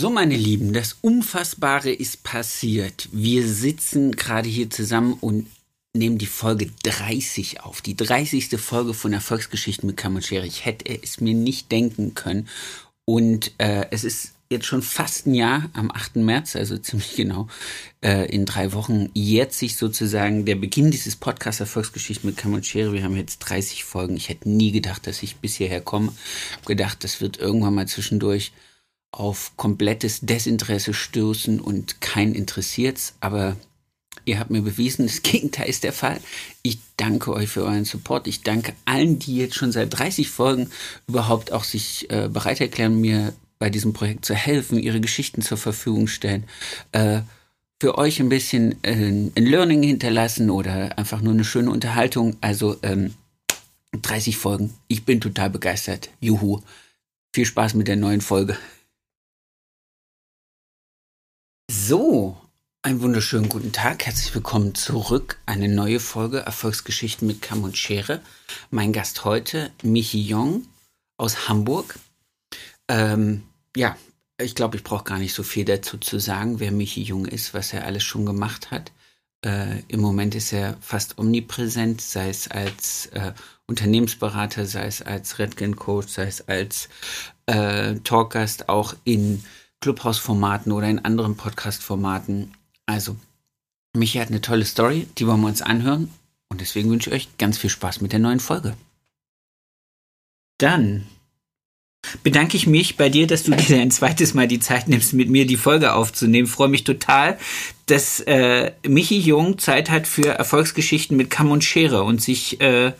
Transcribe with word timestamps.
So, 0.00 0.10
meine 0.10 0.36
Lieben, 0.36 0.72
das 0.72 0.96
Unfassbare 1.00 1.90
ist 1.90 2.22
passiert. 2.22 3.08
Wir 3.10 3.44
sitzen 3.48 4.12
gerade 4.12 4.48
hier 4.48 4.70
zusammen 4.70 5.14
und 5.14 5.48
nehmen 5.92 6.18
die 6.18 6.26
Folge 6.26 6.70
30 6.84 7.62
auf. 7.62 7.80
Die 7.80 7.96
30. 7.96 8.60
Folge 8.60 8.94
von 8.94 9.12
Erfolgsgeschichten 9.12 9.88
mit 9.88 9.96
Kamoschere. 9.96 10.46
Ich 10.46 10.64
hätte 10.64 11.02
es 11.02 11.20
mir 11.20 11.34
nicht 11.34 11.72
denken 11.72 12.14
können. 12.14 12.46
Und 13.06 13.50
äh, 13.58 13.86
es 13.90 14.04
ist 14.04 14.34
jetzt 14.48 14.66
schon 14.66 14.82
fast 14.82 15.26
ein 15.26 15.34
Jahr, 15.34 15.68
am 15.72 15.90
8. 15.90 16.14
März, 16.14 16.54
also 16.54 16.78
ziemlich 16.78 17.16
genau, 17.16 17.48
äh, 18.00 18.32
in 18.32 18.46
drei 18.46 18.72
Wochen 18.74 19.10
jährt 19.14 19.52
sich 19.52 19.76
sozusagen 19.76 20.44
der 20.44 20.54
Beginn 20.54 20.92
dieses 20.92 21.16
Podcasts 21.16 21.58
Erfolgsgeschichten 21.58 22.30
mit 22.30 22.36
Kamoschere. 22.36 22.92
Wir 22.92 23.02
haben 23.02 23.16
jetzt 23.16 23.40
30 23.40 23.82
Folgen. 23.82 24.16
Ich 24.16 24.28
hätte 24.28 24.48
nie 24.48 24.70
gedacht, 24.70 25.08
dass 25.08 25.24
ich 25.24 25.38
bis 25.38 25.56
hierher 25.56 25.80
komme. 25.80 26.12
Ich 26.50 26.56
habe 26.58 26.66
gedacht, 26.66 27.02
das 27.02 27.20
wird 27.20 27.38
irgendwann 27.38 27.74
mal 27.74 27.88
zwischendurch 27.88 28.52
auf 29.10 29.52
komplettes 29.56 30.20
Desinteresse 30.20 30.94
stoßen 30.94 31.60
und 31.60 32.00
kein 32.00 32.34
interessiert's, 32.34 33.14
aber 33.20 33.56
ihr 34.24 34.38
habt 34.38 34.50
mir 34.50 34.62
bewiesen, 34.62 35.06
das 35.06 35.22
Gegenteil 35.22 35.68
ist 35.68 35.84
der 35.84 35.92
Fall. 35.92 36.20
Ich 36.62 36.78
danke 36.96 37.32
euch 37.32 37.48
für 37.48 37.64
euren 37.64 37.84
Support. 37.84 38.26
Ich 38.26 38.42
danke 38.42 38.74
allen, 38.84 39.18
die 39.18 39.36
jetzt 39.36 39.56
schon 39.56 39.72
seit 39.72 39.98
30 39.98 40.28
Folgen 40.30 40.70
überhaupt 41.06 41.52
auch 41.52 41.64
sich 41.64 42.10
äh, 42.10 42.28
bereit 42.28 42.60
erklären, 42.60 43.00
mir 43.00 43.32
bei 43.58 43.70
diesem 43.70 43.92
Projekt 43.92 44.24
zu 44.24 44.34
helfen, 44.34 44.78
ihre 44.78 45.00
Geschichten 45.00 45.42
zur 45.42 45.58
Verfügung 45.58 46.06
stellen. 46.06 46.44
Äh, 46.92 47.22
für 47.80 47.96
euch 47.96 48.20
ein 48.20 48.28
bisschen 48.28 48.82
äh, 48.82 48.92
ein 48.92 49.32
Learning 49.36 49.82
hinterlassen 49.82 50.50
oder 50.50 50.98
einfach 50.98 51.20
nur 51.20 51.32
eine 51.32 51.44
schöne 51.44 51.70
Unterhaltung. 51.70 52.36
Also 52.40 52.76
ähm, 52.82 53.14
30 54.02 54.36
Folgen. 54.36 54.74
Ich 54.88 55.04
bin 55.04 55.20
total 55.20 55.50
begeistert. 55.50 56.10
Juhu. 56.20 56.60
Viel 57.34 57.46
Spaß 57.46 57.74
mit 57.74 57.88
der 57.88 57.96
neuen 57.96 58.20
Folge. 58.20 58.56
So, 61.70 62.34
einen 62.80 63.02
wunderschönen 63.02 63.50
guten 63.50 63.72
Tag. 63.72 64.06
Herzlich 64.06 64.34
willkommen 64.34 64.74
zurück. 64.74 65.38
Eine 65.44 65.68
neue 65.68 66.00
Folge 66.00 66.38
Erfolgsgeschichten 66.38 67.28
mit 67.28 67.42
Kamm 67.42 67.62
und 67.62 67.76
Schere. 67.76 68.22
Mein 68.70 68.94
Gast 68.94 69.26
heute, 69.26 69.70
Michi 69.82 70.22
Jong 70.22 70.66
aus 71.18 71.46
Hamburg. 71.46 71.98
Ähm, 72.88 73.42
ja, 73.76 73.98
ich 74.40 74.54
glaube, 74.54 74.78
ich 74.78 74.82
brauche 74.82 75.04
gar 75.04 75.18
nicht 75.18 75.34
so 75.34 75.42
viel 75.42 75.66
dazu 75.66 75.98
zu 75.98 76.18
sagen, 76.18 76.58
wer 76.58 76.72
Michi 76.72 77.02
Jung 77.02 77.26
ist, 77.26 77.52
was 77.52 77.74
er 77.74 77.84
alles 77.84 78.02
schon 78.02 78.24
gemacht 78.24 78.70
hat. 78.70 78.90
Äh, 79.44 79.80
Im 79.88 80.00
Moment 80.00 80.34
ist 80.34 80.54
er 80.54 80.78
fast 80.80 81.18
omnipräsent, 81.18 82.00
sei 82.00 82.30
es 82.30 82.48
als 82.48 83.06
äh, 83.12 83.34
Unternehmensberater, 83.66 84.64
sei 84.64 84.86
es 84.86 85.02
als 85.02 85.38
Redgen 85.38 85.76
Coach, 85.76 86.08
sei 86.08 86.28
es 86.28 86.48
als 86.48 86.88
äh, 87.44 87.96
Talkgast 87.96 88.70
auch 88.70 88.96
in 89.04 89.44
Clubhouse-Formaten 89.80 90.72
oder 90.72 90.88
in 90.88 91.04
anderen 91.04 91.36
Podcast-Formaten. 91.36 92.52
Also, 92.86 93.16
Michi 93.96 94.18
hat 94.18 94.28
eine 94.28 94.40
tolle 94.40 94.64
Story, 94.64 95.06
die 95.18 95.26
wollen 95.26 95.40
wir 95.40 95.48
uns 95.48 95.62
anhören. 95.62 96.10
Und 96.50 96.60
deswegen 96.60 96.90
wünsche 96.90 97.10
ich 97.10 97.16
euch 97.16 97.38
ganz 97.38 97.58
viel 97.58 97.70
Spaß 97.70 98.00
mit 98.00 98.12
der 98.12 98.18
neuen 98.18 98.40
Folge. 98.40 98.76
Dann 100.58 101.06
bedanke 102.22 102.56
ich 102.56 102.66
mich 102.66 102.96
bei 102.96 103.08
dir, 103.08 103.26
dass 103.26 103.44
du 103.44 103.52
dir 103.52 103.80
ein 103.80 103.90
zweites 103.90 104.34
Mal 104.34 104.48
die 104.48 104.60
Zeit 104.60 104.88
nimmst, 104.88 105.12
mit 105.12 105.28
mir 105.28 105.46
die 105.46 105.56
Folge 105.56 105.92
aufzunehmen. 105.92 106.48
Freue 106.48 106.68
mich 106.68 106.84
total, 106.84 107.38
dass 107.86 108.20
äh, 108.20 108.72
Michi 108.86 109.18
Jung 109.18 109.58
Zeit 109.58 109.90
hat 109.90 110.06
für 110.06 110.30
Erfolgsgeschichten 110.30 111.16
mit 111.16 111.30
Kamm 111.30 111.50
und 111.50 111.64
Schere 111.64 112.02
und 112.04 112.22
sich 112.22 112.60
äh, 112.60 112.92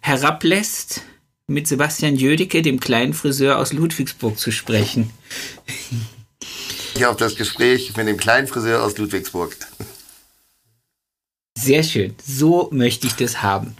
herablässt, 0.00 1.02
mit 1.48 1.66
Sebastian 1.66 2.16
Jödicke, 2.16 2.62
dem 2.62 2.80
kleinen 2.80 3.14
Friseur 3.14 3.58
aus 3.58 3.72
Ludwigsburg, 3.72 4.38
zu 4.38 4.50
sprechen 4.52 5.10
ich 6.94 7.06
auf 7.06 7.16
das 7.16 7.36
Gespräch 7.36 7.96
mit 7.96 8.06
dem 8.06 8.16
kleinen 8.16 8.46
Friseur 8.46 8.82
aus 8.82 8.96
Ludwigsburg. 8.98 9.56
Sehr 11.58 11.82
schön. 11.82 12.14
So 12.24 12.68
möchte 12.72 13.06
ich 13.06 13.14
das 13.14 13.42
haben. 13.42 13.76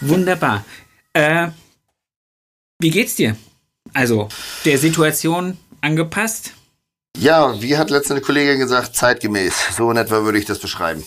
Wunderbar. 0.00 0.64
Äh, 1.12 1.48
wie 2.80 2.90
geht's 2.90 3.14
dir? 3.14 3.36
Also, 3.92 4.28
der 4.64 4.78
Situation 4.78 5.58
angepasst? 5.80 6.52
Ja, 7.16 7.60
wie 7.60 7.76
hat 7.76 7.90
letzte 7.90 8.20
Kollegin 8.20 8.58
gesagt, 8.58 8.96
zeitgemäß. 8.96 9.76
So 9.76 9.90
in 9.90 9.96
etwa 9.96 10.24
würde 10.24 10.38
ich 10.38 10.44
das 10.44 10.58
beschreiben. 10.58 11.04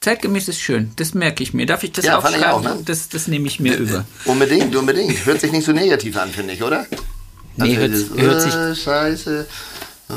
Zeitgemäß 0.00 0.48
ist 0.48 0.60
schön, 0.60 0.90
das 0.96 1.14
merke 1.14 1.44
ich 1.44 1.54
mir. 1.54 1.64
Darf 1.64 1.84
ich 1.84 1.92
das 1.92 2.04
ja, 2.04 2.18
aufschreiben? 2.18 2.40
Ich 2.40 2.46
auch, 2.46 2.62
ne? 2.62 2.78
das, 2.84 3.08
das 3.08 3.28
nehme 3.28 3.46
ich 3.46 3.60
mir 3.60 3.76
über. 3.76 4.04
Unbedingt, 4.24 4.74
unbedingt. 4.74 5.24
Hört 5.24 5.40
sich 5.40 5.52
nicht 5.52 5.64
so 5.64 5.72
negativ 5.72 6.16
an, 6.16 6.30
finde 6.30 6.54
ich, 6.54 6.62
oder? 6.62 6.86
Nee, 7.56 7.76
also, 7.76 8.16
hört, 8.16 8.20
hört 8.20 8.42
sich... 8.42 8.54
Äh, 8.54 8.74
Scheiße. 8.74 9.46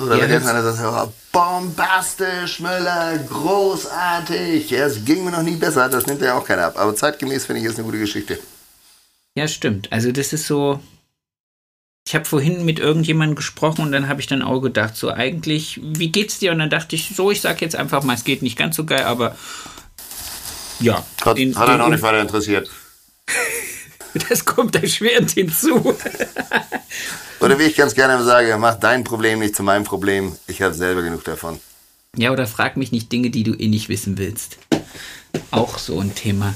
Oder 0.03 0.17
ja, 0.17 0.23
wenn 0.23 0.31
jetzt 0.31 0.47
einer 0.47 0.73
sagt, 0.73 1.13
bombastisch, 1.31 2.59
Müller, 2.59 3.17
großartig. 3.29 4.71
Es 4.71 5.05
ging 5.05 5.23
mir 5.23 5.31
noch 5.31 5.43
nie 5.43 5.55
besser, 5.55 5.89
das 5.89 6.05
nimmt 6.05 6.21
ja 6.21 6.37
auch 6.37 6.45
keiner 6.45 6.65
ab. 6.65 6.77
Aber 6.77 6.95
zeitgemäß 6.95 7.45
finde 7.45 7.61
ich, 7.61 7.67
ist 7.67 7.75
eine 7.75 7.85
gute 7.85 7.99
Geschichte. 7.99 8.39
Ja, 9.35 9.47
stimmt. 9.47 9.91
Also 9.91 10.11
das 10.11 10.33
ist 10.33 10.47
so. 10.47 10.79
Ich 12.07 12.13
habe 12.13 12.25
vorhin 12.25 12.65
mit 12.65 12.77
irgendjemandem 12.79 13.35
gesprochen 13.35 13.81
und 13.81 13.91
dann 13.91 14.07
habe 14.07 14.21
ich 14.21 14.27
dann 14.27 14.43
auch 14.43 14.59
gedacht, 14.59 14.95
so 14.95 15.09
eigentlich, 15.09 15.79
wie 15.81 16.11
geht's 16.11 16.37
dir? 16.37 16.51
Und 16.51 16.59
dann 16.59 16.69
dachte 16.69 16.95
ich, 16.95 17.15
so, 17.15 17.31
ich 17.31 17.41
sag 17.41 17.61
jetzt 17.61 17.75
einfach 17.75 18.03
mal, 18.03 18.13
es 18.13 18.23
geht 18.23 18.43
nicht 18.43 18.57
ganz 18.57 18.75
so 18.75 18.85
geil, 18.85 19.03
aber 19.03 19.35
ja. 20.79 21.03
Hat, 21.25 21.39
in, 21.39 21.57
hat 21.57 21.67
er 21.67 21.77
noch 21.77 21.89
nicht 21.89 22.03
weiter 22.03 22.21
interessiert. 22.21 22.69
das 24.29 24.45
kommt 24.45 24.75
erschwerend 24.75 25.31
hinzu. 25.31 25.95
Oder 27.39 27.59
wie 27.59 27.63
ich 27.63 27.75
ganz 27.75 27.93
gerne 27.95 28.23
sage, 28.23 28.57
mach 28.57 28.75
dein 28.75 29.03
Problem 29.03 29.39
nicht 29.39 29.55
zu 29.55 29.63
meinem 29.63 29.83
Problem. 29.83 30.35
Ich 30.47 30.61
habe 30.61 30.73
selber 30.73 31.01
genug 31.01 31.23
davon. 31.23 31.59
Ja, 32.17 32.31
oder 32.31 32.47
frag 32.47 32.77
mich 32.77 32.91
nicht 32.91 33.11
Dinge, 33.11 33.29
die 33.29 33.43
du 33.43 33.53
eh 33.53 33.67
nicht 33.67 33.89
wissen 33.89 34.17
willst. 34.17 34.57
Auch 35.51 35.77
so 35.77 35.99
ein 35.99 36.15
Thema. 36.15 36.53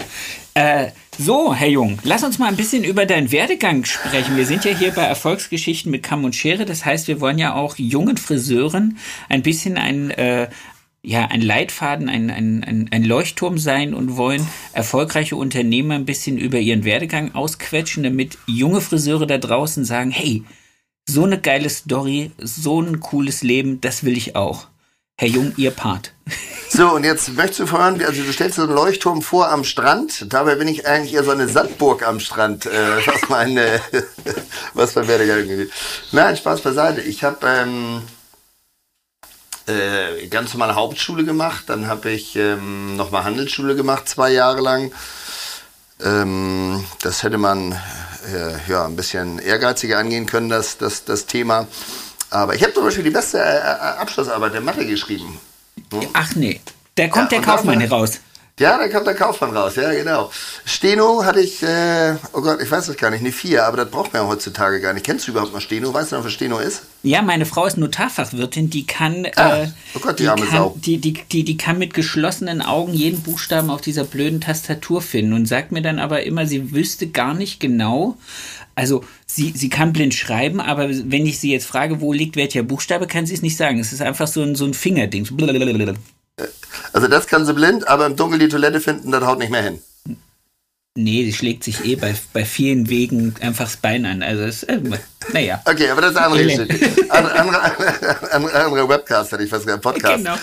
Äh, 0.54 0.92
so, 1.18 1.54
Herr 1.54 1.68
Jung, 1.68 2.00
lass 2.04 2.24
uns 2.24 2.40
mal 2.40 2.48
ein 2.48 2.56
bisschen 2.56 2.86
über 2.86 3.06
deinen 3.06 3.32
Werdegang 3.32 3.84
sprechen. 3.84 4.38
Wir 4.38 4.46
sind 4.46 4.64
ja 4.64 4.72
hier 4.72 4.92
bei 4.92 5.04
Erfolgsgeschichten 5.04 5.92
mit 5.92 6.02
Kamm 6.02 6.24
und 6.24 6.34
Schere. 6.34 6.66
Das 6.66 6.86
heißt, 6.86 7.10
wir 7.10 7.20
wollen 7.20 7.38
ja 7.38 7.56
auch 7.56 7.76
jungen 7.78 8.16
Friseuren 8.16 8.98
ein 9.28 9.44
bisschen 9.44 9.78
ein, 9.78 10.12
äh, 10.12 10.48
ja, 11.02 11.26
ein 11.26 11.42
Leitfaden, 11.42 12.10
ein, 12.10 12.30
ein, 12.30 12.90
ein, 12.92 13.04
Leuchtturm 13.04 13.58
sein 13.58 13.94
und 13.94 14.18
wollen 14.18 14.46
erfolgreiche 14.74 15.36
Unternehmer 15.36 15.96
ein 15.96 16.06
bisschen 16.06 16.38
über 16.38 16.60
ihren 16.60 16.84
Werdegang 16.84 17.36
ausquetschen, 17.36 18.04
damit 18.04 18.38
junge 18.48 18.82
Friseure 18.82 19.26
da 19.26 19.38
draußen 19.38 19.86
sagen, 19.86 20.12
hey, 20.12 20.44
so 21.08 21.24
eine 21.24 21.40
geile 21.40 21.70
Story, 21.70 22.32
so 22.38 22.82
ein 22.82 23.00
cooles 23.00 23.44
Leben, 23.44 23.82
das 23.82 24.04
will 24.04 24.18
ich 24.18 24.36
auch. 24.36 24.68
Herr 25.18 25.28
Jung, 25.28 25.54
Ihr 25.58 25.72
Part. 25.72 26.14
So, 26.72 26.92
und 26.92 27.04
jetzt 27.04 27.36
möchtest 27.36 27.62
du 27.62 27.66
vorhören, 27.66 28.00
also 28.06 28.22
du 28.22 28.32
stellst 28.32 28.58
so 28.58 28.62
einen 28.62 28.76
Leuchtturm 28.76 29.24
vor 29.24 29.50
am 29.50 29.64
Strand. 29.64 30.32
Dabei 30.32 30.54
bin 30.54 30.68
ich 30.68 30.86
eigentlich 30.86 31.16
eher 31.16 31.24
so 31.24 31.32
eine 31.32 31.48
Sandburg 31.48 32.08
am 32.08 32.20
Strand, 32.20 32.68
äh, 32.68 32.70
was 33.08 33.28
meine, 33.28 33.82
was 34.76 34.94
mein 34.94 35.08
Werdegang 35.08 35.40
angeht. 35.40 35.72
Nein, 36.12 36.38
Spaß 36.38 36.62
beiseite. 36.62 37.02
Ich 37.02 37.24
habe 37.24 37.40
ähm, 37.48 38.04
äh, 39.70 40.28
ganz 40.28 40.54
normale 40.54 40.76
Hauptschule 40.76 41.24
gemacht, 41.24 41.66
dann 41.68 41.88
habe 41.88 42.12
ich 42.12 42.36
ähm, 42.36 42.96
nochmal 42.96 43.24
Handelsschule 43.24 43.76
gemacht, 43.76 44.10
zwei 44.10 44.32
Jahre 44.32 44.62
lang. 44.62 44.92
Ähm, 46.04 46.84
das 47.02 47.24
hätte 47.24 47.38
man 47.38 47.74
äh, 47.74 48.72
ja, 48.72 48.86
ein 48.86 48.96
bisschen 48.96 49.40
ehrgeiziger 49.40 49.98
angehen 50.00 50.26
können, 50.26 50.50
das, 50.50 50.78
das, 50.78 51.06
das 51.06 51.26
Thema. 51.26 51.68
Aber 52.30 52.56
ich 52.56 52.64
habe 52.64 52.74
zum 52.74 52.84
Beispiel 52.84 53.04
die 53.04 53.10
beste 53.10 53.40
äh, 53.40 53.42
äh, 53.42 54.00
Abschlussarbeit 54.00 54.54
der 54.54 54.62
Mathe 54.62 54.86
geschrieben. 54.86 55.40
Hm? 55.92 56.08
Ach 56.14 56.36
nee, 56.36 56.62
da 56.96 57.08
kommt 57.08 57.32
ja, 57.32 57.40
der 57.40 57.42
Kaufmann 57.42 57.82
raus. 57.84 58.20
Ja, 58.60 58.78
da 58.78 58.90
kommt 58.90 59.08
der 59.08 59.16
Kaufmann 59.16 59.56
raus, 59.56 59.76
ja, 59.78 59.92
genau. 59.94 60.30
Steno 60.66 61.24
hatte 61.24 61.40
ich, 61.40 61.64
äh, 61.64 62.16
oh 62.34 62.42
Gott, 62.42 62.62
ich 62.62 62.70
weiß 62.70 62.88
das 62.88 62.98
gar 62.98 63.10
nicht, 63.10 63.22
eine 63.22 63.32
vier, 63.32 63.66
aber 63.66 63.78
das 63.78 63.90
braucht 63.90 64.12
man 64.12 64.24
ja 64.24 64.28
heutzutage 64.28 64.82
gar 64.82 64.94
nicht. 64.94 65.06
Kennst 65.06 65.28
du 65.28 65.32
überhaupt 65.32 65.54
noch 65.54 65.62
Steno? 65.62 65.94
Weißt 65.94 66.12
du 66.12 66.18
noch, 66.18 66.26
was 66.26 66.34
Steno 66.34 66.60
ist? 66.60 66.82
Ja, 67.02 67.22
meine 67.22 67.46
Frau 67.46 67.66
ist 67.66 67.78
Notarfachwirtin, 67.78 68.70
die 68.70 68.86
kann, 68.86 69.26
ah, 69.38 69.64
äh, 69.64 69.68
oh 69.96 70.00
Gott, 70.00 70.20
die, 70.20 70.24
die, 70.24 70.30
arme 70.30 70.46
kann 70.46 70.58
Sau. 70.58 70.76
Die, 70.78 70.98
die, 70.98 71.14
die, 71.14 71.46
die 71.46 71.58
kann 71.58 71.80
mit 71.80 71.94
geschlossenen 71.94 72.62
Augen 72.62 72.94
jeden 72.94 73.22
Buchstaben 73.22 73.70
auf 73.70 73.80
dieser 73.80 74.04
blöden 74.04 74.42
Tastatur 74.42 75.02
finden 75.02 75.32
und 75.32 75.46
sagt 75.46 75.72
mir 75.72 75.82
dann 75.82 75.98
aber 75.98 76.24
immer, 76.24 76.46
sie 76.46 76.74
wüsste 76.74 77.08
gar 77.08 77.34
nicht 77.34 77.62
genau, 77.62 78.18
also 78.76 79.04
sie, 79.26 79.54
sie 79.56 79.70
kann 79.70 79.94
blind 79.94 80.14
schreiben, 80.14 80.60
aber 80.60 80.90
wenn 80.90 81.26
ich 81.26 81.40
sie 81.40 81.52
jetzt 81.52 81.66
frage, 81.66 82.02
wo 82.02 82.14
liegt 82.14 82.36
welcher 82.36 82.64
Buchstabe, 82.64 83.08
kann 83.08 83.26
sie 83.26 83.34
es 83.34 83.42
nicht 83.42 83.58
sagen. 83.58 83.80
Es 83.80 83.94
ist 83.94 84.02
einfach 84.02 84.28
so 84.28 84.42
ein, 84.42 84.56
so 84.56 84.66
ein 84.66 84.74
Fingerding. 84.74 85.28
Also 86.94 87.08
das 87.08 87.28
kann 87.28 87.46
sie 87.46 87.54
blind, 87.54 87.88
aber 87.88 88.06
im 88.06 88.16
Dunkeln 88.16 88.40
die 88.40 88.50
Toilette 88.50 88.80
finden, 88.80 89.12
das 89.12 89.24
haut 89.24 89.40
nicht 89.40 89.52
mehr 89.52 89.64
hin. 89.64 89.82
Nee, 90.96 91.24
die 91.24 91.34
schlägt 91.34 91.64
sich 91.64 91.86
eh 91.86 91.96
bei, 91.96 92.16
bei 92.34 92.44
vielen 92.44 92.90
Wegen 92.90 93.36
einfach 93.42 93.66
das 93.66 93.78
Bein 93.78 94.06
an. 94.06 94.22
Also, 94.22 94.44
es, 94.44 94.64
äh, 94.64 94.82
naja. 95.32 95.62
Okay, 95.66 95.90
aber 95.90 96.02
das 96.02 96.12
ist 96.12 96.18
eine 96.18 96.26
andere 96.26 96.44
Geschichte. 96.44 97.10
Andere, 97.10 97.40
andere, 97.40 98.32
andere, 98.32 98.66
andere 98.66 98.90
Webcast, 98.90 99.32
hätte 99.32 99.44
ich 99.44 99.50
fast 99.50 99.66
gesagt, 99.66 99.84
Podcast. 99.84 100.18
Genau. 100.18 100.36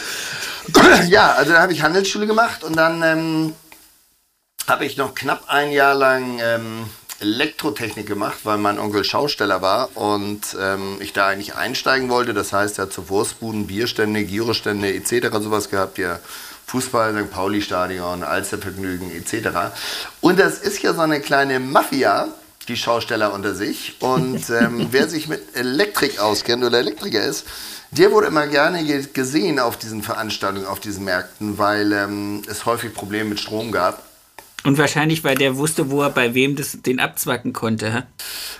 Ja, 1.08 1.32
also 1.32 1.52
da 1.52 1.62
habe 1.62 1.72
ich 1.72 1.82
Handelsschule 1.82 2.26
gemacht 2.26 2.64
und 2.64 2.76
dann 2.76 3.02
ähm, 3.02 3.54
habe 4.66 4.84
ich 4.84 4.96
noch 4.96 5.14
knapp 5.14 5.44
ein 5.48 5.70
Jahr 5.70 5.94
lang 5.94 6.40
ähm, 6.42 6.90
Elektrotechnik 7.20 8.06
gemacht, 8.06 8.38
weil 8.44 8.58
mein 8.58 8.78
Onkel 8.78 9.04
Schausteller 9.04 9.62
war 9.62 9.96
und 9.96 10.56
ähm, 10.60 10.98
ich 11.00 11.12
da 11.12 11.28
eigentlich 11.28 11.54
einsteigen 11.54 12.08
wollte. 12.08 12.34
Das 12.34 12.52
heißt, 12.52 12.78
er 12.78 12.86
hat 12.86 12.92
zu 12.92 13.08
Wurstbuden, 13.08 13.66
Bierstände, 13.66 14.24
Gyrostände 14.24 14.92
etc. 14.92 15.28
sowas 15.40 15.70
gehabt, 15.70 15.98
ja 15.98 16.20
Fußball, 16.66 17.14
St. 17.14 17.30
Pauli-Stadion, 17.30 18.24
Alstervergnügen 18.24 19.10
etc. 19.12 19.72
Und 20.20 20.38
das 20.38 20.58
ist 20.58 20.82
ja 20.82 20.94
so 20.94 21.00
eine 21.00 21.20
kleine 21.20 21.60
Mafia, 21.60 22.28
die 22.68 22.76
Schausteller 22.76 23.32
unter 23.32 23.54
sich. 23.54 23.96
Und 24.00 24.50
ähm, 24.50 24.88
wer 24.90 25.08
sich 25.08 25.28
mit 25.28 25.56
Elektrik 25.56 26.18
auskennt 26.18 26.64
oder 26.64 26.78
Elektriker 26.78 27.24
ist, 27.24 27.46
der 27.92 28.10
wurde 28.10 28.26
immer 28.26 28.48
gerne 28.48 28.84
gesehen 28.84 29.60
auf 29.60 29.76
diesen 29.76 30.02
Veranstaltungen, 30.02 30.66
auf 30.66 30.80
diesen 30.80 31.04
Märkten, 31.04 31.56
weil 31.56 31.92
ähm, 31.92 32.42
es 32.48 32.66
häufig 32.66 32.92
Probleme 32.92 33.30
mit 33.30 33.40
Strom 33.40 33.70
gab. 33.70 34.02
Und 34.66 34.78
wahrscheinlich, 34.78 35.22
weil 35.22 35.36
der 35.36 35.56
wusste, 35.56 35.90
wo 35.90 36.02
er 36.02 36.10
bei 36.10 36.34
wem 36.34 36.56
das, 36.56 36.78
den 36.82 36.98
abzwacken 36.98 37.52
konnte. 37.52 37.92
Hä? 37.94 38.02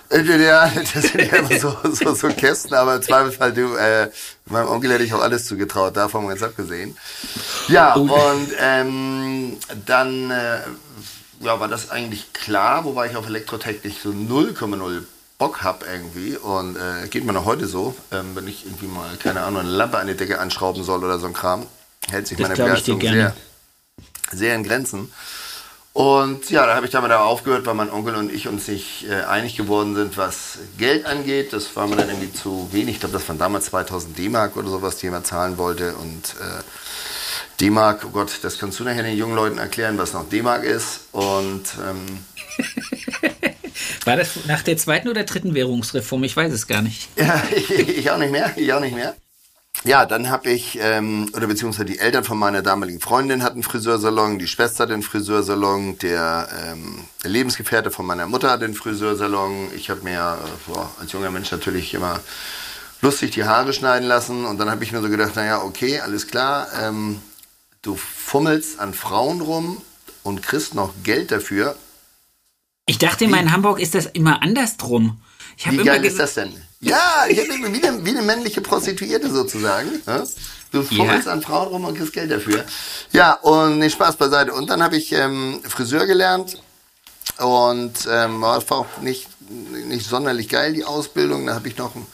Äh, 0.09 0.41
ja, 0.41 0.71
das 0.93 1.03
sind 1.03 1.15
ja 1.21 1.37
immer 1.37 1.59
so, 1.59 1.75
so, 1.91 2.15
so 2.15 2.29
Kästen, 2.29 2.75
aber 2.75 2.95
im 2.95 3.01
Zweifelsfall, 3.01 3.53
du, 3.53 3.75
äh, 3.75 4.09
meinem 4.45 4.69
Onkel 4.69 4.93
hätte 4.93 5.03
ich 5.03 5.13
auch 5.13 5.21
alles 5.21 5.45
zugetraut, 5.45 5.97
davon 5.97 6.23
mal 6.23 6.29
ganz 6.29 6.43
abgesehen. 6.43 6.97
Ja, 7.67 7.97
oh. 7.97 8.03
und 8.03 8.49
ähm, 8.57 9.57
dann 9.85 10.31
äh, 10.31 10.59
ja, 11.41 11.59
war 11.59 11.67
das 11.67 11.91
eigentlich 11.91 12.31
klar, 12.31 12.85
wobei 12.85 13.07
ich 13.07 13.17
auf 13.17 13.27
Elektrotechnik 13.27 13.95
so 14.01 14.09
0,0 14.09 15.03
Bock 15.37 15.61
habe 15.61 15.85
irgendwie 15.91 16.37
und 16.37 16.77
äh, 16.77 17.07
geht 17.09 17.25
mir 17.25 17.33
noch 17.33 17.43
heute 17.43 17.67
so, 17.67 17.95
ähm, 18.13 18.33
wenn 18.33 18.47
ich 18.47 18.65
irgendwie 18.65 18.87
mal, 18.87 19.17
keine 19.17 19.41
Ahnung, 19.41 19.59
eine 19.59 19.69
Lampe 19.71 19.97
an 19.97 20.07
die 20.07 20.15
Decke 20.15 20.39
anschrauben 20.39 20.85
soll 20.85 21.03
oder 21.03 21.19
so 21.19 21.27
ein 21.27 21.33
Kram, 21.33 21.65
hält 22.09 22.27
sich 22.27 22.37
das 22.37 22.47
meine 22.47 22.63
Begeisterung 22.63 23.01
sehr, 23.01 23.35
sehr 24.31 24.55
in 24.55 24.63
Grenzen. 24.63 25.11
Und 25.97 26.51
ja, 26.51 26.67
da 26.67 26.75
habe 26.75 26.85
ich 26.85 26.91
damit 26.91 27.11
auch 27.11 27.25
aufgehört, 27.25 27.65
weil 27.65 27.73
mein 27.73 27.89
Onkel 27.89 28.13
und 28.13 28.31
ich 28.31 28.47
uns 28.47 28.67
nicht 28.67 29.07
äh, 29.09 29.23
einig 29.23 29.57
geworden 29.57 29.95
sind, 29.95 30.15
was 30.15 30.59
Geld 30.77 31.07
angeht. 31.07 31.53
Das 31.53 31.75
war 31.75 31.87
mir 31.87 31.95
dann 31.95 32.07
irgendwie 32.07 32.31
zu 32.31 32.69
wenig. 32.71 32.93
Ich 32.93 32.99
glaube, 32.99 33.13
das 33.13 33.27
waren 33.27 33.39
damals 33.39 33.65
2000 33.65 34.15
D-Mark 34.15 34.55
oder 34.57 34.69
sowas, 34.69 34.97
die 34.97 35.07
er 35.07 35.23
zahlen 35.23 35.57
wollte. 35.57 35.95
Und 35.95 36.35
äh, 36.39 36.61
D-Mark, 37.59 38.03
oh 38.05 38.09
Gott, 38.09 38.29
das 38.43 38.59
kannst 38.59 38.79
du 38.79 38.83
nachher 38.83 39.01
den 39.01 39.17
jungen 39.17 39.35
Leuten 39.35 39.57
erklären, 39.57 39.97
was 39.97 40.13
noch 40.13 40.29
D-Mark 40.29 40.65
ist. 40.65 40.99
Und 41.13 41.63
ähm, 41.83 42.25
war 44.05 44.17
das 44.17 44.45
nach 44.45 44.61
der 44.61 44.77
zweiten 44.77 45.07
oder 45.07 45.23
dritten 45.23 45.55
Währungsreform? 45.55 46.23
Ich 46.25 46.37
weiß 46.37 46.53
es 46.53 46.67
gar 46.67 46.83
nicht. 46.83 47.09
Ja, 47.17 47.41
ich, 47.55 47.71
ich 47.71 48.11
auch 48.11 48.19
nicht 48.19 48.31
mehr. 48.31 48.53
Ich 48.55 48.71
auch 48.71 48.81
nicht 48.81 48.93
mehr. 48.93 49.15
Ja, 49.83 50.05
dann 50.05 50.29
habe 50.29 50.49
ich, 50.49 50.79
ähm, 50.81 51.29
oder 51.33 51.47
beziehungsweise 51.47 51.85
die 51.85 51.99
Eltern 51.99 52.23
von 52.23 52.37
meiner 52.37 52.61
damaligen 52.61 52.99
Freundin 52.99 53.43
hatten 53.43 53.57
einen 53.57 53.63
Friseursalon, 53.63 54.39
die 54.39 54.47
Schwester 54.47 54.83
hat 54.83 54.91
einen 54.91 55.03
Friseursalon, 55.03 55.97
der 55.99 56.49
ähm, 56.65 57.05
Lebensgefährte 57.23 57.91
von 57.91 58.05
meiner 58.05 58.27
Mutter 58.27 58.49
hat 58.49 58.63
einen 58.63 58.73
Friseursalon. 58.73 59.69
Ich 59.75 59.89
habe 59.89 60.01
mir 60.01 60.37
äh, 60.43 60.71
boah, 60.71 60.89
als 60.99 61.11
junger 61.11 61.31
Mensch 61.31 61.51
natürlich 61.51 61.93
immer 61.93 62.19
lustig 63.01 63.31
die 63.31 63.45
Haare 63.45 63.71
schneiden 63.71 64.07
lassen 64.07 64.45
und 64.45 64.57
dann 64.57 64.69
habe 64.69 64.83
ich 64.83 64.91
mir 64.91 65.01
so 65.01 65.09
gedacht, 65.09 65.35
naja, 65.35 65.61
okay, 65.61 65.99
alles 65.99 66.27
klar, 66.27 66.67
ähm, 66.81 67.21
du 67.81 67.95
fummelst 67.95 68.79
an 68.79 68.93
Frauen 68.93 69.41
rum 69.41 69.81
und 70.23 70.41
kriegst 70.41 70.73
noch 70.73 70.93
Geld 71.03 71.31
dafür. 71.31 71.77
Ich 72.87 72.97
dachte 72.97 73.25
immer, 73.25 73.39
in 73.39 73.51
Hamburg 73.51 73.79
ist 73.79 73.95
das 73.95 74.07
immer 74.07 74.41
andersrum. 74.41 75.21
Ich 75.57 75.69
Wie 75.69 75.77
geil 75.77 76.03
ist 76.03 76.19
das 76.19 76.33
denn? 76.35 76.55
Ja, 76.79 77.25
ich 77.27 77.39
habe 77.39 77.49
wie, 77.49 77.83
eine, 77.83 78.05
wie 78.05 78.09
eine 78.09 78.21
männliche 78.21 78.61
Prostituierte 78.61 79.31
sozusagen. 79.31 80.01
Du 80.71 80.83
fummelst 80.83 81.27
ja. 81.27 81.33
an 81.33 81.41
Frauen 81.41 81.69
rum 81.69 81.85
und 81.85 81.97
kriegst 81.97 82.13
Geld 82.13 82.31
dafür. 82.31 82.63
Ja, 83.11 83.33
und 83.33 83.79
nee, 83.79 83.89
Spaß 83.89 84.17
beiseite. 84.17 84.53
Und 84.53 84.69
dann 84.69 84.83
habe 84.83 84.97
ich 84.97 85.11
ähm, 85.11 85.61
Friseur 85.67 86.05
gelernt 86.05 86.61
und 87.39 87.93
ähm, 88.09 88.41
war 88.41 88.63
auch 88.69 88.85
nicht, 89.01 89.27
nicht 89.49 90.07
sonderlich 90.07 90.49
geil, 90.49 90.73
die 90.73 90.83
Ausbildung. 90.83 91.47
Da 91.47 91.55
habe 91.55 91.67
ich 91.67 91.77
noch 91.77 91.95
ein 91.95 92.05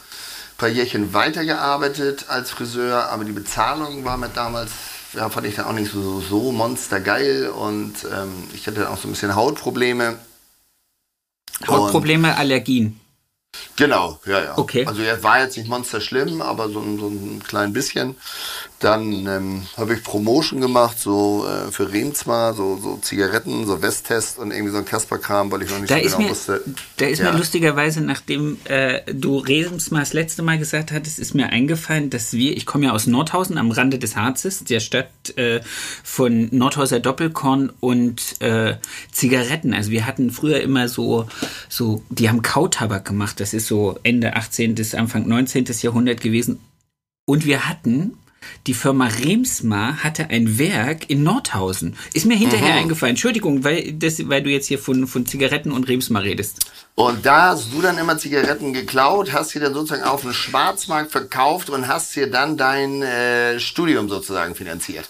paar 0.58 0.70
Jährchen 0.70 1.14
weitergearbeitet 1.14 2.26
als 2.30 2.52
Friseur, 2.52 3.10
aber 3.10 3.26
die 3.26 3.32
Bezahlung 3.32 4.06
war 4.06 4.18
mir 4.18 4.30
damals, 4.30 4.72
ja, 5.14 5.30
fand 5.30 5.48
ich 5.48 5.56
dann 5.56 5.66
auch 5.66 5.74
nicht 5.74 5.92
so, 5.92 6.22
so 6.22 6.52
monstergeil 6.52 7.50
und 7.50 7.96
ähm, 8.06 8.32
ich 8.54 8.68
hatte 8.68 8.90
auch 8.90 8.98
so 8.98 9.08
ein 9.08 9.12
bisschen 9.12 9.36
Hautprobleme. 9.36 10.18
Hautprobleme, 11.68 12.30
und 12.30 12.38
Allergien. 12.38 13.00
Genau, 13.76 14.20
ja, 14.26 14.44
ja. 14.44 14.58
Okay. 14.58 14.86
Also 14.86 15.02
er 15.02 15.24
war 15.24 15.40
jetzt 15.40 15.58
nicht 15.58 15.68
monster 15.68 16.00
schlimm, 16.00 16.42
aber 16.42 16.68
so, 16.68 16.82
so 16.82 17.08
ein 17.08 17.42
klein 17.48 17.74
bisschen. 17.74 18.16
Dann 18.84 19.26
ähm, 19.28 19.62
habe 19.78 19.94
ich 19.94 20.04
Promotion 20.04 20.60
gemacht, 20.60 21.00
so 21.00 21.48
äh, 21.48 21.72
für 21.72 21.92
Remzma, 21.92 22.52
so, 22.54 22.78
so 22.78 22.98
Zigaretten, 22.98 23.66
so 23.66 23.82
Westtest 23.82 24.40
und 24.40 24.52
irgendwie 24.52 24.72
so 24.72 24.80
ein 24.80 24.86
Kasperkram, 24.86 25.50
weil 25.52 25.62
ich 25.62 25.70
noch 25.70 25.80
nicht 25.80 25.90
da 25.90 25.96
so 25.96 26.04
genau 26.04 26.18
mir, 26.20 26.30
wusste. 26.32 26.62
Da 26.98 27.06
ist 27.06 27.20
ja. 27.20 27.32
mir 27.32 27.38
lustigerweise, 27.38 28.02
nachdem 28.02 28.58
äh, 28.66 29.02
du 29.14 29.38
Remsma 29.38 30.00
das 30.00 30.12
letzte 30.12 30.44
Mal 30.44 30.60
gesagt 30.60 30.92
hattest, 30.92 31.18
ist 31.18 31.34
mir 31.34 31.48
eingefallen, 31.48 32.10
dass 32.10 32.34
wir, 32.34 32.58
ich 32.58 32.66
komme 32.66 32.88
ja 32.88 32.92
aus 32.92 33.08
Nordhausen 33.08 33.58
am 33.58 33.72
Rande 33.72 34.00
des 34.00 34.18
Harzes, 34.18 34.66
der 34.66 34.82
Stadt 34.82 35.08
äh, 35.38 35.62
von 36.04 36.50
Nordhauser 36.52 37.00
Doppelkorn 37.00 37.72
und 37.80 38.42
äh, 38.42 38.76
Zigaretten. 39.14 39.74
Also 39.74 39.92
wir 39.92 40.06
hatten 40.06 40.30
früher 40.30 40.60
immer 40.60 40.90
so, 40.90 41.28
so, 41.70 42.04
die 42.10 42.28
haben 42.28 42.42
Kautabak 42.42 43.06
gemacht, 43.06 43.40
das 43.40 43.54
ist 43.54 43.68
so 43.68 43.98
Ende 44.04 44.36
18. 44.36 44.76
bis 44.76 44.94
Anfang 44.94 45.26
19. 45.26 45.66
Jahrhundert 45.82 46.20
gewesen. 46.20 46.60
Und 47.26 47.46
wir 47.46 47.70
hatten 47.70 48.18
die 48.68 48.74
Firma 48.74 49.08
Remsmar 49.08 50.04
hatte 50.04 50.30
ein 50.30 50.58
Werk 50.58 51.10
in 51.10 51.24
Nordhausen. 51.24 51.96
Ist 52.14 52.26
mir 52.26 52.38
hinterher 52.38 52.74
Aha. 52.74 52.80
eingefallen. 52.80 53.12
Entschuldigung, 53.12 53.64
weil, 53.64 53.94
das, 53.94 54.28
weil 54.30 54.44
du 54.44 54.50
jetzt 54.50 54.68
hier 54.68 54.80
von, 54.80 55.08
von 55.08 55.26
Zigaretten 55.26 55.72
und 55.72 55.88
Remsmar 55.88 56.24
redest. 56.24 56.66
Und 56.96 57.26
da 57.26 57.50
hast 57.50 57.74
du 57.74 57.82
dann 57.82 57.98
immer 57.98 58.18
Zigaretten 58.18 58.74
geklaut, 58.74 59.34
hast 59.34 59.50
sie 59.50 59.60
dann 59.60 59.74
sozusagen 59.74 60.04
auf 60.04 60.22
dem 60.22 60.34
Schwarzmarkt 60.34 61.12
verkauft 61.12 61.70
und 61.70 61.88
hast 61.88 62.16
dir 62.16 62.30
dann 62.30 62.58
dein 62.58 63.02
äh, 63.02 63.60
Studium 63.60 64.10
sozusagen 64.10 64.56
finanziert. 64.56 65.10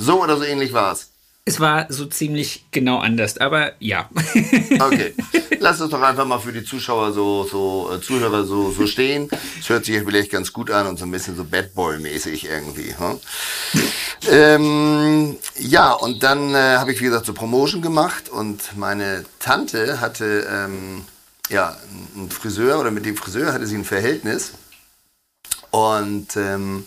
So 0.00 0.22
oder 0.22 0.36
so 0.36 0.44
ähnlich 0.44 0.72
war 0.72 0.92
es. 0.92 1.10
Es 1.48 1.60
war 1.60 1.86
so 1.88 2.04
ziemlich 2.04 2.66
genau 2.72 2.98
anders, 2.98 3.38
aber 3.38 3.72
ja. 3.78 4.10
Okay. 4.80 5.14
Lass 5.60 5.80
es 5.80 5.88
doch 5.88 6.02
einfach 6.02 6.26
mal 6.26 6.38
für 6.38 6.52
die 6.52 6.62
Zuschauer 6.62 7.14
so, 7.14 7.48
so 7.50 7.90
äh, 7.90 8.02
Zuhörer 8.02 8.44
so, 8.44 8.70
so 8.70 8.86
stehen. 8.86 9.30
Es 9.58 9.70
hört 9.70 9.86
sich 9.86 9.98
vielleicht 10.04 10.30
ganz 10.30 10.52
gut 10.52 10.70
an 10.70 10.86
und 10.86 10.98
so 10.98 11.06
ein 11.06 11.10
bisschen 11.10 11.36
so 11.36 11.44
Bad 11.44 11.72
Boy-mäßig 11.74 12.44
irgendwie. 12.44 12.94
Hm? 12.98 13.18
Ähm, 14.30 15.36
ja, 15.58 15.94
und 15.94 16.22
dann 16.22 16.54
äh, 16.54 16.76
habe 16.76 16.92
ich, 16.92 17.00
wie 17.00 17.04
gesagt, 17.04 17.24
so 17.24 17.32
Promotion 17.32 17.80
gemacht 17.80 18.28
und 18.28 18.76
meine 18.76 19.24
Tante 19.38 20.02
hatte 20.02 20.46
ähm, 20.52 21.06
ja, 21.48 21.78
einen 22.14 22.30
Friseur 22.30 22.78
oder 22.78 22.90
mit 22.90 23.06
dem 23.06 23.16
Friseur 23.16 23.54
hatte 23.54 23.66
sie 23.66 23.76
ein 23.76 23.86
Verhältnis. 23.86 24.52
Und 25.70 26.36
ähm, 26.36 26.84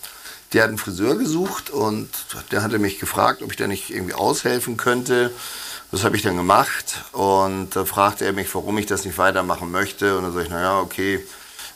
der 0.53 0.63
hat 0.63 0.69
einen 0.69 0.77
Friseur 0.77 1.15
gesucht 1.15 1.69
und 1.69 2.09
der 2.51 2.61
hatte 2.61 2.77
mich 2.77 2.99
gefragt, 2.99 3.41
ob 3.41 3.51
ich 3.51 3.57
da 3.57 3.67
nicht 3.67 3.89
irgendwie 3.89 4.13
aushelfen 4.13 4.77
könnte. 4.77 5.31
Das 5.91 6.03
habe 6.03 6.15
ich 6.15 6.21
dann 6.21 6.37
gemacht 6.37 7.03
und 7.11 7.75
da 7.75 7.85
fragte 7.85 8.25
er 8.25 8.33
mich, 8.33 8.53
warum 8.55 8.77
ich 8.77 8.85
das 8.85 9.05
nicht 9.05 9.17
weitermachen 9.17 9.71
möchte. 9.71 10.17
Und 10.17 10.23
dann 10.23 10.33
sage 10.33 10.45
ich, 10.45 10.51
naja, 10.51 10.79
okay, 10.79 11.25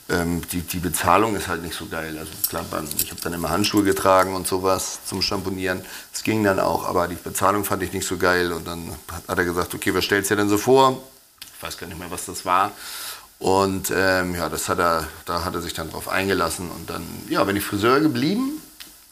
ähm, 0.08 0.42
die, 0.52 0.60
die 0.60 0.78
Bezahlung 0.78 1.36
ist 1.36 1.48
halt 1.48 1.62
nicht 1.62 1.74
so 1.74 1.86
geil. 1.86 2.16
Also 2.18 2.32
klar, 2.48 2.64
ich 2.96 3.10
habe 3.10 3.20
dann 3.20 3.32
immer 3.32 3.50
Handschuhe 3.50 3.82
getragen 3.82 4.34
und 4.34 4.46
sowas 4.46 5.00
zum 5.04 5.20
Schamponieren. 5.20 5.82
Das 6.12 6.22
ging 6.22 6.44
dann 6.44 6.60
auch, 6.60 6.86
aber 6.86 7.08
die 7.08 7.16
Bezahlung 7.16 7.64
fand 7.64 7.82
ich 7.82 7.92
nicht 7.92 8.06
so 8.06 8.16
geil. 8.16 8.52
Und 8.52 8.66
dann 8.66 8.90
hat 9.28 9.38
er 9.38 9.44
gesagt, 9.44 9.74
okay, 9.74 9.94
was 9.94 10.04
stellst 10.04 10.30
du 10.30 10.34
dir 10.34 10.42
denn 10.42 10.48
so 10.48 10.58
vor? 10.58 11.02
Ich 11.56 11.62
weiß 11.62 11.76
gar 11.76 11.86
nicht 11.86 11.98
mehr, 11.98 12.10
was 12.10 12.26
das 12.26 12.44
war. 12.44 12.72
Und 13.38 13.92
ähm, 13.94 14.34
ja, 14.34 14.48
das 14.48 14.68
hat 14.68 14.78
er, 14.78 15.06
da 15.26 15.44
hat 15.44 15.54
er 15.54 15.60
sich 15.60 15.74
dann 15.74 15.90
drauf 15.90 16.08
eingelassen. 16.08 16.70
Und 16.70 16.88
dann 16.88 17.04
ja, 17.28 17.44
bin 17.44 17.56
ich 17.56 17.64
Friseur 17.64 18.00
geblieben 18.00 18.62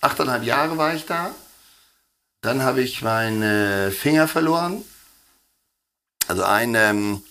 achteinhalb 0.04 0.44
Jahre 0.44 0.76
war 0.76 0.94
ich 0.94 1.06
da. 1.06 1.34
Dann 2.42 2.62
habe 2.62 2.82
ich 2.82 3.02
meine 3.02 3.90
Finger 3.90 4.28
verloren. 4.28 4.82
Also 6.28 6.44
ein, 6.44 6.74
ähm, 6.74 7.22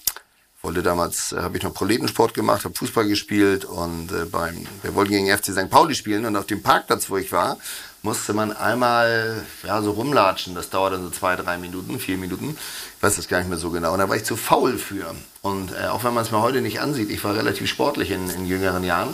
wollte 0.63 0.81
damals, 0.81 1.33
äh, 1.33 1.41
habe 1.41 1.57
ich 1.57 1.63
noch 1.63 1.73
Proletensport 1.73 2.33
gemacht, 2.33 2.63
habe 2.63 2.73
Fußball 2.73 3.07
gespielt 3.07 3.65
und 3.65 4.11
äh, 4.11 4.25
beim, 4.25 4.65
wir 4.81 4.95
wollten 4.95 5.11
gegen 5.11 5.27
FC 5.27 5.47
St. 5.51 5.69
Pauli 5.69 5.93
spielen 5.93 6.25
und 6.25 6.35
auf 6.35 6.45
dem 6.45 6.63
Parkplatz, 6.63 7.09
wo 7.09 7.17
ich 7.17 7.31
war, 7.31 7.57
musste 8.01 8.33
man 8.33 8.51
einmal 8.51 9.43
ja, 9.63 9.81
so 9.81 9.91
rumlatschen. 9.91 10.55
Das 10.55 10.69
dauert 10.69 10.93
dann 10.93 11.03
so 11.03 11.09
zwei, 11.09 11.35
drei 11.35 11.57
Minuten, 11.57 11.99
vier 11.99 12.17
Minuten. 12.17 12.57
Ich 12.97 13.03
weiß 13.03 13.17
das 13.17 13.27
gar 13.27 13.39
nicht 13.39 13.49
mehr 13.49 13.57
so 13.57 13.71
genau. 13.71 13.93
Und 13.93 13.99
da 13.99 14.09
war 14.09 14.15
ich 14.15 14.23
zu 14.23 14.35
faul 14.35 14.77
für. 14.77 15.13
Und 15.41 15.71
äh, 15.73 15.87
auch 15.87 16.03
wenn 16.03 16.13
man 16.13 16.23
es 16.23 16.31
mir 16.31 16.41
heute 16.41 16.61
nicht 16.61 16.79
ansieht, 16.79 17.09
ich 17.09 17.23
war 17.23 17.35
relativ 17.35 17.69
sportlich 17.69 18.11
in, 18.11 18.29
in 18.29 18.45
jüngeren 18.45 18.83
Jahren. 18.83 19.13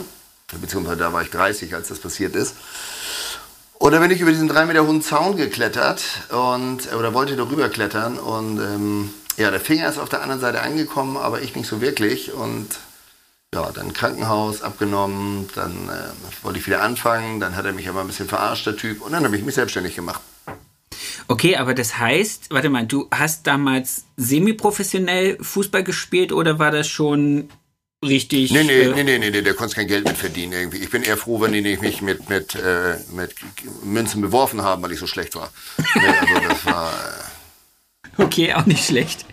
Beziehungsweise 0.60 0.98
da 0.98 1.12
war 1.12 1.22
ich 1.22 1.30
30, 1.30 1.74
als 1.74 1.88
das 1.88 1.98
passiert 2.00 2.34
ist. 2.34 2.54
Und 3.80 3.92
dann 3.92 4.02
bin 4.02 4.10
ich 4.10 4.20
über 4.20 4.30
diesen 4.30 4.46
drei 4.46 4.66
Meter 4.66 4.86
hohen 4.86 5.00
Zaun 5.00 5.38
geklettert 5.38 6.04
und 6.28 6.92
oder 6.92 7.14
wollte 7.14 7.34
darüber 7.34 7.70
klettern 7.70 8.18
und 8.18 8.58
ähm, 8.58 9.10
ja, 9.38 9.50
der 9.50 9.58
Finger 9.58 9.88
ist 9.88 9.96
auf 9.96 10.10
der 10.10 10.20
anderen 10.20 10.38
Seite 10.38 10.60
angekommen, 10.60 11.16
aber 11.16 11.40
ich 11.40 11.56
nicht 11.56 11.66
so 11.66 11.80
wirklich 11.80 12.30
und 12.34 12.68
ja, 13.54 13.70
dann 13.72 13.94
Krankenhaus 13.94 14.60
abgenommen, 14.60 15.48
dann 15.54 15.88
äh, 15.88 16.44
wollte 16.44 16.58
ich 16.58 16.66
wieder 16.66 16.82
anfangen, 16.82 17.40
dann 17.40 17.56
hat 17.56 17.64
er 17.64 17.72
mich 17.72 17.88
aber 17.88 18.02
ein 18.02 18.06
bisschen 18.06 18.28
verarscht, 18.28 18.66
der 18.66 18.76
Typ, 18.76 19.00
und 19.00 19.12
dann 19.12 19.24
habe 19.24 19.34
ich 19.34 19.42
mich 19.42 19.54
selbstständig 19.54 19.96
gemacht. 19.96 20.20
Okay, 21.26 21.56
aber 21.56 21.72
das 21.72 21.96
heißt, 21.96 22.48
warte 22.50 22.68
mal, 22.68 22.86
du 22.86 23.08
hast 23.10 23.46
damals 23.46 24.04
semi-professionell 24.18 25.38
Fußball 25.40 25.84
gespielt 25.84 26.32
oder 26.32 26.58
war 26.58 26.70
das 26.70 26.86
schon 26.86 27.48
richtig? 28.04 28.50
Nee, 28.50 28.64
nee, 28.64 28.82
äh, 28.82 28.94
nee, 28.94 29.04
nee, 29.04 29.18
nee, 29.18 29.30
nee, 29.30 29.42
der 29.42 29.54
konnte 29.54 29.74
kein 29.74 29.86
Geld 29.86 30.06
mit 30.06 30.16
verdienen 30.16 30.52
irgendwie. 30.52 30.78
Ich 30.78 30.90
bin 30.90 31.02
eher 31.02 31.16
froh, 31.16 31.40
wenn 31.40 31.52
die 31.52 31.62
mich 31.62 32.02
mit, 32.02 32.28
mit, 32.28 32.54
äh, 32.54 32.96
mit 33.12 33.34
Münzen 33.84 34.20
beworfen 34.20 34.62
haben, 34.62 34.82
weil 34.82 34.92
ich 34.92 34.98
so 34.98 35.06
schlecht 35.06 35.34
war. 35.34 35.52
nee, 35.94 36.06
also 36.06 36.48
das 36.48 36.66
war... 36.66 36.92
Äh, 38.18 38.22
okay, 38.22 38.54
auch 38.54 38.66
nicht 38.66 38.84
schlecht. 38.84 39.24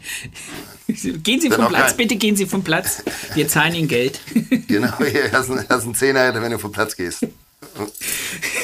Gehen 0.87 1.41
Sie 1.41 1.49
vom 1.49 1.67
Platz, 1.67 1.87
kein... 1.87 1.97
bitte 1.97 2.15
gehen 2.15 2.35
Sie 2.35 2.45
vom 2.45 2.63
Platz. 2.63 3.03
Wir 3.33 3.47
zahlen 3.47 3.75
Ihnen 3.75 3.87
Geld. 3.89 4.21
genau, 4.67 4.97
hier 4.99 5.31
hast 5.31 5.49
du 5.49 5.53
einen 5.53 5.95
Zehner, 5.95 6.41
wenn 6.41 6.51
du 6.51 6.59
vom 6.59 6.71
Platz 6.71 6.95
gehst. 6.95 7.25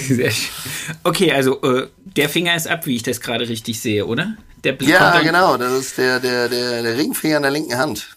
Sehr 0.08 0.32
schön. 0.32 0.50
Okay, 1.04 1.32
also 1.32 1.62
äh, 1.62 1.88
der 1.98 2.30
Finger 2.30 2.56
ist 2.56 2.68
ab, 2.68 2.86
wie 2.86 2.96
ich 2.96 3.04
das 3.04 3.20
gerade 3.20 3.48
richtig 3.48 3.80
sehe, 3.80 4.06
oder? 4.06 4.38
Der 4.64 4.78
ja, 4.82 5.20
genau. 5.20 5.58
Das 5.58 5.74
ist 5.74 5.98
der, 5.98 6.20
der, 6.20 6.48
der, 6.48 6.84
der 6.84 6.98
Ringfinger 6.98 7.38
an 7.38 7.44
der 7.44 7.52
linken 7.52 7.78
Hand. 7.78 8.16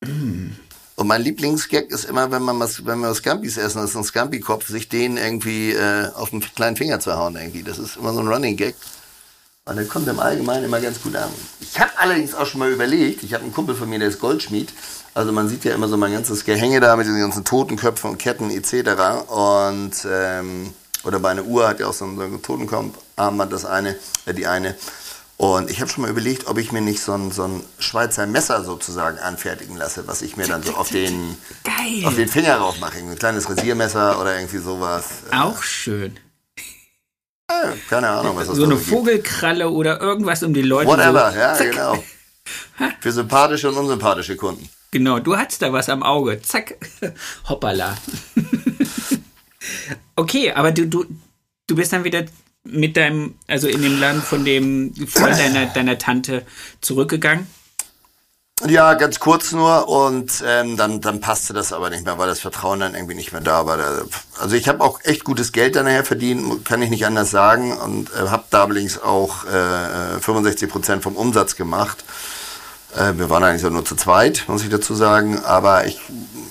Und 0.00 1.08
mein 1.08 1.22
Lieblingsgag 1.22 1.90
ist 1.90 2.04
immer, 2.04 2.30
wenn 2.30 2.42
man 2.42 2.58
was, 2.58 2.84
wenn 2.86 3.00
wir 3.00 3.14
Scampis 3.14 3.56
essen, 3.56 3.80
das 3.80 3.90
ist 3.90 3.96
ein 3.96 4.04
Scampi-Kopf, 4.04 4.66
sich 4.68 4.88
den 4.88 5.16
irgendwie 5.16 5.72
äh, 5.72 6.08
auf 6.14 6.30
den 6.30 6.40
kleinen 6.40 6.76
Finger 6.76 7.00
zu 7.00 7.14
hauen 7.14 7.36
irgendwie. 7.36 7.62
Das 7.62 7.78
ist 7.78 7.96
immer 7.96 8.12
so 8.12 8.20
ein 8.20 8.28
Running 8.28 8.56
Gag. 8.56 8.74
Und 9.66 9.76
der 9.76 9.86
kommt 9.86 10.06
im 10.06 10.20
Allgemeinen 10.20 10.64
immer 10.64 10.80
ganz 10.80 11.02
gut 11.02 11.16
an. 11.16 11.28
Ich 11.60 11.78
habe 11.80 11.90
allerdings 11.96 12.34
auch 12.34 12.46
schon 12.46 12.60
mal 12.60 12.70
überlegt, 12.70 13.24
ich 13.24 13.34
habe 13.34 13.42
einen 13.42 13.52
Kumpel 13.52 13.74
von 13.74 13.88
mir, 13.90 13.98
der 13.98 14.08
ist 14.08 14.20
Goldschmied. 14.20 14.72
Also 15.12 15.32
man 15.32 15.48
sieht 15.48 15.64
ja 15.64 15.74
immer 15.74 15.88
so 15.88 15.96
mein 15.96 16.12
ganzes 16.12 16.44
Gehänge 16.44 16.78
da 16.78 16.94
mit 16.94 17.06
diesen 17.06 17.20
ganzen 17.20 17.44
Totenköpfen 17.44 18.10
und 18.10 18.18
Ketten 18.18 18.50
etc. 18.50 19.28
Und 19.28 20.06
ähm, 20.08 20.72
oder 21.02 21.18
bei 21.18 21.30
einer 21.30 21.44
Uhr 21.44 21.68
hat 21.68 21.80
ja 21.80 21.88
auch 21.88 21.92
so 21.92 22.04
ein, 22.04 22.16
so 22.16 22.22
ein 22.22 22.42
Totenkopfarmband 22.42 23.52
das 23.52 23.64
eine, 23.64 23.96
äh, 24.24 24.34
die 24.34 24.46
eine. 24.46 24.76
Und 25.38 25.70
ich 25.70 25.80
habe 25.80 25.90
schon 25.90 26.02
mal 26.02 26.10
überlegt, 26.10 26.46
ob 26.46 26.56
ich 26.56 26.72
mir 26.72 26.80
nicht 26.80 27.00
so 27.00 27.12
ein, 27.12 27.30
so 27.30 27.44
ein 27.44 27.62
Schweizer 27.78 28.26
Messer 28.26 28.64
sozusagen 28.64 29.18
anfertigen 29.18 29.76
lasse, 29.76 30.06
was 30.06 30.22
ich 30.22 30.38
mir 30.38 30.46
dann 30.46 30.62
so 30.62 30.74
auf 30.74 30.88
den, 30.88 31.36
auf 32.04 32.14
den 32.14 32.28
Finger 32.28 32.56
rauf 32.56 32.80
mache. 32.80 32.98
Ein 32.98 33.18
kleines 33.18 33.48
Rasiermesser 33.48 34.18
oder 34.18 34.34
irgendwie 34.36 34.58
sowas. 34.58 35.04
Auch 35.32 35.62
schön. 35.62 36.18
Ja, 37.50 37.74
keine 37.88 38.08
Ahnung, 38.08 38.36
was 38.36 38.48
das 38.48 38.56
So 38.56 38.64
eine 38.64 38.76
Vogelkralle 38.76 39.68
oder 39.68 40.00
irgendwas 40.00 40.42
um 40.42 40.54
die 40.54 40.62
Leute. 40.62 40.88
Whatever, 40.88 41.30
so, 41.30 41.38
ja, 41.38 41.54
zack. 41.54 41.70
genau. 41.70 42.04
Für 43.00 43.12
sympathische 43.12 43.68
und 43.68 43.76
unsympathische 43.76 44.36
Kunden. 44.36 44.68
Genau, 44.90 45.18
du 45.18 45.36
hattest 45.36 45.62
da 45.62 45.72
was 45.72 45.88
am 45.88 46.02
Auge. 46.02 46.40
Zack. 46.40 46.76
Hoppala. 47.48 47.96
okay, 50.16 50.52
aber 50.52 50.72
du, 50.72 50.86
du, 50.86 51.04
du 51.66 51.76
bist 51.76 51.92
dann 51.92 52.04
wieder 52.04 52.24
mit 52.66 52.96
deinem, 52.96 53.34
also 53.46 53.68
in 53.68 53.82
dem 53.82 54.00
Land 54.00 54.24
von 54.24 54.44
dem 54.44 54.94
Freund 55.06 55.38
deiner, 55.38 55.66
deiner 55.66 55.98
Tante 55.98 56.44
zurückgegangen? 56.80 57.46
Ja, 58.64 58.94
ganz 58.94 59.20
kurz 59.20 59.52
nur 59.52 59.86
und 59.86 60.42
ähm, 60.46 60.78
dann, 60.78 61.02
dann 61.02 61.20
passte 61.20 61.52
das 61.52 61.74
aber 61.74 61.90
nicht 61.90 62.06
mehr, 62.06 62.16
weil 62.16 62.26
das 62.26 62.40
Vertrauen 62.40 62.80
dann 62.80 62.94
irgendwie 62.94 63.14
nicht 63.14 63.32
mehr 63.32 63.42
da 63.42 63.66
war. 63.66 63.78
Also 64.40 64.56
ich 64.56 64.66
habe 64.66 64.82
auch 64.82 65.00
echt 65.04 65.24
gutes 65.24 65.52
Geld 65.52 65.76
dann 65.76 65.84
nachher 65.84 66.06
verdient, 66.06 66.64
kann 66.64 66.80
ich 66.80 66.88
nicht 66.88 67.04
anders 67.04 67.30
sagen 67.30 67.76
und 67.76 68.08
äh, 68.14 68.28
habe 68.30 68.44
da 68.48 68.64
allerdings 68.64 68.98
auch 69.02 69.44
äh, 69.44 70.20
65 70.20 70.70
Prozent 70.70 71.02
vom 71.02 71.16
Umsatz 71.16 71.56
gemacht. 71.56 72.02
Äh, 72.96 73.12
wir 73.18 73.28
waren 73.28 73.44
eigentlich 73.44 73.60
so 73.60 73.68
nur 73.68 73.84
zu 73.84 73.94
zweit, 73.94 74.44
muss 74.48 74.64
ich 74.64 74.70
dazu 74.70 74.94
sagen, 74.94 75.44
aber 75.44 75.86
ich 75.86 76.00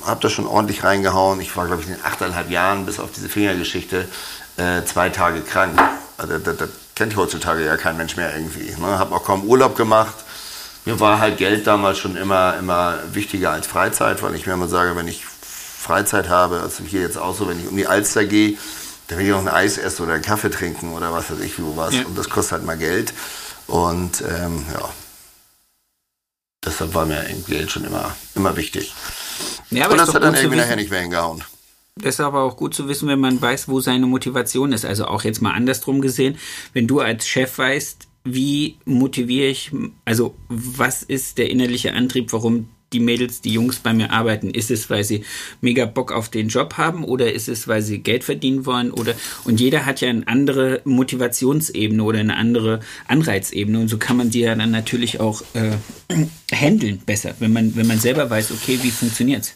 habe 0.06 0.22
da 0.22 0.30
schon 0.30 0.46
ordentlich 0.46 0.84
reingehauen. 0.84 1.42
Ich 1.42 1.58
war, 1.58 1.66
glaube 1.66 1.82
ich, 1.82 1.88
in 1.88 1.98
achteinhalb 2.04 2.52
Jahren 2.52 2.86
bis 2.86 3.00
auf 3.00 3.12
diese 3.12 3.30
Fingergeschichte 3.30 4.08
äh, 4.58 4.84
zwei 4.86 5.10
Tage 5.10 5.42
krank. 5.42 5.80
Also, 6.18 6.38
das, 6.38 6.58
das 6.58 6.70
kennt 6.96 7.16
heutzutage 7.16 7.66
ja 7.66 7.78
kein 7.78 7.98
Mensch 7.98 8.16
mehr 8.16 8.36
irgendwie. 8.36 8.72
Ne? 8.80 9.00
Habe 9.00 9.16
auch 9.16 9.24
kaum 9.24 9.44
Urlaub 9.44 9.76
gemacht 9.76 10.16
mir 10.86 11.00
war 11.00 11.20
halt 11.20 11.38
Geld 11.38 11.68
damals 11.68 11.98
schon 11.98 12.16
immer, 12.16 12.56
immer 12.58 13.00
wichtiger 13.12 13.52
als 13.52 13.68
Freizeit, 13.68 14.22
weil 14.22 14.36
ich 14.36 14.46
mir 14.46 14.54
immer 14.54 14.68
sage, 14.68 14.96
wenn 14.96 15.08
ich 15.08 15.26
Freizeit 15.26 16.30
habe, 16.30 16.62
also 16.62 16.84
hier 16.84 17.02
jetzt 17.02 17.18
auch 17.18 17.36
so, 17.36 17.48
wenn 17.48 17.60
ich 17.60 17.68
um 17.68 17.76
die 17.76 17.88
Alster 17.88 18.26
gehe, 18.26 18.58
dann 19.08 19.20
will 19.20 19.28
ich 19.28 19.34
auch 19.34 19.40
ein 19.40 19.48
Eis 19.48 19.78
essen 19.78 20.04
oder 20.04 20.14
einen 20.14 20.24
Kaffee 20.24 20.50
trinken 20.50 20.94
oder 20.94 21.12
was 21.12 21.32
weiß 21.32 21.40
ich, 21.40 21.62
wo 21.62 21.76
was. 21.76 21.96
Ja. 21.96 22.06
Und 22.06 22.18
das 22.18 22.30
kostet 22.30 22.54
halt 22.54 22.66
mal 22.66 22.78
Geld. 22.78 23.14
Und 23.68 24.22
ähm, 24.22 24.66
ja, 24.74 24.90
deshalb 26.64 26.94
war 26.94 27.06
mir 27.06 27.24
Geld 27.48 27.72
schon 27.72 27.84
immer, 27.84 28.16
immer 28.36 28.56
wichtig. 28.56 28.94
Ja, 29.72 29.90
und 29.90 29.98
das 29.98 30.14
hat 30.14 30.24
dann 30.24 30.36
irgendwie 30.36 30.58
nachher 30.58 30.76
nicht 30.76 30.92
mehr 30.92 31.02
hingehauen. 31.02 31.44
Das 32.02 32.16
ist 32.16 32.20
aber 32.20 32.44
auch 32.44 32.58
gut 32.58 32.74
zu 32.74 32.90
wissen, 32.90 33.08
wenn 33.08 33.22
man 33.22 33.42
weiß, 33.42 33.70
wo 33.70 33.80
seine 33.80 34.06
Motivation 34.06 34.74
ist. 34.74 34.84
Also 34.84 35.06
auch 35.06 35.24
jetzt 35.24 35.42
mal 35.42 35.54
andersrum 35.54 36.02
gesehen, 36.02 36.38
wenn 36.74 36.88
du 36.88 37.00
als 37.00 37.26
Chef 37.26 37.58
weißt, 37.58 38.08
wie 38.26 38.78
motiviere 38.86 39.48
ich, 39.48 39.72
also 40.04 40.36
was 40.50 41.04
ist 41.04 41.38
der 41.38 41.50
innerliche 41.50 41.94
Antrieb, 41.94 42.34
warum 42.34 42.68
die 42.92 43.00
Mädels, 43.00 43.42
die 43.42 43.54
Jungs 43.54 43.78
bei 43.78 43.94
mir 43.94 44.12
arbeiten? 44.12 44.50
Ist 44.50 44.72
es, 44.72 44.90
weil 44.90 45.04
sie 45.06 45.24
mega 45.62 45.86
Bock 45.86 46.12
auf 46.12 46.28
den 46.28 46.50
Job 46.50 46.76
haben 46.78 47.06
oder 47.06 47.32
ist 47.32 47.48
es, 47.48 47.68
weil 47.68 47.82
sie 47.82 48.00
Geld 48.00 48.26
verdienen 48.26 48.66
wollen? 48.66 48.92
Oder 48.92 49.16
und 49.46 49.62
jeder 49.62 49.86
hat 49.86 50.02
ja 50.02 50.10
eine 50.10 50.28
andere 50.28 50.82
Motivationsebene 50.84 52.04
oder 52.04 52.20
eine 52.20 52.36
andere 52.36 52.82
Anreizebene 53.08 53.80
und 53.80 53.88
so 53.88 53.98
kann 53.98 54.18
man 54.18 54.32
die 54.32 54.42
ja 54.42 54.56
dann 54.56 54.72
natürlich 54.72 55.22
auch 55.22 55.44
äh, 55.54 55.78
handeln 56.54 57.02
besser, 57.06 57.36
wenn 57.40 57.54
man, 57.54 57.76
wenn 57.76 57.88
man 57.88 58.00
selber 58.00 58.30
weiß, 58.30 58.52
okay, 58.52 58.80
wie 58.82 58.92
funktioniert's? 58.92 59.56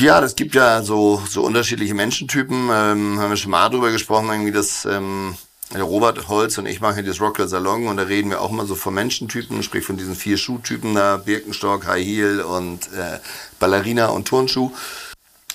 Ja, 0.00 0.20
das 0.20 0.36
gibt 0.36 0.54
ja 0.54 0.82
so, 0.82 1.20
so 1.28 1.42
unterschiedliche 1.42 1.92
Menschentypen. 1.92 2.68
Ähm, 2.70 3.18
haben 3.18 3.30
wir 3.30 3.36
schon 3.36 3.50
mal 3.50 3.68
drüber 3.68 3.90
gesprochen, 3.90 4.28
irgendwie, 4.28 4.52
dass 4.52 4.84
ähm, 4.84 5.34
Robert 5.74 6.28
Holz 6.28 6.56
und 6.56 6.66
ich 6.66 6.80
machen 6.80 6.94
hier 6.94 7.04
das 7.04 7.20
Rocker 7.20 7.48
Salon 7.48 7.88
und 7.88 7.96
da 7.96 8.04
reden 8.04 8.30
wir 8.30 8.40
auch 8.40 8.50
immer 8.50 8.64
so 8.64 8.76
von 8.76 8.94
Menschentypen, 8.94 9.60
sprich 9.64 9.84
von 9.84 9.96
diesen 9.96 10.14
vier 10.14 10.36
Schuhtypen 10.38 10.94
da, 10.94 11.16
Birkenstock, 11.16 11.86
High 11.86 12.04
Heel 12.04 12.40
und 12.42 12.86
äh, 12.92 13.18
Ballerina 13.58 14.06
und 14.06 14.28
Turnschuh. 14.28 14.70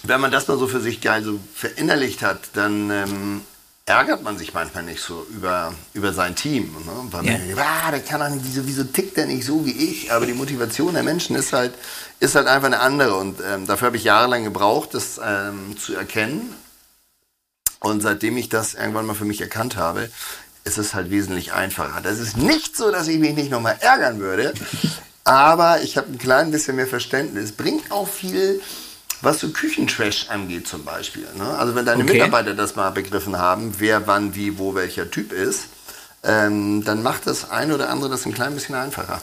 Wenn 0.03 0.19
man 0.19 0.31
das 0.31 0.49
mal 0.49 0.57
so 0.57 0.67
für 0.67 0.81
sich 0.81 0.99
geil 0.99 1.23
so 1.23 1.39
verinnerlicht 1.55 2.21
hat, 2.21 2.49
dann 2.53 2.91
ähm, 2.91 3.41
ärgert 3.85 4.23
man 4.23 4.37
sich 4.37 4.53
manchmal 4.53 4.83
nicht 4.83 5.01
so 5.01 5.25
über, 5.29 5.73
über 5.93 6.13
sein 6.13 6.35
Team. 6.35 6.73
Ne? 6.85 6.91
Weil 7.11 7.23
man 7.23 7.37
denkt, 7.37 7.57
ah, 7.57 7.91
der 7.91 8.01
kann 8.01 8.19
doch 8.19 8.29
nicht, 8.29 8.45
wieso, 8.45 8.67
wieso 8.67 8.83
tickt 8.83 9.15
der 9.15 9.25
nicht 9.25 9.45
so 9.45 9.65
wie 9.65 9.71
ich? 9.71 10.11
Aber 10.11 10.25
die 10.25 10.33
Motivation 10.33 10.93
der 10.93 11.03
Menschen 11.03 11.35
ist 11.35 11.53
halt, 11.53 11.73
ist 12.23 12.35
halt 12.35 12.47
einfach 12.47 12.67
eine 12.67 12.79
andere 12.79 13.15
und 13.15 13.39
ähm, 13.45 13.67
dafür 13.67 13.87
habe 13.87 13.97
ich 13.97 14.05
jahrelang 14.05 14.45
gebraucht, 14.45 14.93
das 14.93 15.19
ähm, 15.23 15.75
zu 15.77 15.93
erkennen 15.93 16.55
und 17.81 18.01
seitdem 18.01 18.37
ich 18.37 18.47
das 18.47 18.75
irgendwann 18.75 19.05
mal 19.05 19.13
für 19.13 19.25
mich 19.25 19.41
erkannt 19.41 19.75
habe, 19.75 20.09
ist 20.63 20.77
es 20.77 20.93
halt 20.93 21.11
wesentlich 21.11 21.51
einfacher. 21.51 21.99
Das 22.01 22.19
ist 22.19 22.37
nicht 22.37 22.77
so, 22.77 22.91
dass 22.91 23.09
ich 23.09 23.19
mich 23.19 23.35
nicht 23.35 23.51
nochmal 23.51 23.75
ärgern 23.81 24.21
würde, 24.21 24.53
aber 25.25 25.81
ich 25.81 25.97
habe 25.97 26.13
ein 26.13 26.17
klein 26.17 26.51
bisschen 26.51 26.77
mehr 26.77 26.87
Verständnis. 26.87 27.51
Bringt 27.51 27.91
auch 27.91 28.07
viel, 28.07 28.61
was 29.19 29.41
so 29.41 29.49
Küchentrash 29.49 30.29
angeht 30.29 30.65
zum 30.65 30.85
Beispiel. 30.85 31.27
Ne? 31.35 31.45
Also 31.57 31.75
wenn 31.75 31.85
deine 31.85 32.03
okay. 32.03 32.13
Mitarbeiter 32.13 32.53
das 32.53 32.77
mal 32.77 32.91
begriffen 32.91 33.37
haben, 33.37 33.73
wer 33.79 34.07
wann, 34.07 34.33
wie, 34.33 34.57
wo, 34.57 34.75
welcher 34.75 35.11
Typ 35.11 35.33
ist, 35.33 35.65
ähm, 36.23 36.85
dann 36.85 37.03
macht 37.03 37.27
das 37.27 37.51
ein 37.51 37.73
oder 37.73 37.89
andere 37.89 38.09
das 38.09 38.25
ein 38.25 38.33
klein 38.33 38.53
bisschen 38.53 38.75
einfacher. 38.75 39.21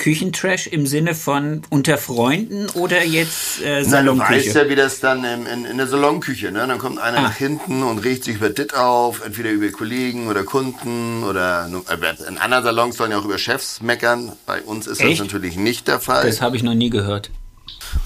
Küchentrash 0.00 0.66
im 0.66 0.86
Sinne 0.86 1.14
von 1.14 1.62
unter 1.68 1.98
Freunden 1.98 2.68
oder 2.70 3.04
jetzt 3.04 3.62
äh, 3.62 3.84
Salonküche? 3.84 4.30
Na, 4.30 4.36
du 4.36 4.44
weißt 4.44 4.56
ja, 4.56 4.68
wie 4.68 4.74
das 4.74 4.98
dann 4.98 5.22
in, 5.24 5.46
in, 5.46 5.64
in 5.66 5.76
der 5.76 5.86
Salonküche, 5.86 6.50
ne? 6.50 6.66
Dann 6.66 6.78
kommt 6.78 6.98
einer 6.98 7.18
ah. 7.18 7.22
nach 7.22 7.36
hinten 7.36 7.82
und 7.82 7.98
regt 7.98 8.24
sich 8.24 8.36
über 8.36 8.48
Dit 8.48 8.74
auf, 8.74 9.24
entweder 9.24 9.50
über 9.50 9.68
Kollegen 9.68 10.28
oder 10.28 10.42
Kunden 10.42 11.22
oder 11.22 11.68
äh, 11.68 12.28
in 12.28 12.38
anderen 12.38 12.64
Salons 12.64 12.96
sollen 12.96 13.12
ja 13.12 13.18
auch 13.18 13.24
über 13.24 13.38
Chefs 13.38 13.82
meckern. 13.82 14.32
Bei 14.46 14.62
uns 14.62 14.86
ist 14.86 15.00
Echt? 15.00 15.20
das 15.20 15.26
natürlich 15.26 15.56
nicht 15.56 15.86
der 15.86 16.00
Fall. 16.00 16.24
Das 16.26 16.40
habe 16.40 16.56
ich 16.56 16.62
noch 16.62 16.74
nie 16.74 16.90
gehört. 16.90 17.30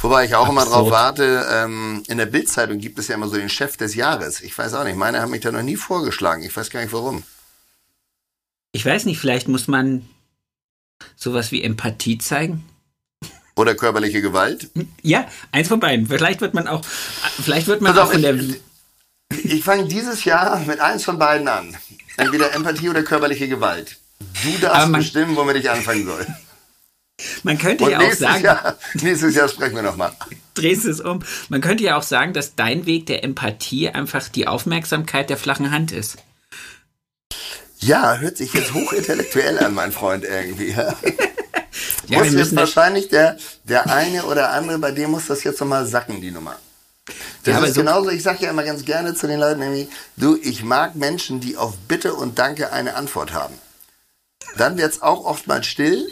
Wobei 0.01 0.25
ich 0.25 0.35
auch 0.35 0.49
Absurd. 0.49 0.67
immer 0.67 0.71
drauf 0.71 0.91
warte, 0.91 1.47
ähm, 1.51 2.03
in 2.09 2.19
der 2.19 2.27
Bildzeitung 2.27 2.79
gibt 2.79 2.99
es 2.99 3.09
ja 3.09 3.15
immer 3.15 3.29
so 3.29 3.37
den 3.37 3.49
Chef 3.49 3.77
des 3.77 3.95
Jahres. 3.95 4.41
Ich 4.41 4.57
weiß 4.59 4.75
auch 4.75 4.85
nicht, 4.85 4.97
meine 4.97 5.21
haben 5.21 5.31
mich 5.31 5.43
da 5.43 5.53
noch 5.53 5.63
nie 5.63 5.77
vorgeschlagen. 5.77 6.43
Ich 6.43 6.57
weiß 6.57 6.71
gar 6.71 6.81
nicht 6.81 6.93
warum. 6.93 7.23
Ich 8.73 8.85
weiß 8.85 9.05
nicht, 9.05 9.21
vielleicht 9.21 9.47
muss 9.47 9.69
man 9.69 10.09
sowas 11.17 11.53
wie 11.53 11.63
Empathie 11.63 12.19
zeigen? 12.19 12.65
Oder 13.57 13.75
körperliche 13.75 14.21
Gewalt? 14.21 14.71
Ja, 15.03 15.27
eins 15.53 15.69
von 15.69 15.81
beiden. 15.81 16.07
Vielleicht 16.07 16.41
wird 16.41 16.55
man 16.55 16.67
auch, 16.67 16.85
vielleicht 16.85 17.69
wird 17.69 17.81
man 17.81 17.97
auch 17.97 18.11
von 18.11 18.23
der. 18.23 18.35
Ich, 18.35 18.61
ich 19.45 19.65
fange 19.65 19.87
dieses 19.87 20.25
Jahr 20.25 20.59
mit 20.61 20.81
eins 20.81 21.05
von 21.05 21.19
beiden 21.19 21.47
an. 21.47 21.77
Entweder 22.17 22.53
Empathie 22.53 22.89
oder 22.89 23.03
körperliche 23.03 23.49
Gewalt. 23.49 23.97
Du 24.43 24.59
darfst 24.61 24.93
bestimmen, 24.93 25.37
womit 25.37 25.57
ich 25.57 25.71
anfangen 25.71 26.05
soll. 26.07 26.27
Man 27.43 27.59
könnte 27.59 27.85
und 27.85 27.91
ja 27.91 28.01
auch 28.01 28.13
sagen. 28.13 28.45
Jahr, 28.45 28.77
nächstes 28.95 29.35
Jahr 29.35 29.49
sprechen 29.49 29.77
wir 29.77 29.83
nochmal. 29.83 30.13
Drehst 30.55 30.85
es 30.85 31.01
um. 31.01 31.21
Man 31.49 31.61
könnte 31.61 31.85
ja 31.85 31.97
auch 31.97 32.03
sagen, 32.03 32.33
dass 32.33 32.55
dein 32.55 32.87
Weg 32.87 33.07
der 33.07 33.25
Empathie 33.25 33.89
einfach 33.89 34.29
die 34.29 34.47
Aufmerksamkeit 34.47 35.31
der 35.31 35.37
flachen 35.37 35.71
Hand 35.71 35.93
ist. 35.93 36.19
Ja, 37.85 38.17
hört 38.17 38.39
sich 38.39 38.55
jetzt 38.55 38.73
hochintellektuell 38.73 39.59
an, 39.59 39.75
mein 39.75 39.93
Freund, 39.93 40.25
irgendwie. 40.25 40.71
Ja, 40.71 40.95
ja 42.07 42.19
muss 42.19 42.33
jetzt 42.33 42.57
wahrscheinlich 42.57 43.09
der, 43.09 43.37
der 43.65 43.91
eine 43.91 44.25
oder 44.25 44.53
andere, 44.53 44.79
bei 44.79 44.91
dem 44.91 45.11
muss 45.11 45.27
das 45.27 45.45
jetzt 45.45 45.61
nochmal 45.61 45.87
sacken, 45.87 46.23
die 46.23 46.31
Nummer. 46.31 46.57
Das 47.45 47.55
ja, 47.55 47.63
ist 47.63 47.75
so 47.75 47.81
genauso, 47.81 48.09
ich 48.09 48.23
sage 48.23 48.45
ja 48.45 48.51
immer 48.51 48.63
ganz 48.63 48.87
gerne 48.87 49.15
zu 49.15 49.27
den 49.27 49.39
Leuten 49.39 49.61
irgendwie, 49.61 49.89
du, 50.17 50.39
ich 50.43 50.65
mag 50.65 50.95
Menschen, 50.95 51.41
die 51.41 51.59
auf 51.59 51.77
Bitte 51.87 52.15
und 52.15 52.39
Danke 52.39 52.73
eine 52.73 52.95
Antwort 52.95 53.35
haben. 53.35 53.55
Dann 54.57 54.79
wird 54.79 54.93
es 54.93 55.03
auch 55.03 55.27
oft 55.27 55.47
mal 55.47 55.63
still. 55.63 56.09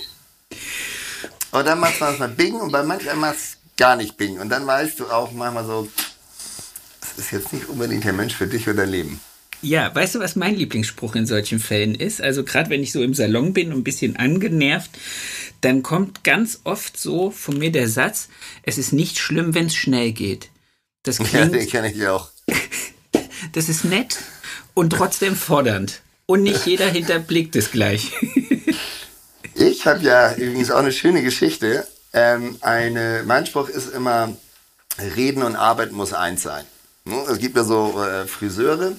Und 1.53 1.67
dann 1.67 1.81
macht 1.81 2.01
man 2.01 2.13
es 2.13 2.19
mal 2.19 2.29
Bing 2.29 2.61
und 2.61 2.71
bei 2.71 2.83
manchen 2.83 3.19
macht 3.19 3.37
es 3.37 3.57
gar 3.79 3.97
nicht 3.97 4.19
Bing. 4.19 4.41
Und 4.41 4.51
dann 4.51 4.67
weißt 4.67 5.01
du 5.01 5.07
auch 5.07 5.33
manchmal 5.33 5.65
so, 5.65 5.89
es 7.01 7.25
ist 7.25 7.31
jetzt 7.31 7.53
nicht 7.55 7.67
unbedingt 7.71 8.05
der 8.05 8.13
Mensch 8.13 8.35
für 8.35 8.47
dich 8.47 8.69
oder 8.69 8.83
dein 8.83 8.91
Leben. 8.91 9.21
Ja, 9.63 9.95
weißt 9.95 10.17
du, 10.17 10.19
was 10.19 10.35
mein 10.35 10.57
Lieblingsspruch 10.57 11.15
in 11.15 11.27
solchen 11.27 11.61
Fällen 11.61 11.95
ist? 11.95 12.21
Also 12.21 12.43
gerade 12.43 12.69
wenn 12.69 12.83
ich 12.83 12.91
so 12.91 13.01
im 13.01 13.15
Salon 13.15 13.53
bin 13.53 13.73
und 13.73 13.81
ein 13.81 13.85
bisschen 13.85 14.17
angenervt, 14.17 14.91
dann 15.61 15.85
kommt 15.85 16.25
ganz 16.25 16.61
oft 16.65 16.99
so 16.99 17.31
von 17.31 17.59
mir 17.59 17.71
der 17.71 17.89
Satz, 17.89 18.29
es 18.65 18.77
ist 18.77 18.93
nicht 18.93 19.19
schlimm, 19.19 19.55
wenn 19.55 19.67
es 19.67 19.77
schnell 19.77 20.13
geht. 20.13 20.51
Das 21.05 21.19
klingt, 21.19 21.33
ja, 21.33 21.47
den 21.47 21.69
kenne 21.69 21.93
ich 21.93 22.07
auch. 22.09 22.31
das 23.53 23.69
ist 23.69 23.85
nett 23.85 24.19
und 24.75 24.91
trotzdem 24.91 25.37
fordernd. 25.37 26.03
Und 26.27 26.43
nicht 26.43 26.67
jeder 26.67 26.89
hinterblickt 26.89 27.55
es 27.57 27.71
gleich. 27.71 28.13
ich 29.55 29.87
habe 29.87 30.03
ja 30.03 30.35
übrigens 30.35 30.71
auch 30.71 30.79
eine 30.79 30.93
schöne 30.93 31.23
Geschichte. 31.23 31.87
Ähm, 32.13 32.57
eine, 32.61 33.23
mein 33.27 33.47
Spruch 33.47 33.69
ist 33.69 33.93
immer, 33.93 34.37
Reden 35.17 35.43
und 35.43 35.57
Arbeit 35.57 35.93
muss 35.93 36.13
eins 36.13 36.43
sein. 36.43 36.65
Es 37.29 37.39
gibt 37.39 37.57
ja 37.57 37.65
so 37.65 38.03
äh, 38.03 38.27
Friseure, 38.27 38.93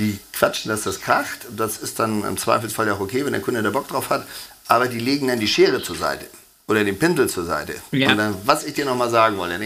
die 0.00 0.18
quatschen, 0.32 0.70
dass 0.70 0.82
das 0.82 1.00
kracht. 1.00 1.46
Das 1.56 1.78
ist 1.78 1.98
dann 1.98 2.24
im 2.24 2.36
Zweifelsfall 2.36 2.86
ja 2.86 2.94
auch 2.94 3.00
okay, 3.00 3.24
wenn 3.24 3.32
der 3.32 3.42
Kunde 3.42 3.62
da 3.62 3.70
Bock 3.70 3.86
drauf 3.88 4.10
hat. 4.10 4.26
Aber 4.66 4.88
die 4.88 4.98
legen 4.98 5.28
dann 5.28 5.38
die 5.38 5.48
Schere 5.48 5.82
zur 5.82 5.96
Seite 5.96 6.26
oder 6.66 6.84
den 6.84 6.98
Pinsel 6.98 7.28
zur 7.28 7.44
Seite. 7.44 7.74
Ja. 7.92 8.10
Und 8.10 8.18
dann, 8.18 8.34
was 8.44 8.64
ich 8.64 8.74
dir 8.74 8.84
nochmal 8.84 9.10
sagen 9.10 9.36
wollte, 9.36 9.58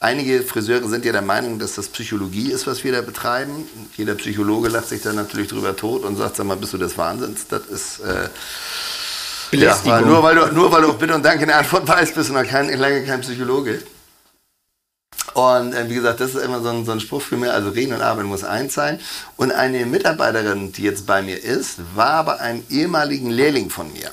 einige 0.00 0.42
Friseure 0.42 0.88
sind 0.88 1.04
ja 1.04 1.12
der 1.12 1.22
Meinung, 1.22 1.58
dass 1.58 1.74
das 1.74 1.88
Psychologie 1.88 2.50
ist, 2.50 2.66
was 2.66 2.82
wir 2.82 2.92
da 2.92 3.02
betreiben. 3.02 3.66
Jeder 3.96 4.14
Psychologe 4.14 4.68
lacht 4.68 4.88
sich 4.88 5.02
dann 5.02 5.16
natürlich 5.16 5.48
drüber 5.48 5.76
tot 5.76 6.04
und 6.04 6.16
sagt, 6.16 6.36
sag 6.36 6.46
mal, 6.46 6.56
bist 6.56 6.72
du 6.72 6.78
des 6.78 6.96
Wahnsinns? 6.96 7.46
Das 7.48 7.66
ist... 7.66 8.00
Äh, 8.00 8.28
ja, 9.54 10.00
nur 10.00 10.22
weil, 10.22 10.34
du, 10.34 10.46
nur 10.46 10.72
weil 10.72 10.80
du 10.80 10.94
Bitte 10.94 11.14
und 11.14 11.22
Danke 11.22 11.42
eine 11.42 11.54
Antwort 11.56 11.86
weißt, 11.86 12.14
bist 12.14 12.30
du 12.30 12.32
noch 12.32 12.46
kein, 12.46 12.72
lange 12.78 13.04
kein 13.04 13.20
Psychologe. 13.20 13.82
Und 15.34 15.72
äh, 15.72 15.88
wie 15.88 15.94
gesagt, 15.94 16.20
das 16.20 16.34
ist 16.34 16.42
immer 16.42 16.60
so 16.60 16.68
ein, 16.68 16.84
so 16.84 16.92
ein 16.92 17.00
Spruch 17.00 17.22
für 17.22 17.36
mich. 17.36 17.50
Also 17.50 17.70
Reden 17.70 17.94
und 17.94 18.02
Arbeiten 18.02 18.28
muss 18.28 18.44
eins 18.44 18.74
sein. 18.74 19.00
Und 19.36 19.52
eine 19.52 19.86
Mitarbeiterin, 19.86 20.72
die 20.72 20.82
jetzt 20.82 21.06
bei 21.06 21.22
mir 21.22 21.42
ist, 21.42 21.78
war 21.94 22.14
aber 22.14 22.40
ein 22.40 22.64
ehemaligen 22.68 23.30
Lehrling 23.30 23.70
von 23.70 23.92
mir. 23.92 24.10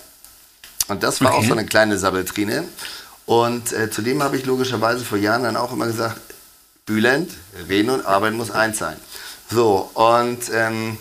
Und 0.87 1.03
das 1.03 1.21
war 1.21 1.33
okay. 1.33 1.39
auch 1.39 1.47
so 1.47 1.53
eine 1.53 1.65
kleine 1.65 1.97
Sabbeltrine. 1.97 2.63
Und 3.25 3.73
äh, 3.73 3.91
zudem 3.91 4.23
habe 4.23 4.37
ich 4.37 4.45
logischerweise 4.45 5.05
vor 5.05 5.17
Jahren 5.17 5.43
dann 5.43 5.57
auch 5.57 5.71
immer 5.71 5.85
gesagt, 5.85 6.19
Bülent, 6.85 7.31
Reden 7.67 7.91
und 7.91 8.05
Arbeiten 8.05 8.37
muss 8.37 8.49
eins 8.49 8.79
sein. 8.79 8.97
So, 9.51 9.89
und 9.93 10.39
ähm, 10.51 10.97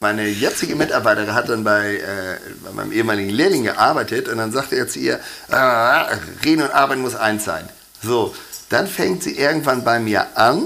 meine 0.00 0.26
jetzige 0.28 0.76
Mitarbeiterin 0.76 1.32
hat 1.32 1.48
dann 1.48 1.64
bei, 1.64 1.96
äh, 1.96 2.38
bei 2.64 2.72
meinem 2.72 2.92
ehemaligen 2.92 3.30
Lehrling 3.30 3.62
gearbeitet 3.62 4.28
und 4.28 4.36
dann 4.38 4.52
sagte 4.52 4.76
er 4.76 4.88
zu 4.88 4.98
ihr, 4.98 5.20
äh, 5.48 5.56
Reden 6.44 6.62
und 6.62 6.70
Arbeiten 6.72 7.00
muss 7.00 7.14
eins 7.14 7.44
sein. 7.44 7.66
So, 8.02 8.34
dann 8.72 8.86
fängt 8.86 9.22
sie 9.22 9.36
irgendwann 9.36 9.84
bei 9.84 10.00
mir 10.00 10.36
an, 10.36 10.64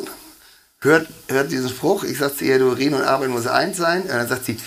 hört, 0.81 1.09
hört 1.29 1.51
diesen 1.51 1.69
Spruch, 1.69 2.05
ich 2.05 2.19
sage 2.19 2.37
zu 2.37 2.45
ihr, 2.45 2.59
du 2.59 2.69
Reden 2.69 2.95
und 2.95 3.03
Arbeiten 3.03 3.33
muss 3.33 3.47
eins 3.47 3.77
sein. 3.77 4.03
Und 4.03 4.09
dann 4.09 4.29
sagt 4.29 4.45
sie, 4.45 4.59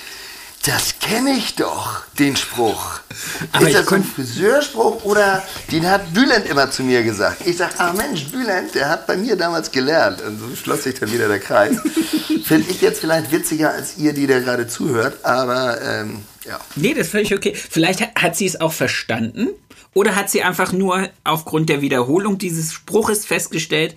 das 0.66 1.00
kenne 1.00 1.32
ich 1.32 1.56
doch, 1.56 2.04
den 2.20 2.36
Spruch. 2.36 3.00
Aber 3.54 3.68
ist 3.68 3.76
das 3.76 3.92
ein 3.94 4.04
Friseurspruch 4.04 5.06
oder 5.06 5.42
den 5.72 5.90
hat 5.90 6.14
Bülent 6.14 6.48
immer 6.48 6.70
zu 6.70 6.84
mir 6.84 7.02
gesagt? 7.02 7.48
Ich 7.48 7.58
sage, 7.58 7.74
ah 7.78 7.94
Mensch, 7.94 8.26
Bülent, 8.26 8.76
der 8.76 8.90
hat 8.90 9.08
bei 9.08 9.16
mir 9.16 9.38
damals 9.38 9.72
gelernt. 9.72 10.22
Und 10.22 10.38
so 10.38 10.54
schloss 10.56 10.84
sich 10.84 11.00
dann 11.00 11.12
wieder 11.12 11.30
der 11.30 11.40
Kreis. 11.40 11.78
Finde 12.44 12.70
ich 12.70 12.82
jetzt 12.82 13.00
vielleicht 13.00 13.32
witziger 13.32 13.72
als 13.72 13.98
ihr, 13.98 14.12
die 14.12 14.28
da 14.28 14.40
gerade 14.40 14.68
zuhört, 14.68 15.24
aber 15.24 15.82
ähm, 15.82 16.24
ja. 16.46 16.60
Nee, 16.76 16.94
das 16.94 17.08
ist 17.08 17.12
völlig 17.12 17.34
okay. 17.34 17.56
Vielleicht 17.56 18.02
hat 18.16 18.36
sie 18.36 18.46
es 18.46 18.60
auch 18.60 18.74
verstanden 18.74 19.50
oder 19.94 20.16
hat 20.16 20.30
sie 20.30 20.44
einfach 20.44 20.72
nur 20.72 21.10
aufgrund 21.24 21.70
der 21.70 21.82
Wiederholung 21.82 22.38
dieses 22.38 22.74
Spruches 22.74 23.26
festgestellt, 23.26 23.96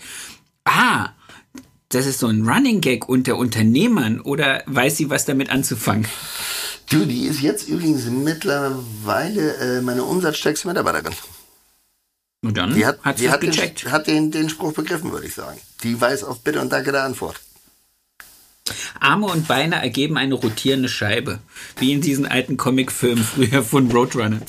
ah, 0.64 1.11
das 1.88 2.07
ist 2.07 2.20
so 2.20 2.26
ein 2.26 2.48
Running 2.48 2.81
Gag 2.81 3.09
unter 3.09 3.37
Unternehmern 3.37 4.20
oder 4.20 4.62
weiß 4.66 4.96
sie, 4.96 5.11
was 5.11 5.24
damit 5.24 5.50
anzufangen? 5.50 6.07
Du, 6.88 7.05
die 7.05 7.24
ist 7.24 7.40
jetzt 7.40 7.68
übrigens 7.68 8.07
mittlerweile 8.07 9.57
äh, 9.57 9.81
meine 9.81 10.05
umsatzstärkste 10.05 10.68
Mitarbeiterin. 10.68 11.14
Und 12.44 12.57
dann 12.57 12.74
die 12.74 12.85
hat, 12.85 13.02
hat, 13.02 13.20
die 13.20 13.31
hat, 13.31 13.42
den, 13.42 13.52
hat 13.52 14.07
den, 14.07 14.31
den 14.31 14.48
Spruch 14.48 14.72
begriffen, 14.72 15.12
würde 15.12 15.26
ich 15.26 15.35
sagen. 15.35 15.61
Die 15.85 15.98
weiß 16.00 16.24
auf 16.24 16.40
Bitte 16.40 16.61
und 16.61 16.72
Danke 16.72 16.90
der 16.90 17.05
Antwort. 17.05 17.40
Arme 19.01 19.27
und 19.27 19.48
Beine 19.48 19.77
ergeben 19.77 20.16
eine 20.16 20.35
rotierende 20.35 20.88
Scheibe. 20.88 21.40
Wie 21.79 21.92
in 21.92 22.01
diesen 22.01 22.27
alten 22.27 22.57
Comicfilmen 22.57 23.25
früher 23.25 23.62
von 23.62 23.90
Roadrunner. 23.90 24.40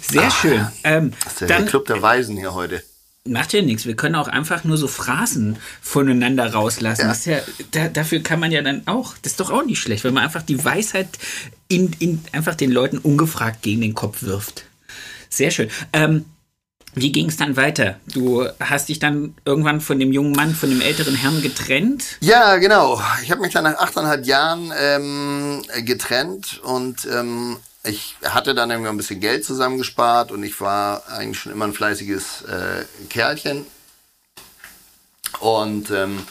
Sehr 0.00 0.24
Ach, 0.26 0.40
schön. 0.40 0.66
Ähm, 0.84 1.12
das 1.24 1.34
ist 1.34 1.40
ja 1.42 1.46
dann, 1.46 1.62
der 1.62 1.66
Club 1.66 1.86
der 1.86 2.02
Weisen 2.02 2.36
hier 2.36 2.54
heute. 2.54 2.82
Macht 3.24 3.52
ja 3.52 3.62
nichts. 3.62 3.86
Wir 3.86 3.94
können 3.94 4.16
auch 4.16 4.26
einfach 4.26 4.64
nur 4.64 4.76
so 4.76 4.88
Phrasen 4.88 5.56
voneinander 5.80 6.52
rauslassen. 6.52 7.14
Ja. 7.24 7.36
Ja, 7.36 7.42
da, 7.70 7.88
dafür 7.88 8.20
kann 8.20 8.40
man 8.40 8.50
ja 8.50 8.62
dann 8.62 8.82
auch. 8.86 9.14
Das 9.22 9.32
ist 9.32 9.40
doch 9.40 9.50
auch 9.50 9.64
nicht 9.64 9.78
schlecht, 9.78 10.02
wenn 10.02 10.14
man 10.14 10.24
einfach 10.24 10.42
die 10.42 10.64
Weisheit 10.64 11.08
in, 11.68 11.94
in 12.00 12.24
einfach 12.32 12.56
den 12.56 12.72
Leuten 12.72 12.98
ungefragt 12.98 13.62
gegen 13.62 13.80
den 13.80 13.94
Kopf 13.94 14.22
wirft. 14.22 14.64
Sehr 15.28 15.52
schön. 15.52 15.70
Ähm, 15.92 16.24
wie 16.94 17.12
ging 17.12 17.28
es 17.28 17.36
dann 17.36 17.56
weiter? 17.56 17.96
Du 18.12 18.46
hast 18.60 18.88
dich 18.88 18.98
dann 18.98 19.34
irgendwann 19.44 19.80
von 19.80 19.98
dem 19.98 20.12
jungen 20.12 20.32
Mann, 20.32 20.54
von 20.54 20.68
dem 20.68 20.80
älteren 20.80 21.14
Herrn 21.14 21.40
getrennt? 21.42 22.04
Ja, 22.20 22.56
genau. 22.56 23.00
Ich 23.22 23.30
habe 23.30 23.40
mich 23.40 23.52
dann 23.52 23.64
nach 23.64 23.78
achteinhalb 23.78 24.26
Jahren 24.26 24.72
ähm, 24.78 25.62
getrennt 25.84 26.60
und 26.62 27.06
ähm, 27.06 27.56
ich 27.84 28.16
hatte 28.24 28.54
dann 28.54 28.70
irgendwie 28.70 28.90
ein 28.90 28.96
bisschen 28.96 29.20
Geld 29.20 29.44
zusammengespart 29.44 30.30
und 30.30 30.42
ich 30.42 30.60
war 30.60 31.02
eigentlich 31.08 31.38
schon 31.38 31.52
immer 31.52 31.64
ein 31.64 31.72
fleißiges 31.72 32.42
äh, 32.42 32.84
Kerlchen. 33.08 33.66
Und 35.40 35.90
ähm, 35.90 36.22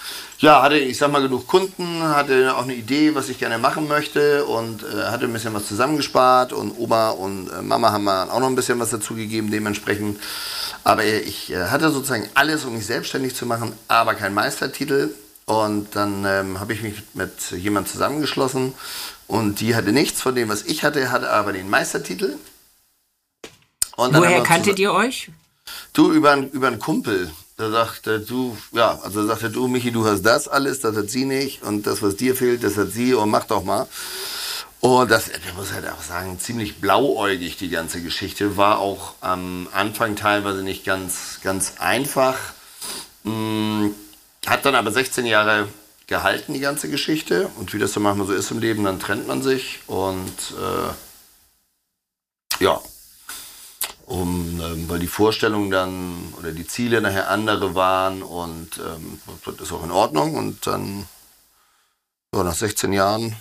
ja, 0.42 0.64
hatte, 0.64 0.78
ich 0.78 0.98
sag 0.98 1.12
mal, 1.12 1.22
genug 1.22 1.48
Kunden, 1.48 2.02
hatte 2.02 2.56
auch 2.56 2.64
eine 2.64 2.74
Idee, 2.74 3.14
was 3.14 3.30
ich 3.30 3.38
gerne 3.38 3.60
machen 3.60 3.88
möchte 3.88 4.44
und 4.46 4.84
äh, 4.84 5.04
hatte 5.04 5.26
ein 5.26 5.34
bisschen 5.34 5.54
was 5.54 5.68
zusammengespart 5.68 6.52
und 6.52 6.78
Oma 6.80 7.12
und 7.12 7.50
äh, 7.50 7.62
Mama 7.62 7.92
haben 7.92 8.06
mir 8.06 8.32
auch 8.34 8.40
noch 8.40 8.48
ein 8.48 8.56
bisschen 8.56 8.80
was 8.80 8.90
dazugegeben, 8.90 9.52
dementsprechend. 9.52 10.20
Aber 10.84 11.06
ich 11.06 11.52
äh, 11.52 11.68
hatte 11.68 11.92
sozusagen 11.92 12.28
alles, 12.34 12.66
um 12.66 12.74
mich 12.74 12.88
selbstständig 12.88 13.36
zu 13.36 13.46
machen, 13.46 13.74
aber 13.88 14.16
kein 14.16 14.34
Meistertitel. 14.34 15.12
Und 15.46 15.96
dann 15.96 16.26
ähm, 16.26 16.60
habe 16.60 16.74
ich 16.74 16.82
mich 16.82 17.04
mit 17.14 17.52
jemandem 17.52 17.92
zusammengeschlossen 17.92 18.74
und 19.28 19.60
die 19.60 19.76
hatte 19.76 19.92
nichts 19.92 20.22
von 20.22 20.34
dem, 20.34 20.50
was 20.50 20.64
ich 20.64 20.84
hatte, 20.84 21.12
hatte 21.12 21.30
aber 21.30 21.54
den 21.54 21.70
Meistertitel. 21.70 22.36
Woher 23.96 24.42
kanntet 24.42 24.80
ihr 24.80 24.92
euch? 24.92 25.30
Du, 25.94 26.12
über, 26.12 26.36
über 26.38 26.68
einen 26.68 26.80
Kumpel. 26.80 27.32
Da 27.62 27.70
sagte 27.70 28.20
du, 28.20 28.58
ja, 28.72 29.00
also 29.04 29.24
sagte 29.28 29.52
du, 29.52 29.68
Michi, 29.68 29.92
du 29.92 30.04
hast 30.04 30.24
das 30.24 30.48
alles, 30.48 30.80
das 30.80 30.96
hat 30.96 31.12
sie 31.12 31.26
nicht 31.26 31.62
und 31.62 31.86
das, 31.86 32.02
was 32.02 32.16
dir 32.16 32.36
fehlt, 32.36 32.64
das 32.64 32.76
hat 32.76 32.90
sie 32.90 33.14
und 33.14 33.30
mach 33.30 33.44
doch 33.44 33.64
mal. 33.64 33.88
Und 34.80 35.12
das, 35.12 35.28
ich 35.28 35.54
muss 35.56 35.72
halt 35.72 35.88
auch 35.88 36.02
sagen, 36.02 36.40
ziemlich 36.40 36.82
blauäugig 36.82 37.58
die 37.58 37.70
ganze 37.70 38.02
Geschichte. 38.02 38.58
War 38.58 38.80
auch 38.80 39.14
am 39.22 39.68
Anfang 39.74 40.16
teilweise 40.16 40.64
nicht 40.64 40.86
ganz, 40.86 41.38
ganz 41.44 41.74
einfach. 41.78 42.36
Hm, 43.26 43.94
hat 44.48 44.66
dann 44.66 44.74
aber 44.74 44.90
16 44.90 45.28
Jahre 45.28 45.68
gehalten, 46.08 46.54
die 46.54 46.62
ganze 46.62 46.90
Geschichte. 46.90 47.48
Und 47.60 47.76
wie 47.76 47.78
das 47.78 47.94
so 47.94 48.00
manchmal 48.00 48.26
so 48.26 48.34
ist 48.34 48.50
im 48.50 48.58
Leben, 48.58 48.86
dann 48.86 49.00
trennt 49.00 49.28
man 49.28 49.44
sich. 49.44 49.82
Und 49.86 50.34
äh, 52.60 52.64
ja, 52.64 52.82
um, 54.12 54.60
ähm, 54.62 54.90
weil 54.90 55.00
die 55.00 55.08
Vorstellungen 55.08 55.72
dann 55.72 56.34
oder 56.38 56.52
die 56.52 56.68
Ziele 56.68 57.02
nachher 57.02 57.30
andere 57.30 57.76
waren 57.76 58.22
und 58.22 58.78
ähm, 58.78 59.20
das 59.46 59.68
ist 59.68 59.72
auch 59.72 59.84
in 59.84 59.92
Ordnung. 59.92 60.36
Und 60.36 60.68
dann, 60.68 61.06
so 62.34 62.44
nach 62.44 62.54
16 62.54 62.92
Jahren, 62.92 63.36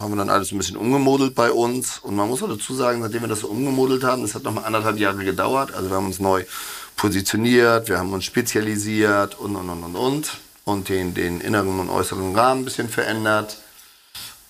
haben 0.00 0.12
wir 0.12 0.16
dann 0.16 0.30
alles 0.30 0.52
ein 0.52 0.58
bisschen 0.58 0.78
umgemodelt 0.78 1.34
bei 1.34 1.52
uns. 1.52 1.98
Und 1.98 2.16
man 2.16 2.28
muss 2.28 2.42
auch 2.42 2.48
dazu 2.48 2.74
sagen, 2.74 3.02
seitdem 3.02 3.22
wir 3.22 3.28
das 3.28 3.40
so 3.40 3.48
umgemodelt 3.48 4.04
haben, 4.04 4.22
das 4.22 4.34
hat 4.34 4.42
noch 4.44 4.52
mal 4.52 4.64
anderthalb 4.64 4.98
Jahre 4.98 5.22
gedauert. 5.22 5.74
Also 5.74 5.90
wir 5.90 5.96
haben 5.96 6.06
uns 6.06 6.18
neu 6.18 6.44
positioniert, 6.96 7.88
wir 7.88 7.98
haben 7.98 8.12
uns 8.12 8.24
spezialisiert 8.24 9.38
und, 9.38 9.54
und, 9.54 9.68
und, 9.68 9.84
und, 9.84 9.96
und. 9.96 10.38
Und 10.64 10.88
den, 10.88 11.14
den 11.14 11.40
inneren 11.40 11.78
und 11.78 11.90
äußeren 11.90 12.34
Rahmen 12.34 12.62
ein 12.62 12.64
bisschen 12.64 12.88
verändert. 12.88 13.58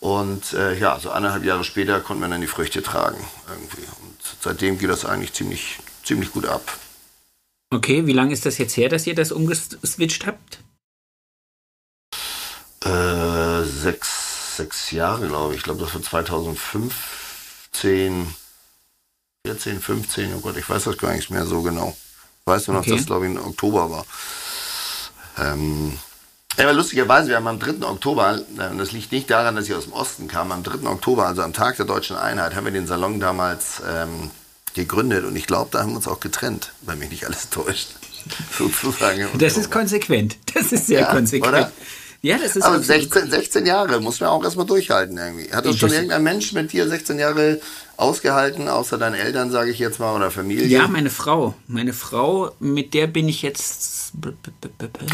Und 0.00 0.52
äh, 0.52 0.78
ja, 0.78 0.98
so 1.00 1.10
anderthalb 1.10 1.44
Jahre 1.44 1.64
später 1.64 2.00
konnten 2.00 2.22
wir 2.22 2.28
dann 2.28 2.40
die 2.40 2.46
Früchte 2.46 2.82
tragen 2.82 3.22
irgendwie. 3.48 3.86
Und 4.02 4.15
seitdem 4.40 4.78
geht 4.78 4.90
das 4.90 5.04
eigentlich 5.04 5.32
ziemlich, 5.32 5.78
ziemlich 6.04 6.32
gut 6.32 6.46
ab. 6.46 6.78
Okay, 7.70 8.06
wie 8.06 8.12
lange 8.12 8.32
ist 8.32 8.46
das 8.46 8.58
jetzt 8.58 8.76
her, 8.76 8.88
dass 8.88 9.06
ihr 9.06 9.14
das 9.14 9.32
umgeswitcht 9.32 10.26
habt? 10.26 10.60
Äh, 12.84 13.64
sechs, 13.64 14.56
sechs 14.56 14.92
Jahre, 14.92 15.26
glaube 15.26 15.54
ich. 15.54 15.58
Ich 15.58 15.64
glaube, 15.64 15.80
das 15.80 15.92
war 15.92 16.02
2015, 16.02 18.34
14, 19.46 19.80
15, 19.80 20.34
oh 20.34 20.40
Gott, 20.40 20.56
ich 20.56 20.68
weiß 20.68 20.84
das 20.84 20.98
gar 20.98 21.14
nicht 21.14 21.30
mehr 21.30 21.46
so 21.46 21.62
genau. 21.62 21.96
Ich 22.40 22.46
weiß 22.46 22.68
nur 22.68 22.76
noch, 22.76 22.82
okay. 22.82 22.90
dass 22.90 23.00
das, 23.00 23.06
glaube 23.06 23.26
ich, 23.26 23.32
im 23.32 23.44
Oktober 23.44 23.90
war. 23.90 24.06
Ähm, 25.38 25.98
aber 26.64 26.72
lustigerweise, 26.72 27.28
wir 27.28 27.36
haben 27.36 27.46
am 27.46 27.58
3. 27.58 27.86
Oktober, 27.86 28.40
äh, 28.58 28.68
und 28.70 28.78
das 28.78 28.92
liegt 28.92 29.12
nicht 29.12 29.30
daran, 29.30 29.56
dass 29.56 29.66
ich 29.66 29.74
aus 29.74 29.84
dem 29.84 29.92
Osten 29.92 30.28
kam, 30.28 30.52
am 30.52 30.62
3. 30.62 30.88
Oktober, 30.88 31.26
also 31.26 31.42
am 31.42 31.52
Tag 31.52 31.76
der 31.76 31.86
deutschen 31.86 32.16
Einheit, 32.16 32.54
haben 32.54 32.64
wir 32.64 32.72
den 32.72 32.86
Salon 32.86 33.20
damals 33.20 33.82
ähm, 33.88 34.30
gegründet 34.74 35.24
und 35.24 35.36
ich 35.36 35.46
glaube, 35.46 35.68
da 35.72 35.80
haben 35.80 35.90
wir 35.90 35.96
uns 35.96 36.08
auch 36.08 36.20
getrennt, 36.20 36.72
weil 36.82 36.96
mich 36.96 37.10
nicht 37.10 37.26
alles 37.26 37.50
täuscht. 37.50 37.88
Sozusagen. 38.58 39.28
Das 39.38 39.56
ist 39.56 39.70
konsequent. 39.70 40.36
Das 40.54 40.72
ist 40.72 40.86
sehr 40.86 41.00
ja, 41.00 41.12
konsequent. 41.12 41.54
Oder? 41.54 41.72
Ja, 42.22 42.38
das 42.38 42.56
ist 42.56 42.64
Aber 42.64 42.80
16, 42.80 43.30
16 43.30 43.66
Jahre 43.66 44.00
muss 44.00 44.18
man 44.20 44.30
auch 44.30 44.42
erstmal 44.42 44.66
durchhalten 44.66 45.16
irgendwie. 45.16 45.52
Hat 45.52 45.64
das 45.64 45.76
schon 45.76 45.92
irgendein 45.92 46.24
Mensch 46.24 46.52
mit 46.52 46.72
dir 46.72 46.88
16 46.88 47.18
Jahre 47.18 47.60
ausgehalten, 47.96 48.68
außer 48.68 48.98
deinen 48.98 49.14
Eltern, 49.14 49.50
sage 49.50 49.70
ich 49.70 49.78
jetzt 49.78 49.98
mal, 49.98 50.14
oder 50.14 50.30
Familie? 50.30 50.66
Ja, 50.66 50.88
meine 50.88 51.10
Frau. 51.10 51.54
Meine 51.66 51.92
Frau, 51.92 52.52
mit 52.58 52.94
der 52.94 53.06
bin 53.06 53.28
ich 53.28 53.42
jetzt. 53.42 54.12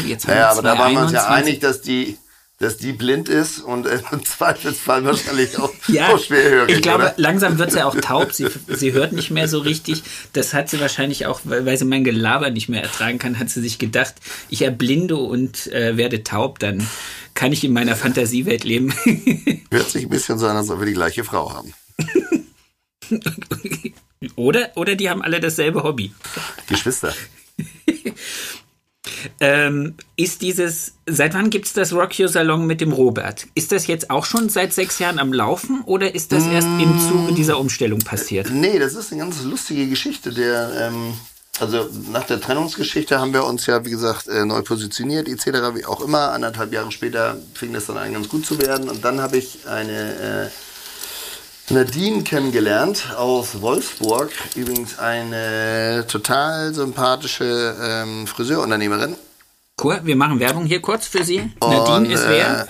jetzt 0.05 0.27
ja, 0.27 0.51
aber 0.51 0.61
da 0.61 0.77
waren 0.77 0.93
wir 0.93 1.01
uns 1.01 1.11
ja 1.11 1.27
einig, 1.27 1.59
dass 1.59 1.81
die, 1.81 2.17
dass 2.59 2.77
die 2.77 2.93
blind 2.93 3.29
ist 3.29 3.59
und 3.59 3.85
im 3.85 4.25
Zweifelsfall 4.25 5.03
wahrscheinlich 5.05 5.57
auch, 5.57 5.71
ja, 5.87 6.09
auch 6.09 6.19
schwerhörig. 6.19 6.75
Ich 6.75 6.81
glaube, 6.81 7.03
oder? 7.03 7.13
langsam 7.17 7.57
wird 7.57 7.71
sie 7.71 7.83
auch 7.83 7.95
taub. 7.95 8.33
Sie, 8.33 8.47
sie 8.67 8.93
hört 8.93 9.13
nicht 9.13 9.31
mehr 9.31 9.47
so 9.47 9.59
richtig. 9.59 10.03
Das 10.33 10.53
hat 10.53 10.69
sie 10.69 10.79
wahrscheinlich 10.79 11.25
auch, 11.25 11.41
weil 11.43 11.77
sie 11.77 11.85
mein 11.85 12.03
Gelaber 12.03 12.49
nicht 12.49 12.69
mehr 12.69 12.83
ertragen 12.83 13.17
kann, 13.17 13.39
hat 13.39 13.49
sie 13.49 13.61
sich 13.61 13.79
gedacht, 13.79 14.15
ich 14.49 14.61
erblinde 14.61 15.15
und 15.15 15.67
äh, 15.67 15.97
werde 15.97 16.23
taub, 16.23 16.59
dann 16.59 16.87
kann 17.33 17.51
ich 17.51 17.63
in 17.63 17.73
meiner 17.73 17.95
Fantasiewelt 17.95 18.63
leben. 18.63 18.93
Hört 19.71 19.89
sich 19.89 20.03
ein 20.03 20.09
bisschen 20.09 20.37
so 20.37 20.47
an, 20.47 20.57
als 20.57 20.69
ob 20.69 20.79
wir 20.79 20.85
die 20.85 20.93
gleiche 20.93 21.23
Frau 21.23 21.53
haben. 21.53 21.73
oder, 24.35 24.71
oder 24.75 24.95
die 24.95 25.09
haben 25.09 25.21
alle 25.21 25.39
dasselbe 25.39 25.83
Hobby. 25.83 26.13
Geschwister. 26.67 27.13
ähm, 29.39 29.95
ist 30.15 30.41
dieses, 30.41 30.93
seit 31.05 31.33
wann 31.33 31.49
gibt 31.49 31.65
es 31.65 31.73
das 31.73 31.93
Rock 31.93 32.19
Your 32.19 32.27
Salon 32.27 32.65
mit 32.65 32.81
dem 32.81 32.91
Robert? 32.91 33.47
Ist 33.55 33.71
das 33.71 33.87
jetzt 33.87 34.09
auch 34.09 34.25
schon 34.25 34.49
seit 34.49 34.73
sechs 34.73 34.99
Jahren 34.99 35.19
am 35.19 35.33
Laufen 35.33 35.81
oder 35.85 36.15
ist 36.15 36.31
das 36.31 36.47
erst 36.47 36.67
im 36.67 36.99
Zuge 36.99 37.33
dieser 37.33 37.59
Umstellung 37.59 37.99
passiert? 37.99 38.49
Nee, 38.49 38.79
das 38.79 38.95
ist 38.95 39.11
eine 39.11 39.21
ganz 39.21 39.43
lustige 39.43 39.87
Geschichte. 39.87 40.31
Der, 40.31 40.71
ähm, 40.87 41.13
also 41.59 41.87
nach 42.11 42.23
der 42.23 42.41
Trennungsgeschichte 42.41 43.19
haben 43.19 43.33
wir 43.33 43.45
uns 43.45 43.65
ja, 43.65 43.85
wie 43.85 43.91
gesagt, 43.91 44.27
äh, 44.27 44.45
neu 44.45 44.61
positioniert, 44.61 45.27
etc., 45.27 45.75
wie 45.75 45.85
auch 45.85 46.01
immer. 46.01 46.31
Anderthalb 46.31 46.73
Jahre 46.73 46.91
später 46.91 47.37
fing 47.53 47.73
das 47.73 47.85
dann 47.85 47.97
an, 47.97 48.13
ganz 48.13 48.29
gut 48.29 48.45
zu 48.45 48.59
werden. 48.59 48.89
Und 48.89 49.03
dann 49.05 49.21
habe 49.21 49.37
ich 49.37 49.67
eine 49.67 50.47
äh, 50.47 50.49
Nadine 51.69 52.23
kennengelernt 52.23 53.13
aus 53.17 53.61
Wolfsburg. 53.61 54.31
Übrigens 54.55 54.99
eine 54.99 56.05
total 56.07 56.73
sympathische 56.73 57.75
ähm, 57.81 58.27
Friseurunternehmerin. 58.27 59.15
Cool, 59.81 60.01
wir 60.03 60.15
machen 60.15 60.39
Werbung 60.39 60.65
hier 60.65 60.81
kurz 60.81 61.07
für 61.07 61.23
Sie. 61.23 61.51
Und, 61.59 61.71
Nadine 61.71 62.13
ist 62.13 62.27
wer? 62.27 62.63
Äh, 62.63 62.65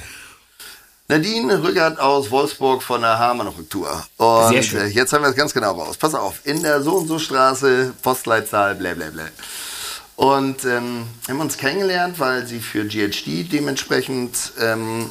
Nadine 1.07 1.61
Rückert 1.61 1.99
aus 1.99 2.31
Wolfsburg 2.31 2.81
von 2.81 3.01
der 3.01 3.17
Haarmanufaktur. 3.17 4.05
Und 4.17 4.49
Sehr 4.49 4.63
schön. 4.63 4.81
Äh, 4.81 4.87
jetzt 4.87 5.11
haben 5.11 5.23
wir 5.23 5.29
es 5.29 5.35
ganz 5.35 5.53
genau 5.53 5.73
raus. 5.73 5.97
Pass 5.97 6.13
auf, 6.13 6.41
in 6.43 6.61
der 6.61 6.81
so 6.81 6.93
und 6.97 7.07
so 7.07 7.19
Straße, 7.19 7.93
Postleitzahl, 8.01 8.75
bla 8.75 8.93
bla 8.93 9.09
bla. 9.09 9.25
Und 10.15 10.63
ähm, 10.65 11.07
haben 11.27 11.39
uns 11.39 11.57
kennengelernt, 11.57 12.19
weil 12.19 12.45
sie 12.45 12.59
für 12.59 12.85
GHD 12.85 13.51
dementsprechend 13.51 14.53
ähm, 14.61 15.09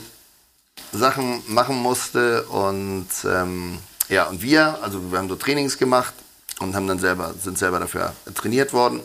Sachen 0.93 1.43
machen 1.47 1.77
musste. 1.77 2.45
Und 2.45 3.09
ähm, 3.25 3.79
ja, 4.09 4.25
und 4.25 4.43
wir, 4.43 4.79
also 4.83 5.11
wir 5.11 5.19
haben 5.19 5.29
so 5.29 5.37
Trainings 5.37 5.79
gemacht 5.79 6.15
und 6.61 6.75
haben 6.75 6.87
dann 6.87 6.99
selber, 6.99 7.35
sind 7.41 7.59
selber 7.59 7.81
dafür 7.81 8.13
trainiert 8.35 8.73
worden. 8.73 9.01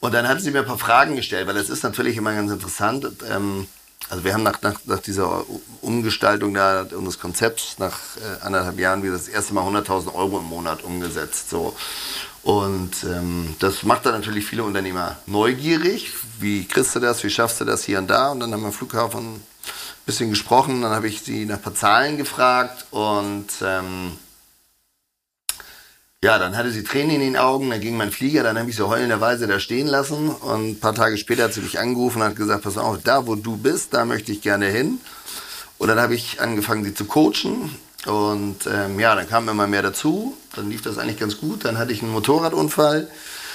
Und 0.00 0.12
dann 0.12 0.28
hat 0.28 0.40
sie 0.40 0.50
mir 0.50 0.60
ein 0.60 0.66
paar 0.66 0.78
Fragen 0.78 1.16
gestellt, 1.16 1.48
weil 1.48 1.56
es 1.56 1.70
ist 1.70 1.82
natürlich 1.82 2.16
immer 2.16 2.34
ganz 2.34 2.50
interessant. 2.50 3.08
Ähm, 3.28 3.66
also 4.08 4.22
wir 4.22 4.34
haben 4.34 4.44
nach, 4.44 4.62
nach, 4.62 4.78
nach 4.84 5.00
dieser 5.00 5.44
Umgestaltung 5.80 6.54
da, 6.54 6.82
unseres 6.82 7.18
Konzepts 7.18 7.78
nach 7.78 7.98
äh, 8.16 8.44
anderthalb 8.44 8.78
Jahren 8.78 9.02
wieder 9.02 9.14
das 9.14 9.26
erste 9.26 9.54
Mal 9.54 9.66
100.000 9.66 10.14
Euro 10.14 10.38
im 10.38 10.44
Monat 10.44 10.84
umgesetzt. 10.84 11.50
So. 11.50 11.74
Und 12.44 13.02
ähm, 13.02 13.56
das 13.58 13.82
macht 13.82 14.06
dann 14.06 14.12
natürlich 14.12 14.46
viele 14.46 14.62
Unternehmer 14.62 15.16
neugierig. 15.26 16.12
Wie 16.38 16.66
kriegst 16.66 16.94
du 16.94 17.00
das? 17.00 17.24
Wie 17.24 17.30
schaffst 17.30 17.60
du 17.60 17.64
das 17.64 17.82
hier 17.82 17.98
und 17.98 18.06
da? 18.06 18.30
Und 18.30 18.40
dann 18.40 18.52
haben 18.52 18.62
wir 18.62 18.70
Flughafen 18.70 19.42
bisschen 20.06 20.30
gesprochen. 20.30 20.80
Dann 20.80 20.92
habe 20.92 21.08
ich 21.08 21.20
sie 21.20 21.44
nach 21.44 21.56
ein 21.56 21.62
paar 21.62 21.74
Zahlen 21.74 22.16
gefragt 22.16 22.86
und 22.90 23.48
ähm, 23.62 24.12
ja, 26.22 26.38
dann 26.38 26.56
hatte 26.56 26.70
sie 26.70 26.82
Tränen 26.82 27.16
in 27.16 27.20
den 27.20 27.36
Augen, 27.36 27.68
dann 27.70 27.80
ging 27.80 27.96
mein 27.96 28.10
Flieger, 28.10 28.42
dann 28.42 28.58
habe 28.58 28.70
ich 28.70 28.76
sie 28.76 28.86
heulenderweise 28.86 29.46
da 29.46 29.60
stehen 29.60 29.86
lassen 29.86 30.30
und 30.30 30.70
ein 30.70 30.80
paar 30.80 30.94
Tage 30.94 31.18
später 31.18 31.44
hat 31.44 31.52
sie 31.52 31.60
mich 31.60 31.78
angerufen 31.78 32.22
und 32.22 32.28
hat 32.28 32.36
gesagt, 32.36 32.64
pass 32.64 32.78
auf, 32.78 32.98
da 33.04 33.26
wo 33.26 33.34
du 33.34 33.56
bist, 33.56 33.92
da 33.92 34.04
möchte 34.04 34.32
ich 34.32 34.40
gerne 34.40 34.66
hin. 34.66 34.98
Und 35.78 35.88
dann 35.88 36.00
habe 36.00 36.14
ich 36.14 36.40
angefangen, 36.40 36.84
sie 36.84 36.94
zu 36.94 37.04
coachen 37.04 37.76
und 38.06 38.66
ähm, 38.66 38.98
ja, 38.98 39.14
dann 39.14 39.28
kam 39.28 39.48
immer 39.48 39.66
mehr 39.66 39.82
dazu, 39.82 40.36
dann 40.54 40.70
lief 40.70 40.80
das 40.80 40.96
eigentlich 40.96 41.18
ganz 41.18 41.38
gut, 41.38 41.66
dann 41.66 41.76
hatte 41.76 41.92
ich 41.92 42.02
einen 42.02 42.12
Motorradunfall, 42.12 43.08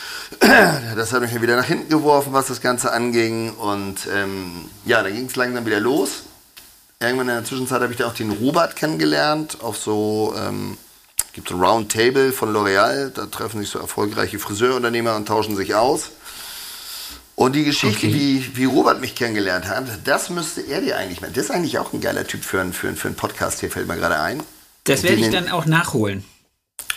das 0.40 1.12
hat 1.14 1.22
mich 1.22 1.42
wieder 1.42 1.56
nach 1.56 1.66
hinten 1.66 1.90
geworfen, 1.90 2.32
was 2.32 2.48
das 2.48 2.62
Ganze 2.62 2.94
anging 2.94 3.52
und 3.56 4.08
ähm, 4.14 4.70
ja, 4.86 5.02
dann 5.02 5.14
ging 5.14 5.26
es 5.26 5.36
langsam 5.36 5.66
wieder 5.66 5.80
los. 5.80 6.24
Irgendwann 7.02 7.28
in 7.30 7.36
der 7.36 7.44
Zwischenzeit 7.44 7.82
habe 7.82 7.92
ich 7.92 7.98
da 7.98 8.08
auch 8.08 8.14
den 8.14 8.32
Robert 8.32 8.76
kennengelernt, 8.76 9.58
auf 9.62 9.78
so... 9.78 10.34
Ähm, 10.38 10.78
gibt 11.34 11.50
ein 11.52 11.62
Roundtable 11.62 12.34
von 12.34 12.54
L'Oreal, 12.54 13.10
da 13.10 13.26
treffen 13.26 13.62
sich 13.62 13.70
so 13.70 13.80
erfolgreiche 13.80 14.40
Friseurunternehmer 14.40 15.16
und 15.16 15.28
tauschen 15.28 15.56
sich 15.56 15.76
aus. 15.76 16.12
Und 17.36 17.54
die 17.54 17.64
Geschichte, 17.64 18.08
okay. 18.08 18.14
wie, 18.14 18.58
wie 18.58 18.66
Robert 18.66 19.00
mich 19.02 19.16
kennengelernt 19.16 19.68
hat, 19.68 19.86
das 20.04 20.30
müsste 20.30 20.62
er 20.62 20.82
dir 20.82 20.98
eigentlich 20.98 21.22
mal. 21.22 21.32
Das 21.32 21.46
ist 21.46 21.52
eigentlich 21.52 21.80
auch 21.80 21.94
ein 21.94 22.02
geiler 22.02 22.28
Typ 22.28 22.44
für, 22.44 22.60
einen, 22.60 22.74
für, 22.74 22.94
für 22.96 23.08
einen 23.08 23.16
Podcast, 23.16 23.62
hier 23.62 23.72
fällt 23.72 23.88
mir 23.88 23.96
gerade 23.96 24.20
ein. 24.20 24.44
Das 24.84 25.04
werde 25.04 25.22
ich 25.22 25.30
dann 25.30 25.50
auch 25.50 25.66
nachholen. 25.66 26.26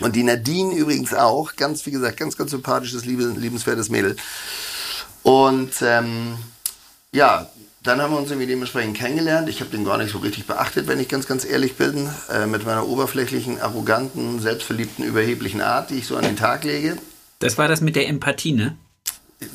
Und 0.01 0.17
die 0.17 0.25
Nadine 0.25 0.75
übrigens 0.75 1.15
auch, 1.15 1.55
ganz, 1.55 1.87
wie 1.87 1.93
gesagt, 1.93 2.17
ganz, 2.17 2.37
ganz 2.37 2.51
sympathisches, 2.51 3.05
liebenswertes 3.05 3.89
Mädel. 3.89 4.17
Und 5.23 5.71
ähm, 5.83 6.37
ja, 7.13 7.49
dann 7.85 8.01
haben 8.01 8.13
wir 8.13 8.19
uns 8.19 8.31
irgendwie 8.31 8.47
dementsprechend 8.47 8.97
kennengelernt. 8.97 9.49
Ich 9.49 9.61
habe 9.61 9.71
den 9.71 9.85
gar 9.85 9.99
nicht 9.99 10.11
so 10.11 10.19
richtig 10.19 10.47
beachtet, 10.47 10.89
wenn 10.89 10.99
ich 10.99 11.09
ganz, 11.09 11.27
ganz 11.27 11.45
ehrlich 11.45 11.77
bin, 11.77 12.11
äh, 12.33 12.47
mit 12.47 12.65
meiner 12.65 12.89
oberflächlichen, 12.89 13.61
arroganten, 13.61 14.41
selbstverliebten, 14.41 15.05
überheblichen 15.05 15.61
Art, 15.61 15.91
die 15.91 15.97
ich 15.97 16.07
so 16.07 16.17
an 16.17 16.25
den 16.25 16.37
Tag 16.37 16.65
lege. 16.65 16.97
Das 17.41 17.59
war 17.59 17.69
das 17.69 17.83
mit 17.83 17.95
der 17.95 18.09
Empathie, 18.09 18.53
ne? 18.53 18.77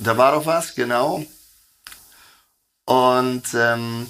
Da 0.04 0.16
war 0.16 0.34
doch 0.34 0.46
was, 0.46 0.76
genau. 0.76 1.26
Und 2.86 3.44
ähm, 3.56 4.06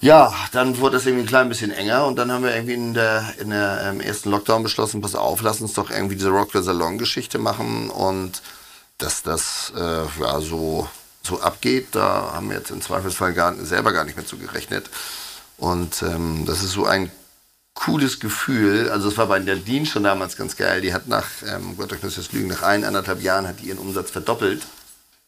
ja, 0.00 0.32
dann 0.52 0.78
wurde 0.78 0.98
es 0.98 1.06
irgendwie 1.06 1.24
ein 1.24 1.28
klein 1.28 1.48
bisschen 1.48 1.72
enger 1.72 2.06
und 2.06 2.16
dann 2.16 2.30
haben 2.30 2.44
wir 2.44 2.54
irgendwie 2.54 2.74
in 2.74 2.94
der, 2.94 3.24
in 3.40 3.50
der 3.50 3.82
ähm, 3.86 4.00
ersten 4.00 4.30
Lockdown 4.30 4.62
beschlossen, 4.62 5.00
pass 5.00 5.16
auf, 5.16 5.42
lass 5.42 5.60
uns 5.60 5.72
doch 5.72 5.90
irgendwie 5.90 6.16
diese 6.16 6.30
Rockwell 6.30 6.62
Salon 6.62 6.96
Geschichte 6.96 7.38
machen 7.38 7.90
und 7.90 8.40
dass 8.98 9.24
das 9.24 9.72
äh, 9.76 10.20
ja 10.20 10.40
so 10.40 10.88
so 11.22 11.40
abgeht, 11.40 11.88
da 11.92 12.32
haben 12.34 12.48
wir 12.50 12.56
jetzt 12.56 12.70
im 12.70 12.82
Zweifelsfall 12.82 13.32
gar, 13.32 13.54
selber 13.54 13.92
gar 13.92 14.04
nicht 14.04 14.16
mehr 14.16 14.26
zu 14.26 14.38
gerechnet. 14.38 14.90
Und 15.56 16.02
ähm, 16.02 16.44
das 16.46 16.62
ist 16.62 16.72
so 16.72 16.86
ein 16.86 17.10
cooles 17.74 18.20
Gefühl. 18.20 18.90
Also 18.90 19.08
es 19.08 19.16
war 19.16 19.26
bei 19.26 19.38
der 19.38 19.56
DIN 19.56 19.86
schon 19.86 20.04
damals 20.04 20.36
ganz 20.36 20.56
geil. 20.56 20.80
Die 20.80 20.92
hat 20.92 21.08
nach, 21.08 21.26
ähm, 21.46 21.76
Gott, 21.76 22.02
muss 22.02 22.16
jetzt 22.16 22.32
lügen, 22.32 22.48
nach 22.48 22.62
ein, 22.62 22.84
anderthalb 22.84 23.22
Jahren 23.22 23.46
hat 23.46 23.60
die 23.60 23.66
ihren 23.66 23.78
Umsatz 23.78 24.10
verdoppelt. 24.10 24.62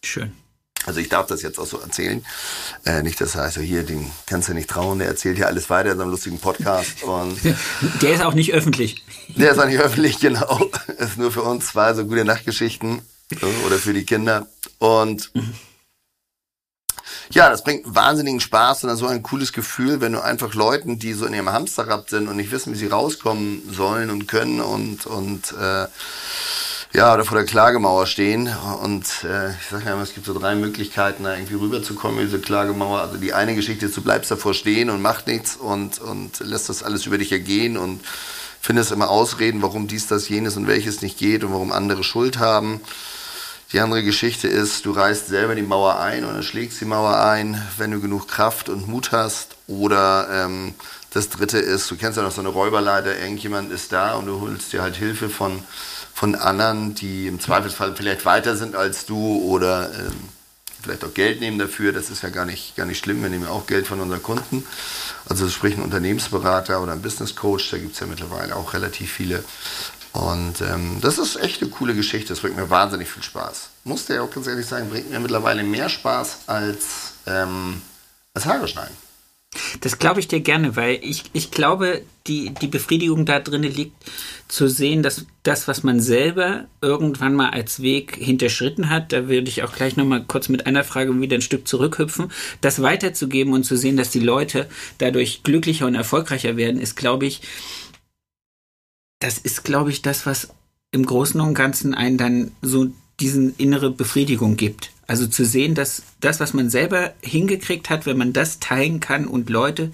Schön. 0.04 0.33
Also 0.87 1.00
ich 1.00 1.09
darf 1.09 1.26
das 1.28 1.40
jetzt 1.40 1.59
auch 1.59 1.66
so 1.66 1.78
erzählen. 1.78 2.22
Äh, 2.85 3.02
nicht, 3.02 3.18
dass 3.20 3.37
er 3.37 3.42
also 3.42 3.62
hier, 3.62 3.85
den 3.85 4.11
kannst 4.26 4.48
du 4.48 4.54
nicht 4.54 4.68
trauen, 4.68 4.98
der 4.98 5.09
erzählt 5.09 5.37
hier 5.37 5.46
alles 5.46 5.70
weiter 5.70 5.92
in 5.92 5.98
seinem 5.98 6.11
lustigen 6.11 6.38
Podcast. 6.38 7.02
Und 7.04 7.38
der 8.02 8.14
ist 8.14 8.22
auch 8.22 8.35
nicht 8.35 8.52
öffentlich. 8.52 9.02
Der 9.28 9.52
ist 9.52 9.59
auch 9.59 9.66
nicht 9.66 9.80
öffentlich, 9.80 10.18
genau. 10.18 10.70
ist 10.98 11.16
nur 11.16 11.33
für 11.33 11.42
uns 11.42 11.68
zwei 11.68 11.94
so 11.94 12.04
gute 12.04 12.26
Nachtgeschichten 12.26 13.00
oder 13.66 13.78
für 13.78 13.94
die 13.94 14.04
Kinder. 14.04 14.46
Und 14.78 15.30
mhm 15.35 15.54
ja, 17.31 17.48
das 17.48 17.64
bringt 17.64 17.83
wahnsinnigen 17.87 18.40
Spaß 18.40 18.85
und 18.85 18.96
so 18.96 19.07
ein 19.07 19.22
cooles 19.22 19.53
Gefühl, 19.53 20.00
wenn 20.00 20.12
du 20.12 20.22
einfach 20.22 20.55
Leuten, 20.55 20.98
die 20.98 21.12
so 21.12 21.27
in 21.27 21.35
ihrem 21.35 21.50
Hamsterrad 21.50 22.11
sind 22.11 22.29
und 22.29 22.37
nicht 22.37 22.50
wissen, 22.50 22.72
wie 22.72 22.79
sie 22.79 22.88
rauskommen 22.88 23.62
sollen 23.70 24.11
und 24.11 24.27
können 24.27 24.61
und, 24.61 25.07
und 25.07 25.53
äh, 25.53 25.87
ja, 26.94 27.12
oder 27.12 27.24
vor 27.24 27.37
der 27.37 27.46
Klagemauer 27.46 28.07
stehen. 28.07 28.48
Und 28.83 29.05
äh, 29.24 29.50
ich 29.50 29.66
sage 29.68 29.85
ja 29.87 29.94
immer, 29.94 30.03
es 30.03 30.14
gibt 30.14 30.27
so 30.27 30.38
drei 30.38 30.55
Möglichkeiten, 30.55 31.24
da 31.24 31.35
irgendwie 31.35 31.55
rüberzukommen, 31.55 32.20
diese 32.20 32.38
Klagemauer. 32.38 33.00
Also 33.00 33.16
die 33.16 33.33
eine 33.33 33.57
Geschichte 33.57 33.87
ist, 33.87 33.96
du 33.96 34.03
bleibst 34.03 34.31
davor 34.31 34.55
stehen 34.55 34.90
und 34.90 35.03
machst 35.03 35.27
nichts 35.27 35.57
und, 35.57 36.00
und 36.00 36.38
lässt 36.38 36.68
das 36.68 36.85
alles 36.85 37.05
über 37.07 37.18
dich 37.18 37.33
ergehen 37.33 37.77
und 37.77 38.00
findest 38.61 38.92
immer 38.92 39.11
Ausreden, 39.11 39.61
warum 39.61 39.88
dies, 39.88 40.07
das, 40.07 40.29
jenes 40.29 40.57
und 40.57 40.68
welches 40.68 41.03
nicht 41.03 41.18
geht 41.18 41.42
und 41.42 41.53
warum 41.53 41.72
andere 41.72 42.05
Schuld 42.05 42.38
haben. 42.38 42.81
Die 43.74 43.80
andere 43.80 44.04
Geschichte 44.04 44.46
ist, 44.46 44.87
du 44.87 44.92
reißt 44.92 45.26
selber 45.26 45.56
die 45.56 45.62
Mauer 45.62 45.98
ein 45.98 46.24
oder 46.24 46.44
schlägst 46.44 46.80
die 46.80 46.84
Mauer 46.84 47.18
ein, 47.18 47.60
wenn 47.76 47.90
du 47.90 48.00
genug 48.00 48.28
Kraft 48.28 48.68
und 48.68 48.87
Mut 48.87 49.10
hast. 49.10 49.56
Oder 49.66 50.28
ähm, 50.30 50.74
das 51.10 51.28
dritte 51.28 51.58
ist, 51.58 51.90
du 51.90 51.96
kennst 51.96 52.16
ja 52.16 52.22
noch 52.22 52.30
so 52.30 52.40
eine 52.40 52.50
Räuberleiter, 52.50 53.18
irgendjemand 53.18 53.72
ist 53.72 53.90
da 53.92 54.14
und 54.14 54.26
du 54.26 54.40
holst 54.40 54.72
dir 54.72 54.80
halt 54.80 54.94
Hilfe 54.94 55.28
von 55.28 55.60
von 56.14 56.37
anderen, 56.37 56.94
die 56.94 57.26
im 57.26 57.40
Zweifelsfall 57.40 57.96
vielleicht 57.96 58.24
weiter 58.24 58.56
sind 58.56 58.76
als 58.76 59.06
du 59.06 59.42
oder 59.42 59.90
ähm, 59.92 60.28
vielleicht 60.80 61.04
auch 61.04 61.12
Geld 61.12 61.40
nehmen 61.40 61.58
dafür. 61.58 61.92
Das 61.92 62.10
ist 62.10 62.22
ja 62.22 62.28
gar 62.28 62.44
nicht, 62.44 62.76
gar 62.76 62.87
nicht 62.87 63.02
schlimm. 63.02 63.22
Wir 63.22 63.28
nehmen 63.28 63.42
ja 63.42 63.50
auch 63.50 63.66
Geld 63.66 63.88
von 63.88 63.98
unseren 64.00 64.22
Kunden. 64.22 64.64
Also 65.28 65.48
sprich 65.48 65.76
ein 65.76 65.82
Unternehmensberater 65.82 66.80
oder 66.80 66.92
ein 66.92 67.02
Business 67.02 67.34
Coach, 67.34 67.72
da 67.72 67.78
gibt 67.78 67.94
es 67.94 68.00
ja 68.00 68.06
mittlerweile 68.06 68.54
auch 68.54 68.72
relativ 68.72 69.10
viele. 69.12 69.42
Und 70.14 70.61
ähm, 70.61 70.98
das 71.00 71.18
ist 71.18 71.35
echt 71.37 71.61
eine 71.61 71.70
coole 71.72 71.92
Geschichte. 71.92 72.29
Das 72.29 72.40
bringt 72.40 72.57
mir 72.57 72.70
wahnsinnig 72.70 73.11
viel 73.11 73.22
Spaß. 73.22 73.70
Musste 73.83 74.14
ja 74.14 74.22
auch 74.22 74.31
ganz 74.31 74.46
ehrlich 74.46 74.64
sagen, 74.64 74.88
bringt 74.88 75.11
mir 75.11 75.18
mittlerweile 75.18 75.64
mehr 75.64 75.88
Spaß 75.88 76.38
als, 76.46 77.14
ähm, 77.27 77.83
als 78.33 78.46
Haare 78.46 78.68
schneiden. 78.68 78.96
Das 79.81 79.98
glaube 79.98 80.20
ich 80.20 80.29
dir 80.29 80.40
gerne, 80.40 80.77
weil 80.77 80.98
ich, 81.03 81.24
ich 81.33 81.50
glaube, 81.50 82.03
die, 82.27 82.50
die 82.50 82.68
Befriedigung 82.68 83.24
da 83.27 83.40
drin 83.40 83.62
liegt, 83.62 83.94
zu 84.48 84.68
sehen, 84.68 85.03
dass 85.03 85.27
das, 85.42 85.68
was 85.68 85.83
man 85.83 86.00
selber 86.00 86.66
irgendwann 86.81 87.35
mal 87.35 87.50
als 87.50 87.83
Weg 87.83 88.16
hinterschritten 88.16 88.90
hat, 88.90 89.12
da 89.12 89.29
würde 89.29 89.48
ich 89.48 89.62
auch 89.62 89.72
gleich 89.72 89.96
nochmal 89.96 90.24
kurz 90.27 90.48
mit 90.48 90.66
einer 90.66 90.85
Frage 90.85 91.20
wieder 91.20 91.37
ein 91.37 91.42
Stück 91.42 91.66
zurückhüpfen, 91.66 92.31
das 92.61 92.83
weiterzugeben 92.83 93.53
und 93.53 93.64
zu 93.64 93.77
sehen, 93.77 93.96
dass 93.96 94.11
die 94.11 94.20
Leute 94.20 94.68
dadurch 94.98 95.42
glücklicher 95.42 95.87
und 95.87 95.94
erfolgreicher 95.94 96.57
werden, 96.57 96.81
ist, 96.81 96.96
glaube 96.96 97.27
ich, 97.27 97.42
das 99.24 99.38
ist, 99.38 99.64
glaube 99.64 99.90
ich, 99.90 100.02
das, 100.02 100.26
was 100.26 100.48
im 100.90 101.06
Großen 101.06 101.40
und 101.40 101.54
Ganzen 101.54 101.94
einen 101.94 102.18
dann 102.18 102.52
so 102.60 102.92
diesen 103.20 103.56
innere 103.56 103.90
Befriedigung 103.90 104.56
gibt. 104.56 104.90
Also 105.06 105.26
zu 105.26 105.46
sehen, 105.46 105.74
dass 105.74 106.02
das, 106.20 106.40
was 106.40 106.52
man 106.52 106.68
selber 106.68 107.14
hingekriegt 107.22 107.88
hat, 107.88 108.04
wenn 108.04 108.18
man 108.18 108.34
das 108.34 108.60
teilen 108.60 109.00
kann 109.00 109.26
und 109.26 109.48
Leute 109.48 109.92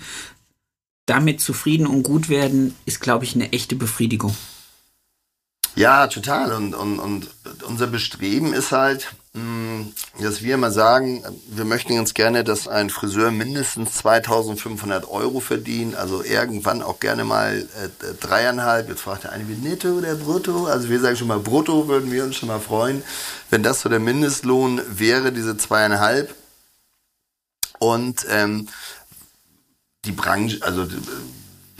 damit 1.06 1.40
zufrieden 1.40 1.86
und 1.86 2.02
gut 2.02 2.28
werden, 2.28 2.74
ist, 2.86 3.00
glaube 3.00 3.24
ich, 3.24 3.36
eine 3.36 3.52
echte 3.52 3.76
Befriedigung. 3.76 4.36
Ja, 5.76 6.08
total. 6.08 6.52
Und, 6.52 6.74
und, 6.74 6.98
und 6.98 7.28
unser 7.68 7.86
Bestreben 7.86 8.52
ist 8.52 8.72
halt, 8.72 9.14
dass 10.18 10.42
wir 10.42 10.54
immer 10.54 10.70
sagen, 10.70 11.22
wir 11.46 11.64
möchten 11.64 11.94
ganz 11.94 12.14
gerne, 12.14 12.42
dass 12.42 12.66
ein 12.66 12.90
Friseur 12.90 13.30
mindestens 13.30 13.94
2500 13.94 15.08
Euro 15.08 15.40
verdient, 15.40 15.94
also 15.94 16.22
irgendwann 16.24 16.82
auch 16.82 17.00
gerne 17.00 17.24
mal 17.24 17.58
äh, 17.58 18.14
dreieinhalb. 18.20 18.88
Jetzt 18.88 19.02
fragt 19.02 19.24
der 19.24 19.32
eine, 19.32 19.48
wie 19.48 19.54
netto 19.54 19.88
oder 19.88 20.14
brutto? 20.16 20.66
Also 20.66 20.88
wir 20.88 21.00
sagen 21.00 21.16
schon 21.16 21.28
mal 21.28 21.38
brutto, 21.38 21.88
würden 21.88 22.10
wir 22.10 22.24
uns 22.24 22.36
schon 22.36 22.48
mal 22.48 22.60
freuen, 22.60 23.02
wenn 23.50 23.62
das 23.62 23.80
so 23.80 23.88
der 23.88 24.00
Mindestlohn 24.00 24.80
wäre, 24.88 25.32
diese 25.32 25.56
zweieinhalb. 25.56 26.34
Und 27.78 28.26
ähm, 28.28 28.68
die 30.04 30.12
Branche, 30.12 30.58
also 30.62 30.86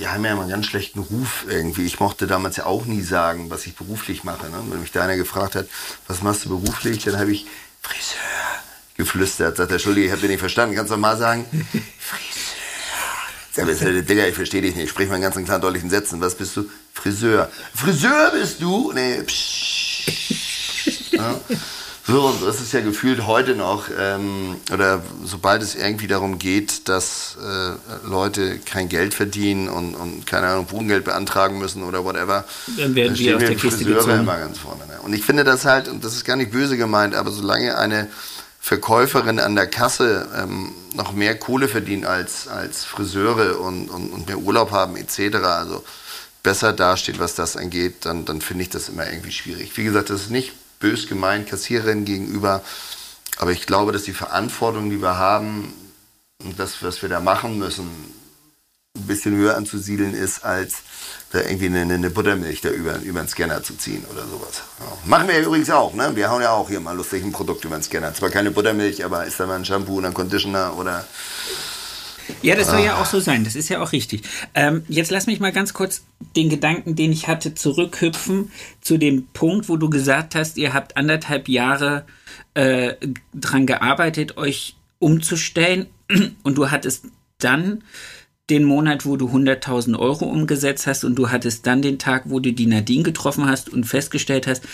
wir 0.01 0.13
haben 0.13 0.25
ja 0.25 0.33
immer 0.33 0.43
einen 0.43 0.51
ganz 0.51 0.65
schlechten 0.67 0.99
Ruf 0.99 1.45
irgendwie. 1.47 1.85
Ich 1.85 2.01
mochte 2.01 2.27
damals 2.27 2.57
ja 2.57 2.65
auch 2.65 2.87
nie 2.87 3.03
sagen, 3.03 3.51
was 3.51 3.67
ich 3.67 3.77
beruflich 3.77 4.25
mache. 4.25 4.49
Ne? 4.49 4.57
Wenn 4.71 4.81
mich 4.81 4.93
da 4.93 5.03
einer 5.03 5.17
gefragt 5.17 5.55
hat, 5.55 5.67
was 6.09 6.23
machst 6.23 6.47
du 6.47 6.49
beruflich, 6.49 7.05
dann 7.05 7.19
habe 7.19 7.33
ich 7.33 7.47
Friseur 7.83 8.19
geflüstert. 8.97 9.59
Sagt 9.59 9.71
der 9.71 9.75
Entschuldige, 9.75 10.07
ich 10.07 10.13
habe 10.13 10.23
dich 10.23 10.31
nicht 10.31 10.41
verstanden. 10.41 10.75
Kannst 10.75 10.91
du 10.91 10.97
mal 10.97 11.19
sagen? 11.19 11.45
Friseur. 13.53 13.77
Sag 13.77 14.07
Digga, 14.07 14.27
ich 14.27 14.35
verstehe 14.35 14.63
dich 14.63 14.75
nicht. 14.75 14.89
Sprich 14.89 15.11
mal 15.11 15.17
in 15.17 15.23
ganz 15.23 15.37
klaren, 15.37 15.61
deutlichen 15.61 15.91
Sätzen. 15.91 16.19
Was 16.23 16.35
bist 16.35 16.57
du? 16.57 16.65
Friseur. 16.95 17.51
Friseur 17.75 18.31
bist 18.31 18.63
du? 18.63 18.93
Nee, 18.93 19.23
psch. 19.23 20.07
Ja? 21.13 21.39
So, 22.11 22.27
und 22.27 22.43
das 22.43 22.61
ist 22.61 22.73
ja 22.73 22.81
gefühlt 22.81 23.27
heute 23.27 23.55
noch, 23.55 23.85
ähm, 23.97 24.57
oder 24.73 25.01
sobald 25.25 25.63
es 25.63 25.77
irgendwie 25.77 26.09
darum 26.09 26.39
geht, 26.39 26.89
dass 26.89 27.37
äh, 27.41 28.09
Leute 28.09 28.59
kein 28.59 28.89
Geld 28.89 29.15
verdienen 29.15 29.69
und, 29.69 29.95
und 29.95 30.27
keine 30.27 30.49
Ahnung, 30.49 30.67
Wohngeld 30.71 31.05
beantragen 31.05 31.59
müssen 31.59 31.85
oder 31.85 32.05
whatever, 32.05 32.45
dann 32.77 32.95
werden 32.97 33.17
wir 33.17 33.37
aus 33.37 33.43
der 33.45 33.55
Kiste 33.55 33.85
gezogen. 33.85 34.21
immer 34.21 34.39
ganz 34.39 34.59
vorne. 34.59 34.87
Ne? 34.87 34.99
Und 35.03 35.13
ich 35.13 35.25
finde 35.25 35.45
das 35.45 35.65
halt, 35.65 35.89
und 35.89 36.05
das 36.05 36.15
ist 36.15 36.25
gar 36.25 36.37
nicht 36.37 36.51
böse 36.51 36.77
gemeint, 36.77 37.15
aber 37.15 37.31
solange 37.31 37.79
eine 37.79 38.09
Verkäuferin 38.61 39.39
an 39.39 39.55
der 39.55 39.69
Kasse 39.69 40.29
ähm, 40.37 40.73
noch 40.95 41.13
mehr 41.13 41.39
Kohle 41.39 41.69
verdient 41.69 42.07
als, 42.07 42.49
als 42.49 42.85
Friseure 42.85 43.61
und, 43.61 43.89
und, 43.89 44.11
und 44.11 44.27
mehr 44.27 44.39
Urlaub 44.39 44.73
haben 44.73 44.97
etc., 44.97 45.37
also 45.37 45.85
besser 46.43 46.73
dasteht, 46.73 47.21
was 47.21 47.35
das 47.35 47.57
angeht, 47.57 48.05
dann, 48.05 48.25
dann 48.25 48.41
finde 48.41 48.65
ich 48.65 48.71
das 48.71 48.89
immer 48.89 49.07
irgendwie 49.07 49.33
schwierig. 49.33 49.77
Wie 49.77 49.85
gesagt, 49.85 50.11
das 50.11 50.23
ist 50.23 50.31
nicht 50.31 50.53
bös 50.81 51.07
gemeint 51.07 51.49
Kassiererin 51.49 52.05
gegenüber. 52.05 52.63
Aber 53.39 53.53
ich 53.53 53.67
glaube, 53.67 53.93
dass 53.93 54.03
die 54.03 54.13
Verantwortung, 54.13 54.91
die 54.91 55.01
wir 55.01 55.17
haben 55.17 55.73
und 56.43 56.59
das, 56.59 56.83
was 56.83 57.01
wir 57.03 57.09
da 57.09 57.21
machen 57.21 57.59
müssen, 57.59 57.89
ein 58.97 59.07
bisschen 59.07 59.37
höher 59.37 59.57
anzusiedeln 59.57 60.15
ist, 60.15 60.45
als 60.45 60.79
da 61.31 61.41
irgendwie 61.41 61.67
eine, 61.67 61.83
eine 61.83 62.11
Buttermilch 62.11 62.61
da 62.61 62.71
über, 62.71 62.99
über 62.99 63.21
den 63.21 63.29
Scanner 63.29 63.63
zu 63.63 63.77
ziehen 63.77 64.05
oder 64.11 64.27
sowas. 64.27 64.63
Ja. 64.81 64.87
Machen 65.05 65.29
wir 65.29 65.39
ja 65.39 65.47
übrigens 65.47 65.71
auch, 65.71 65.95
ne? 65.95 66.17
Wir 66.17 66.29
hauen 66.29 66.43
ja 66.43 66.51
auch 66.51 66.69
hier 66.69 66.81
mal 66.81 66.97
lustig 66.97 67.23
ein 67.23 67.31
Produkt 67.31 67.65
über 67.65 67.77
den 67.77 67.85
Scanner. 67.85 68.13
Zwar 68.15 68.31
keine 68.31 68.51
Buttermilch, 68.51 69.05
aber 69.05 69.25
ist 69.27 69.39
da 69.39 69.47
mal 69.47 69.57
ein 69.57 69.65
Shampoo 69.65 69.99
und 69.99 70.07
ein 70.07 70.15
Conditioner 70.15 70.77
oder 70.77 71.05
ja, 72.43 72.57
das 72.57 72.71
soll 72.71 72.81
ja 72.81 72.95
ah. 72.95 73.03
auch 73.03 73.07
so 73.07 73.21
sein. 73.21 73.45
Das 73.45 73.57
ist 73.57 73.69
ja 73.69 73.83
auch 73.83 73.93
richtig. 73.93 74.23
Ähm, 74.55 74.83
jetzt 74.89 75.11
lass 75.11 75.27
mich 75.27 75.41
mal 75.41 75.53
ganz 75.53 75.73
kurz 75.73 76.05
den 76.37 76.49
Gedanken, 76.49 76.97
den 76.97 77.13
ich 77.13 77.29
hatte, 77.29 77.55
zurückhüpfen 77.55 78.51
zu 78.81 78.99
dem 78.99 79.27
Punkt, 79.29 79.69
wo 79.69 79.77
du 79.77 79.91
gesagt 79.91 80.35
hast, 80.35 80.57
ihr 80.57 80.73
habt 80.75 80.97
anderthalb 80.97 81.49
Jahre 81.49 82.05
äh, 82.55 82.95
dran 83.35 83.67
gearbeitet, 83.67 84.37
euch 84.37 84.77
umzustellen 84.99 85.87
und 86.43 86.59
du 86.59 86.71
hattest 86.71 87.07
dann 87.39 87.83
den 88.51 88.65
Monat, 88.65 89.07
wo 89.07 89.17
du 89.17 89.29
100.000 89.29 89.97
Euro 89.99 90.25
umgesetzt 90.25 90.87
hast 90.87 91.05
und 91.05 91.15
du 91.15 91.31
hattest 91.31 91.67
dann 91.67 91.83
den 91.83 91.99
Tag, 91.99 92.25
wo 92.27 92.41
du 92.41 92.53
die 92.53 92.67
Nadine 92.67 93.05
getroffen 93.05 93.47
hast 93.47 93.69
und 93.69 93.85
festgestellt 93.85 94.47
hast, 94.47 94.65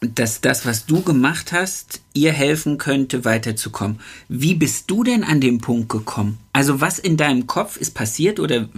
dass 0.00 0.42
das, 0.42 0.66
was 0.66 0.84
du 0.84 1.00
gemacht 1.00 1.52
hast, 1.52 2.00
ihr 2.12 2.32
helfen 2.32 2.76
könnte, 2.76 3.24
weiterzukommen. 3.24 4.00
Wie 4.28 4.54
bist 4.54 4.90
du 4.90 5.02
denn 5.04 5.24
an 5.24 5.40
den 5.40 5.58
Punkt 5.58 5.88
gekommen? 5.88 6.38
Also 6.52 6.80
was 6.82 6.98
in 6.98 7.16
deinem 7.16 7.46
Kopf 7.46 7.78
ist 7.78 7.94
passiert 7.94 8.38
oder 8.38 8.68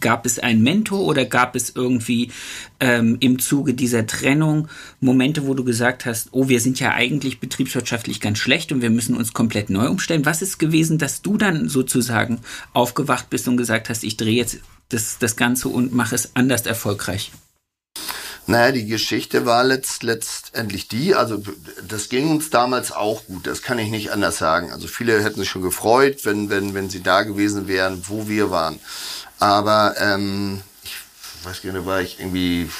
gab 0.00 0.26
es 0.26 0.38
einen 0.38 0.62
Mentor 0.62 1.00
oder 1.00 1.24
gab 1.24 1.56
es 1.56 1.70
irgendwie 1.74 2.30
ähm, 2.78 3.16
im 3.20 3.38
Zuge 3.38 3.72
dieser 3.72 4.06
Trennung 4.06 4.68
Momente, 5.00 5.46
wo 5.46 5.54
du 5.54 5.64
gesagt 5.64 6.04
hast, 6.04 6.28
oh, 6.32 6.48
wir 6.48 6.60
sind 6.60 6.78
ja 6.78 6.92
eigentlich 6.92 7.40
betriebswirtschaftlich 7.40 8.20
ganz 8.20 8.38
schlecht 8.38 8.70
und 8.70 8.82
wir 8.82 8.90
müssen 8.90 9.16
uns 9.16 9.32
komplett 9.32 9.70
neu 9.70 9.88
umstellen. 9.88 10.26
Was 10.26 10.42
ist 10.42 10.58
gewesen, 10.58 10.98
dass 10.98 11.22
du 11.22 11.38
dann 11.38 11.70
sozusagen 11.70 12.40
aufgewacht 12.74 13.30
bist 13.30 13.48
und 13.48 13.56
gesagt 13.56 13.88
hast, 13.88 14.04
ich 14.04 14.18
drehe 14.18 14.36
jetzt 14.36 14.58
das, 14.90 15.18
das 15.18 15.36
Ganze 15.36 15.68
und 15.68 15.94
mache 15.94 16.14
es 16.14 16.36
anders 16.36 16.66
erfolgreich? 16.66 17.32
Naja, 18.48 18.70
die 18.70 18.86
Geschichte 18.86 19.44
war 19.44 19.64
letzt, 19.64 20.04
letztendlich 20.04 20.86
die, 20.86 21.16
also 21.16 21.42
das 21.86 22.08
ging 22.08 22.30
uns 22.30 22.48
damals 22.48 22.92
auch 22.92 23.26
gut, 23.26 23.44
das 23.46 23.60
kann 23.60 23.80
ich 23.80 23.90
nicht 23.90 24.12
anders 24.12 24.38
sagen. 24.38 24.70
Also 24.70 24.86
viele 24.86 25.20
hätten 25.22 25.40
sich 25.40 25.50
schon 25.50 25.62
gefreut, 25.62 26.20
wenn, 26.24 26.48
wenn, 26.48 26.72
wenn 26.72 26.88
sie 26.88 27.02
da 27.02 27.22
gewesen 27.22 27.66
wären, 27.66 28.04
wo 28.06 28.28
wir 28.28 28.52
waren. 28.52 28.78
Aber 29.40 29.96
ähm, 29.98 30.62
ich 30.84 30.94
weiß 31.44 31.62
gar 31.62 31.72
nicht, 31.72 31.86
war 31.86 32.00
ich 32.00 32.20
irgendwie, 32.20 32.70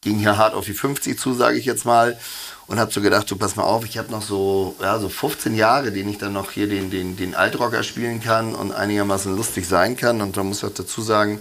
ging 0.00 0.18
hier 0.18 0.36
hart 0.36 0.54
auf 0.54 0.64
die 0.64 0.74
50 0.74 1.16
zu, 1.16 1.32
sage 1.32 1.58
ich 1.58 1.64
jetzt 1.64 1.84
mal. 1.84 2.18
Und 2.66 2.78
habe 2.78 2.92
so 2.92 3.00
gedacht, 3.00 3.30
du 3.30 3.36
pass 3.36 3.56
mal 3.56 3.64
auf, 3.64 3.84
ich 3.84 3.98
habe 3.98 4.10
noch 4.10 4.22
so, 4.22 4.74
ja, 4.80 4.98
so 4.98 5.08
15 5.08 5.54
Jahre, 5.54 5.92
denen 5.92 6.10
ich 6.10 6.18
dann 6.18 6.32
noch 6.32 6.52
hier 6.52 6.68
den, 6.68 6.90
den, 6.90 7.16
den 7.16 7.34
Altrocker 7.34 7.82
spielen 7.82 8.20
kann 8.20 8.54
und 8.54 8.72
einigermaßen 8.72 9.36
lustig 9.36 9.68
sein 9.68 9.96
kann. 9.96 10.22
Und 10.22 10.36
da 10.36 10.42
muss 10.42 10.58
ich 10.58 10.64
auch 10.64 10.74
dazu 10.74 11.02
sagen, 11.02 11.40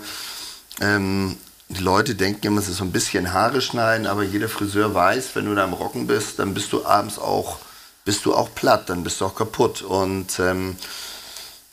ähm, 0.81 1.37
die 1.73 1.83
Leute 1.83 2.15
denken 2.15 2.47
immer, 2.47 2.59
es 2.59 2.67
ist 2.67 2.77
so 2.77 2.83
ein 2.83 2.91
bisschen 2.91 3.33
Haare 3.33 3.61
schneiden, 3.61 4.07
aber 4.07 4.23
jeder 4.23 4.49
Friseur 4.49 4.93
weiß, 4.93 5.35
wenn 5.35 5.45
du 5.45 5.55
da 5.55 5.63
im 5.63 5.73
Rocken 5.73 6.07
bist, 6.07 6.39
dann 6.39 6.53
bist 6.53 6.73
du 6.73 6.85
abends 6.85 7.17
auch, 7.17 7.59
bist 8.05 8.25
du 8.25 8.33
auch 8.33 8.53
platt, 8.53 8.89
dann 8.89 9.03
bist 9.03 9.21
du 9.21 9.25
auch 9.25 9.35
kaputt. 9.35 9.81
Und 9.81 10.39
ähm, 10.39 10.75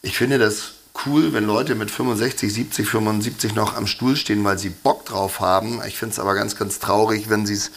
ich 0.02 0.16
finde 0.16 0.38
das 0.38 0.72
cool, 1.06 1.32
wenn 1.32 1.46
Leute 1.46 1.74
mit 1.74 1.90
65, 1.90 2.52
70, 2.52 2.88
75 2.88 3.54
noch 3.54 3.76
am 3.76 3.86
Stuhl 3.86 4.16
stehen, 4.16 4.44
weil 4.44 4.58
sie 4.58 4.70
Bock 4.70 5.04
drauf 5.04 5.40
haben. 5.40 5.80
Ich 5.86 5.98
finde 5.98 6.12
es 6.12 6.18
aber 6.18 6.34
ganz, 6.34 6.56
ganz 6.56 6.78
traurig, 6.78 7.28
wenn 7.28 7.46
sie 7.46 7.54
es 7.54 7.70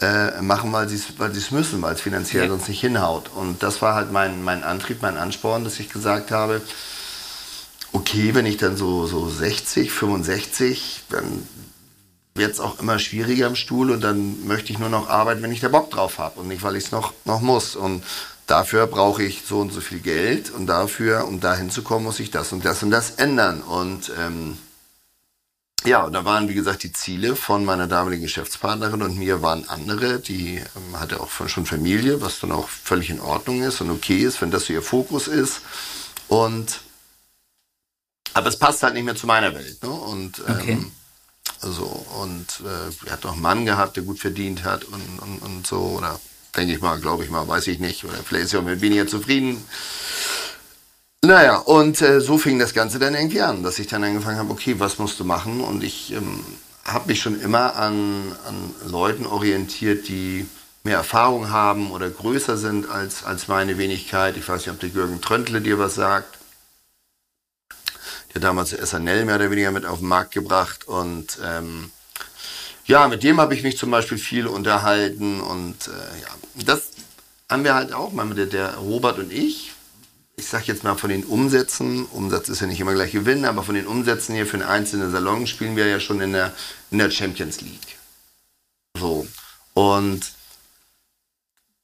äh, 0.00 0.40
machen, 0.42 0.72
weil 0.72 0.88
sie 0.88 0.96
es 0.96 1.18
weil 1.18 1.32
müssen, 1.50 1.82
weil 1.82 1.94
es 1.94 2.00
finanziell 2.00 2.44
ja. 2.44 2.48
sonst 2.48 2.68
nicht 2.68 2.80
hinhaut. 2.80 3.30
Und 3.34 3.62
das 3.62 3.82
war 3.82 3.94
halt 3.94 4.12
mein, 4.12 4.42
mein 4.42 4.64
Antrieb, 4.64 5.02
mein 5.02 5.16
Ansporn, 5.16 5.64
dass 5.64 5.80
ich 5.80 5.90
gesagt 5.90 6.30
habe, 6.30 6.60
okay, 7.92 8.34
wenn 8.34 8.46
ich 8.46 8.56
dann 8.56 8.76
so, 8.76 9.06
so 9.06 9.28
60, 9.28 9.90
65, 9.90 11.04
dann 11.10 11.46
wird 12.34 12.52
es 12.52 12.60
auch 12.60 12.78
immer 12.78 12.98
schwieriger 12.98 13.46
im 13.46 13.56
Stuhl 13.56 13.90
und 13.90 14.00
dann 14.00 14.46
möchte 14.46 14.72
ich 14.72 14.78
nur 14.78 14.88
noch 14.88 15.08
arbeiten, 15.08 15.42
wenn 15.42 15.52
ich 15.52 15.60
da 15.60 15.68
Bock 15.68 15.90
drauf 15.90 16.18
habe 16.18 16.40
und 16.40 16.48
nicht, 16.48 16.62
weil 16.62 16.76
ich 16.76 16.84
es 16.84 16.92
noch, 16.92 17.12
noch 17.24 17.40
muss. 17.40 17.76
Und 17.76 18.04
dafür 18.46 18.86
brauche 18.86 19.22
ich 19.22 19.42
so 19.46 19.60
und 19.60 19.72
so 19.72 19.80
viel 19.80 20.00
Geld 20.00 20.50
und 20.50 20.66
dafür, 20.66 21.26
um 21.26 21.40
da 21.40 21.54
hinzukommen, 21.54 22.04
muss 22.04 22.20
ich 22.20 22.30
das 22.30 22.52
und 22.52 22.64
das 22.64 22.82
und 22.82 22.90
das 22.90 23.12
ändern. 23.12 23.60
Und 23.60 24.12
ähm, 24.18 24.56
ja, 25.84 26.04
und 26.04 26.12
da 26.12 26.24
waren, 26.24 26.48
wie 26.48 26.54
gesagt, 26.54 26.82
die 26.82 26.92
Ziele 26.92 27.36
von 27.36 27.64
meiner 27.64 27.86
damaligen 27.86 28.22
Geschäftspartnerin 28.22 29.02
und 29.02 29.18
mir 29.18 29.42
waren 29.42 29.68
andere. 29.68 30.18
Die 30.18 30.56
ähm, 30.56 31.00
hatte 31.00 31.20
auch 31.20 31.30
schon 31.48 31.66
Familie, 31.66 32.20
was 32.20 32.40
dann 32.40 32.52
auch 32.52 32.68
völlig 32.68 33.10
in 33.10 33.20
Ordnung 33.20 33.62
ist 33.62 33.80
und 33.80 33.90
okay 33.90 34.18
ist, 34.18 34.40
wenn 34.42 34.50
das 34.50 34.66
so 34.66 34.72
ihr 34.72 34.82
Fokus 34.82 35.28
ist. 35.28 35.60
Und 36.28 36.80
aber 38.34 38.48
es 38.48 38.58
passt 38.58 38.82
halt 38.82 38.94
nicht 38.94 39.04
mehr 39.04 39.16
zu 39.16 39.26
meiner 39.26 39.54
Welt. 39.54 39.82
Ne? 39.82 39.90
Und 39.90 40.42
ähm, 40.46 40.54
okay. 40.54 40.78
also 41.62 41.84
und 42.20 42.46
äh, 42.64 43.06
er 43.06 43.12
hat 43.12 43.24
noch 43.24 43.32
einen 43.32 43.42
Mann 43.42 43.66
gehabt, 43.66 43.96
der 43.96 44.04
gut 44.04 44.18
verdient 44.18 44.64
hat 44.64 44.84
und, 44.84 45.18
und, 45.20 45.38
und 45.38 45.66
so 45.66 45.78
oder 45.98 46.20
denke 46.56 46.74
ich 46.74 46.80
mal, 46.80 46.98
glaube 47.00 47.24
ich 47.24 47.30
mal, 47.30 47.46
weiß 47.46 47.66
ich 47.68 47.78
nicht 47.78 48.04
oder 48.04 48.14
vielleicht 48.24 48.46
ist 48.46 48.54
er 48.54 48.60
auch 48.60 48.64
mit 48.64 48.80
weniger 48.80 49.06
zufrieden. 49.06 49.62
Naja, 51.22 51.56
und 51.56 52.00
äh, 52.00 52.20
so 52.20 52.38
fing 52.38 52.58
das 52.58 52.74
Ganze 52.74 52.98
dann 52.98 53.14
irgendwie 53.14 53.42
an, 53.42 53.64
dass 53.64 53.78
ich 53.80 53.88
dann 53.88 54.04
angefangen 54.04 54.38
habe, 54.38 54.52
okay, 54.52 54.76
was 54.78 54.98
musst 54.98 55.18
du 55.18 55.24
machen? 55.24 55.60
Und 55.60 55.82
ich 55.82 56.12
ähm, 56.12 56.44
habe 56.84 57.08
mich 57.08 57.20
schon 57.20 57.40
immer 57.40 57.74
an, 57.74 58.32
an 58.46 58.90
Leuten 58.90 59.26
orientiert, 59.26 60.06
die 60.08 60.46
mehr 60.84 60.96
Erfahrung 60.96 61.50
haben 61.50 61.90
oder 61.90 62.08
größer 62.08 62.56
sind 62.56 62.88
als, 62.88 63.24
als 63.24 63.48
meine 63.48 63.78
Wenigkeit. 63.78 64.36
Ich 64.36 64.48
weiß 64.48 64.60
nicht, 64.60 64.70
ob 64.70 64.80
der 64.80 64.90
Jürgen 64.90 65.20
Tröntle 65.20 65.60
dir 65.60 65.78
was 65.78 65.96
sagt. 65.96 66.37
Damals 68.40 68.70
SNL 68.70 69.24
mehr 69.24 69.36
oder 69.36 69.50
weniger 69.50 69.70
mit 69.70 69.86
auf 69.86 69.98
den 69.98 70.08
Markt 70.08 70.32
gebracht. 70.32 70.86
Und 70.86 71.38
ähm, 71.44 71.90
ja, 72.86 73.08
mit 73.08 73.22
dem 73.22 73.40
habe 73.40 73.54
ich 73.54 73.62
mich 73.62 73.76
zum 73.78 73.90
Beispiel 73.90 74.18
viel 74.18 74.46
unterhalten. 74.46 75.40
Und 75.40 75.88
äh, 75.88 76.20
ja, 76.22 76.64
das 76.66 76.90
haben 77.50 77.64
wir 77.64 77.74
halt 77.74 77.92
auch 77.92 78.12
mal 78.12 78.26
mit 78.26 78.38
der, 78.38 78.46
der 78.46 78.74
Robert 78.76 79.18
und 79.18 79.32
ich 79.32 79.72
ich 80.38 80.46
sage 80.46 80.64
jetzt 80.68 80.84
mal 80.84 80.94
von 80.94 81.10
den 81.10 81.24
Umsätzen, 81.24 82.06
Umsatz 82.06 82.48
ist 82.48 82.60
ja 82.60 82.68
nicht 82.68 82.80
immer 82.80 82.94
gleich 82.94 83.10
Gewinn, 83.10 83.44
aber 83.44 83.64
von 83.64 83.74
den 83.74 83.88
Umsätzen 83.88 84.34
hier 84.36 84.46
für 84.46 84.56
einen 84.56 84.68
einzelnen 84.68 85.10
Salon 85.10 85.46
spielen 85.46 85.76
wir 85.76 85.86
ja 85.86 85.98
schon 85.98 86.20
in 86.20 86.32
der, 86.32 86.52
in 86.92 86.98
der 86.98 87.10
Champions 87.10 87.60
League. 87.60 87.98
So. 88.96 89.26
Und 89.74 90.32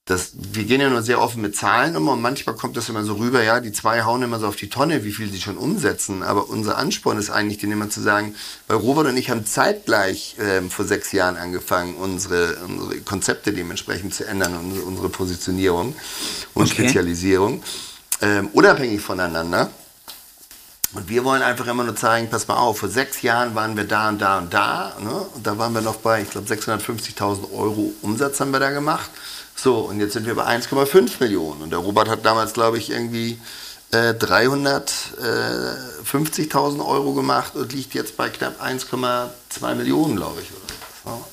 das, 0.07 0.33
wir 0.35 0.65
gehen 0.65 0.83
ja 0.83 0.91
nur 0.91 1.03
sehr 1.03 1.19
offen 1.19 1.41
mit 1.41 1.57
Zahlen 1.57 1.97
um 1.97 2.09
und 2.09 2.21
manchmal 2.21 2.55
kommt 2.57 2.77
das 2.77 2.91
immer 2.91 3.05
so 3.05 3.15
rüber, 3.15 3.43
ja, 3.43 3.61
die 3.61 3.73
zwei 3.73 4.03
hauen 4.03 4.23
immer 4.23 4.39
so 4.39 4.47
auf 4.47 4.57
die 4.57 4.69
Tonne, 4.69 5.03
wie 5.03 5.13
viel 5.13 5.31
sie 5.33 5.41
schon 5.41 5.57
umsetzen. 5.57 6.23
Aber 6.23 6.51
unser 6.51 6.77
Ansporn 6.77 7.17
ist 7.17 7.31
eigentlich, 7.31 7.59
den 7.59 7.73
immer 7.73 7.89
zu 7.89 8.03
sagen, 8.03 8.35
weil 8.69 8.77
Robert 8.77 9.07
und 9.07 9.17
ich 9.17 9.31
haben 9.31 9.47
zeitgleich 9.47 10.37
äh, 10.39 10.61
vor 10.69 10.85
sechs 10.85 11.13
Jahren 11.13 11.39
angefangen, 11.39 11.95
unsere, 11.95 12.57
unsere 12.67 13.01
Konzepte 13.01 13.55
dementsprechend 13.55 14.15
zu 14.15 14.27
ändern, 14.27 14.55
unsere, 14.59 14.85
unsere 14.85 15.09
Positionierung 15.09 15.95
und 16.53 16.67
okay. 16.67 16.83
Spezialisierung 16.83 17.63
ähm, 18.21 18.49
unabhängig 18.53 19.01
voneinander. 19.01 19.71
Und 20.93 21.09
wir 21.09 21.25
wollen 21.25 21.43
einfach 21.43 21.67
immer 21.67 21.83
nur 21.83 21.97
zeigen, 21.97 22.31
pass 22.31 22.47
mal 22.47 22.57
auf, 22.57 22.79
vor 22.79 22.89
sechs 22.89 23.23
Jahren 23.23 23.55
waren 23.55 23.77
wir 23.77 23.85
da 23.85 24.11
und 24.11 24.21
da 24.21 24.39
und 24.39 24.55
da. 24.55 24.93
Ne? 25.01 25.11
Und 25.35 25.45
da 25.45 25.59
waren 25.59 25.73
wir 25.73 25.81
noch 25.81 25.97
bei, 25.97 26.23
ich 26.23 26.31
glaube, 26.31 26.47
650.000 26.47 27.53
Euro 27.53 27.93
Umsatz 28.03 28.39
haben 28.39 28.53
wir 28.53 28.61
da 28.61 28.71
gemacht. 28.71 29.11
So, 29.57 29.79
und 29.79 30.01
jetzt 30.01 30.13
sind 30.13 30.27
wir 30.27 30.35
bei 30.35 30.45
1,5 30.45 31.21
Millionen. 31.21 31.63
Und 31.63 31.71
der 31.71 31.79
Robert 31.79 32.09
hat 32.09 32.25
damals, 32.25 32.53
glaube 32.53 32.79
ich, 32.79 32.91
irgendwie 32.91 33.39
äh, 33.93 34.13
350.000 34.13 36.87
Euro 36.87 37.15
gemacht 37.15 37.55
und 37.55 37.73
liegt 37.73 37.95
jetzt 37.95 38.17
bei 38.17 38.29
knapp 38.29 38.61
1,2 38.63 39.75
Millionen, 39.75 40.17
glaube 40.17 40.41
ich. 40.43 40.49
So. 40.49 40.55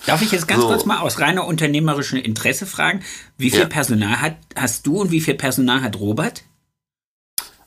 Darf 0.06 0.22
ich 0.22 0.32
jetzt 0.32 0.48
ganz 0.48 0.62
so. 0.62 0.68
kurz 0.68 0.86
mal 0.86 1.00
aus 1.00 1.20
reiner 1.20 1.46
unternehmerischem 1.46 2.20
Interesse 2.20 2.66
fragen, 2.66 3.04
wie 3.38 3.50
viel 3.50 3.62
ja. 3.62 3.68
Personal 3.68 4.22
hat, 4.22 4.36
hast 4.56 4.86
du 4.86 5.00
und 5.00 5.12
wie 5.12 5.22
viel 5.22 5.36
Personal 5.36 5.82
hat 5.82 5.98
Robert? 5.98 6.44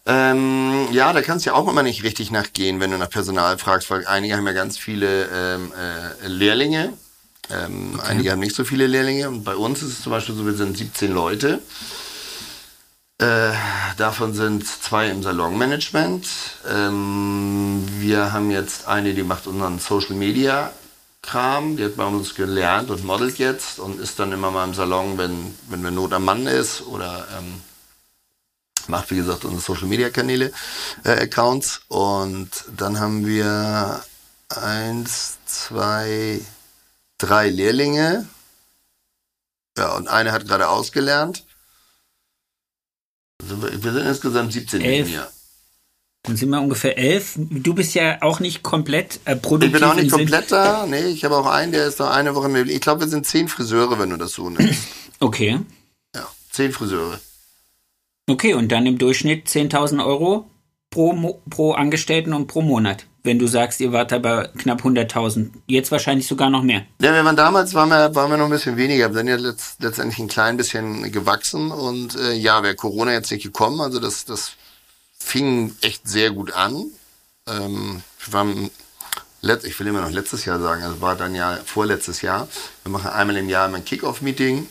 Ähm, 0.06 0.88
ja, 0.92 1.14
da 1.14 1.22
kannst 1.22 1.46
du 1.46 1.50
ja 1.50 1.56
auch 1.56 1.66
immer 1.66 1.82
nicht 1.82 2.02
richtig 2.02 2.30
nachgehen, 2.30 2.78
wenn 2.78 2.90
du 2.90 2.98
nach 2.98 3.08
Personal 3.08 3.56
fragst, 3.56 3.90
weil 3.90 4.06
einige 4.06 4.36
haben 4.36 4.46
ja 4.46 4.52
ganz 4.52 4.76
viele 4.76 5.28
ähm, 5.32 5.72
äh, 5.72 6.28
Lehrlinge, 6.28 6.92
ähm, 7.50 7.94
okay. 7.94 8.06
einige 8.08 8.32
haben 8.32 8.40
nicht 8.40 8.56
so 8.56 8.64
viele 8.64 8.86
Lehrlinge 8.86 9.28
und 9.28 9.44
bei 9.44 9.56
uns 9.56 9.82
ist 9.82 9.92
es 9.92 10.02
zum 10.02 10.12
Beispiel 10.12 10.34
so, 10.34 10.46
wir 10.46 10.54
sind 10.54 10.76
17 10.76 11.12
Leute. 11.12 11.60
Äh, 13.18 13.52
davon 13.96 14.34
sind 14.34 14.66
zwei 14.66 15.08
im 15.08 15.22
Salonmanagement. 15.22 16.26
Ähm, 16.68 17.86
wir 17.98 18.32
haben 18.32 18.50
jetzt 18.50 18.88
eine, 18.88 19.14
die 19.14 19.22
macht 19.22 19.46
unseren 19.46 19.78
Social 19.78 20.16
Media 20.16 20.72
Kram, 21.22 21.76
die 21.76 21.84
hat 21.84 21.96
bei 21.96 22.04
uns 22.04 22.34
gelernt 22.34 22.90
und 22.90 23.04
modelt 23.04 23.38
jetzt 23.38 23.78
und 23.78 23.98
ist 23.98 24.18
dann 24.18 24.32
immer 24.32 24.50
mal 24.50 24.64
im 24.64 24.74
Salon, 24.74 25.16
wenn, 25.16 25.54
wenn 25.68 25.82
wir 25.82 25.90
Not 25.90 26.12
am 26.12 26.24
Mann 26.24 26.46
ist 26.46 26.82
oder 26.82 27.26
ähm, 27.38 27.62
macht 28.88 29.10
wie 29.10 29.16
gesagt 29.16 29.44
unsere 29.44 29.62
Social 29.62 29.88
Media 29.88 30.10
Kanäle, 30.10 30.52
äh, 31.04 31.12
Accounts. 31.12 31.82
Und 31.88 32.50
dann 32.76 33.00
haben 33.00 33.26
wir 33.26 34.02
eins, 34.50 35.38
zwei, 35.46 36.40
drei 37.26 37.48
Lehrlinge. 37.50 38.28
Ja, 39.76 39.96
und 39.96 40.08
eine 40.08 40.32
hat 40.32 40.46
gerade 40.46 40.68
ausgelernt. 40.68 41.44
Also 43.42 43.62
wir 43.62 43.92
sind 43.92 44.06
insgesamt 44.06 44.52
17 44.52 44.80
elf. 44.80 45.08
Lehrlinge. 45.08 45.28
Dann 46.24 46.36
sind 46.36 46.48
wir 46.48 46.60
ungefähr 46.60 46.96
elf. 46.96 47.34
Du 47.36 47.74
bist 47.74 47.94
ja 47.94 48.22
auch 48.22 48.40
nicht 48.40 48.62
komplett 48.62 49.20
äh, 49.26 49.36
produktiv. 49.36 49.74
Ich 49.74 49.80
bin 49.80 49.84
auch 49.88 49.94
nicht 49.94 50.10
komplett 50.10 50.50
da. 50.50 50.86
Nee, 50.86 51.08
ich 51.08 51.22
habe 51.24 51.36
auch 51.36 51.46
einen, 51.46 51.72
der 51.72 51.86
ist 51.86 51.98
noch 51.98 52.10
eine 52.10 52.34
Woche 52.34 52.48
mehr. 52.48 52.66
Ich 52.66 52.80
glaube, 52.80 53.02
wir 53.02 53.08
sind 53.08 53.26
zehn 53.26 53.46
Friseure, 53.46 53.98
wenn 53.98 54.08
du 54.08 54.16
das 54.16 54.32
so 54.32 54.50
nimmst. 54.50 54.82
Okay. 55.20 55.60
Ja, 56.14 56.28
zehn 56.50 56.72
Friseure. 56.72 57.20
Okay, 58.28 58.52
und 58.54 58.72
dann 58.72 58.84
im 58.84 58.98
Durchschnitt 58.98 59.46
10.000 59.48 60.04
Euro 60.04 60.50
pro, 60.90 61.40
pro 61.48 61.72
Angestellten 61.72 62.32
und 62.32 62.46
pro 62.46 62.62
Monat. 62.62 63.06
Wenn 63.24 63.38
du 63.38 63.46
sagst, 63.46 63.80
ihr 63.80 63.90
wart 63.90 64.12
aber 64.12 64.48
knapp 64.48 64.82
100.000. 64.82 65.50
Jetzt 65.66 65.90
wahrscheinlich 65.90 66.26
sogar 66.26 66.50
noch 66.50 66.62
mehr. 66.62 66.84
Ja, 67.00 67.14
wir 67.14 67.24
waren 67.24 67.36
damals, 67.36 67.72
waren 67.72 67.88
wir, 67.88 68.14
waren 68.14 68.30
wir 68.30 68.36
noch 68.36 68.44
ein 68.44 68.50
bisschen 68.50 68.76
weniger. 68.76 69.08
Wir 69.08 69.14
sind 69.14 69.28
ja 69.28 69.36
letzt, 69.36 69.82
letztendlich 69.82 70.18
ein 70.18 70.28
klein 70.28 70.58
bisschen 70.58 71.10
gewachsen. 71.10 71.70
Und 71.70 72.16
äh, 72.16 72.34
ja, 72.34 72.62
wäre 72.62 72.74
Corona 72.74 73.12
jetzt 73.12 73.30
nicht 73.32 73.42
gekommen, 73.42 73.80
also 73.80 73.98
das, 73.98 74.26
das 74.26 74.52
fing 75.18 75.74
echt 75.80 76.06
sehr 76.06 76.30
gut 76.32 76.52
an. 76.52 76.84
Ähm, 77.48 78.02
wir 78.24 78.32
waren 78.32 78.70
ich 79.64 79.78
will 79.78 79.86
immer 79.86 80.00
noch 80.00 80.10
letztes 80.10 80.46
Jahr 80.46 80.58
sagen, 80.58 80.82
also 80.82 81.00
war 81.02 81.16
dann 81.16 81.34
ja 81.34 81.58
vorletztes 81.64 82.22
Jahr. 82.22 82.48
Wir 82.82 82.92
machen 82.92 83.10
einmal 83.10 83.36
im 83.36 83.48
Jahr 83.48 83.72
ein 83.72 83.84
Kick-Off-Meeting 83.84 84.66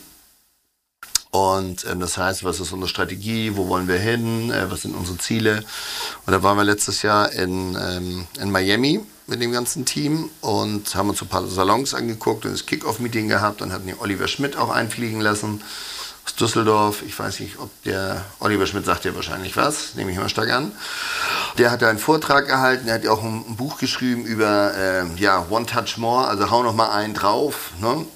und 1.34 1.84
ähm, 1.90 1.98
das 1.98 2.16
heißt, 2.16 2.44
was 2.44 2.60
ist 2.60 2.70
unsere 2.70 2.88
Strategie, 2.88 3.56
wo 3.56 3.66
wollen 3.66 3.88
wir 3.88 3.98
hin, 3.98 4.52
äh, 4.52 4.70
was 4.70 4.82
sind 4.82 4.94
unsere 4.94 5.18
Ziele. 5.18 5.64
Und 6.26 6.32
da 6.32 6.44
waren 6.44 6.56
wir 6.56 6.62
letztes 6.62 7.02
Jahr 7.02 7.32
in, 7.32 7.74
ähm, 7.74 8.28
in 8.40 8.52
Miami 8.52 9.00
mit 9.26 9.42
dem 9.42 9.50
ganzen 9.50 9.84
Team 9.84 10.30
und 10.42 10.94
haben 10.94 11.08
uns 11.08 11.20
ein 11.22 11.26
paar 11.26 11.44
Salons 11.48 11.92
angeguckt 11.92 12.44
und 12.44 12.52
das 12.52 12.66
Kick-Off-Meeting 12.66 13.26
gehabt 13.26 13.62
und 13.62 13.72
hatten 13.72 13.88
den 13.88 13.98
Oliver 13.98 14.28
Schmidt 14.28 14.56
auch 14.56 14.70
einfliegen 14.70 15.20
lassen 15.20 15.60
aus 16.24 16.36
Düsseldorf. 16.36 17.02
Ich 17.04 17.18
weiß 17.18 17.40
nicht, 17.40 17.58
ob 17.58 17.68
der 17.82 18.24
Oliver 18.38 18.68
Schmidt 18.68 18.84
sagt 18.84 19.04
ja 19.04 19.16
wahrscheinlich 19.16 19.56
was, 19.56 19.96
nehme 19.96 20.12
ich 20.12 20.16
mal 20.16 20.28
stark 20.28 20.52
an. 20.52 20.70
Der 21.58 21.72
hat 21.72 21.82
da 21.82 21.90
einen 21.90 21.98
Vortrag 21.98 22.46
gehalten, 22.46 22.86
er 22.86 22.94
hat 22.94 23.02
ja 23.02 23.10
auch 23.10 23.24
ein, 23.24 23.44
ein 23.48 23.56
Buch 23.56 23.78
geschrieben 23.78 24.24
über 24.24 24.72
äh, 24.76 25.04
ja, 25.16 25.44
One 25.50 25.66
Touch 25.66 25.96
More, 25.96 26.28
also 26.28 26.48
hau 26.52 26.62
noch 26.62 26.76
mal 26.76 26.90
einen 26.90 27.14
drauf. 27.14 27.72
Ne? 27.80 28.06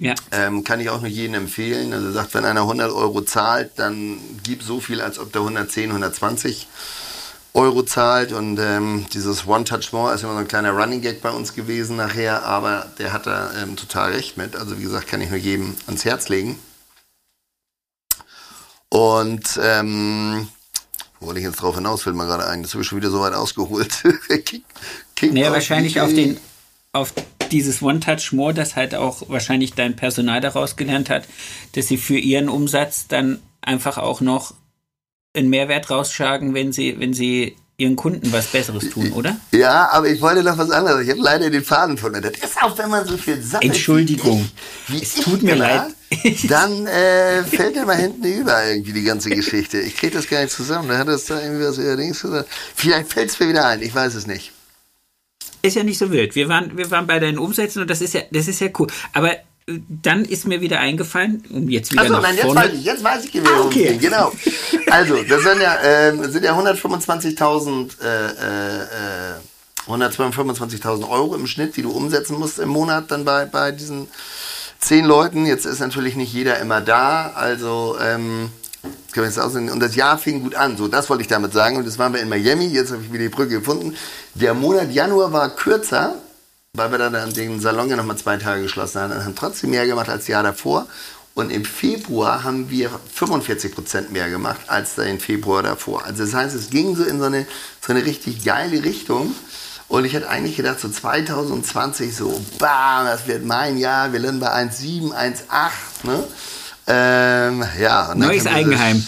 Ja. 0.00 0.14
Ähm, 0.30 0.64
kann 0.64 0.80
ich 0.80 0.90
auch 0.90 1.00
nur 1.00 1.10
jedem 1.10 1.34
empfehlen. 1.34 1.92
Also 1.92 2.12
sagt, 2.12 2.34
wenn 2.34 2.44
einer 2.44 2.62
100 2.62 2.92
Euro 2.92 3.22
zahlt, 3.22 3.72
dann 3.76 4.18
gib 4.42 4.62
so 4.62 4.80
viel, 4.80 5.00
als 5.00 5.18
ob 5.18 5.32
der 5.32 5.42
110, 5.42 5.90
120 5.90 6.68
Euro 7.54 7.82
zahlt. 7.82 8.32
Und 8.32 8.58
ähm, 8.58 9.06
dieses 9.12 9.46
One 9.46 9.64
Touch 9.64 9.92
More 9.92 10.14
ist 10.14 10.22
immer 10.22 10.34
so 10.34 10.38
ein 10.38 10.48
kleiner 10.48 10.72
Running 10.72 11.00
Gag 11.00 11.20
bei 11.20 11.30
uns 11.30 11.54
gewesen 11.54 11.96
nachher, 11.96 12.44
aber 12.44 12.86
der 12.98 13.12
hat 13.12 13.26
da 13.26 13.50
ähm, 13.60 13.76
total 13.76 14.12
recht 14.12 14.36
mit. 14.36 14.54
Also 14.54 14.78
wie 14.78 14.82
gesagt, 14.82 15.08
kann 15.08 15.20
ich 15.20 15.30
nur 15.30 15.38
jedem 15.38 15.74
ans 15.86 16.04
Herz 16.04 16.28
legen. 16.28 16.58
Und 18.90 19.60
ähm, 19.62 20.48
wo 21.20 21.26
wollte 21.26 21.40
ich 21.40 21.46
jetzt 21.46 21.60
drauf 21.60 21.74
hinaus, 21.74 22.02
fällt 22.02 22.16
mir 22.16 22.26
gerade 22.26 22.46
ein. 22.46 22.62
Das 22.62 22.72
habe 22.72 22.82
ich 22.82 22.88
schon 22.88 22.98
wieder 22.98 23.10
so 23.10 23.20
weit 23.20 23.34
ausgeholt. 23.34 24.02
Kick, 24.28 24.62
Kick 25.16 25.32
naja, 25.32 25.50
wahrscheinlich 25.50 26.00
auf 26.00 26.14
den, 26.14 26.38
auf 26.92 27.12
dieses 27.52 27.82
One-Touch-More, 27.82 28.54
das 28.54 28.76
halt 28.76 28.94
auch 28.94 29.28
wahrscheinlich 29.28 29.74
dein 29.74 29.96
Personal 29.96 30.40
daraus 30.40 30.76
gelernt 30.76 31.10
hat, 31.10 31.24
dass 31.74 31.88
sie 31.88 31.96
für 31.96 32.18
ihren 32.18 32.48
Umsatz 32.48 33.06
dann 33.08 33.40
einfach 33.60 33.98
auch 33.98 34.20
noch 34.20 34.54
einen 35.34 35.50
Mehrwert 35.50 35.90
rausschlagen, 35.90 36.54
wenn 36.54 36.72
sie, 36.72 36.98
wenn 36.98 37.12
sie 37.12 37.56
ihren 37.80 37.94
Kunden 37.94 38.32
was 38.32 38.48
Besseres 38.48 38.90
tun, 38.90 39.12
oder? 39.12 39.36
Ja, 39.52 39.88
aber 39.92 40.08
ich 40.08 40.20
wollte 40.20 40.42
noch 40.42 40.58
was 40.58 40.70
anderes. 40.70 41.02
Ich 41.02 41.10
habe 41.10 41.20
leider 41.20 41.48
den 41.48 41.62
Faden 41.62 41.96
von 41.96 42.12
Das 42.12 42.32
ist 42.32 42.60
auch, 42.60 42.76
wenn 42.76 42.90
man 42.90 43.06
so 43.06 43.16
viel 43.16 43.40
sagt. 43.40 43.64
Entschuldigung. 43.64 44.50
Wie 44.88 45.00
es 45.00 45.14
tut 45.14 45.44
mir 45.44 45.54
leid. 45.54 45.94
Dann 46.48 46.86
äh, 46.88 47.44
fällt 47.44 47.76
mal 47.86 47.96
hinten 47.96 48.24
über 48.24 48.66
irgendwie 48.66 48.94
die 48.94 49.04
ganze 49.04 49.30
Geschichte. 49.30 49.78
Ich 49.78 49.96
kriege 49.96 50.16
das 50.16 50.28
gar 50.28 50.42
nicht 50.42 50.52
zusammen. 50.52 50.88
Da 50.88 50.98
hat 50.98 51.06
es 51.06 51.26
da 51.26 51.40
irgendwie 51.40 51.64
was 51.66 51.78
allerdings 51.78 52.20
gesagt. 52.20 52.48
Vielleicht 52.74 53.12
fällt 53.12 53.30
es 53.30 53.38
mir 53.38 53.48
wieder 53.48 53.64
ein. 53.66 53.80
Ich 53.80 53.94
weiß 53.94 54.14
es 54.16 54.26
nicht. 54.26 54.52
Ist 55.68 55.74
ja 55.76 55.82
nicht 55.84 55.98
so 55.98 56.10
wild. 56.10 56.34
Wir 56.34 56.48
waren, 56.48 56.76
wir 56.76 56.90
waren 56.90 57.06
bei 57.06 57.18
deinen 57.18 57.38
Umsätzen 57.38 57.82
und 57.82 57.88
das 57.90 58.00
ist 58.00 58.14
ja, 58.14 58.22
das 58.30 58.48
ist 58.48 58.60
ja 58.60 58.68
cool. 58.78 58.88
Aber 59.12 59.32
äh, 59.32 59.38
dann 59.88 60.24
ist 60.24 60.46
mir 60.46 60.60
wieder 60.60 60.80
eingefallen, 60.80 61.44
um 61.50 61.68
jetzt 61.68 61.92
wieder 61.92 62.02
Achso, 62.02 62.14
nach 62.14 62.22
nein, 62.22 62.34
jetzt 62.36 62.44
vorne. 62.44 62.60
weiß 62.60 62.72
ich, 62.72 62.84
jetzt 62.84 63.04
weiß 63.04 63.24
ich, 63.24 63.34
wie 63.34 63.42
wir 63.42 63.50
Ah, 63.50 63.60
okay. 63.60 63.98
Genau. 64.00 64.32
Also, 64.90 65.22
das 65.22 65.42
sind 65.42 65.60
ja, 65.62 65.78
ähm, 65.82 66.30
sind 66.30 66.44
ja 66.44 66.58
125.000, 66.58 67.90
äh, 68.02 68.26
äh, 68.26 68.82
äh, 68.82 69.90
125.000 69.90 71.08
Euro 71.08 71.34
im 71.34 71.46
Schnitt, 71.46 71.76
die 71.76 71.82
du 71.82 71.90
umsetzen 71.90 72.38
musst 72.38 72.58
im 72.58 72.68
Monat 72.68 73.10
dann 73.10 73.24
bei, 73.24 73.44
bei 73.46 73.72
diesen 73.72 74.08
zehn 74.80 75.04
Leuten. 75.04 75.46
Jetzt 75.46 75.64
ist 75.66 75.80
natürlich 75.80 76.16
nicht 76.16 76.32
jeder 76.32 76.58
immer 76.58 76.80
da, 76.80 77.32
also, 77.34 77.96
ähm, 78.00 78.50
Und 79.70 79.80
das 79.80 79.96
Jahr 79.96 80.18
fing 80.18 80.42
gut 80.42 80.54
an, 80.54 80.76
so, 80.76 80.88
das 80.88 81.08
wollte 81.10 81.22
ich 81.22 81.28
damit 81.28 81.52
sagen. 81.52 81.76
Und 81.76 81.86
das 81.86 81.98
waren 81.98 82.12
wir 82.12 82.20
in 82.20 82.28
Miami, 82.28 82.66
jetzt 82.66 82.92
habe 82.92 83.02
ich 83.02 83.12
wieder 83.12 83.24
die 83.24 83.28
Brücke 83.28 83.58
gefunden. 83.58 83.96
Der 84.34 84.54
Monat 84.54 84.92
Januar 84.92 85.32
war 85.32 85.50
kürzer, 85.50 86.14
weil 86.74 86.90
wir 86.90 86.98
dann 86.98 87.32
den 87.32 87.60
Salon 87.60 87.88
ja 87.88 87.96
nochmal 87.96 88.16
zwei 88.16 88.36
Tage 88.36 88.62
geschlossen 88.62 89.00
haben 89.00 89.12
und 89.12 89.24
haben 89.24 89.34
trotzdem 89.34 89.70
mehr 89.70 89.86
gemacht 89.86 90.08
als 90.08 90.20
das 90.20 90.28
Jahr 90.28 90.42
davor. 90.42 90.86
Und 91.34 91.50
im 91.50 91.64
Februar 91.64 92.42
haben 92.42 92.68
wir 92.68 92.90
45 93.14 93.74
Prozent 93.74 94.12
mehr 94.12 94.28
gemacht 94.28 94.60
als 94.66 94.96
den 94.96 95.20
Februar 95.20 95.62
davor. 95.62 96.04
Also 96.04 96.24
das 96.24 96.34
heißt, 96.34 96.54
es 96.54 96.70
ging 96.70 96.96
so 96.96 97.04
in 97.04 97.20
so 97.20 97.26
eine, 97.26 97.46
so 97.80 97.92
eine 97.92 98.04
richtig 98.04 98.44
geile 98.44 98.82
Richtung. 98.82 99.34
Und 99.86 100.04
ich 100.04 100.14
hätte 100.14 100.28
eigentlich 100.28 100.56
gedacht, 100.56 100.80
so 100.80 100.88
2020 100.88 102.14
so, 102.14 102.42
bam, 102.58 103.06
das 103.06 103.26
wird 103.26 103.44
mein 103.44 103.78
Jahr, 103.78 104.12
wir 104.12 104.20
landen 104.20 104.40
bei 104.40 104.52
1,7, 104.52 105.12
1,8, 105.12 106.06
ne? 106.06 106.24
Ähm, 106.88 107.64
ja. 107.78 108.14
Neues 108.14 108.46
Eigenheim. 108.46 109.04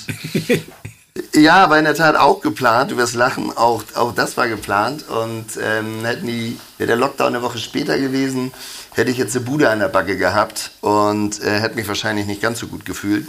ja, 1.34 1.70
war 1.70 1.78
in 1.78 1.84
der 1.84 1.94
Tat 1.94 2.14
auch 2.14 2.42
geplant. 2.42 2.90
Du 2.90 2.98
wirst 2.98 3.14
lachen, 3.14 3.56
auch, 3.56 3.82
auch 3.94 4.14
das 4.14 4.36
war 4.36 4.48
geplant. 4.48 5.08
Und 5.08 5.46
ähm, 5.62 6.04
hätten 6.04 6.26
die, 6.26 6.60
wäre 6.76 6.88
der 6.88 6.96
Lockdown 6.96 7.28
eine 7.28 7.42
Woche 7.42 7.58
später 7.58 7.98
gewesen, 7.98 8.52
hätte 8.92 9.10
ich 9.10 9.16
jetzt 9.16 9.34
eine 9.34 9.46
Bude 9.46 9.70
an 9.70 9.78
der 9.78 9.88
Backe 9.88 10.18
gehabt 10.18 10.72
und 10.82 11.42
äh, 11.42 11.58
hätte 11.58 11.76
mich 11.76 11.88
wahrscheinlich 11.88 12.26
nicht 12.26 12.42
ganz 12.42 12.58
so 12.58 12.66
gut 12.66 12.84
gefühlt. 12.84 13.26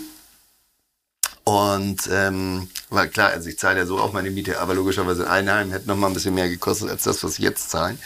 Und 1.45 2.09
ähm, 2.11 2.69
weil 2.89 3.07
klar, 3.07 3.29
also 3.29 3.49
ich 3.49 3.57
zahle 3.57 3.79
ja 3.79 3.85
so 3.85 3.99
auch 3.99 4.13
meine 4.13 4.29
Miete, 4.29 4.59
aber 4.59 4.75
logischerweise 4.75 5.29
ein 5.29 5.49
Heim 5.49 5.71
hätte 5.71 5.87
noch 5.87 5.95
mal 5.95 6.07
ein 6.07 6.13
bisschen 6.13 6.35
mehr 6.35 6.49
gekostet 6.49 6.89
als 6.89 7.03
das, 7.03 7.23
was 7.23 7.33
ich 7.33 7.39
jetzt 7.39 7.71
zahle. 7.71 7.97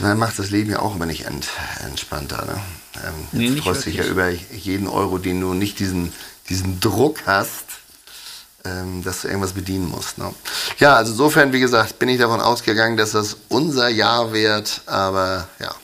Das 0.00 0.16
macht 0.16 0.38
das 0.38 0.50
Leben 0.50 0.70
ja 0.70 0.80
auch 0.80 0.94
immer 0.94 1.06
nicht 1.06 1.24
ent, 1.26 1.48
entspannter. 1.84 2.44
Ne? 2.44 2.60
Ähm, 3.04 3.28
Nee, 3.32 3.44
jetzt 3.44 3.54
nicht 3.54 3.64
freust 3.64 3.86
dich 3.86 3.96
ja 3.96 4.04
über 4.04 4.28
jeden 4.30 4.88
Euro, 4.88 5.18
den 5.18 5.40
du 5.40 5.54
nicht 5.54 5.78
diesen, 5.78 6.12
diesen 6.48 6.80
Druck 6.80 7.26
hast, 7.26 7.64
ähm, 8.64 9.02
dass 9.02 9.22
du 9.22 9.28
irgendwas 9.28 9.52
bedienen 9.52 9.88
musst. 9.88 10.18
Ne? 10.18 10.34
Ja, 10.78 10.94
also 10.96 11.12
insofern, 11.12 11.52
wie 11.52 11.60
gesagt, 11.60 11.98
bin 11.98 12.08
ich 12.08 12.18
davon 12.18 12.40
ausgegangen, 12.40 12.96
dass 12.96 13.12
das 13.12 13.36
unser 13.48 13.88
Jahr 13.88 14.32
wird, 14.32 14.82
aber 14.86 15.48
ja, 15.60 15.74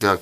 wir 0.00 0.20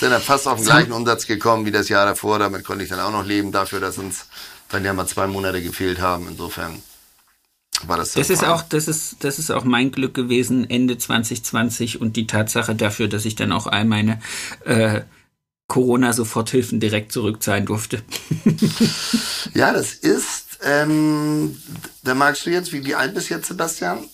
sind 0.00 0.10
dann 0.10 0.22
fast 0.22 0.46
auf 0.46 0.58
den 0.58 0.66
gleichen 0.66 0.92
Umsatz 0.92 1.26
gekommen 1.26 1.66
wie 1.66 1.72
das 1.72 1.88
Jahr 1.88 2.06
davor. 2.06 2.38
Damit 2.38 2.64
konnte 2.64 2.84
ich 2.84 2.90
dann 2.90 3.00
auch 3.00 3.10
noch 3.10 3.24
leben, 3.24 3.52
dafür, 3.52 3.80
dass 3.80 3.98
uns 3.98 4.26
dann 4.68 4.84
ja 4.84 4.92
mal 4.92 5.06
zwei 5.06 5.26
Monate 5.26 5.62
gefehlt 5.62 6.00
haben. 6.00 6.28
Insofern 6.28 6.82
war 7.86 7.96
das 7.96 8.12
Das 8.12 8.30
ist 8.30 8.44
auch, 8.44 8.62
das 8.62 8.88
ist, 8.88 9.16
das 9.20 9.38
ist 9.38 9.50
auch 9.50 9.64
mein 9.64 9.92
Glück 9.92 10.14
gewesen, 10.14 10.68
Ende 10.68 10.98
2020 10.98 12.00
und 12.00 12.16
die 12.16 12.26
Tatsache 12.26 12.74
dafür, 12.74 13.08
dass 13.08 13.24
ich 13.24 13.36
dann 13.36 13.52
auch 13.52 13.66
all 13.66 13.84
meine 13.84 14.20
äh, 14.64 15.02
Corona-Soforthilfen 15.68 16.80
direkt 16.80 17.12
zurückzahlen 17.12 17.66
durfte. 17.66 18.02
Ja, 19.54 19.72
das 19.72 19.94
ist, 19.94 20.58
ähm, 20.62 21.56
da 22.02 22.14
magst 22.14 22.46
du 22.46 22.50
jetzt, 22.50 22.72
wie, 22.72 22.84
wie 22.84 22.94
alt 22.94 23.14
bist 23.14 23.30
du 23.30 23.34
jetzt, 23.34 23.48
Sebastian? 23.48 24.04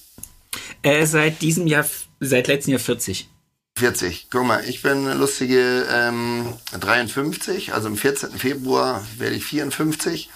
Äh, 0.82 1.06
seit 1.06 1.42
diesem 1.42 1.66
Jahr, 1.66 1.84
seit 2.20 2.46
letztem 2.48 2.72
Jahr 2.72 2.80
40. 2.80 3.28
40. 3.76 4.28
Guck 4.30 4.46
mal, 4.46 4.64
ich 4.64 4.82
bin 4.82 5.18
lustige 5.18 5.86
ähm, 5.90 6.52
53, 6.78 7.74
also 7.74 7.88
am 7.88 7.96
14. 7.96 8.30
Februar 8.38 9.04
werde 9.18 9.34
ich 9.34 9.44
54. 9.44 10.30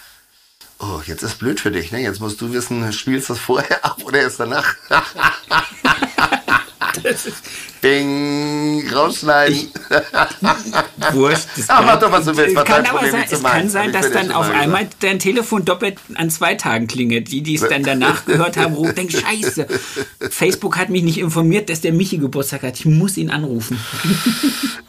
Oh, 0.81 1.01
jetzt 1.05 1.23
ist 1.23 1.39
blöd 1.39 1.59
für 1.61 1.73
dich, 1.73 1.91
ne? 1.91 2.01
Jetzt 2.01 2.21
musst 2.21 2.41
du 2.41 2.53
wissen, 2.53 2.93
spielst 2.93 3.29
du 3.29 3.35
das 3.35 3.43
vorher 3.43 3.85
ab 3.85 4.01
oder 4.05 4.21
erst 4.21 4.39
danach? 4.39 4.77
Bing, 7.81 8.89
rausschneiden. 8.93 9.71
Wurscht. 11.13 11.47
Das 11.57 11.71
Ah, 11.79 11.83
mach 11.83 12.01
doch, 12.01 12.11
was 12.11 12.25
du 12.25 12.37
willst, 12.37 12.57
was 12.57 12.65
kann 12.65 12.85
aber 12.87 13.11
sein, 13.11 13.25
es 13.31 13.43
kann 13.43 13.69
sein, 13.69 13.93
dass 13.93 14.11
dann 14.11 14.33
auf 14.33 14.49
mal 14.49 14.57
einmal 14.57 14.89
dein 15.01 15.19
Telefon 15.19 15.65
doppelt 15.65 15.99
an 16.15 16.31
zwei 16.31 16.55
Tagen 16.55 16.87
klingelt. 16.87 17.31
Die, 17.31 17.43
die 17.43 17.55
es 17.55 17.69
dann 17.69 17.83
danach 17.83 18.25
gehört 18.25 18.57
haben, 18.57 18.75
rufen, 18.75 18.95
denken, 18.95 19.21
scheiße, 19.21 19.67
Facebook 20.31 20.77
hat 20.77 20.91
mich 20.91 21.03
nicht 21.03 21.19
informiert, 21.19 21.71
dass 21.71 21.81
der 21.81 21.93
Michi 21.93 22.19
Geburtstag 22.19 22.63
hat. 22.63 22.79
Ich 22.81 22.87
muss 22.87 23.17
ihn 23.17 23.31
anrufen. 23.31 23.79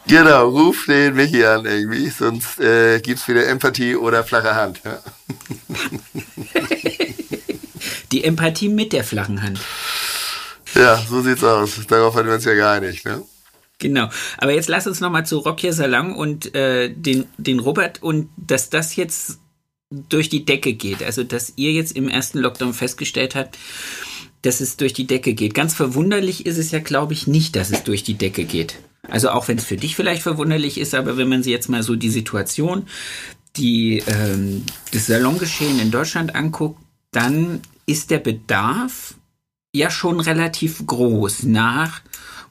Genau, 0.06 0.48
ruf 0.48 0.86
den 0.88 1.14
Michi 1.14 1.44
an 1.44 1.66
irgendwie, 1.66 2.08
sonst 2.08 2.58
äh, 2.58 2.98
gibt's 2.98 3.28
wieder 3.28 3.46
Empathie 3.46 3.94
oder 3.94 4.24
flache 4.24 4.56
Hand. 4.56 4.80
Ja? 4.84 4.98
Die 8.10 8.24
Empathie 8.24 8.68
mit 8.68 8.92
der 8.92 9.04
flachen 9.04 9.40
Hand. 9.40 9.60
Ja, 10.74 10.96
so 11.08 11.22
sieht's 11.22 11.44
aus. 11.44 11.78
Darauf 11.86 12.14
hatten 12.14 12.28
wir 12.28 12.34
uns 12.34 12.44
ja 12.44 12.54
geeinigt, 12.54 13.04
ne? 13.04 13.22
Genau. 13.78 14.10
Aber 14.38 14.52
jetzt 14.52 14.68
lass 14.68 14.86
uns 14.86 15.00
nochmal 15.00 15.26
zu 15.26 15.38
Rocky 15.38 15.72
Salon 15.72 16.14
und 16.14 16.54
äh, 16.54 16.90
den, 16.92 17.26
den 17.38 17.60
Robert 17.60 18.02
und 18.02 18.28
dass 18.36 18.70
das 18.70 18.94
jetzt 18.96 19.38
durch 19.90 20.28
die 20.28 20.44
Decke 20.44 20.74
geht. 20.74 21.02
Also, 21.02 21.24
dass 21.24 21.54
ihr 21.56 21.72
jetzt 21.72 21.96
im 21.96 22.08
ersten 22.08 22.38
Lockdown 22.38 22.74
festgestellt 22.74 23.34
habt, 23.34 23.58
dass 24.42 24.60
es 24.60 24.76
durch 24.76 24.92
die 24.92 25.06
Decke 25.06 25.34
geht. 25.34 25.54
Ganz 25.54 25.74
verwunderlich 25.74 26.46
ist 26.46 26.58
es 26.58 26.70
ja, 26.70 26.78
glaube 26.78 27.12
ich, 27.12 27.26
nicht, 27.26 27.56
dass 27.56 27.70
es 27.70 27.82
durch 27.82 28.04
die 28.04 28.14
Decke 28.14 28.44
geht. 28.44 28.76
Also 29.02 29.30
auch 29.30 29.48
wenn 29.48 29.58
es 29.58 29.64
für 29.64 29.76
dich 29.76 29.96
vielleicht 29.96 30.22
verwunderlich 30.22 30.78
ist, 30.78 30.94
aber 30.94 31.16
wenn 31.16 31.28
man 31.28 31.42
sich 31.42 31.52
jetzt 31.52 31.68
mal 31.68 31.82
so 31.82 31.96
die 31.96 32.10
Situation, 32.10 32.86
die 33.56 34.02
ähm, 34.06 34.64
das 34.92 35.06
Salongeschehen 35.06 35.80
in 35.80 35.90
Deutschland 35.90 36.34
anguckt, 36.34 36.80
dann 37.10 37.60
ist 37.86 38.10
der 38.10 38.18
Bedarf 38.18 39.14
ja 39.72 39.90
schon 39.90 40.20
relativ 40.20 40.84
groß 40.86 41.44
nach 41.44 42.00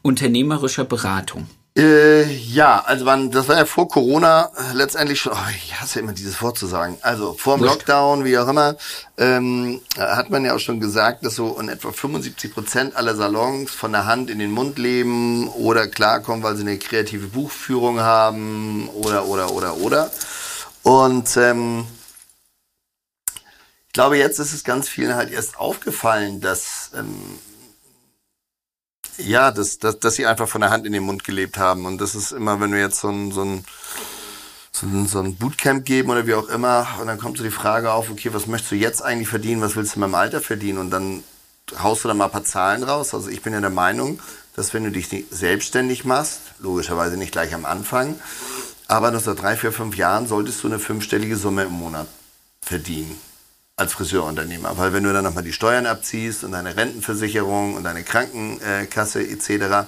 unternehmerischer 0.01 0.85
Beratung. 0.85 1.47
Äh, 1.77 2.23
ja, 2.33 2.83
also 2.85 3.05
man, 3.05 3.31
das 3.31 3.47
war 3.47 3.55
ja 3.55 3.65
vor 3.65 3.87
Corona 3.87 4.49
letztendlich 4.73 5.21
schon, 5.21 5.33
oh, 5.33 5.49
ich 5.55 5.79
hasse 5.79 5.99
immer 5.99 6.13
dieses 6.13 6.41
Wort 6.41 6.57
zu 6.57 6.65
sagen, 6.65 6.97
also 7.01 7.33
vor 7.33 7.57
dem. 7.57 7.65
Lockdown, 7.65 8.25
wie 8.25 8.37
auch 8.37 8.47
immer, 8.47 8.75
ähm, 9.17 9.79
hat 9.97 10.29
man 10.29 10.43
ja 10.43 10.55
auch 10.55 10.59
schon 10.59 10.79
gesagt, 10.79 11.23
dass 11.23 11.35
so 11.35 11.57
in 11.59 11.69
etwa 11.69 11.91
75 11.91 12.53
Prozent 12.53 12.95
aller 12.95 13.15
Salons 13.15 13.71
von 13.71 13.91
der 13.91 14.05
Hand 14.07 14.29
in 14.29 14.39
den 14.39 14.51
Mund 14.51 14.77
leben 14.77 15.47
oder 15.49 15.87
klarkommen, 15.87 16.43
weil 16.43 16.55
sie 16.55 16.63
eine 16.63 16.77
kreative 16.79 17.27
Buchführung 17.27 17.99
haben 17.99 18.89
oder, 18.89 19.25
oder, 19.27 19.51
oder, 19.51 19.77
oder. 19.77 20.11
Und 20.83 21.37
ähm, 21.37 21.85
ich 23.89 23.93
glaube, 23.93 24.19
jetzt 24.19 24.37
ist 24.37 24.53
es 24.53 24.63
ganz 24.63 24.87
vielen 24.87 25.15
halt 25.15 25.31
erst 25.31 25.57
aufgefallen, 25.57 26.41
dass 26.41 26.91
ähm, 26.93 27.39
ja, 29.17 29.49
dass, 29.49 29.79
dass, 29.79 29.99
dass 29.99 30.13
sie 30.13 30.27
einfach 30.27 30.47
von 30.47 30.61
der 30.61 30.69
Hand 30.69 30.85
in 30.85 30.93
den 30.93 31.03
Mund 31.03 31.23
gelebt 31.23 31.57
haben. 31.57 31.87
Und 31.87 31.99
das 31.99 32.13
ist 32.13 32.31
immer, 32.31 32.61
wenn 32.61 32.71
wir 32.71 32.79
jetzt 32.79 32.99
so 32.99 33.09
ein, 33.09 33.31
so 33.31 33.43
ein, 33.43 33.65
so 35.07 35.19
ein, 35.19 35.35
Bootcamp 35.37 35.85
geben 35.85 36.11
oder 36.11 36.27
wie 36.27 36.35
auch 36.35 36.47
immer, 36.49 36.87
und 37.01 37.07
dann 37.07 37.17
kommt 37.17 37.39
so 37.39 37.43
die 37.43 37.49
Frage 37.49 37.91
auf, 37.91 38.11
okay, 38.11 38.31
was 38.31 38.45
möchtest 38.45 38.73
du 38.73 38.75
jetzt 38.75 39.01
eigentlich 39.01 39.27
verdienen, 39.27 39.59
was 39.59 39.75
willst 39.75 39.93
du 39.93 39.95
in 39.97 40.01
meinem 40.01 40.15
Alter 40.15 40.39
verdienen? 40.39 40.77
Und 40.77 40.91
dann 40.91 41.23
haust 41.81 42.03
du 42.03 42.07
da 42.09 42.13
mal 42.13 42.25
ein 42.25 42.31
paar 42.31 42.45
Zahlen 42.45 42.83
raus. 42.83 43.15
Also 43.15 43.29
ich 43.29 43.41
bin 43.41 43.53
ja 43.53 43.59
der 43.59 43.71
Meinung, 43.71 44.21
dass 44.55 44.71
wenn 44.75 44.83
du 44.83 44.91
dich 44.91 45.09
selbstständig 45.31 46.05
machst, 46.05 46.41
logischerweise 46.59 47.17
nicht 47.17 47.31
gleich 47.31 47.55
am 47.55 47.65
Anfang, 47.65 48.19
aber 48.87 49.09
nach 49.09 49.23
drei, 49.23 49.57
vier, 49.57 49.71
fünf 49.71 49.97
Jahren 49.97 50.27
solltest 50.27 50.61
du 50.61 50.67
eine 50.67 50.77
fünfstellige 50.77 51.37
Summe 51.37 51.63
im 51.63 51.73
Monat 51.73 52.07
verdienen 52.61 53.19
als 53.79 53.93
Friseurunternehmer. 53.93 54.77
Weil 54.77 54.93
wenn 54.93 55.03
du 55.03 55.13
dann 55.13 55.23
nochmal 55.23 55.43
die 55.43 55.53
Steuern 55.53 55.85
abziehst 55.85 56.43
und 56.43 56.51
deine 56.51 56.75
Rentenversicherung 56.75 57.75
und 57.75 57.83
deine 57.83 58.03
Krankenkasse 58.03 59.21
etc., 59.21 59.87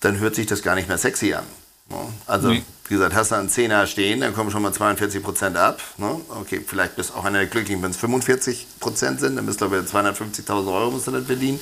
dann 0.00 0.18
hört 0.18 0.34
sich 0.34 0.46
das 0.46 0.62
gar 0.62 0.74
nicht 0.74 0.88
mehr 0.88 0.98
sexy 0.98 1.32
an. 1.34 1.44
Ne? 1.88 1.96
Also, 2.26 2.48
Nee. 2.48 2.62
wie 2.88 2.94
gesagt, 2.94 3.14
hast 3.14 3.30
du 3.30 3.36
einen 3.36 3.48
Zehner 3.48 3.86
stehen, 3.86 4.20
dann 4.20 4.34
kommen 4.34 4.50
schon 4.50 4.62
mal 4.62 4.72
42 4.72 5.22
Prozent 5.22 5.56
ab. 5.56 5.80
Ne? 5.96 6.20
Okay, 6.28 6.60
vielleicht 6.66 6.96
bist 6.96 7.14
auch 7.14 7.24
einer 7.24 7.38
der 7.38 7.46
Glücklichen, 7.46 7.82
wenn 7.82 7.90
es 7.90 7.96
45 7.96 8.66
Prozent 8.80 9.20
sind, 9.20 9.36
dann 9.36 9.46
bist 9.46 9.60
du 9.60 9.70
bei 9.70 9.78
250.000 9.78 10.72
Euro 10.72 10.90
musst 10.90 11.06
du 11.06 11.10
dann 11.12 11.24
verdienen. 11.24 11.60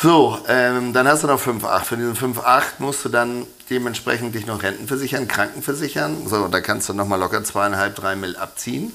So, 0.00 0.38
ähm, 0.48 0.92
dann 0.92 1.06
hast 1.06 1.22
du 1.22 1.28
noch 1.28 1.40
5,8. 1.40 1.84
Für 1.84 1.96
diesen 1.96 2.16
5,8 2.16 2.62
musst 2.78 3.04
du 3.04 3.08
dann 3.08 3.46
dementsprechend 3.70 4.34
dich 4.34 4.46
noch 4.46 4.62
Renten 4.62 4.86
versichern, 4.88 5.28
Kranken 5.28 5.62
versichern. 5.62 6.26
So, 6.28 6.48
da 6.48 6.60
kannst 6.60 6.88
du 6.88 6.94
nochmal 6.94 7.18
locker 7.20 7.42
zweieinhalb, 7.44 7.94
drei 7.94 8.16
Mill 8.16 8.36
abziehen. 8.36 8.92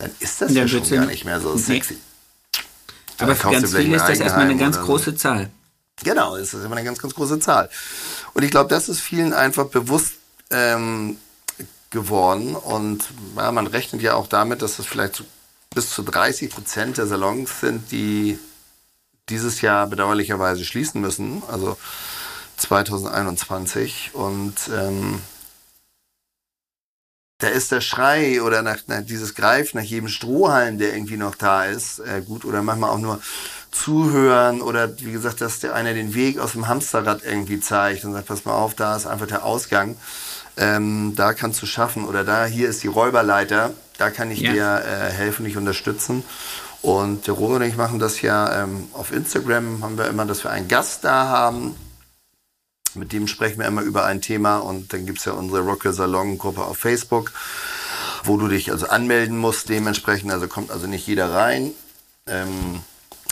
Dann 0.00 0.10
ist 0.18 0.40
das 0.40 0.52
ja 0.52 0.66
schon 0.66 0.88
gar 0.88 1.06
nicht- 1.06 1.24
mehr 1.24 1.40
so 1.40 1.54
Nee. 1.54 1.60
sexy. 1.60 1.98
Aber 3.18 3.28
Dann 3.28 3.36
für 3.36 3.50
ganz 3.50 3.74
viele 3.76 3.96
ist 3.96 4.08
das 4.08 4.18
erstmal 4.20 4.46
eine 4.46 4.56
ganz 4.56 4.76
oder- 4.76 4.86
große 4.86 5.14
Zahl. 5.14 5.50
Genau, 6.02 6.36
das 6.38 6.54
ist 6.54 6.64
immer 6.64 6.76
eine 6.76 6.84
ganz, 6.84 6.98
ganz 6.98 7.14
große 7.14 7.38
Zahl. 7.40 7.68
Und 8.32 8.42
ich 8.42 8.50
glaube, 8.50 8.70
das 8.70 8.88
ist 8.88 9.00
vielen 9.00 9.34
einfach 9.34 9.66
bewusst 9.66 10.14
ähm, 10.50 11.18
geworden. 11.90 12.56
Und 12.56 13.04
ja, 13.36 13.52
man 13.52 13.66
rechnet 13.66 14.00
ja 14.02 14.14
auch 14.14 14.26
damit, 14.26 14.62
dass 14.62 14.78
es 14.78 14.86
vielleicht 14.86 15.16
so 15.16 15.24
bis 15.74 15.90
zu 15.90 16.02
30 16.02 16.48
Prozent 16.50 16.96
der 16.98 17.06
Salons 17.06 17.60
sind, 17.60 17.92
die 17.92 18.38
dieses 19.28 19.60
Jahr 19.60 19.86
bedauerlicherweise 19.86 20.64
schließen 20.64 21.00
müssen, 21.00 21.42
also 21.48 21.76
2021. 22.56 24.10
Und 24.14 24.54
ähm, 24.74 25.20
da 27.40 27.48
ist 27.48 27.72
der 27.72 27.80
Schrei 27.80 28.42
oder 28.42 28.62
nach, 28.62 28.78
nach 28.86 29.02
dieses 29.02 29.34
Greifen 29.34 29.78
nach 29.78 29.84
jedem 29.84 30.08
Strohhalm, 30.08 30.78
der 30.78 30.94
irgendwie 30.94 31.16
noch 31.16 31.34
da 31.34 31.64
ist, 31.64 31.98
äh, 32.00 32.22
gut. 32.24 32.44
Oder 32.44 32.62
manchmal 32.62 32.90
auch 32.90 32.98
nur 32.98 33.20
zuhören 33.70 34.62
oder 34.62 34.98
wie 34.98 35.12
gesagt, 35.12 35.40
dass 35.40 35.60
der 35.60 35.74
einer 35.74 35.94
den 35.94 36.14
Weg 36.14 36.38
aus 36.38 36.52
dem 36.52 36.68
Hamsterrad 36.68 37.22
irgendwie 37.24 37.60
zeigt 37.60 38.04
und 38.04 38.12
sagt, 38.12 38.26
pass 38.26 38.44
mal 38.44 38.54
auf, 38.54 38.74
da 38.74 38.96
ist 38.96 39.06
einfach 39.06 39.26
der 39.26 39.44
Ausgang. 39.44 39.96
Ähm, 40.56 41.14
da 41.16 41.32
kannst 41.32 41.62
du 41.62 41.66
schaffen 41.66 42.06
oder 42.06 42.24
da, 42.24 42.44
hier 42.44 42.68
ist 42.68 42.82
die 42.82 42.88
Räuberleiter, 42.88 43.72
da 43.98 44.10
kann 44.10 44.30
ich 44.30 44.40
ja. 44.40 44.52
dir 44.52 44.82
äh, 44.84 45.10
helfen, 45.12 45.44
dich 45.44 45.56
unterstützen. 45.56 46.24
Und 46.82 47.26
der 47.26 47.34
Robert 47.34 47.62
und 47.62 47.68
ich 47.68 47.76
machen 47.76 47.98
das 47.98 48.22
ja 48.22 48.62
ähm, 48.62 48.88
auf 48.92 49.12
Instagram, 49.12 49.82
haben 49.82 49.98
wir 49.98 50.08
immer, 50.08 50.24
dass 50.24 50.44
wir 50.44 50.50
einen 50.50 50.68
Gast 50.68 51.04
da 51.04 51.26
haben. 51.26 51.76
Mit 52.94 53.12
dem 53.12 53.26
sprechen 53.26 53.58
wir 53.58 53.66
immer 53.66 53.82
über 53.82 54.04
ein 54.04 54.20
Thema 54.20 54.58
und 54.58 54.92
dann 54.92 55.06
gibt 55.06 55.18
es 55.18 55.24
ja 55.24 55.32
unsere 55.32 55.60
Rocker 55.60 55.92
Salon 55.92 56.38
Gruppe 56.38 56.62
auf 56.62 56.78
Facebook, 56.78 57.32
wo 58.24 58.36
du 58.36 58.48
dich 58.48 58.70
also 58.70 58.88
anmelden 58.88 59.36
musst 59.36 59.68
dementsprechend. 59.68 60.32
Also 60.32 60.48
kommt 60.48 60.70
also 60.70 60.86
nicht 60.86 61.06
jeder 61.06 61.32
rein. 61.32 61.72
Ähm, 62.26 62.80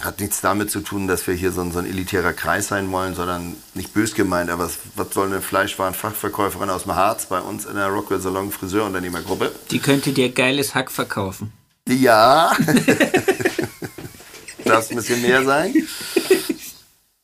hat 0.02 0.20
nichts 0.20 0.40
damit 0.40 0.70
zu 0.70 0.80
tun, 0.80 1.08
dass 1.08 1.26
wir 1.26 1.34
hier 1.34 1.52
so 1.52 1.60
ein, 1.60 1.72
so 1.72 1.80
ein 1.80 1.86
elitärer 1.86 2.32
Kreis 2.32 2.68
sein 2.68 2.90
wollen, 2.92 3.14
sondern 3.14 3.56
nicht 3.74 3.94
bös 3.94 4.14
gemeint, 4.14 4.50
aber 4.50 4.64
was, 4.64 4.78
was 4.94 5.12
soll 5.12 5.26
eine 5.26 5.40
Fleischwarenfachverkäuferin 5.40 6.70
aus 6.70 6.84
dem 6.84 6.94
Harz 6.94 7.26
bei 7.26 7.40
uns 7.40 7.64
in 7.64 7.74
der 7.74 7.88
Rockwell 7.88 8.20
Salon 8.20 8.52
Friseurunternehmergruppe? 8.52 9.52
Die 9.70 9.80
könnte 9.80 10.12
dir 10.12 10.30
geiles 10.30 10.74
Hack 10.74 10.90
verkaufen. 10.90 11.52
Ja. 11.88 12.56
Darf 14.64 14.90
ein 14.90 14.96
bisschen 14.96 15.22
mehr 15.22 15.44
sein. 15.44 15.74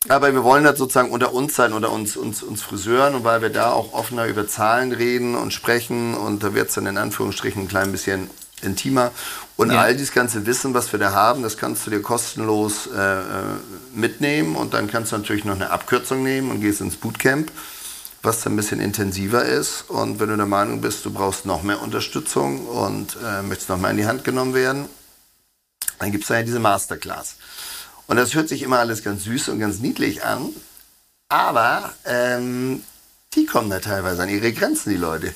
Aber 0.08 0.32
wir 0.34 0.44
wollen 0.44 0.64
das 0.64 0.78
sozusagen 0.78 1.10
unter 1.10 1.32
uns 1.32 1.56
sein, 1.56 1.72
unter 1.72 1.90
uns, 1.90 2.16
uns, 2.16 2.42
uns 2.42 2.62
Friseuren 2.62 3.14
und 3.14 3.24
weil 3.24 3.40
wir 3.40 3.48
da 3.48 3.72
auch 3.72 3.94
offener 3.94 4.26
über 4.26 4.46
Zahlen 4.46 4.92
reden 4.92 5.34
und 5.34 5.52
sprechen 5.52 6.14
und 6.14 6.42
da 6.42 6.54
wird 6.54 6.68
es 6.68 6.74
dann 6.74 6.86
in 6.86 6.98
Anführungsstrichen 6.98 7.62
ein 7.62 7.68
klein 7.68 7.90
bisschen 7.90 8.28
intimer. 8.60 9.12
Und 9.56 9.72
ja. 9.72 9.80
all 9.80 9.94
dieses 9.94 10.12
ganze 10.12 10.46
Wissen, 10.46 10.74
was 10.74 10.92
wir 10.92 10.98
da 10.98 11.12
haben, 11.12 11.42
das 11.42 11.56
kannst 11.56 11.86
du 11.86 11.90
dir 11.90 12.02
kostenlos 12.02 12.88
äh, 12.88 12.98
äh, 12.98 13.22
mitnehmen 13.94 14.56
und 14.56 14.74
dann 14.74 14.90
kannst 14.90 15.12
du 15.12 15.16
natürlich 15.16 15.44
noch 15.44 15.54
eine 15.54 15.70
Abkürzung 15.70 16.22
nehmen 16.22 16.50
und 16.50 16.60
gehst 16.60 16.80
ins 16.80 16.96
Bootcamp, 16.96 17.50
was 18.22 18.42
dann 18.42 18.54
ein 18.54 18.56
bisschen 18.56 18.80
intensiver 18.80 19.44
ist. 19.44 19.84
Und 19.88 20.20
wenn 20.20 20.28
du 20.28 20.36
der 20.36 20.46
Meinung 20.46 20.80
bist, 20.80 21.04
du 21.04 21.12
brauchst 21.12 21.46
noch 21.46 21.62
mehr 21.62 21.80
Unterstützung 21.80 22.66
und 22.66 23.16
äh, 23.24 23.42
möchtest 23.42 23.70
noch 23.70 23.78
mehr 23.78 23.90
in 23.90 23.96
die 23.96 24.06
Hand 24.06 24.24
genommen 24.24 24.54
werden, 24.54 24.86
dann 25.98 26.10
gibt 26.10 26.24
es 26.24 26.28
da 26.28 26.36
ja 26.36 26.42
diese 26.42 26.58
Masterclass. 26.58 27.36
Und 28.06 28.16
das 28.16 28.34
hört 28.34 28.48
sich 28.48 28.62
immer 28.62 28.78
alles 28.78 29.02
ganz 29.02 29.24
süß 29.24 29.48
und 29.48 29.60
ganz 29.60 29.78
niedlich 29.78 30.24
an, 30.24 30.50
aber 31.28 31.92
ähm, 32.04 32.82
die 33.34 33.46
kommen 33.46 33.70
da 33.70 33.80
teilweise 33.80 34.22
an 34.22 34.28
ihre 34.28 34.52
Grenzen, 34.52 34.90
die 34.90 34.96
Leute. 34.96 35.34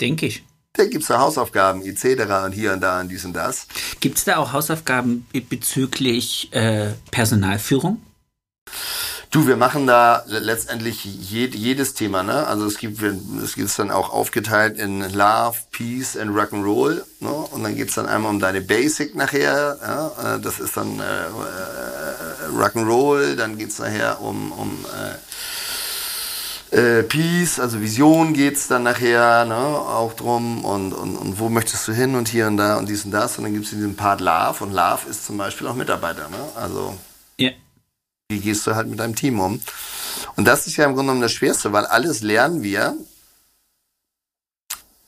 Denke 0.00 0.26
ich. 0.26 0.44
Da 0.74 0.84
gibt 0.86 1.02
es 1.02 1.08
da 1.08 1.20
Hausaufgaben 1.20 1.82
etc. 1.82 2.44
und 2.44 2.52
hier 2.52 2.72
und 2.72 2.80
da 2.80 3.00
und 3.00 3.08
dies 3.08 3.24
und 3.24 3.34
das. 3.34 3.66
Gibt 4.00 4.18
es 4.18 4.24
da 4.24 4.38
auch 4.38 4.52
Hausaufgaben 4.52 5.26
bezüglich 5.48 6.52
äh, 6.52 6.92
Personalführung? 7.10 8.00
Du, 9.32 9.46
wir 9.46 9.56
machen 9.56 9.86
da 9.86 10.24
letztendlich 10.26 11.06
jed 11.06 11.54
jedes 11.54 11.94
Thema, 11.94 12.22
ne? 12.22 12.46
Also 12.46 12.66
es 12.66 12.76
gibt 12.76 13.00
es 13.42 13.54
gibt 13.54 13.78
dann 13.78 13.90
auch 13.90 14.10
aufgeteilt 14.12 14.76
in 14.76 15.00
Love, 15.00 15.56
Peace 15.70 16.18
and 16.18 16.36
Rock'n'Roll, 16.36 17.02
ne? 17.20 17.30
Und 17.30 17.62
dann 17.64 17.74
geht's 17.74 17.94
dann 17.94 18.04
einmal 18.04 18.30
um 18.30 18.40
deine 18.40 18.60
Basic 18.60 19.14
nachher, 19.14 19.78
ja? 19.80 20.34
Äh, 20.34 20.40
das 20.40 20.60
ist 20.60 20.76
dann 20.76 21.00
äh, 21.00 21.02
äh, 21.02 22.62
Rock'n'Roll, 22.62 23.34
dann 23.34 23.56
geht's 23.56 23.78
nachher 23.78 24.20
um 24.20 24.52
um 24.52 24.84
äh, 26.70 26.98
äh, 26.98 27.02
Peace, 27.02 27.58
also 27.58 27.80
Vision 27.80 28.34
geht's 28.34 28.68
dann 28.68 28.82
nachher 28.82 29.46
ne, 29.46 29.54
auch 29.54 30.12
drum 30.12 30.62
und, 30.62 30.92
und, 30.92 31.16
und 31.16 31.40
wo 31.40 31.48
möchtest 31.48 31.88
du 31.88 31.94
hin 31.94 32.16
und 32.16 32.28
hier 32.28 32.48
und 32.48 32.58
da 32.58 32.76
und 32.76 32.86
dies 32.86 33.06
und 33.06 33.12
das 33.12 33.38
und 33.38 33.44
dann 33.44 33.54
gibt's 33.54 33.70
diesen 33.70 33.96
Part 33.96 34.20
Love 34.20 34.62
und 34.62 34.74
Love 34.74 35.08
ist 35.08 35.24
zum 35.24 35.38
Beispiel 35.38 35.68
auch 35.68 35.74
Mitarbeiter, 35.74 36.28
ne? 36.28 36.36
also. 36.54 36.94
Wie 38.32 38.40
gehst 38.40 38.66
du 38.66 38.74
halt 38.74 38.88
mit 38.88 38.98
deinem 38.98 39.14
Team 39.14 39.38
um 39.38 39.60
und 40.36 40.44
das 40.46 40.66
ist 40.66 40.76
ja 40.76 40.84
im 40.84 40.94
Grunde 40.94 41.10
genommen 41.10 41.22
das 41.22 41.32
Schwerste, 41.32 41.72
weil 41.72 41.86
alles 41.86 42.22
lernen 42.22 42.62
wir, 42.62 42.96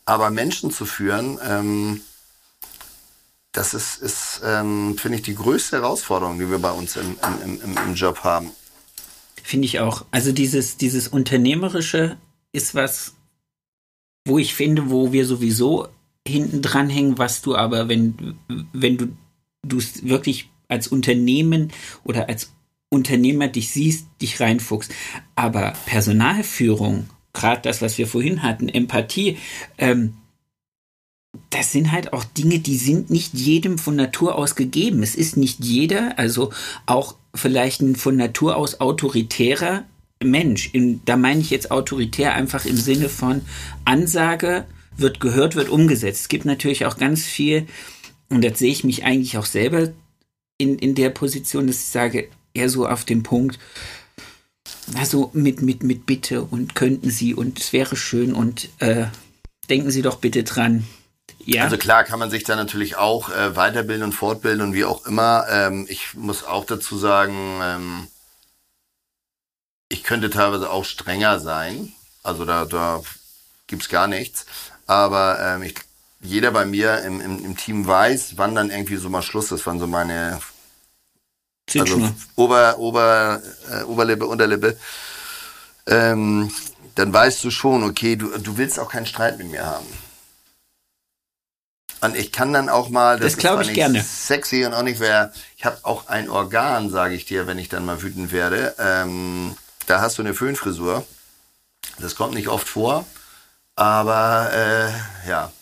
aber 0.04 0.30
Menschen 0.30 0.70
zu 0.70 0.84
führen, 0.84 1.38
ähm, 1.42 2.00
das 3.52 3.72
ist, 3.72 4.02
ist 4.02 4.40
ähm, 4.44 4.96
finde 4.98 5.18
ich, 5.18 5.24
die 5.24 5.34
größte 5.34 5.76
Herausforderung, 5.76 6.38
die 6.38 6.50
wir 6.50 6.58
bei 6.58 6.72
uns 6.72 6.96
im, 6.96 7.16
im, 7.44 7.60
im, 7.62 7.76
im 7.76 7.94
Job 7.94 8.24
haben. 8.24 8.50
Finde 9.42 9.66
ich 9.66 9.80
auch. 9.80 10.04
Also 10.10 10.32
dieses, 10.32 10.76
dieses 10.76 11.08
Unternehmerische 11.08 12.16
ist 12.52 12.74
was, 12.74 13.14
wo 14.26 14.38
ich 14.38 14.54
finde, 14.54 14.90
wo 14.90 15.12
wir 15.12 15.26
sowieso 15.26 15.88
hinten 16.26 16.62
dran 16.62 16.90
hängen, 16.90 17.18
was 17.18 17.42
du 17.42 17.54
aber, 17.54 17.88
wenn, 17.88 18.38
wenn 18.72 18.96
du 18.96 19.16
du 19.66 19.78
wirklich 20.02 20.50
als 20.68 20.88
Unternehmen 20.88 21.72
oder 22.04 22.28
als 22.28 22.53
Unternehmer 22.94 23.48
dich 23.48 23.70
siehst, 23.70 24.06
dich 24.22 24.40
reinfuchst. 24.40 24.92
Aber 25.34 25.74
Personalführung, 25.86 27.10
gerade 27.32 27.62
das, 27.62 27.82
was 27.82 27.98
wir 27.98 28.06
vorhin 28.06 28.42
hatten, 28.42 28.68
Empathie, 28.68 29.38
ähm, 29.78 30.14
das 31.50 31.72
sind 31.72 31.92
halt 31.92 32.12
auch 32.12 32.24
Dinge, 32.24 32.60
die 32.60 32.76
sind 32.76 33.10
nicht 33.10 33.34
jedem 33.34 33.78
von 33.78 33.96
Natur 33.96 34.36
aus 34.36 34.54
gegeben. 34.54 35.02
Es 35.02 35.14
ist 35.14 35.36
nicht 35.36 35.64
jeder, 35.64 36.18
also 36.18 36.52
auch 36.86 37.16
vielleicht 37.34 37.80
ein 37.80 37.96
von 37.96 38.16
Natur 38.16 38.56
aus 38.56 38.80
autoritärer 38.80 39.84
Mensch. 40.22 40.70
In, 40.72 41.00
da 41.04 41.16
meine 41.16 41.40
ich 41.40 41.50
jetzt 41.50 41.70
autoritär 41.70 42.34
einfach 42.34 42.64
im 42.64 42.76
Sinne 42.76 43.08
von 43.08 43.42
Ansage 43.84 44.64
wird 44.96 45.20
gehört, 45.20 45.56
wird 45.56 45.68
umgesetzt. 45.68 46.22
Es 46.22 46.28
gibt 46.28 46.44
natürlich 46.44 46.86
auch 46.86 46.96
ganz 46.98 47.24
viel, 47.24 47.66
und 48.30 48.44
das 48.44 48.58
sehe 48.58 48.70
ich 48.70 48.84
mich 48.84 49.04
eigentlich 49.04 49.36
auch 49.38 49.46
selber 49.46 49.92
in, 50.58 50.78
in 50.78 50.94
der 50.94 51.10
Position, 51.10 51.66
dass 51.66 51.78
ich 51.78 51.86
sage, 51.86 52.28
eher 52.54 52.70
so 52.70 52.86
auf 52.86 53.04
dem 53.04 53.22
Punkt, 53.22 53.58
also 54.96 55.30
mit, 55.32 55.62
mit, 55.62 55.82
mit 55.82 56.06
Bitte 56.06 56.42
und 56.42 56.74
könnten 56.74 57.10
Sie 57.10 57.34
und 57.34 57.58
es 57.58 57.72
wäre 57.72 57.96
schön 57.96 58.32
und 58.32 58.70
äh, 58.78 59.06
denken 59.68 59.90
Sie 59.90 60.02
doch 60.02 60.16
bitte 60.16 60.44
dran, 60.44 60.84
ja. 61.46 61.64
Also 61.64 61.76
klar 61.76 62.04
kann 62.04 62.18
man 62.18 62.30
sich 62.30 62.44
da 62.44 62.56
natürlich 62.56 62.96
auch 62.96 63.30
äh, 63.30 63.54
weiterbilden 63.54 64.04
und 64.04 64.12
fortbilden 64.12 64.62
und 64.62 64.74
wie 64.74 64.84
auch 64.84 65.04
immer. 65.06 65.46
Ähm, 65.50 65.86
ich 65.88 66.14
muss 66.14 66.44
auch 66.44 66.64
dazu 66.64 66.96
sagen, 66.96 67.60
ähm, 67.62 68.08
ich 69.88 70.04
könnte 70.04 70.30
teilweise 70.30 70.70
auch 70.70 70.84
strenger 70.84 71.40
sein. 71.40 71.92
Also 72.22 72.44
da, 72.44 72.64
da 72.64 73.02
gibt's 73.66 73.88
gar 73.88 74.06
nichts. 74.06 74.46
Aber 74.86 75.38
ähm, 75.40 75.62
ich, 75.62 75.74
jeder 76.20 76.50
bei 76.50 76.64
mir 76.64 77.02
im, 77.02 77.20
im, 77.20 77.44
im 77.44 77.56
Team 77.56 77.86
weiß, 77.86 78.36
wann 78.36 78.54
dann 78.54 78.70
irgendwie 78.70 78.96
so 78.96 79.10
mal 79.10 79.22
Schluss 79.22 79.52
ist, 79.52 79.66
wann 79.66 79.78
so 79.78 79.86
meine 79.86 80.40
also 81.74 82.10
Ober, 82.36 82.78
Ober, 82.78 83.42
äh, 83.70 83.82
Oberlippe, 83.84 84.26
Unterlippe. 84.26 84.76
Ähm, 85.86 86.50
dann 86.94 87.12
weißt 87.12 87.42
du 87.44 87.50
schon, 87.50 87.82
okay, 87.82 88.16
du, 88.16 88.28
du 88.38 88.56
willst 88.56 88.78
auch 88.78 88.90
keinen 88.90 89.06
Streit 89.06 89.38
mit 89.38 89.50
mir 89.50 89.64
haben. 89.64 89.86
Und 92.00 92.16
ich 92.16 92.32
kann 92.32 92.52
dann 92.52 92.68
auch 92.68 92.90
mal, 92.90 93.18
das, 93.18 93.32
das 93.32 93.38
glaube 93.38 93.62
ich 93.62 93.72
gerne. 93.72 94.02
Sexy 94.02 94.66
und 94.66 94.74
auch 94.74 94.82
nicht 94.82 95.00
wer. 95.00 95.32
Ich 95.56 95.64
habe 95.64 95.78
auch 95.82 96.06
ein 96.08 96.28
Organ, 96.28 96.90
sage 96.90 97.14
ich 97.14 97.24
dir, 97.24 97.46
wenn 97.46 97.58
ich 97.58 97.70
dann 97.70 97.84
mal 97.86 98.02
wütend 98.02 98.30
werde. 98.30 98.74
Ähm, 98.78 99.56
da 99.86 100.02
hast 100.02 100.18
du 100.18 100.22
eine 100.22 100.34
Föhnfrisur. 100.34 101.06
Das 101.98 102.14
kommt 102.14 102.34
nicht 102.34 102.48
oft 102.48 102.68
vor, 102.68 103.06
aber 103.74 104.50
äh, 104.52 105.28
ja. 105.28 105.52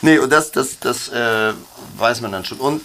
Nee, 0.00 0.18
und 0.18 0.30
das, 0.30 0.50
das, 0.52 0.78
das 0.78 1.08
äh, 1.08 1.52
weiß 1.96 2.20
man 2.22 2.32
dann 2.32 2.44
schon. 2.44 2.58
Und 2.58 2.82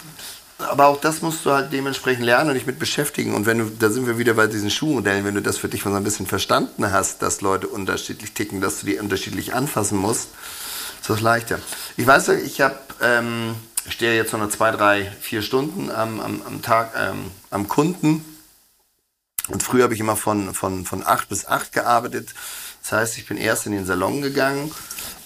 aber 0.64 0.88
auch 0.88 1.00
das 1.00 1.22
musst 1.22 1.46
du 1.46 1.52
halt 1.52 1.72
dementsprechend 1.72 2.24
lernen 2.24 2.50
und 2.50 2.56
dich 2.56 2.66
mit 2.66 2.80
beschäftigen. 2.80 3.34
Und 3.34 3.46
wenn 3.46 3.60
du, 3.60 3.66
da 3.66 3.90
sind 3.90 4.08
wir 4.08 4.18
wieder 4.18 4.34
bei 4.34 4.48
diesen 4.48 4.70
Schuhmodellen, 4.70 5.26
wenn 5.26 5.36
du 5.36 5.42
das 5.42 5.58
für 5.58 5.68
dich 5.70 5.86
mal 5.86 5.92
so 5.92 5.98
ein 5.98 6.04
bisschen 6.04 6.28
verstanden 6.28 6.92
hast, 6.92 7.22
dass 7.22 7.42
Leute 7.42 7.68
unterschiedlich 7.68 8.34
ticken, 8.34 8.62
dass 8.62 8.80
du 8.80 8.86
die 8.86 8.98
unterschiedlich 8.98 9.54
anfassen 9.54 9.98
musst, 9.98 10.30
ist 11.02 11.10
das 11.10 11.22
leichter. 11.22 11.60
Ich 11.98 12.08
weiß, 12.08 12.30
ich 12.30 12.62
habe, 12.62 12.78
ähm, 13.02 13.56
stehe 13.90 14.16
jetzt 14.16 14.32
so 14.32 14.38
eine 14.38 14.50
zwei, 14.50 14.72
drei, 14.72 15.12
vier 15.22 15.42
Stunden 15.42 15.92
am, 15.92 16.20
am, 16.20 16.42
am 16.44 16.62
Tag 16.62 16.94
ähm, 16.98 17.32
am 17.50 17.68
Kunden. 17.68 18.24
Und 19.50 19.62
früher 19.62 19.84
habe 19.84 19.94
ich 19.94 20.00
immer 20.00 20.16
von, 20.16 20.54
von, 20.54 20.86
von 20.86 21.06
acht 21.06 21.30
bis 21.30 21.46
acht 21.46 21.74
gearbeitet. 21.74 22.34
Das 22.82 22.92
heißt, 22.94 23.18
ich 23.18 23.28
bin 23.28 23.38
erst 23.38 23.66
in 23.66 23.74
den 23.74 23.86
Salon 23.86 24.22
gegangen 24.22 24.72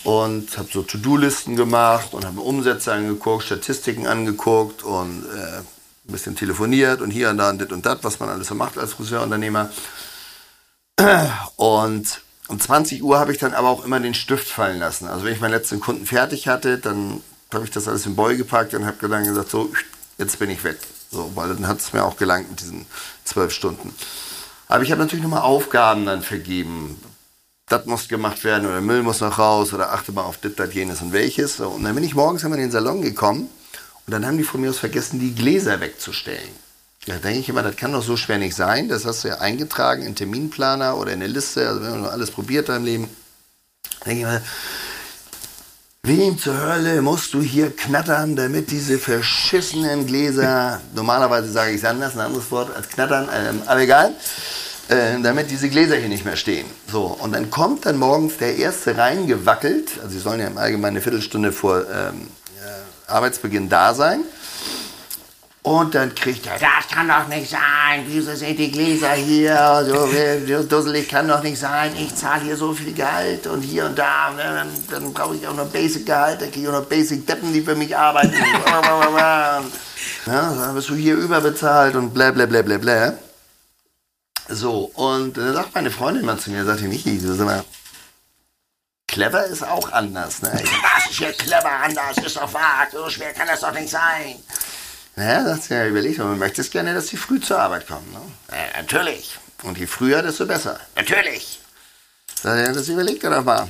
und 0.08 0.58
habe 0.58 0.70
so 0.72 0.84
To-Do-Listen 0.84 1.58
gemacht 1.58 2.14
und 2.14 2.26
habe 2.26 2.40
Umsätze 2.40 2.94
angeguckt, 2.94 3.44
Statistiken 3.44 4.08
angeguckt 4.08 4.82
und 4.82 5.26
äh, 5.26 5.58
ein 5.58 5.66
bisschen 6.06 6.34
telefoniert 6.34 7.02
und 7.02 7.12
hier 7.12 7.30
und 7.30 7.38
da 7.38 7.50
und 7.50 7.60
das 7.60 7.70
und 7.74 7.86
das, 7.86 7.98
was 8.04 8.18
man 8.22 8.30
alles 8.30 8.48
so 8.48 8.56
macht 8.56 8.78
als 8.78 8.94
Friseurunternehmer. 8.94 9.70
Und 11.58 12.22
um 12.48 12.58
20 12.58 13.04
Uhr 13.04 13.20
habe 13.20 13.34
ich 13.34 13.38
dann 13.38 13.54
aber 13.54 13.68
auch 13.68 13.84
immer 13.84 14.00
den 14.00 14.14
Stift 14.14 14.48
fallen 14.48 14.80
lassen. 14.80 15.10
Also 15.10 15.26
wenn 15.26 15.34
ich 15.34 15.42
meinen 15.42 15.52
letzten 15.52 15.82
Kunden 15.82 16.06
fertig 16.06 16.48
hatte, 16.48 16.78
dann 16.78 17.22
habe 17.54 17.66
ich 17.66 17.72
das 17.72 17.90
alles 17.90 18.06
im 18.06 18.16
Boy 18.16 18.38
gepackt 18.38 18.74
und 18.76 18.86
habe 18.86 19.10
dann 19.10 19.26
gesagt, 19.26 19.50
so, 19.50 19.74
jetzt 20.18 20.40
bin 20.40 20.50
ich 20.50 20.64
weg. 20.64 20.78
So, 21.12 21.34
weil 21.36 21.50
dann 21.50 21.68
hat 21.68 21.80
es 21.80 21.92
mir 21.92 22.06
auch 22.06 22.16
gelangt 22.16 22.50
mit 22.50 22.62
diesen 22.62 22.86
zwölf 23.26 23.52
Stunden. 23.52 23.94
Aber 24.70 24.84
ich 24.84 24.92
habe 24.92 25.02
natürlich 25.02 25.24
nochmal 25.24 25.42
Aufgaben 25.42 26.06
dann 26.06 26.22
vergeben. 26.22 26.98
Das 27.70 27.86
muss 27.86 28.08
gemacht 28.08 28.44
werden 28.44 28.66
oder 28.66 28.80
Müll 28.80 29.04
muss 29.04 29.20
noch 29.20 29.38
raus 29.40 29.74
oder 29.74 29.92
achte 29.92 30.14
mal 30.14 30.24
auf 30.24 30.38
das, 30.38 30.56
das, 30.56 30.74
jenes 30.74 31.02
und 31.02 31.12
welches. 31.12 31.60
Und 31.60 31.84
dann 31.84 31.96
bin 31.96 32.04
ich 32.04 32.16
morgens 32.16 32.44
immer 32.44 32.56
in 32.56 32.62
den 32.62 32.72
Salon 32.72 33.02
gekommen 33.02 33.50
und 34.06 34.12
dann 34.12 34.26
haben 34.26 34.38
die 34.38 34.44
von 34.44 34.62
mir 34.62 34.70
aus 34.70 34.80
vergessen, 34.80 35.20
die 35.20 35.36
Gläser 35.36 35.82
wegzustellen. 35.82 36.68
Da 37.06 37.16
denke 37.16 37.40
ich 37.40 37.50
immer, 37.50 37.64
das 37.64 37.76
kann 37.76 37.92
doch 37.92 38.04
so 38.04 38.18
schwer 38.18 38.38
nicht 38.38 38.56
sein. 38.56 38.88
Das 38.90 39.06
hast 39.06 39.24
du 39.24 39.30
ja 39.30 39.40
eingetragen 39.40 40.04
in 40.04 40.16
Terminplaner 40.16 40.98
oder 40.98 41.12
in 41.12 41.22
eine 41.22 41.32
Liste. 41.32 41.68
Also 41.68 41.82
wenn 41.82 42.02
man 42.02 42.06
alles 42.10 42.32
probiert 42.32 42.70
im 42.70 42.86
Leben, 42.86 43.10
denke 44.06 44.20
ich 44.20 44.26
mal, 44.26 44.42
Wem 46.08 46.38
zur 46.38 46.58
Hölle 46.58 47.02
musst 47.02 47.34
du 47.34 47.42
hier 47.42 47.76
knattern, 47.76 48.38
damit 48.38 48.72
diese 48.72 48.98
verschissenen 48.98 50.08
Gläser, 50.08 50.80
normalerweise 50.96 51.52
sage 51.52 51.72
ich 51.72 51.78
es 51.78 51.84
anders, 51.84 52.14
ein 52.14 52.22
anderes 52.22 52.50
Wort 52.50 52.74
als 52.74 52.88
knattern, 52.88 53.28
ähm, 53.34 53.62
aber 53.66 53.82
egal, 53.82 54.14
äh, 54.90 55.20
damit 55.22 55.52
diese 55.52 55.70
Gläser 55.70 55.98
hier 55.98 56.08
nicht 56.08 56.24
mehr 56.24 56.38
stehen. 56.38 56.66
So, 56.90 57.06
und 57.06 57.34
dann 57.34 57.50
kommt 57.50 57.86
dann 57.86 57.98
morgens 57.98 58.38
der 58.38 58.56
Erste 58.56 58.98
reingewackelt, 58.98 60.00
also 60.02 60.10
sie 60.10 60.20
sollen 60.20 60.40
ja 60.40 60.48
im 60.48 60.58
Allgemeinen 60.58 60.96
eine 60.96 61.02
Viertelstunde 61.02 61.52
vor 61.52 61.80
ähm, 61.82 62.28
äh, 62.62 63.12
Arbeitsbeginn 63.12 63.68
da 63.68 63.94
sein. 63.94 64.22
Und 65.64 65.94
dann 65.96 66.16
kriegt 66.16 66.48
er, 66.48 66.54
das 66.54 66.88
kann 66.90 67.10
doch 67.10 67.28
nicht 67.28 67.50
sein, 67.50 68.06
wieso 68.06 68.34
sind 68.34 68.58
die 68.58 68.72
Gläser 68.72 69.12
hier, 69.12 69.86
so 69.86 70.64
dusselig 70.64 71.10
kann 71.10 71.28
doch 71.28 71.44
nicht 71.44 71.60
sein, 71.60 71.92
ich 72.00 72.16
zahle 72.16 72.44
hier 72.44 72.56
so 72.56 72.72
viel 72.72 72.94
Gehalt 72.94 73.46
und 73.48 73.60
hier 73.64 73.88
und 73.88 74.00
da, 74.00 74.30
und 74.30 74.38
dann, 74.38 74.70
dann 74.90 75.14
brauche 75.14 75.36
ich 75.36 75.46
auch 75.46 75.54
noch 75.54 75.68
Basic-Gehalt, 75.68 76.42
dann 76.42 76.52
kriege 76.52 76.62
ich 76.62 76.70
auch 76.70 76.80
noch 76.80 76.86
Basic-Deppen, 76.86 77.52
die 77.52 77.60
für 77.62 77.76
mich 77.76 77.98
arbeiten. 77.98 78.34
ja, 79.18 79.62
dann 80.26 80.74
wirst 80.74 80.88
du 80.88 80.96
hier 80.96 81.16
überbezahlt 81.16 81.98
und 81.98 82.14
bla 82.14 82.32
bla 82.32 82.46
bla 82.46 82.62
bla 82.62 82.78
bla. 82.78 83.14
So, 84.50 84.92
und 84.94 85.38
dann 85.38 85.54
sagt 85.54 85.76
meine 85.76 85.92
Freundin 85.92 86.26
mal 86.26 86.40
zu 86.40 86.52
mir, 86.52 86.64
sagt 86.64 86.82
die 86.82 86.88
Michi, 86.88 87.20
du 87.20 87.34
sag 87.34 87.46
mal, 87.46 87.66
clever 89.08 89.46
ist 89.46 89.64
auch 89.64 89.92
anders. 89.92 90.42
Ne? 90.42 90.52
Das 90.52 91.12
ist 91.12 91.20
ja 91.20 91.32
clever 91.32 91.72
anders, 91.72 92.18
ist 92.18 92.38
doch 92.38 92.54
wahr, 92.54 92.88
so 92.92 93.10
schwer 93.10 93.34
kann 93.34 93.48
das 93.48 93.62
doch 93.62 93.74
nicht 93.74 93.90
sein. 93.90 94.36
Naja, 95.16 95.44
das 95.44 95.60
ist 95.60 95.70
ja 95.70 95.86
überlegt, 95.86 96.20
aber 96.20 96.30
man 96.30 96.40
möchte 96.40 96.62
es 96.62 96.70
gerne, 96.70 96.94
dass 96.94 97.08
sie 97.08 97.18
früh 97.18 97.40
zur 97.42 97.60
Arbeit 97.60 97.88
kommen. 97.88 98.10
Ne? 98.12 98.22
Ja, 98.52 98.82
natürlich. 98.82 99.38
Und 99.64 99.78
je 99.78 99.88
früher, 99.88 100.22
desto 100.22 100.46
besser. 100.46 100.80
Natürlich. 100.96 101.60
Das 102.44 102.88
überlegt 102.88 103.24
er 103.24 103.32
doch 103.32 103.44
mal. 103.44 103.68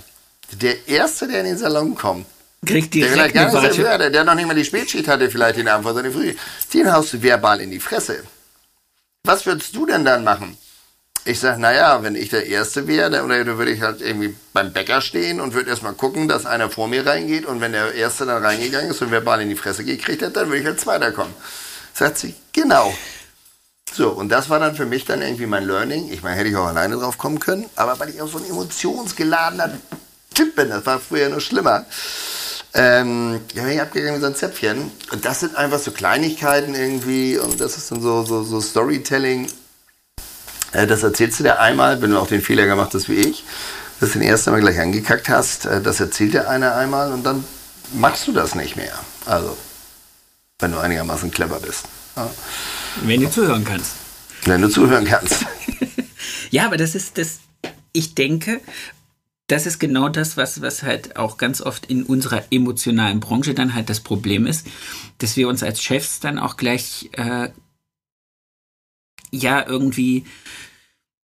Der 0.52 0.88
Erste, 0.88 1.28
der 1.28 1.40
in 1.40 1.46
den 1.46 1.58
Salon 1.58 1.96
kommt, 1.96 2.28
Kriegt 2.66 2.94
der 2.96 3.10
vielleicht 3.10 3.34
gar 3.34 3.62
nicht 3.62 3.74
so 3.74 3.78
würde, 3.78 4.12
der 4.12 4.24
noch 4.26 4.36
nicht 4.36 4.48
mal 4.48 4.56
die 4.56 4.66
Spätschicht 4.66 5.08
hatte, 5.08 5.30
vielleicht 5.30 5.58
den 5.58 5.68
Abend 5.68 5.86
vor 5.86 5.94
seine 5.94 6.12
Früh, 6.12 6.36
den 6.74 6.92
haust 6.92 7.14
du 7.14 7.22
verbal 7.22 7.62
in 7.62 7.72
die 7.72 7.80
Fresse. 7.80 8.24
Was 9.24 9.46
würdest 9.46 9.76
du 9.76 9.86
denn 9.86 10.04
dann 10.04 10.24
machen? 10.24 10.58
Ich 11.28 11.42
sage, 11.42 11.60
naja, 11.60 12.04
wenn 12.04 12.16
ich 12.16 12.30
der 12.30 12.46
Erste 12.46 12.88
wäre, 12.88 13.10
dann, 13.10 13.28
würde 13.28 13.72
ich 13.72 13.82
halt 13.82 14.00
irgendwie 14.02 14.34
beim 14.54 14.72
Bäcker 14.72 15.02
stehen 15.02 15.42
und 15.42 15.54
würde 15.54 15.70
erstmal 15.70 15.92
gucken, 15.92 16.30
dass 16.30 16.46
einer 16.46 16.70
vor 16.70 16.88
mir 16.88 17.06
reingeht 17.06 17.46
und 17.46 17.60
wenn 17.60 17.74
der 17.74 17.94
Erste 17.96 18.26
dann 18.26 18.46
reingegangen 18.46 18.92
ist 18.92 19.02
und 19.02 19.12
verbal 19.12 19.42
in 19.42 19.50
die 19.50 19.58
Fresse 19.58 19.84
gekriegt 19.84 20.22
hat, 20.22 20.38
dann 20.38 20.48
würde 20.48 20.62
ich 20.62 20.66
als 20.66 20.80
Zweiter 20.80 21.12
kommen. 21.12 21.34
Sagt 21.94 22.18
sie, 22.20 22.34
genau. 22.54 22.94
So, 23.94 24.12
und 24.12 24.30
das 24.30 24.50
war 24.50 24.60
dann 24.60 24.76
für 24.78 24.86
mich 24.86 25.04
dann 25.04 25.22
irgendwie 25.22 25.48
mein 25.48 25.66
Learning. 25.66 26.10
Ich 26.14 26.24
meine, 26.24 26.38
hätte 26.38 26.48
ich 26.48 26.56
auch 26.56 26.68
alleine 26.68 26.96
drauf 26.96 27.18
kommen 27.18 27.42
können, 27.42 27.66
aber 27.76 28.00
weil 28.00 28.10
ich 28.10 28.22
auch 28.22 28.30
so 28.30 28.38
ein 28.38 28.50
emotionsgeladener 28.50 29.72
Typ 30.34 30.56
bin, 30.56 30.70
das 30.70 30.86
war 30.86 30.98
früher 30.98 31.28
noch 31.28 31.42
schlimmer. 31.42 31.86
Ähm, 32.74 33.42
ja, 33.54 33.64
bin 33.64 33.74
ich 33.74 33.82
abgegangen 33.82 34.16
wie 34.16 34.22
so 34.22 34.28
ein 34.28 34.36
Zäpfchen. 34.36 34.92
Und 35.12 35.26
das 35.26 35.42
sind 35.42 35.58
einfach 35.58 35.80
so 35.80 35.92
Kleinigkeiten 35.92 36.74
irgendwie 36.74 37.38
und 37.38 37.60
das 37.60 37.76
ist 37.76 37.92
dann 37.92 38.02
so, 38.02 38.24
so, 38.24 38.44
so 38.44 38.62
Storytelling 38.62 39.48
das 40.72 41.04
erzählst 41.04 41.40
du 41.40 41.44
dir 41.44 41.60
einmal, 41.60 42.02
wenn 42.02 42.12
du 42.12 42.20
auch 42.20 42.28
den 42.28 42.42
Fehler 42.42 42.66
gemacht 42.66 42.94
hast 42.94 43.10
wie 43.10 43.16
ich, 43.16 43.44
dass 44.00 44.12
du 44.12 44.20
den 44.20 44.28
ersten 44.28 44.52
Mal 44.52 44.62
gleich 44.62 44.80
angekackt 44.80 45.30
hast. 45.30 45.66
Äh, 45.66 45.82
das 45.82 46.00
erzählt 46.00 46.34
dir 46.34 46.50
einer 46.50 46.76
einmal 46.76 47.12
und 47.12 47.24
dann 47.24 47.44
machst 47.94 48.28
du 48.28 48.32
das 48.34 48.56
nicht 48.56 48.76
mehr. 48.76 48.98
Also, 49.26 49.58
wenn 50.60 50.72
du 50.72 50.80
einigermaßen 50.80 51.32
clever 51.32 51.60
bist. 51.60 51.86
Ja. 52.16 52.30
Wenn 53.04 53.22
du 53.22 53.30
zuhören 53.30 53.64
kannst. 53.64 53.94
Wenn 54.46 54.62
du 54.62 54.70
zuhören 54.70 55.06
kannst. 55.06 55.46
ja, 56.52 56.66
aber 56.66 56.78
das 56.78 56.96
ist 56.96 57.18
das, 57.18 57.40
ich 57.94 58.16
denke, 58.16 58.62
das 59.48 59.66
ist 59.66 59.80
genau 59.80 60.10
das, 60.10 60.36
was, 60.36 60.62
was 60.62 60.84
halt 60.84 61.16
auch 61.16 61.38
ganz 61.38 61.62
oft 61.62 61.86
in 61.86 62.04
unserer 62.04 62.44
emotionalen 62.52 63.20
Branche 63.20 63.54
dann 63.54 63.74
halt 63.74 63.90
das 63.90 64.02
Problem 64.02 64.46
ist, 64.46 64.68
dass 65.20 65.38
wir 65.38 65.48
uns 65.48 65.64
als 65.64 65.82
Chefs 65.82 66.20
dann 66.20 66.38
auch 66.38 66.58
gleich 66.58 67.10
äh, 67.14 67.50
ja 69.32 69.66
irgendwie 69.68 70.26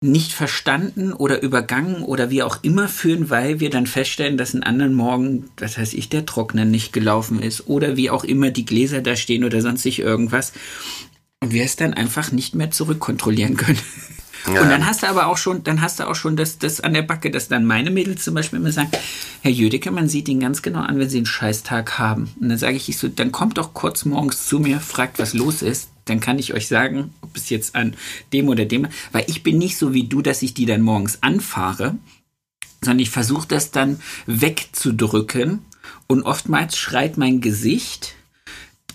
nicht 0.01 0.31
verstanden 0.31 1.11
oder 1.11 1.41
übergangen 1.41 2.03
oder 2.03 2.29
wie 2.29 2.41
auch 2.41 2.63
immer 2.63 2.87
fühlen, 2.87 3.29
weil 3.29 3.59
wir 3.59 3.69
dann 3.69 3.85
feststellen, 3.85 4.37
dass 4.37 4.53
einen 4.53 4.63
anderen 4.63 4.93
Morgen, 4.93 5.49
das 5.57 5.77
heißt 5.77 5.93
ich, 5.93 6.07
der 6.07 6.25
Trockner 6.25 6.63
nicht 6.63 6.93
gelaufen 6.93 7.41
ist 7.41 7.67
oder 7.67 7.97
wie 7.97 8.09
auch 8.09 8.23
immer 8.23 8.49
die 8.49 8.65
Gläser 8.65 9.01
da 9.01 9.17
stehen 9.17 9.43
oder 9.43 9.61
sonstig 9.61 9.99
irgendwas 9.99 10.53
und 11.41 11.51
wir 11.51 11.63
es 11.63 11.75
dann 11.75 11.93
einfach 11.93 12.31
nicht 12.31 12.55
mehr 12.55 12.71
zurückkontrollieren 12.71 13.57
können. 13.57 13.79
Ja. 14.47 14.61
Und 14.61 14.69
dann 14.69 14.85
hast 14.85 15.03
du 15.03 15.07
aber 15.07 15.27
auch 15.27 15.37
schon, 15.37 15.63
dann 15.63 15.81
hast 15.81 15.99
du 15.99 16.07
auch 16.07 16.15
schon 16.15 16.35
das, 16.35 16.57
das 16.57 16.81
an 16.81 16.93
der 16.93 17.01
Backe, 17.01 17.31
dass 17.31 17.47
dann 17.47 17.65
meine 17.65 17.91
Mädels 17.91 18.23
zum 18.23 18.33
Beispiel 18.33 18.59
immer 18.59 18.71
sagen, 18.71 18.91
Herr 19.41 19.51
Jüdecke, 19.51 19.91
man 19.91 20.09
sieht 20.09 20.29
ihn 20.29 20.39
ganz 20.39 20.61
genau 20.61 20.79
an, 20.79 20.99
wenn 20.99 21.09
sie 21.09 21.17
einen 21.17 21.25
Scheißtag 21.25 21.99
haben. 21.99 22.29
Und 22.39 22.49
dann 22.49 22.57
sage 22.57 22.75
ich, 22.75 22.89
ich 22.89 22.97
so, 22.97 23.07
dann 23.07 23.31
kommt 23.31 23.57
doch 23.57 23.73
kurz 23.73 24.05
morgens 24.05 24.47
zu 24.47 24.59
mir, 24.59 24.79
fragt, 24.79 25.19
was 25.19 25.33
los 25.33 25.61
ist 25.61 25.89
dann 26.09 26.19
kann 26.19 26.39
ich 26.39 26.53
euch 26.53 26.67
sagen, 26.67 27.13
ob 27.21 27.35
es 27.37 27.49
jetzt 27.49 27.75
an 27.75 27.95
dem 28.33 28.47
oder 28.49 28.65
dem, 28.65 28.87
weil 29.11 29.25
ich 29.27 29.43
bin 29.43 29.57
nicht 29.57 29.77
so 29.77 29.93
wie 29.93 30.07
du, 30.07 30.21
dass 30.21 30.41
ich 30.41 30.53
die 30.53 30.65
dann 30.65 30.81
morgens 30.81 31.21
anfahre, 31.21 31.97
sondern 32.81 32.99
ich 32.99 33.09
versuche 33.09 33.47
das 33.47 33.71
dann 33.71 34.01
wegzudrücken 34.25 35.59
und 36.07 36.23
oftmals 36.23 36.77
schreit 36.77 37.17
mein 37.17 37.41
Gesicht 37.41 38.15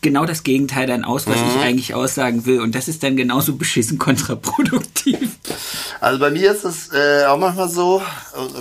genau 0.04 0.24
das 0.24 0.44
Gegenteil 0.44 0.86
dann 0.86 1.02
aus, 1.04 1.26
was 1.26 1.36
mhm. 1.36 1.48
ich 1.48 1.56
eigentlich 1.56 1.94
aussagen 1.94 2.46
will. 2.46 2.60
Und 2.60 2.76
das 2.76 2.86
ist 2.86 3.02
dann 3.02 3.16
genauso 3.16 3.56
beschissen 3.56 3.98
kontraproduktiv. 3.98 5.30
Also 6.00 6.20
bei 6.20 6.30
mir 6.30 6.52
ist 6.52 6.64
es 6.64 6.92
äh, 6.92 7.24
auch 7.26 7.38
manchmal 7.38 7.68
so, 7.68 8.00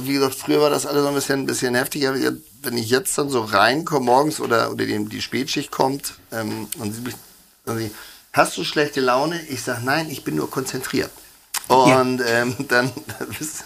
wie 0.02 0.14
gesagt, 0.14 0.34
früher 0.34 0.62
war 0.62 0.72
das 0.72 0.88
alles 0.88 1.04
so 1.04 1.10
ein 1.10 1.14
bisschen, 1.14 1.40
ein 1.42 1.46
bisschen 1.46 1.76
heftiger. 1.76 2.16
Wenn 2.64 2.78
ich 2.78 2.90
jetzt 2.90 3.16
dann 3.18 3.30
so 3.30 3.42
reinkomme 3.42 4.06
morgens 4.06 4.40
oder, 4.40 4.72
oder 4.72 4.86
die, 4.86 5.06
die 5.06 5.22
Spätschicht 5.22 5.70
kommt 5.70 6.16
ähm, 6.32 6.68
und 6.80 6.94
sie 6.94 7.02
mich, 7.02 7.16
also 7.66 7.88
hast 8.32 8.58
du 8.58 8.64
schlechte 8.64 9.02
Laune? 9.02 9.40
Ich 9.50 9.62
sage, 9.62 9.82
nein, 9.84 10.10
ich 10.10 10.24
bin 10.24 10.36
nur 10.36 10.50
konzentriert. 10.50 11.12
Und 11.68 12.20
ja. 12.20 12.42
ähm, 12.42 12.56
dann, 12.68 12.92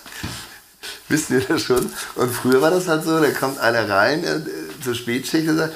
wisst 1.07 1.29
ihr 1.29 1.41
das 1.41 1.61
schon. 1.61 1.89
Und 2.15 2.31
früher 2.31 2.61
war 2.61 2.71
das 2.71 2.87
halt 2.87 3.03
so, 3.03 3.19
da 3.19 3.29
kommt 3.31 3.59
einer 3.59 3.87
rein 3.87 4.23
äh, 4.23 4.41
zur 4.83 4.95
Spätschicht 4.95 5.47
und 5.47 5.57
sagt, 5.57 5.73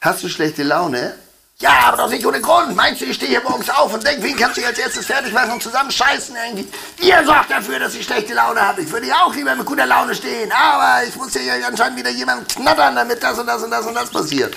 hast 0.00 0.22
du 0.22 0.28
schlechte 0.28 0.62
Laune? 0.62 1.14
Ja, 1.60 1.88
aber 1.88 1.98
doch 1.98 2.08
nicht 2.08 2.24
ohne 2.24 2.40
Grund. 2.40 2.74
Meinst 2.74 3.02
du, 3.02 3.04
ich 3.04 3.16
stehe 3.16 3.30
hier 3.30 3.42
morgens 3.42 3.68
auf 3.68 3.92
und 3.92 4.02
denke, 4.06 4.22
wen 4.22 4.34
kannst 4.34 4.56
du 4.56 4.64
als 4.64 4.78
erstes 4.78 5.04
fertig 5.04 5.30
machen 5.32 5.52
und 5.52 5.62
zusammen 5.62 5.90
scheißen 5.90 6.34
irgendwie? 6.34 6.66
Ihr 7.06 7.22
sorgt 7.26 7.50
dafür, 7.50 7.78
dass 7.78 7.94
ich 7.94 8.06
schlechte 8.06 8.32
Laune 8.32 8.60
habe. 8.60 8.80
Ich 8.80 8.90
würde 8.90 9.06
ja 9.06 9.24
auch 9.24 9.34
lieber 9.34 9.54
mit 9.54 9.66
guter 9.66 9.84
Laune 9.84 10.14
stehen. 10.14 10.50
Aber 10.52 11.06
ich 11.06 11.14
muss 11.16 11.32
hier 11.34 11.66
anscheinend 11.66 11.98
wieder 11.98 12.08
jemanden 12.10 12.46
knattern, 12.48 12.96
damit 12.96 13.22
das 13.22 13.38
und 13.38 13.46
das 13.46 13.62
und 13.62 13.70
das 13.70 13.86
und 13.86 13.94
das 13.94 14.08
passiert. 14.08 14.56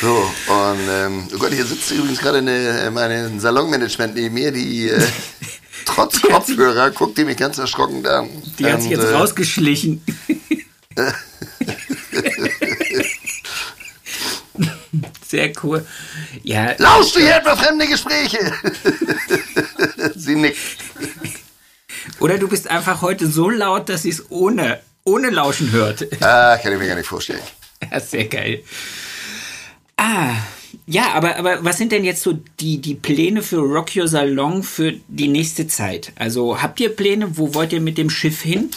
So, 0.00 0.28
und 0.48 0.88
ähm, 0.88 1.28
oh 1.32 1.38
Gott, 1.38 1.52
hier 1.52 1.64
sitzt 1.64 1.92
übrigens 1.92 2.18
gerade 2.18 2.38
eine, 2.38 2.90
meine 2.90 3.38
Salonmanagement 3.38 4.14
neben 4.16 4.34
mir, 4.34 4.50
die 4.50 4.88
äh, 4.88 5.00
trotz 5.84 6.20
Kopfhörer 6.22 6.90
guckt 6.90 7.18
die 7.18 7.24
mich 7.24 7.36
ganz 7.36 7.58
erschrocken 7.58 8.04
an. 8.06 8.30
Die 8.58 8.66
hat 8.66 8.82
sich 8.82 8.90
jetzt 8.90 9.04
äh, 9.04 9.14
rausgeschlichen. 9.14 10.02
Sehr 15.30 15.52
cool. 15.62 15.86
Ja, 16.42 16.74
Lauschst 16.76 17.14
du 17.14 17.20
hier 17.20 17.36
etwa 17.36 17.54
fremde 17.54 17.86
Gespräche? 17.86 18.52
sie 20.16 20.34
nickt. 20.34 20.58
Oder 22.18 22.36
du 22.36 22.48
bist 22.48 22.66
einfach 22.66 23.00
heute 23.00 23.28
so 23.28 23.48
laut, 23.48 23.88
dass 23.88 24.02
sie 24.02 24.08
es 24.08 24.28
ohne, 24.32 24.80
ohne 25.04 25.30
Lauschen 25.30 25.70
hört. 25.70 26.04
Ah, 26.20 26.56
kann 26.56 26.72
ich 26.72 26.80
mir 26.80 26.88
gar 26.88 26.96
nicht 26.96 27.06
vorstellen. 27.06 27.42
Ja, 27.92 28.00
sehr 28.00 28.24
geil. 28.24 28.64
Ah, 29.96 30.34
ja, 30.86 31.12
aber, 31.12 31.36
aber 31.36 31.64
was 31.64 31.78
sind 31.78 31.92
denn 31.92 32.02
jetzt 32.02 32.22
so 32.22 32.36
die, 32.58 32.80
die 32.80 32.96
Pläne 32.96 33.42
für 33.42 33.58
Rock 33.58 33.94
Your 33.94 34.08
Salon 34.08 34.64
für 34.64 34.94
die 35.06 35.28
nächste 35.28 35.68
Zeit? 35.68 36.12
Also 36.16 36.60
habt 36.60 36.80
ihr 36.80 36.88
Pläne? 36.88 37.38
Wo 37.38 37.54
wollt 37.54 37.72
ihr 37.72 37.80
mit 37.80 37.98
dem 37.98 38.10
Schiff 38.10 38.42
hin? 38.42 38.72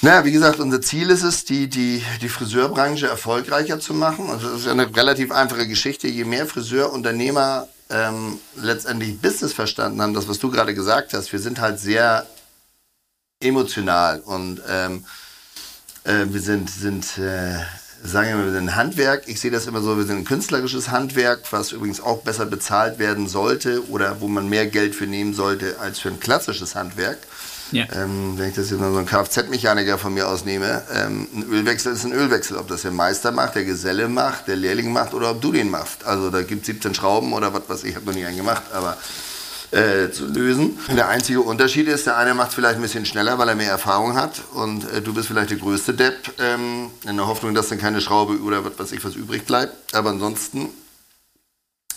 Na, 0.00 0.24
wie 0.24 0.30
gesagt, 0.30 0.60
unser 0.60 0.80
Ziel 0.80 1.10
ist 1.10 1.24
es, 1.24 1.44
die, 1.44 1.68
die, 1.68 2.04
die 2.22 2.28
Friseurbranche 2.28 3.08
erfolgreicher 3.08 3.80
zu 3.80 3.94
machen. 3.94 4.30
Also 4.30 4.48
das 4.50 4.60
ist 4.60 4.68
eine 4.68 4.94
relativ 4.94 5.32
einfache 5.32 5.66
Geschichte. 5.66 6.06
Je 6.06 6.24
mehr 6.24 6.46
Friseurunternehmer 6.46 7.66
ähm, 7.90 8.38
letztendlich 8.54 9.20
Business 9.20 9.52
verstanden 9.52 10.00
haben, 10.00 10.14
das, 10.14 10.28
was 10.28 10.38
du 10.38 10.52
gerade 10.52 10.72
gesagt 10.72 11.14
hast, 11.14 11.32
wir 11.32 11.40
sind 11.40 11.60
halt 11.60 11.80
sehr 11.80 12.26
emotional 13.40 14.20
und 14.20 14.62
ähm, 14.68 15.04
äh, 16.04 16.26
wir 16.26 16.40
sind, 16.42 16.70
sind 16.70 17.18
äh, 17.18 17.58
sagen 18.04 18.28
wir 18.28 18.36
mal, 18.36 18.44
wir 18.44 18.52
sind 18.52 18.68
ein 18.68 18.76
Handwerk. 18.76 19.24
Ich 19.26 19.40
sehe 19.40 19.50
das 19.50 19.66
immer 19.66 19.80
so, 19.80 19.96
wir 19.96 20.04
sind 20.04 20.18
ein 20.18 20.24
künstlerisches 20.24 20.90
Handwerk, 20.90 21.52
was 21.52 21.72
übrigens 21.72 22.00
auch 22.00 22.22
besser 22.22 22.46
bezahlt 22.46 23.00
werden 23.00 23.26
sollte 23.26 23.88
oder 23.88 24.20
wo 24.20 24.28
man 24.28 24.48
mehr 24.48 24.66
Geld 24.68 24.94
für 24.94 25.06
nehmen 25.06 25.34
sollte 25.34 25.80
als 25.80 25.98
für 25.98 26.08
ein 26.08 26.20
klassisches 26.20 26.76
Handwerk. 26.76 27.18
Ja. 27.72 27.84
Ähm, 27.94 28.34
wenn 28.36 28.48
ich 28.48 28.54
das 28.54 28.70
jetzt 28.70 28.80
mal 28.80 28.90
so 28.90 28.98
einen 28.98 29.06
Kfz-Mechaniker 29.06 29.98
von 29.98 30.14
mir 30.14 30.28
ausnehme, 30.28 30.82
ähm, 30.92 31.28
ein 31.34 31.44
Ölwechsel 31.50 31.92
ist 31.92 32.04
ein 32.04 32.12
Ölwechsel. 32.12 32.56
Ob 32.56 32.68
das 32.68 32.82
der 32.82 32.92
Meister 32.92 33.32
macht, 33.32 33.54
der 33.54 33.64
Geselle 33.64 34.08
macht, 34.08 34.48
der 34.48 34.56
Lehrling 34.56 34.92
macht 34.92 35.14
oder 35.14 35.30
ob 35.30 35.40
du 35.40 35.52
den 35.52 35.70
machst. 35.70 36.04
Also 36.04 36.30
da 36.30 36.42
gibt 36.42 36.62
es 36.62 36.66
17 36.66 36.94
Schrauben 36.94 37.32
oder 37.32 37.52
was 37.52 37.68
weiß 37.68 37.84
ich, 37.84 37.94
habe 37.94 38.06
noch 38.06 38.14
nie 38.14 38.24
einen 38.24 38.36
gemacht, 38.36 38.62
aber 38.72 38.96
äh, 39.70 40.10
zu 40.10 40.26
lösen. 40.26 40.78
Der 40.96 41.08
einzige 41.08 41.42
Unterschied 41.42 41.88
ist, 41.88 42.06
der 42.06 42.16
eine 42.16 42.34
macht 42.34 42.54
vielleicht 42.54 42.76
ein 42.76 42.82
bisschen 42.82 43.04
schneller, 43.04 43.38
weil 43.38 43.48
er 43.48 43.54
mehr 43.54 43.70
Erfahrung 43.70 44.14
hat 44.14 44.40
und 44.54 44.90
äh, 44.92 45.02
du 45.02 45.12
bist 45.12 45.28
vielleicht 45.28 45.50
der 45.50 45.58
größte 45.58 45.92
Depp, 45.92 46.32
ähm, 46.38 46.90
in 47.06 47.16
der 47.16 47.26
Hoffnung, 47.26 47.54
dass 47.54 47.68
dann 47.68 47.78
keine 47.78 48.00
Schraube 48.00 48.40
oder 48.40 48.64
was 48.64 48.78
weiß 48.78 48.92
ich 48.92 49.04
was 49.04 49.14
übrig 49.14 49.44
bleibt. 49.44 49.94
Aber 49.94 50.10
ansonsten 50.10 50.70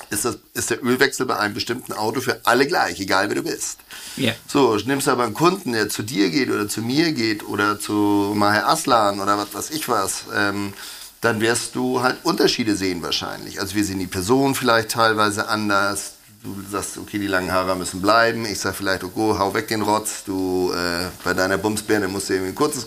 ist, 0.10 0.26
das, 0.26 0.40
ist 0.54 0.70
der 0.70 0.84
Ölwechsel 0.84 1.26
bei 1.26 1.38
einem 1.38 1.54
bestimmten 1.54 1.94
Auto 1.94 2.20
für 2.20 2.42
alle 2.44 2.68
gleich, 2.68 3.00
egal 3.00 3.30
wer 3.30 3.36
du 3.36 3.44
bist. 3.44 3.80
Yeah. 4.18 4.36
So, 4.48 4.76
nimmst 4.76 5.08
du 5.08 5.12
aber 5.12 5.24
einen 5.24 5.34
Kunden, 5.34 5.74
der 5.74 5.90
zu 5.90 6.04
dir 6.04 6.30
geht 6.30 6.50
oder 6.50 6.68
zu 6.68 6.82
mir 6.82 7.14
geht 7.14 7.48
oder 7.48 7.80
zu 7.80 8.34
Maher 8.36 8.68
Aslan 8.68 9.20
oder 9.20 9.38
was 9.38 9.54
weiß 9.54 9.70
ich 9.72 9.88
was, 9.88 10.26
ähm, 10.36 10.74
dann 11.22 11.40
wirst 11.40 11.76
du 11.76 12.02
halt 12.02 12.18
Unterschiede 12.24 12.76
sehen 12.76 13.02
wahrscheinlich. 13.04 13.60
Also 13.60 13.76
wir 13.76 13.86
sehen 13.86 14.00
die 14.00 14.08
Person 14.08 14.56
vielleicht 14.56 14.90
teilweise 14.92 15.48
anders, 15.48 16.14
du 16.44 16.56
sagst, 16.70 16.98
okay, 16.98 17.20
die 17.20 17.28
langen 17.28 17.52
Haare 17.52 17.76
müssen 17.76 18.02
bleiben. 18.02 18.46
Ich 18.46 18.60
sag 18.60 18.76
vielleicht, 18.76 19.04
okay, 19.04 19.36
hau 19.38 19.54
weg 19.54 19.68
den 19.68 19.82
Rotz. 19.82 20.24
Du, 20.26 20.72
äh, 20.74 21.08
bei 21.24 21.34
deiner 21.34 21.58
Bumsbirne 21.58 22.08
musst 22.08 22.30
du 22.30 22.34
irgendwie 22.34 22.54
kurzes, 22.54 22.86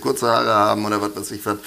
kurze 0.00 0.26
Haare 0.26 0.52
haben 0.52 0.84
oder 0.84 1.00
was 1.00 1.14
weiß 1.14 1.30
ich 1.32 1.46
was. 1.46 1.58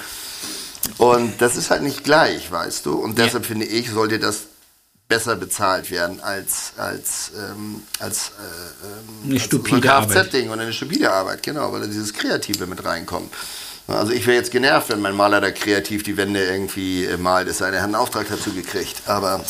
Und 0.98 1.40
das 1.40 1.56
ist 1.56 1.70
halt 1.70 1.82
nicht 1.82 2.04
gleich, 2.04 2.50
weißt 2.50 2.86
du. 2.86 2.92
Und 2.92 3.18
deshalb 3.18 3.44
ja. 3.44 3.48
finde 3.48 3.66
ich, 3.66 3.90
sollte 3.90 4.18
das 4.18 4.49
besser 5.10 5.36
bezahlt 5.36 5.90
werden 5.90 6.20
als 6.20 6.72
als 6.78 7.32
ähm, 7.36 7.82
als, 7.98 8.28
äh, 8.38 8.86
ähm, 8.86 9.30
eine 9.30 9.40
stupide 9.40 9.76
so 9.76 9.82
Kfz-Ding 9.82 10.48
und 10.48 10.60
eine 10.60 10.72
stupide 10.72 11.10
Arbeit, 11.12 11.42
genau, 11.42 11.70
weil 11.72 11.80
da 11.80 11.86
dieses 11.86 12.14
Kreative 12.14 12.66
mit 12.66 12.82
reinkommt. 12.82 13.30
Also 13.88 14.12
ich 14.12 14.24
wäre 14.26 14.36
jetzt 14.36 14.52
genervt, 14.52 14.88
wenn 14.88 15.00
mein 15.00 15.16
Maler 15.16 15.40
da 15.40 15.50
kreativ 15.50 16.04
die 16.04 16.16
Wände 16.16 16.44
irgendwie 16.44 17.04
äh, 17.04 17.16
malt. 17.16 17.48
Es 17.48 17.58
sei 17.58 17.66
denn, 17.66 17.74
er 17.74 17.80
hat 17.80 17.86
einen 17.86 17.96
Auftrag 17.96 18.28
dazu 18.28 18.52
gekriegt. 18.52 19.02
Aber 19.06 19.44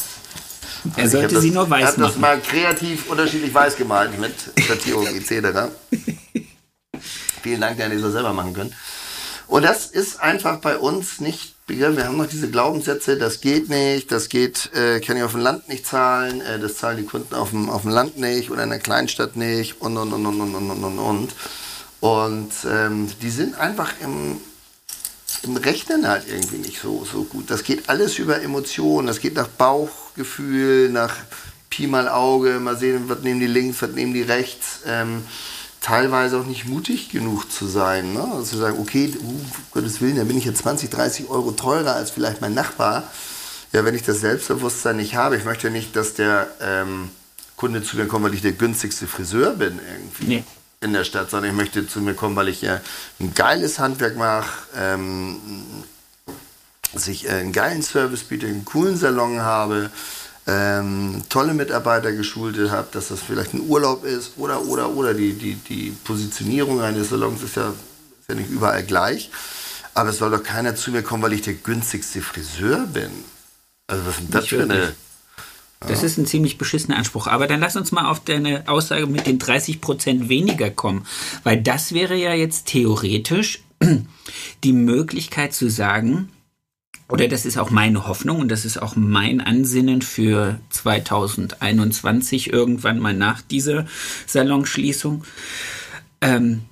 er 0.96 1.02
also 1.04 1.18
sollte 1.18 1.40
sie 1.40 1.50
nur 1.50 1.68
weiß 1.68 1.98
machen. 1.98 2.00
Er 2.00 2.06
hat 2.06 2.14
das 2.14 2.18
mal 2.18 2.40
kreativ 2.40 3.10
unterschiedlich 3.10 3.52
weiß 3.52 3.76
gemalt 3.76 4.18
mit 4.18 4.34
Schattierung 4.66 5.06
etc. 5.06 5.70
Vielen 7.42 7.60
Dank, 7.60 7.76
der 7.76 7.90
das 7.90 8.12
selber 8.12 8.32
machen 8.32 8.54
können. 8.54 8.74
Und 9.46 9.62
das 9.62 9.86
ist 9.86 10.20
einfach 10.20 10.58
bei 10.60 10.78
uns 10.78 11.20
nicht 11.20 11.54
wir 11.78 12.06
haben 12.06 12.16
noch 12.16 12.26
diese 12.26 12.50
Glaubenssätze, 12.50 13.16
das 13.16 13.40
geht 13.40 13.68
nicht, 13.68 14.10
das 14.10 14.28
geht, 14.28 14.70
äh, 14.74 15.00
kann 15.00 15.16
ich 15.16 15.22
auf 15.22 15.32
dem 15.32 15.40
Land 15.40 15.68
nicht 15.68 15.86
zahlen, 15.86 16.40
äh, 16.40 16.58
das 16.58 16.76
zahlen 16.76 16.96
die 16.96 17.04
Kunden 17.04 17.34
auf 17.34 17.50
dem, 17.50 17.70
auf 17.70 17.82
dem 17.82 17.92
Land 17.92 18.18
nicht 18.18 18.50
oder 18.50 18.64
in 18.64 18.70
der 18.70 18.80
Kleinstadt 18.80 19.36
nicht 19.36 19.80
und, 19.80 19.96
und, 19.96 20.12
und, 20.12 20.26
und, 20.26 20.40
und, 20.40 20.54
und, 20.54 20.84
und, 20.84 20.98
und. 20.98 21.34
Und 22.00 22.52
ähm, 22.68 23.08
die 23.22 23.30
sind 23.30 23.56
einfach 23.56 23.92
im, 24.02 24.38
im 25.42 25.56
Rechnen 25.56 26.08
halt 26.08 26.24
irgendwie 26.28 26.58
nicht 26.58 26.80
so, 26.80 27.06
so 27.10 27.24
gut. 27.24 27.50
Das 27.50 27.62
geht 27.62 27.88
alles 27.88 28.18
über 28.18 28.42
Emotionen, 28.42 29.06
das 29.06 29.20
geht 29.20 29.34
nach 29.34 29.48
Bauchgefühl, 29.48 30.88
nach 30.88 31.14
Pi 31.68 31.86
mal 31.86 32.08
Auge, 32.08 32.58
mal 32.58 32.76
sehen, 32.76 33.04
was 33.06 33.20
nehmen 33.20 33.38
die 33.38 33.46
links, 33.46 33.80
was 33.80 33.90
nehmen 33.90 34.12
die 34.12 34.22
rechts. 34.22 34.80
Ähm, 34.86 35.22
teilweise 35.80 36.38
auch 36.38 36.46
nicht 36.46 36.66
mutig 36.66 37.10
genug 37.10 37.50
zu 37.50 37.66
sein. 37.66 38.12
Ne? 38.12 38.22
Also 38.22 38.42
zu 38.42 38.56
sagen, 38.58 38.78
okay, 38.78 39.12
um 39.20 39.44
Gottes 39.72 40.00
Willen, 40.00 40.16
da 40.16 40.24
bin 40.24 40.36
ich 40.36 40.44
jetzt 40.44 40.58
20, 40.62 40.90
30 40.90 41.28
Euro 41.28 41.52
teurer 41.52 41.94
als 41.94 42.10
vielleicht 42.10 42.40
mein 42.40 42.54
Nachbar. 42.54 43.04
Ja, 43.72 43.84
wenn 43.84 43.94
ich 43.94 44.02
das 44.02 44.20
Selbstbewusstsein 44.20 44.96
nicht 44.96 45.14
habe, 45.14 45.36
ich 45.36 45.44
möchte 45.44 45.70
nicht, 45.70 45.94
dass 45.94 46.14
der 46.14 46.48
ähm, 46.60 47.10
Kunde 47.56 47.82
zu 47.82 47.96
mir 47.96 48.06
kommt, 48.06 48.24
weil 48.24 48.34
ich 48.34 48.42
der 48.42 48.52
günstigste 48.52 49.06
Friseur 49.06 49.52
bin 49.54 49.78
irgendwie. 49.92 50.26
Nee 50.26 50.44
in 50.80 50.94
der 50.94 51.04
Stadt, 51.04 51.30
sondern 51.30 51.50
ich 51.50 51.56
möchte 51.56 51.86
zu 51.86 52.00
mir 52.00 52.14
kommen, 52.14 52.36
weil 52.36 52.48
ich 52.48 52.62
ja 52.62 52.80
ein 53.20 53.34
geiles 53.34 53.78
Handwerk 53.78 54.16
mache, 54.16 54.48
ähm, 54.76 55.38
dass 56.92 57.06
ich 57.06 57.26
äh, 57.26 57.32
einen 57.32 57.52
geilen 57.52 57.82
Service 57.82 58.24
biete, 58.24 58.46
einen 58.46 58.64
coolen 58.64 58.96
Salon 58.96 59.42
habe, 59.42 59.90
ähm, 60.46 61.22
tolle 61.28 61.54
Mitarbeiter 61.54 62.12
geschult 62.12 62.56
habe, 62.70 62.88
dass 62.92 63.08
das 63.08 63.20
vielleicht 63.20 63.54
ein 63.54 63.68
Urlaub 63.68 64.04
ist 64.04 64.32
oder, 64.36 64.62
oder, 64.62 64.90
oder. 64.90 65.14
Die, 65.14 65.34
die, 65.34 65.54
die 65.54 65.90
Positionierung 66.04 66.80
eines 66.80 67.10
Salons 67.10 67.42
ist 67.42 67.56
ja, 67.56 67.68
ist 67.68 68.28
ja 68.28 68.34
nicht 68.34 68.50
überall 68.50 68.82
gleich. 68.82 69.30
Aber 69.94 70.10
es 70.10 70.18
soll 70.18 70.30
doch 70.30 70.42
keiner 70.42 70.74
zu 70.74 70.90
mir 70.92 71.02
kommen, 71.02 71.22
weil 71.22 71.32
ich 71.32 71.42
der 71.42 71.54
günstigste 71.54 72.22
Friseur 72.22 72.86
bin. 72.86 73.10
Also 73.86 74.06
was 74.06 74.14
ist 74.14 74.20
denn 74.20 74.30
das 74.30 74.46
für 74.46 74.62
eine... 74.62 74.92
Das 75.86 76.02
ist 76.02 76.18
ein 76.18 76.26
ziemlich 76.26 76.58
beschissener 76.58 76.98
Anspruch. 76.98 77.26
Aber 77.26 77.46
dann 77.46 77.60
lass 77.60 77.74
uns 77.74 77.90
mal 77.90 78.04
auf 78.04 78.20
deine 78.20 78.68
Aussage 78.68 79.06
mit 79.06 79.26
den 79.26 79.38
30 79.38 79.80
Prozent 79.80 80.28
weniger 80.28 80.68
kommen. 80.70 81.06
Weil 81.42 81.62
das 81.62 81.94
wäre 81.94 82.16
ja 82.16 82.34
jetzt 82.34 82.66
theoretisch 82.66 83.62
die 84.64 84.72
Möglichkeit 84.74 85.54
zu 85.54 85.70
sagen, 85.70 86.28
oder 87.10 87.28
das 87.28 87.44
ist 87.44 87.58
auch 87.58 87.70
meine 87.70 88.06
Hoffnung 88.06 88.40
und 88.40 88.48
das 88.48 88.64
ist 88.64 88.80
auch 88.80 88.96
mein 88.96 89.40
Ansinnen 89.40 90.02
für 90.02 90.60
2021, 90.70 92.52
irgendwann 92.52 92.98
mal 92.98 93.14
nach 93.14 93.42
dieser 93.42 93.86
Salonschließung. 94.26 95.24
Ähm, 96.20 96.62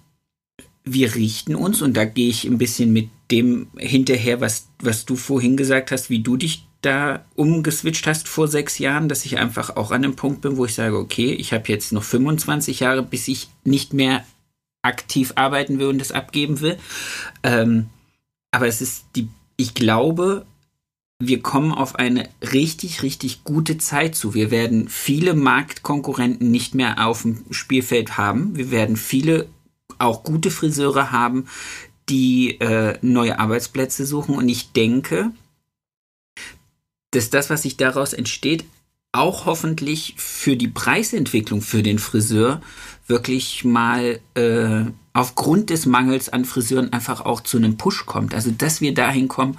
wir 0.84 1.14
richten 1.14 1.54
uns, 1.54 1.82
und 1.82 1.96
da 1.96 2.04
gehe 2.04 2.28
ich 2.28 2.44
ein 2.44 2.58
bisschen 2.58 2.92
mit 2.92 3.10
dem 3.30 3.68
hinterher, 3.76 4.40
was, 4.40 4.68
was 4.80 5.04
du 5.04 5.16
vorhin 5.16 5.56
gesagt 5.56 5.90
hast, 5.90 6.08
wie 6.08 6.20
du 6.20 6.36
dich 6.36 6.64
da 6.80 7.24
umgeswitcht 7.34 8.06
hast 8.06 8.28
vor 8.28 8.48
sechs 8.48 8.78
Jahren, 8.78 9.08
dass 9.08 9.24
ich 9.24 9.38
einfach 9.38 9.76
auch 9.76 9.90
an 9.90 10.02
dem 10.02 10.16
Punkt 10.16 10.42
bin, 10.42 10.56
wo 10.56 10.64
ich 10.64 10.74
sage, 10.74 10.96
okay, 10.96 11.32
ich 11.32 11.52
habe 11.52 11.64
jetzt 11.66 11.92
noch 11.92 12.04
25 12.04 12.80
Jahre, 12.80 13.02
bis 13.02 13.28
ich 13.28 13.48
nicht 13.64 13.92
mehr 13.92 14.24
aktiv 14.82 15.32
arbeiten 15.34 15.78
will 15.78 15.88
und 15.88 15.98
das 15.98 16.12
abgeben 16.12 16.60
will. 16.60 16.78
Ähm, 17.42 17.86
aber 18.52 18.68
es 18.68 18.80
ist 18.80 19.04
die, 19.16 19.28
ich 19.58 19.74
glaube, 19.74 20.46
wir 21.18 21.42
kommen 21.42 21.72
auf 21.72 21.96
eine 21.96 22.28
richtig, 22.52 23.02
richtig 23.02 23.42
gute 23.42 23.76
Zeit 23.76 24.14
zu. 24.14 24.34
Wir 24.34 24.50
werden 24.50 24.88
viele 24.88 25.34
Marktkonkurrenten 25.34 26.50
nicht 26.50 26.74
mehr 26.74 27.04
auf 27.04 27.22
dem 27.22 27.44
Spielfeld 27.50 28.16
haben. 28.16 28.56
Wir 28.56 28.70
werden 28.70 28.96
viele 28.96 29.48
auch 29.98 30.22
gute 30.22 30.52
Friseure 30.52 31.10
haben, 31.10 31.48
die 32.08 32.60
äh, 32.60 32.96
neue 33.02 33.40
Arbeitsplätze 33.40 34.06
suchen. 34.06 34.36
Und 34.36 34.48
ich 34.48 34.72
denke, 34.72 35.32
dass 37.10 37.30
das, 37.30 37.50
was 37.50 37.62
sich 37.62 37.76
daraus 37.76 38.12
entsteht, 38.12 38.64
auch 39.10 39.44
hoffentlich 39.44 40.14
für 40.18 40.56
die 40.56 40.68
Preisentwicklung 40.68 41.62
für 41.62 41.82
den 41.82 41.98
Friseur 41.98 42.60
wirklich 43.08 43.64
mal 43.64 44.20
äh, 44.34 44.84
aufgrund 45.14 45.70
des 45.70 45.86
Mangels 45.86 46.28
an 46.28 46.44
Friseuren 46.44 46.92
einfach 46.92 47.22
auch 47.22 47.40
zu 47.40 47.56
einem 47.56 47.76
Push 47.76 48.06
kommt. 48.06 48.34
Also 48.34 48.50
dass 48.50 48.80
wir 48.80 48.94
dahin 48.94 49.26
kommen, 49.26 49.58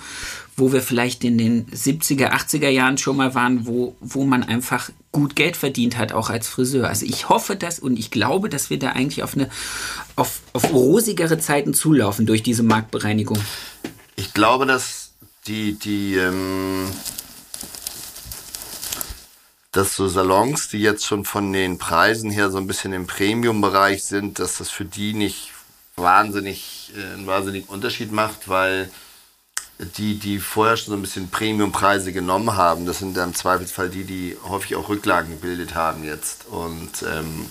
wo 0.55 0.71
wir 0.71 0.81
vielleicht 0.81 1.23
in 1.23 1.37
den 1.37 1.65
70er, 1.67 2.31
80er 2.31 2.69
Jahren 2.69 2.97
schon 2.97 3.17
mal 3.17 3.33
waren, 3.35 3.65
wo, 3.65 3.95
wo 3.99 4.23
man 4.23 4.43
einfach 4.43 4.91
gut 5.11 5.35
Geld 5.35 5.57
verdient 5.57 5.97
hat, 5.97 6.13
auch 6.13 6.29
als 6.29 6.47
Friseur. 6.47 6.87
Also 6.87 7.05
ich 7.05 7.29
hoffe 7.29 7.55
das 7.55 7.79
und 7.79 7.97
ich 7.97 8.11
glaube, 8.11 8.49
dass 8.49 8.69
wir 8.69 8.77
da 8.77 8.91
eigentlich 8.91 9.23
auf 9.23 9.33
eine 9.33 9.49
auf, 10.15 10.41
auf 10.53 10.71
rosigere 10.71 11.39
Zeiten 11.39 11.73
zulaufen 11.73 12.25
durch 12.25 12.43
diese 12.43 12.63
Marktbereinigung. 12.63 13.39
Ich 14.15 14.33
glaube, 14.33 14.65
dass 14.65 15.13
die, 15.47 15.73
die 15.73 16.15
ähm 16.15 16.85
dass 19.71 19.95
so 19.95 20.07
Salons, 20.07 20.69
die 20.69 20.79
jetzt 20.79 21.05
schon 21.05 21.25
von 21.25 21.53
den 21.53 21.77
Preisen 21.77 22.31
her 22.31 22.49
so 22.49 22.57
ein 22.57 22.67
bisschen 22.67 22.93
im 22.93 23.07
Premium-Bereich 23.07 24.03
sind, 24.03 24.39
dass 24.39 24.57
das 24.57 24.69
für 24.69 24.85
die 24.85 25.13
nicht 25.13 25.51
wahnsinnig, 25.95 26.91
äh, 26.97 27.13
einen 27.13 27.27
wahnsinnigen 27.27 27.69
Unterschied 27.69 28.11
macht, 28.11 28.49
weil 28.49 28.89
die, 29.97 30.15
die 30.15 30.39
vorher 30.39 30.75
schon 30.75 30.91
so 30.91 30.97
ein 30.97 31.01
bisschen 31.01 31.29
Premium-Preise 31.29 32.11
genommen 32.11 32.55
haben, 32.55 32.85
das 32.85 32.99
sind 32.99 33.15
dann 33.15 33.29
im 33.29 33.35
Zweifelsfall 33.35 33.89
die, 33.89 34.03
die 34.03 34.37
häufig 34.43 34.75
auch 34.75 34.89
Rücklagen 34.89 35.31
gebildet 35.31 35.75
haben 35.75 36.03
jetzt. 36.03 36.47
Und 36.47 37.03
ähm, 37.03 37.45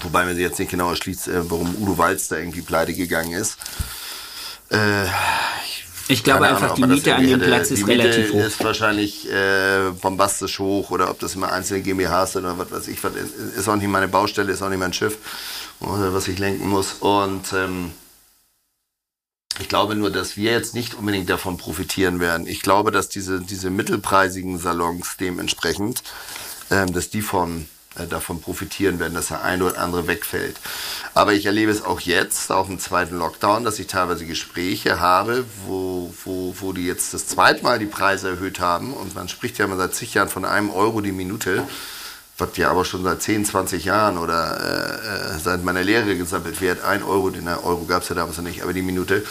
wobei 0.00 0.24
man 0.24 0.34
sich 0.34 0.42
jetzt 0.42 0.58
nicht 0.58 0.70
genau 0.70 0.90
erschließt, 0.90 1.28
äh, 1.28 1.50
warum 1.50 1.74
Udo 1.82 1.98
Walz 1.98 2.28
da 2.28 2.36
irgendwie 2.36 2.62
pleite 2.62 2.94
gegangen 2.94 3.32
ist. 3.32 3.58
Äh, 4.68 5.06
ich 6.10 6.24
glaube 6.24 6.40
Keine 6.44 6.56
einfach, 6.56 6.74
Ahnung, 6.76 6.88
die 6.88 6.94
Miete 6.94 7.14
an 7.14 7.26
dem 7.26 7.40
Platz 7.40 7.70
ist 7.70 7.86
relativ 7.86 8.32
hoch. 8.32 8.40
Die 8.40 8.46
ist 8.46 8.64
wahrscheinlich 8.64 9.30
äh, 9.30 9.90
bombastisch 10.00 10.58
hoch 10.58 10.90
oder 10.90 11.10
ob 11.10 11.18
das 11.20 11.34
immer 11.34 11.52
einzelne 11.52 11.82
GmbHs 11.82 12.32
sind 12.32 12.44
oder 12.44 12.58
was 12.58 12.70
weiß 12.70 12.88
ich. 12.88 13.02
Was, 13.04 13.12
ist 13.14 13.68
auch 13.68 13.76
nicht 13.76 13.88
meine 13.88 14.08
Baustelle, 14.08 14.52
ist 14.52 14.62
auch 14.62 14.68
nicht 14.68 14.78
mein 14.78 14.92
Schiff, 14.92 15.18
was 15.80 16.28
ich 16.28 16.38
lenken 16.38 16.68
muss. 16.68 16.94
Und 17.00 17.52
ähm, 17.52 17.92
ich 19.60 19.68
glaube 19.68 19.94
nur, 19.94 20.10
dass 20.10 20.36
wir 20.36 20.52
jetzt 20.52 20.74
nicht 20.74 20.94
unbedingt 20.94 21.28
davon 21.28 21.56
profitieren 21.56 22.18
werden. 22.18 22.46
Ich 22.46 22.62
glaube, 22.62 22.90
dass 22.90 23.08
diese, 23.08 23.40
diese 23.40 23.70
mittelpreisigen 23.70 24.58
Salons 24.58 25.16
dementsprechend, 25.18 26.02
ähm, 26.70 26.92
dass 26.92 27.10
die 27.10 27.22
von 27.22 27.66
davon 28.08 28.40
profitieren 28.40 29.00
werden, 29.00 29.14
dass 29.14 29.28
der 29.28 29.42
eine 29.42 29.64
oder 29.64 29.78
andere 29.78 30.06
wegfällt. 30.06 30.56
Aber 31.12 31.32
ich 31.32 31.46
erlebe 31.46 31.72
es 31.72 31.84
auch 31.84 32.00
jetzt, 32.00 32.52
auch 32.52 32.68
im 32.68 32.78
zweiten 32.78 33.18
Lockdown, 33.18 33.64
dass 33.64 33.78
ich 33.80 33.88
teilweise 33.88 34.26
Gespräche 34.26 35.00
habe, 35.00 35.44
wo, 35.66 36.14
wo, 36.24 36.54
wo 36.60 36.72
die 36.72 36.86
jetzt 36.86 37.14
das 37.14 37.26
zweite 37.26 37.64
Mal 37.64 37.80
die 37.80 37.86
Preise 37.86 38.28
erhöht 38.28 38.60
haben. 38.60 38.94
Und 38.94 39.14
man 39.16 39.28
spricht 39.28 39.58
ja 39.58 39.64
immer 39.64 39.76
seit 39.76 39.94
zig 39.94 40.14
Jahren 40.14 40.28
von 40.28 40.44
einem 40.44 40.70
Euro 40.70 41.00
die 41.00 41.10
Minute, 41.10 41.66
was 42.38 42.56
ja 42.56 42.70
aber 42.70 42.84
schon 42.84 43.02
seit 43.02 43.22
10, 43.22 43.44
20 43.44 43.84
Jahren 43.84 44.18
oder 44.18 44.60
äh, 44.60 45.34
äh, 45.34 45.38
seit 45.38 45.64
meiner 45.64 45.82
Lehre 45.82 46.16
gesammelt 46.16 46.60
wird. 46.60 46.84
Ein 46.84 47.02
Euro, 47.02 47.30
den 47.30 47.48
Euro 47.48 47.84
gab 47.86 48.02
es 48.02 48.08
ja 48.08 48.14
damals 48.14 48.36
noch 48.36 48.44
nicht, 48.44 48.62
aber 48.62 48.72
die 48.72 48.82
Minute. 48.82 49.24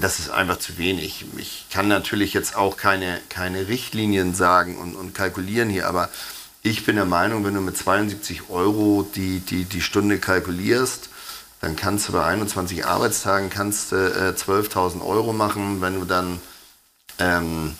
Das 0.00 0.18
ist 0.18 0.30
einfach 0.30 0.58
zu 0.58 0.78
wenig. 0.78 1.26
Ich 1.36 1.66
kann 1.70 1.86
natürlich 1.86 2.34
jetzt 2.34 2.56
auch 2.56 2.76
keine, 2.76 3.20
keine 3.28 3.68
Richtlinien 3.68 4.34
sagen 4.34 4.76
und, 4.78 4.96
und 4.96 5.14
kalkulieren 5.14 5.68
hier, 5.68 5.86
aber 5.86 6.08
ich 6.66 6.84
bin 6.84 6.96
der 6.96 7.04
Meinung, 7.04 7.44
wenn 7.44 7.54
du 7.54 7.60
mit 7.60 7.76
72 7.76 8.50
Euro 8.50 9.06
die, 9.14 9.38
die, 9.38 9.64
die 9.64 9.80
Stunde 9.80 10.18
kalkulierst, 10.18 11.10
dann 11.60 11.76
kannst 11.76 12.08
du 12.08 12.12
bei 12.12 12.24
21 12.24 12.84
Arbeitstagen 12.84 13.50
kannst, 13.50 13.92
äh, 13.92 14.34
12.000 14.36 15.00
Euro 15.04 15.32
machen. 15.32 15.80
Wenn 15.80 16.00
du 16.00 16.04
dann 16.04 16.40
ähm, 17.18 17.76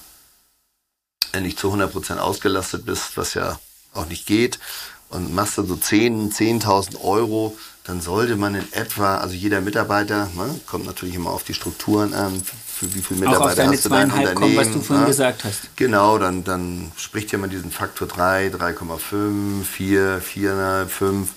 nicht 1.39 1.59
zu 1.59 1.73
100% 1.73 2.19
ausgelastet 2.19 2.87
bist, 2.87 3.17
was 3.17 3.35
ja 3.35 3.59
auch 3.93 4.07
nicht 4.07 4.27
geht, 4.27 4.61
und 5.09 5.35
machst 5.35 5.59
dann 5.59 5.67
so 5.67 5.77
10, 5.77 6.33
10.000 6.33 7.01
Euro, 7.01 7.57
dann 7.85 8.01
sollte 8.01 8.37
man 8.37 8.55
in 8.55 8.73
etwa, 8.73 9.19
also 9.19 9.35
jeder 9.35 9.61
Mitarbeiter, 9.61 10.29
ne, 10.35 10.61
kommt 10.67 10.87
natürlich 10.87 11.15
immer 11.15 11.31
auf 11.31 11.45
die 11.45 11.55
Strukturen 11.55 12.15
an, 12.15 12.43
für 12.79 12.95
wie 12.95 13.01
viele 13.01 13.21
Mitarbeiter 13.21 13.45
Auch 13.45 13.49
auf 13.49 13.55
deine 13.55 13.73
hast 13.73 13.85
du 13.87 13.89
dein 13.89 14.11
Unternehmen. 14.11 14.35
kommen, 14.35 14.57
was 14.57 14.71
du 14.71 14.81
vorhin 14.83 15.05
ne? 15.05 15.09
gesagt 15.09 15.45
hast. 15.45 15.77
Genau, 15.77 16.19
dann, 16.19 16.45
dann 16.45 16.93
spricht 16.97 17.33
ja 17.33 17.39
man 17.39 17.49
diesen 17.49 17.71
Faktor 17.71 18.07
3, 18.07 18.49
3,5, 18.49 19.65
4, 19.65 20.23
4,5, 20.23 20.87
5. 20.87 21.29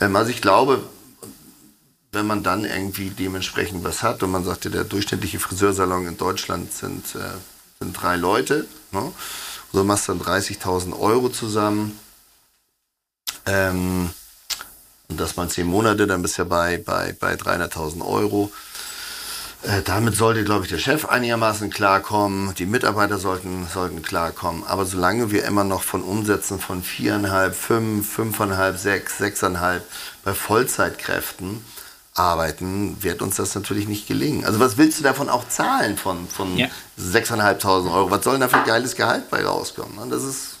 Ähm, 0.00 0.16
also 0.16 0.30
ich 0.30 0.40
glaube, 0.40 0.84
wenn 2.12 2.26
man 2.26 2.44
dann 2.44 2.64
irgendwie 2.64 3.10
dementsprechend 3.10 3.82
was 3.82 4.04
hat 4.04 4.22
und 4.22 4.30
man 4.30 4.44
sagte, 4.44 4.70
der 4.70 4.84
durchschnittliche 4.84 5.40
Friseursalon 5.40 6.06
in 6.06 6.16
Deutschland 6.16 6.72
sind, 6.72 7.16
äh, 7.16 7.18
sind 7.80 8.00
drei 8.00 8.14
Leute, 8.14 8.66
ne? 8.92 9.10
so 9.72 9.82
machst 9.82 10.08
du 10.08 10.14
dann 10.14 10.22
30.000 10.22 10.98
Euro 10.98 11.30
zusammen. 11.30 11.98
Ähm, 13.44 14.10
und 15.08 15.20
das 15.20 15.36
mal 15.36 15.48
zehn 15.48 15.66
Monate, 15.66 16.06
dann 16.06 16.22
bist 16.22 16.38
du 16.38 16.42
ja 16.42 16.48
bei, 16.48 16.78
bei, 16.78 17.14
bei 17.18 17.34
300.000 17.34 18.06
Euro. 18.06 18.52
Äh, 19.62 19.82
damit 19.84 20.16
sollte, 20.16 20.44
glaube 20.44 20.64
ich, 20.64 20.70
der 20.70 20.78
Chef 20.78 21.06
einigermaßen 21.06 21.70
klarkommen. 21.70 22.54
Die 22.54 22.66
Mitarbeiter 22.66 23.18
sollten, 23.18 23.66
sollten 23.72 24.02
klarkommen. 24.02 24.64
Aber 24.64 24.84
solange 24.86 25.30
wir 25.30 25.44
immer 25.44 25.64
noch 25.64 25.82
von 25.82 26.02
Umsätzen 26.02 26.60
von 26.60 26.82
viereinhalb, 26.82 27.54
fünf, 27.54 28.08
fünfeinhalb, 28.12 28.78
sechs, 28.78 29.18
sechseinhalb 29.18 29.84
bei 30.24 30.34
Vollzeitkräften 30.34 31.64
arbeiten, 32.14 32.96
wird 33.02 33.20
uns 33.22 33.36
das 33.36 33.54
natürlich 33.54 33.88
nicht 33.88 34.06
gelingen. 34.06 34.44
Also 34.44 34.60
was 34.60 34.78
willst 34.78 34.98
du 34.98 35.02
davon 35.02 35.28
auch 35.28 35.48
zahlen 35.48 35.96
von, 35.98 36.28
von 36.28 36.56
Ja. 36.56 36.68
6.500 36.98 37.92
Euro? 37.92 38.10
Was 38.10 38.24
soll 38.24 38.34
denn 38.34 38.42
da 38.42 38.48
für 38.48 38.58
ein 38.58 38.64
geiles 38.64 38.94
Gehalt 38.96 39.28
bei 39.30 39.44
rauskommen? 39.44 39.98
Und 39.98 40.10
das 40.10 40.22
ist, 40.22 40.56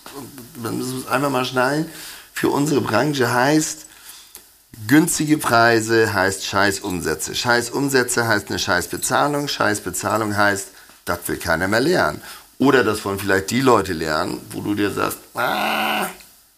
man 0.62 0.78
muss 0.78 0.88
es 0.88 1.06
einfach 1.06 1.30
mal 1.30 1.44
schnallen, 1.44 1.90
für 2.32 2.50
unsere 2.50 2.82
Branche 2.82 3.32
heißt, 3.32 3.85
günstige 4.86 5.38
Preise 5.38 6.12
heißt 6.12 6.44
scheiß 6.44 6.80
Umsätze. 6.80 7.34
Scheiß 7.34 7.70
Umsätze 7.70 8.26
heißt 8.28 8.48
eine 8.48 8.58
scheiß 8.58 8.88
Bezahlung. 8.88 9.48
Scheiß 9.48 9.80
Bezahlung 9.80 10.36
heißt, 10.36 10.68
das 11.04 11.18
will 11.26 11.36
keiner 11.38 11.68
mehr 11.68 11.80
lernen. 11.80 12.20
Oder 12.58 12.84
das 12.84 13.04
wollen 13.04 13.18
vielleicht 13.18 13.50
die 13.50 13.60
Leute 13.60 13.92
lernen, 13.92 14.40
wo 14.50 14.60
du 14.60 14.74
dir 14.74 14.90
sagst, 14.90 15.18
ah, 15.34 16.06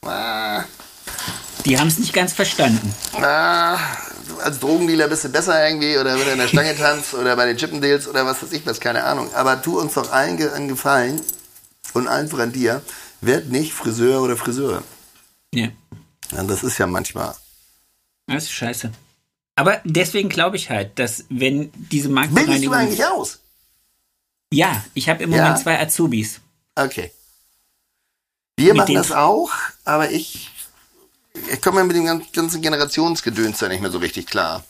ah, 0.04 0.64
Die 1.64 1.78
haben 1.78 1.88
es 1.88 1.98
nicht 1.98 2.12
ganz 2.12 2.32
verstanden. 2.32 2.94
ah, 3.20 3.78
als 4.42 4.60
Drogendealer 4.60 5.08
bist 5.08 5.24
du 5.24 5.28
besser 5.30 5.66
irgendwie 5.68 5.98
oder 5.98 6.16
wenn 6.16 6.24
du 6.24 6.32
in 6.32 6.38
der 6.38 6.48
Stange 6.48 6.76
tanzt 6.78 7.14
oder 7.14 7.34
bei 7.34 7.46
den 7.46 7.56
Chippendeals 7.56 8.06
oder 8.06 8.24
was 8.26 8.42
weiß 8.42 8.52
ich 8.52 8.64
was, 8.66 8.78
keine 8.78 9.02
Ahnung. 9.04 9.32
Aber 9.34 9.60
tu 9.60 9.78
uns 9.80 9.94
doch 9.94 10.12
allen 10.12 10.40
einen 10.52 10.68
Gefallen 10.68 11.20
und 11.94 12.06
allen 12.06 12.28
voran 12.28 12.52
dir, 12.52 12.82
werd 13.20 13.48
nicht 13.48 13.72
Friseur 13.72 14.22
oder 14.22 14.36
Friseure. 14.36 14.82
Ja. 15.52 15.68
Ja, 16.30 16.42
das 16.44 16.62
ist 16.62 16.78
ja 16.78 16.86
manchmal. 16.86 17.34
Das 18.28 18.44
ist 18.44 18.52
scheiße. 18.52 18.92
Aber 19.56 19.80
deswegen 19.84 20.28
glaube 20.28 20.56
ich 20.56 20.70
halt, 20.70 20.98
dass 20.98 21.24
wenn 21.28 21.72
diese 21.74 22.08
Bildest 22.08 22.08
du 22.08 22.10
Marktbereinigung... 22.12 22.74
eigentlich 22.74 23.04
aus? 23.04 23.40
Ja, 24.52 24.84
ich 24.94 25.08
habe 25.08 25.22
im 25.24 25.32
Ja. 25.32 25.42
Moment 25.42 25.58
zwei 25.58 25.80
Azubis. 25.80 26.40
Okay. 26.76 27.10
Wir 28.56 28.68
Mit 28.74 28.76
machen 28.78 28.94
das 28.94 29.12
auch, 29.12 29.50
aber 29.84 30.10
ich, 30.10 30.48
ich 31.52 31.60
komme 31.60 31.84
mit 31.84 31.96
dem 31.96 32.04
gan- 32.06 32.22
ganzen 32.32 32.62
Generationsgedöns 32.62 33.58
da 33.58 33.68
nicht 33.68 33.80
mehr 33.80 33.90
so 33.90 33.98
richtig 33.98 34.26
klar. 34.26 34.64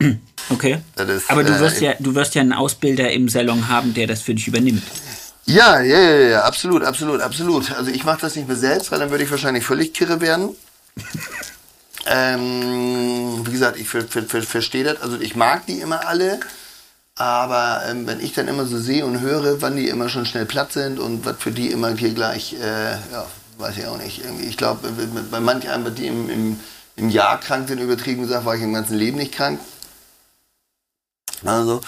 Okay. 0.48 0.80
Ist, 0.96 1.28
Aber 1.28 1.42
du 1.42 1.52
äh, 1.52 1.58
wirst 1.58 1.80
ja, 1.80 1.94
du 1.98 2.14
wirst 2.14 2.36
ja 2.36 2.40
einen 2.40 2.52
Ausbilder 2.52 3.10
im 3.10 3.28
Salon 3.28 3.66
haben, 3.66 3.94
der 3.94 4.06
das 4.06 4.22
für 4.22 4.32
dich 4.32 4.46
übernimmt. 4.46 4.84
Ja, 5.44 5.80
ja, 5.80 5.98
ja, 5.98 6.16
ja, 6.28 6.42
absolut, 6.42 6.84
absolut, 6.84 7.20
absolut. 7.20 7.72
Also 7.72 7.90
ich 7.90 8.04
mache 8.04 8.20
das 8.20 8.36
nicht 8.36 8.46
mehr 8.46 8.56
selbst, 8.56 8.92
weil 8.92 9.00
dann 9.00 9.10
würde 9.10 9.24
ich 9.24 9.30
wahrscheinlich 9.32 9.64
völlig 9.64 9.92
kirre 9.92 10.20
werden. 10.20 10.50
ähm, 12.06 13.46
wie 13.46 13.52
gesagt, 13.52 13.78
ich 13.78 13.88
ver 13.88 14.02
ver 14.02 14.22
ver 14.22 14.42
verstehe 14.42 14.84
das. 14.84 15.00
Also 15.02 15.18
ich 15.20 15.36
mag 15.36 15.66
die 15.66 15.80
immer 15.80 16.06
alle, 16.06 16.40
aber 17.16 17.82
ähm, 17.88 18.06
wenn 18.06 18.20
ich 18.20 18.32
dann 18.34 18.48
immer 18.48 18.66
so 18.66 18.78
sehe 18.78 19.04
und 19.04 19.20
höre, 19.20 19.60
wann 19.62 19.76
die 19.76 19.88
immer 19.88 20.08
schon 20.08 20.26
schnell 20.26 20.46
platt 20.46 20.72
sind 20.72 20.98
und 20.98 21.24
was 21.24 21.36
für 21.38 21.50
die 21.50 21.70
immer 21.70 21.94
hier 21.96 22.12
gleich, 22.12 22.54
äh, 22.54 22.92
ja, 23.12 23.26
weiß 23.58 23.78
ich 23.78 23.86
auch 23.86 23.98
nicht. 23.98 24.22
Ich 24.40 24.56
glaube, 24.56 24.88
bei 25.30 25.40
manch 25.40 25.68
einem, 25.68 25.94
die 25.94 26.06
im, 26.06 26.28
im, 26.28 26.60
im 26.96 27.08
Jahr 27.08 27.40
krank 27.40 27.68
sind, 27.68 27.80
übertrieben 27.80 28.22
gesagt, 28.22 28.44
war 28.44 28.54
ich 28.54 28.62
im 28.62 28.74
ganzen 28.74 28.96
Leben 28.96 29.16
nicht 29.16 29.32
krank. 29.32 29.58
Also, 31.44 31.80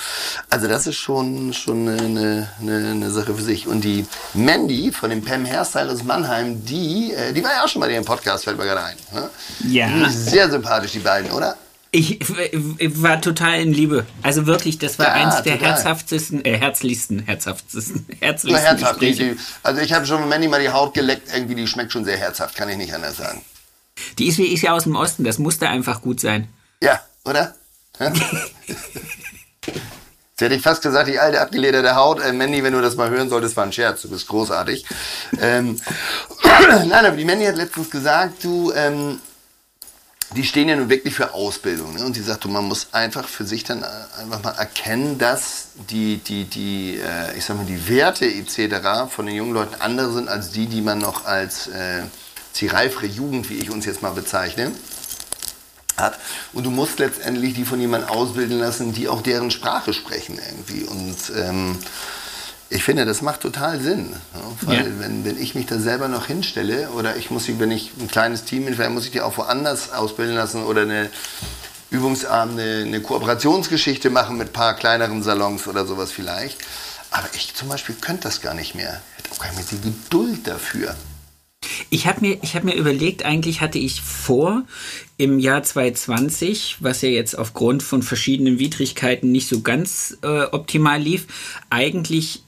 also 0.51 0.69
das 0.69 0.87
ist 0.87 0.97
schon, 0.97 1.53
schon 1.53 1.89
eine, 1.89 2.49
eine, 2.61 2.91
eine 2.91 3.11
Sache 3.11 3.35
für 3.35 3.43
sich. 3.43 3.67
Und 3.67 3.83
die 3.83 4.07
Mandy 4.35 4.93
von 4.93 5.11
dem 5.11 5.25
Pam 5.25 5.45
Hairstyle 5.47 5.91
aus 5.91 6.03
Mannheim, 6.05 6.65
die, 6.65 7.13
äh, 7.13 7.33
die 7.33 7.43
war 7.43 7.53
ja 7.53 7.65
auch 7.65 7.69
schon 7.69 7.81
mal 7.81 7.89
in 7.89 7.95
dem 7.97 8.05
Podcast, 8.05 8.45
fällt 8.45 8.59
mir 8.59 8.65
gerade 8.65 8.83
ein. 8.85 8.97
Ne? 9.13 9.31
Ja. 9.69 9.89
Sehr 10.11 10.51
sympathisch, 10.51 10.93
die 10.93 10.99
beiden, 10.99 11.31
oder? 11.31 11.57
Ich, 11.91 12.21
ich 12.21 13.03
war 13.03 13.21
total 13.23 13.61
in 13.63 13.73
Liebe. 13.73 14.05
Also 14.23 14.47
wirklich, 14.47 14.79
das 14.79 14.99
war 14.99 15.07
Ja, 15.07 15.13
eins 15.15 15.43
der 15.43 15.55
total. 15.55 15.71
herzhaftesten, 15.71 16.45
äh, 16.45 16.59
herzlichsten, 16.59 17.21
herzhaftesten, 17.21 18.07
herzlichsten 18.21 18.63
herzhaft. 18.63 19.01
Die, 19.01 19.37
also 19.63 19.81
ich 19.81 19.93
habe 19.95 20.05
schon 20.05 20.29
Mandy 20.29 20.49
mal 20.49 20.61
die 20.61 20.69
Haut 20.69 20.93
geleckt, 20.93 21.29
irgendwie, 21.33 21.55
die 21.55 21.67
schmeckt 21.67 21.93
schon 21.93 22.05
sehr 22.05 22.19
herzhaft, 22.19 22.57
kann 22.57 22.69
ich 22.69 22.77
nicht 22.77 22.93
anders 22.93 23.17
sagen. 23.17 23.41
Die 24.19 24.27
ist 24.29 24.37
wie 24.37 24.45
ich 24.45 24.61
ja 24.63 24.75
aus 24.75 24.85
dem 24.85 24.97
Osten, 24.97 25.25
das 25.25 25.39
musste 25.39 25.69
einfach 25.71 26.03
gut 26.03 26.21
sein. 26.21 26.49
Ja, 26.83 27.01
oder? 27.25 27.55
Ja? 27.99 28.13
Jetzt 29.75 30.41
hätte 30.41 30.55
ich 30.55 30.63
fast 30.63 30.83
gesagt, 30.83 31.09
die 31.09 31.19
alte 31.19 31.41
abgelederte 31.41 31.97
Haut. 31.97 32.21
Äh, 32.21 32.33
Mandy, 32.33 32.63
wenn 32.63 32.73
du 32.73 32.81
das 32.81 32.95
mal 32.95 33.11
hören 33.11 33.29
solltest, 33.29 33.57
war 33.57 33.65
ein 33.65 33.73
Scherz. 33.73 34.03
Du 34.03 34.11
bist 34.11 34.29
großartig. 34.29 34.87
Ähm, 35.41 35.81
Nein, 36.45 36.93
aber 36.93 37.17
die 37.17 37.25
Mandy 37.25 37.45
hat 37.45 37.57
letztens 37.57 37.91
gesagt, 37.91 38.45
du, 38.45 38.73
ähm, 38.73 39.19
die 40.37 40.45
stehen 40.45 40.69
ja 40.69 40.77
nun 40.77 40.91
wirklich 40.91 41.15
für 41.15 41.35
Ausbildung. 41.35 41.95
Ne? 41.95 42.05
Und 42.05 42.15
sie 42.15 42.23
sagt, 42.23 42.45
du, 42.45 42.49
man 42.49 42.65
muss 42.65 42.89
einfach 42.93 43.27
für 43.27 43.45
sich 43.45 43.65
dann 43.65 43.83
äh, 43.83 43.87
einfach 44.21 44.43
mal 44.45 44.53
erkennen, 44.53 45.19
dass 45.19 45.69
die, 45.91 46.19
die, 46.19 46.45
die, 46.45 47.01
äh, 47.01 47.37
ich 47.37 47.45
sag 47.45 47.57
mal, 47.57 47.67
die 47.67 47.89
Werte 47.89 48.27
etc. 48.27 49.11
von 49.11 49.27
den 49.27 49.35
jungen 49.35 49.55
Leuten 49.55 49.81
andere 49.81 50.13
sind 50.13 50.29
als 50.29 50.51
die, 50.51 50.67
die 50.67 50.83
man 50.83 50.99
noch 50.99 51.25
als 51.25 51.69
äh, 51.69 52.03
die 52.57 52.67
reifere 52.67 53.07
Jugend, 53.07 53.49
wie 53.51 53.59
ich 53.59 53.71
uns 53.71 53.87
jetzt 53.87 54.03
mal 54.03 54.11
bezeichne, 54.11 54.73
hat. 55.99 56.19
Und 56.53 56.65
du 56.65 56.71
musst 56.71 56.99
letztendlich 56.99 57.55
die 57.55 57.65
von 57.65 57.81
jemandem 57.81 58.09
ausbilden 58.11 58.59
lassen, 58.59 58.93
die 58.93 59.09
auch 59.09 59.23
deren 59.23 59.51
Sprache 59.51 59.93
sprechen 59.93 60.39
irgendwie. 60.39 60.85
Und 60.85 61.17
ähm, 61.37 61.79
ich 62.71 62.85
finde, 62.85 63.05
das 63.07 63.23
macht 63.23 63.41
total 63.41 63.81
Sinn. 63.81 64.15
Ja, 64.35 64.69
weil 64.69 64.79
Ja. 64.79 64.85
wenn, 65.01 65.25
wenn 65.25 65.41
ich 65.41 65.55
mich 65.55 65.67
da 65.67 65.79
selber 65.79 66.09
noch 66.09 66.27
hinstelle 66.27 66.91
oder 66.91 67.17
ich 67.17 67.31
muss, 67.31 67.45
sie, 67.45 67.59
wenn 67.59 67.71
ich 67.71 67.93
ein 68.01 68.09
kleines 68.09 68.45
Team 68.45 68.65
bin, 68.67 68.75
vielleicht 68.75 68.93
muss 68.93 69.05
ich 69.05 69.11
die 69.11 69.21
auch 69.21 69.37
woanders 69.39 69.93
ausbilden 69.93 70.37
lassen 70.37 70.65
oder 70.65 70.83
eine 70.83 71.11
Übungsabend, 71.91 72.61
eine, 72.61 72.83
eine 72.85 73.01
Kooperationsgeschichte 73.01 74.11
machen 74.11 74.37
mit 74.37 74.51
ein 74.51 74.53
paar 74.53 74.75
kleineren 74.75 75.23
Salons 75.23 75.67
oder 75.67 75.87
sowas 75.87 76.13
vielleicht. 76.13 76.59
Aber 77.11 77.27
ich 77.33 77.55
zum 77.55 77.69
Beispiel 77.69 77.95
könnte 77.95 78.25
das 78.25 78.43
gar 78.43 78.53
nicht 78.53 78.75
mehr. 78.75 79.01
Ich 79.17 79.25
hätte 79.25 79.35
auch 79.35 79.39
gar 79.43 79.53
nicht 79.55 79.73
mehr 79.73 79.81
die 79.83 79.91
Geduld 79.91 80.47
dafür. 80.47 80.95
Ich 81.91 82.07
habe 82.07 82.21
mir, 82.21 82.39
hab 82.43 82.65
mir 82.65 82.75
überlegt, 82.75 83.25
eigentlich 83.25 83.61
hatte 83.61 83.79
ich 83.79 84.03
vor, 84.03 84.65
im 85.17 85.39
Jahr 85.39 85.63
2020, 85.63 86.77
was 86.81 87.03
ja 87.03 87.09
jetzt 87.09 87.37
aufgrund 87.37 87.83
von 87.83 88.03
verschiedenen 88.03 88.59
Widrigkeiten 88.59 89.33
nicht 89.33 89.49
so 89.49 89.63
ganz 89.63 90.19
äh, 90.23 90.45
optimal 90.45 91.01
lief, 91.01 91.27
eigentlich 91.71 92.43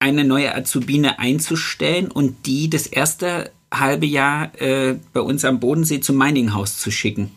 eine 0.00 0.24
neue 0.24 0.54
Azubine 0.54 1.18
einzustellen 1.18 2.10
und 2.10 2.46
die 2.46 2.70
das 2.70 2.86
erste 2.86 3.50
halbe 3.72 4.06
Jahr 4.06 4.50
äh, 4.60 4.96
bei 5.12 5.20
uns 5.20 5.44
am 5.44 5.60
Bodensee 5.60 6.00
zum 6.00 6.16
Mininghaus 6.16 6.78
zu 6.78 6.90
schicken. 6.90 7.30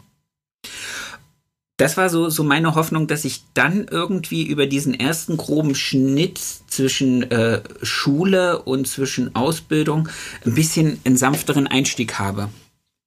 Das 1.82 1.98
war 1.98 2.12
so, 2.12 2.30
so 2.30 2.44
meine 2.44 2.76
Hoffnung, 2.76 3.08
dass 3.08 3.26
ich 3.26 3.44
dann 3.56 3.88
irgendwie 3.90 4.46
über 4.46 4.68
diesen 4.68 4.94
ersten 4.94 5.36
groben 5.36 5.74
Schnitt 5.74 6.40
zwischen 6.68 7.24
äh, 7.32 7.64
Schule 7.82 8.62
und 8.62 8.88
zwischen 8.88 9.36
Ausbildung 9.36 10.08
ein 10.46 10.54
bisschen 10.54 11.02
einen 11.06 11.18
sanfteren 11.18 11.66
Einstieg 11.66 12.20
habe. 12.20 12.50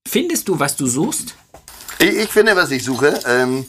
Findest 0.09 0.49
du, 0.49 0.59
was 0.59 0.75
du 0.75 0.89
suchst? 0.89 1.37
Ich, 2.01 2.17
ich 2.17 2.29
finde, 2.29 2.57
was 2.57 2.73
ich 2.73 2.83
suche. 2.83 3.17
Ähm, 3.29 3.67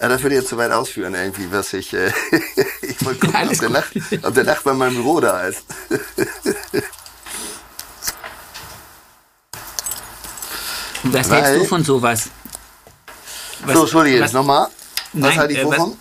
ja, 0.00 0.08
das 0.08 0.22
würde 0.22 0.36
jetzt 0.36 0.48
zu 0.48 0.56
weit 0.56 0.70
ausführen, 0.70 1.16
irgendwie, 1.16 1.50
was 1.50 1.72
ich. 1.72 1.92
Äh, 1.92 2.12
ich 2.82 3.04
wollte 3.04 3.26
gucken, 3.26 3.48
ob 3.48 3.58
der, 3.58 3.68
Nach 3.68 3.90
ob 4.22 4.34
der 4.34 4.44
Nachbar 4.44 4.74
in 4.74 4.78
meinem 4.78 4.94
Büro 4.94 5.18
da 5.18 5.48
ist. 5.48 5.64
was 11.02 11.30
Weil, 11.30 11.42
hältst 11.42 11.62
du 11.62 11.68
von 11.68 11.82
sowas? 11.82 12.30
Was, 13.64 13.74
so, 13.74 13.82
Entschuldige, 13.82 14.20
was, 14.20 14.32
nochmal. 14.32 14.68
Was 15.12 15.36
halte 15.36 15.52
ich 15.52 15.60
äh, 15.60 15.64
wovon? 15.64 15.96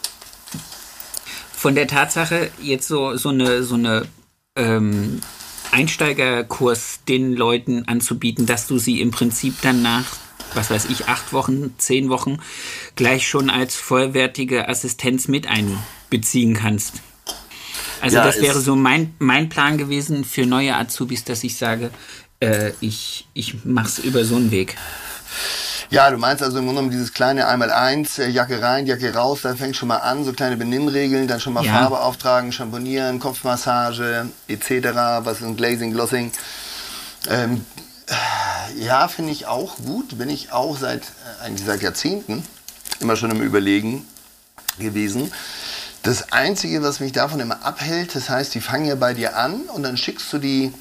von 1.58 1.74
der 1.74 1.88
Tatsache, 1.88 2.51
jetzt 2.62 2.88
so, 2.88 3.18
so 3.18 3.30
eine, 3.30 3.64
so 3.64 3.74
eine 3.74 4.08
ähm, 4.55 5.22
Einsteigerkurs 5.72 6.99
den 7.08 7.34
Leuten 7.34 7.88
anzubieten, 7.88 8.45
dass 8.45 8.68
du 8.68 8.78
sie 8.78 9.01
im 9.01 9.10
Prinzip 9.10 9.60
dann 9.64 9.82
nach, 9.82 10.05
was 10.53 10.70
weiß 10.70 10.86
ich, 10.86 11.08
acht 11.08 11.34
Wochen, 11.34 11.74
zehn 11.80 12.10
Wochen 12.10 12.38
gleich 12.95 13.28
schon 13.28 13.49
als 13.49 13.76
vollwertige 13.76 14.70
Assistenz 14.70 15.28
mit 15.28 15.47
einbeziehen 15.47 16.53
kannst. 16.53 17.01
Also 18.01 18.18
ja, 18.18 18.24
das 18.24 18.39
wäre 18.39 18.62
so 18.62 18.76
mein, 18.76 19.16
mein 19.18 19.49
Plan 19.49 19.80
gewesen 19.80 20.26
für 20.26 20.45
neue 20.45 20.76
Azubis, 20.76 21.24
dass 21.24 21.43
ich 21.43 21.58
sage, 21.58 21.89
äh, 22.39 22.72
ich, 22.82 23.28
ich 23.34 23.66
mache 23.66 23.88
es 23.88 23.99
über 23.99 24.24
so 24.24 24.36
einen 24.36 24.51
Weg. 24.51 24.78
Ja, 25.89 26.11
du 26.11 26.17
meinst 26.17 26.43
also 26.43 26.57
im 26.57 26.65
Grunde 26.65 26.81
genommen 26.81 26.91
dieses 26.91 27.13
kleine 27.13 27.47
Einmal-Eins, 27.47 28.19
äh, 28.19 28.27
Jacke 28.27 28.61
rein, 28.61 28.88
Jacke 28.88 29.13
raus, 29.13 29.39
da 29.43 29.55
fängt 29.55 29.77
schon 29.77 29.88
mal 29.88 29.97
an, 29.97 30.25
so 30.25 30.33
kleine 30.33 30.57
Benimmregeln, 30.57 31.27
dann 31.27 31.39
schon 31.39 31.53
mal 31.53 31.63
ja. 31.63 31.71
Farbe 31.71 32.01
auftragen, 32.01 32.51
Schamponieren, 32.51 33.19
Kopfmassage 33.19 34.27
etc., 34.49 34.69
was 35.23 35.39
ist 35.39 35.45
ein 35.45 35.55
Glazing, 35.55 35.93
Glossing. 35.93 36.31
Ähm, 37.29 37.65
ja, 38.77 39.07
finde 39.07 39.31
ich 39.31 39.47
auch 39.47 39.77
gut, 39.77 40.17
bin 40.17 40.29
ich 40.29 40.51
auch 40.51 40.77
seit, 40.77 41.03
äh, 41.03 41.45
eigentlich 41.45 41.65
seit 41.65 41.81
Jahrzehnten 41.81 42.43
immer 42.99 43.15
schon 43.15 43.31
im 43.31 43.41
Überlegen 43.41 44.05
gewesen. 44.79 45.31
Das 46.03 46.33
Einzige, 46.33 46.83
was 46.83 46.99
mich 46.99 47.13
davon 47.13 47.39
immer 47.39 47.65
abhält, 47.65 48.13
das 48.13 48.29
heißt, 48.29 48.53
die 48.53 48.61
fangen 48.61 48.85
ja 48.85 48.95
bei 48.95 49.13
dir 49.13 49.38
an 49.38 49.61
und 49.73 49.83
dann 49.83 49.95
schickst 49.95 50.31
du 50.33 50.38
die, 50.38 50.73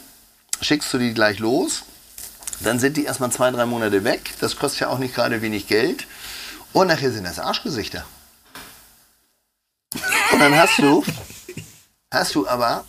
schickst 0.60 0.92
du 0.92 0.98
die 0.98 1.14
gleich 1.14 1.38
los 1.38 1.84
dann 2.60 2.78
sind 2.78 2.96
die 2.96 3.04
erstmal 3.04 3.30
zwei, 3.30 3.50
drei 3.50 3.66
Monate 3.66 4.04
weg. 4.04 4.32
Das 4.40 4.56
kostet 4.56 4.80
ja 4.80 4.88
auch 4.88 4.98
nicht 4.98 5.14
gerade 5.14 5.42
wenig 5.42 5.66
Geld. 5.66 6.06
Und 6.72 6.88
nachher 6.88 7.10
sind 7.10 7.24
das 7.24 7.38
Arschgesichter. 7.38 8.04
Und 10.32 10.40
dann 10.40 10.56
hast 10.56 10.78
du, 10.78 11.04
hast 12.12 12.34
du 12.34 12.46
aber 12.46 12.84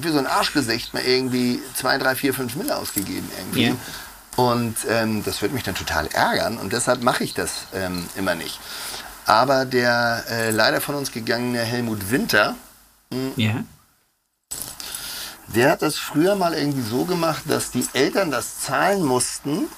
für 0.00 0.12
so 0.12 0.18
ein 0.18 0.26
Arschgesicht 0.26 0.94
mal 0.94 1.02
irgendwie 1.02 1.60
zwei, 1.74 1.98
drei, 1.98 2.14
vier, 2.14 2.34
fünf 2.34 2.56
Mille 2.56 2.76
ausgegeben 2.76 3.28
irgendwie. 3.38 3.66
Ja. 3.68 3.76
Und 4.36 4.76
ähm, 4.88 5.22
das 5.24 5.42
würde 5.42 5.54
mich 5.54 5.62
dann 5.62 5.74
total 5.74 6.06
ärgern 6.06 6.56
und 6.56 6.72
deshalb 6.72 7.02
mache 7.02 7.22
ich 7.22 7.34
das 7.34 7.66
ähm, 7.74 8.08
immer 8.16 8.34
nicht. 8.34 8.60
Aber 9.26 9.66
der 9.66 10.24
äh, 10.30 10.50
leider 10.50 10.80
von 10.80 10.94
uns 10.94 11.12
gegangene 11.12 11.60
Helmut 11.60 12.10
Winter, 12.10 12.56
mh, 13.10 13.18
hm, 13.18 13.32
ja. 13.36 13.64
Der 15.48 15.70
hat 15.70 15.82
das 15.82 15.96
früher 15.96 16.34
mal 16.34 16.54
irgendwie 16.54 16.82
so 16.82 17.04
gemacht, 17.04 17.42
dass 17.46 17.70
die 17.70 17.86
Eltern 17.92 18.30
das 18.30 18.60
zahlen 18.60 19.02
mussten 19.02 19.68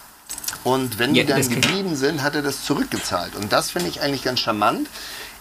und 0.62 0.99
wenn 0.99 1.15
ja, 1.15 1.25
die 1.25 1.29
dann 1.29 1.49
geblieben 1.49 1.97
sind, 1.97 2.23
hat 2.23 2.35
er 2.35 2.43
das 2.43 2.65
zurückgezahlt. 2.65 3.35
Und 3.35 3.53
das 3.53 3.71
finde 3.71 3.89
ich 3.89 4.01
eigentlich 4.01 4.23
ganz 4.23 4.41
charmant. 4.41 4.89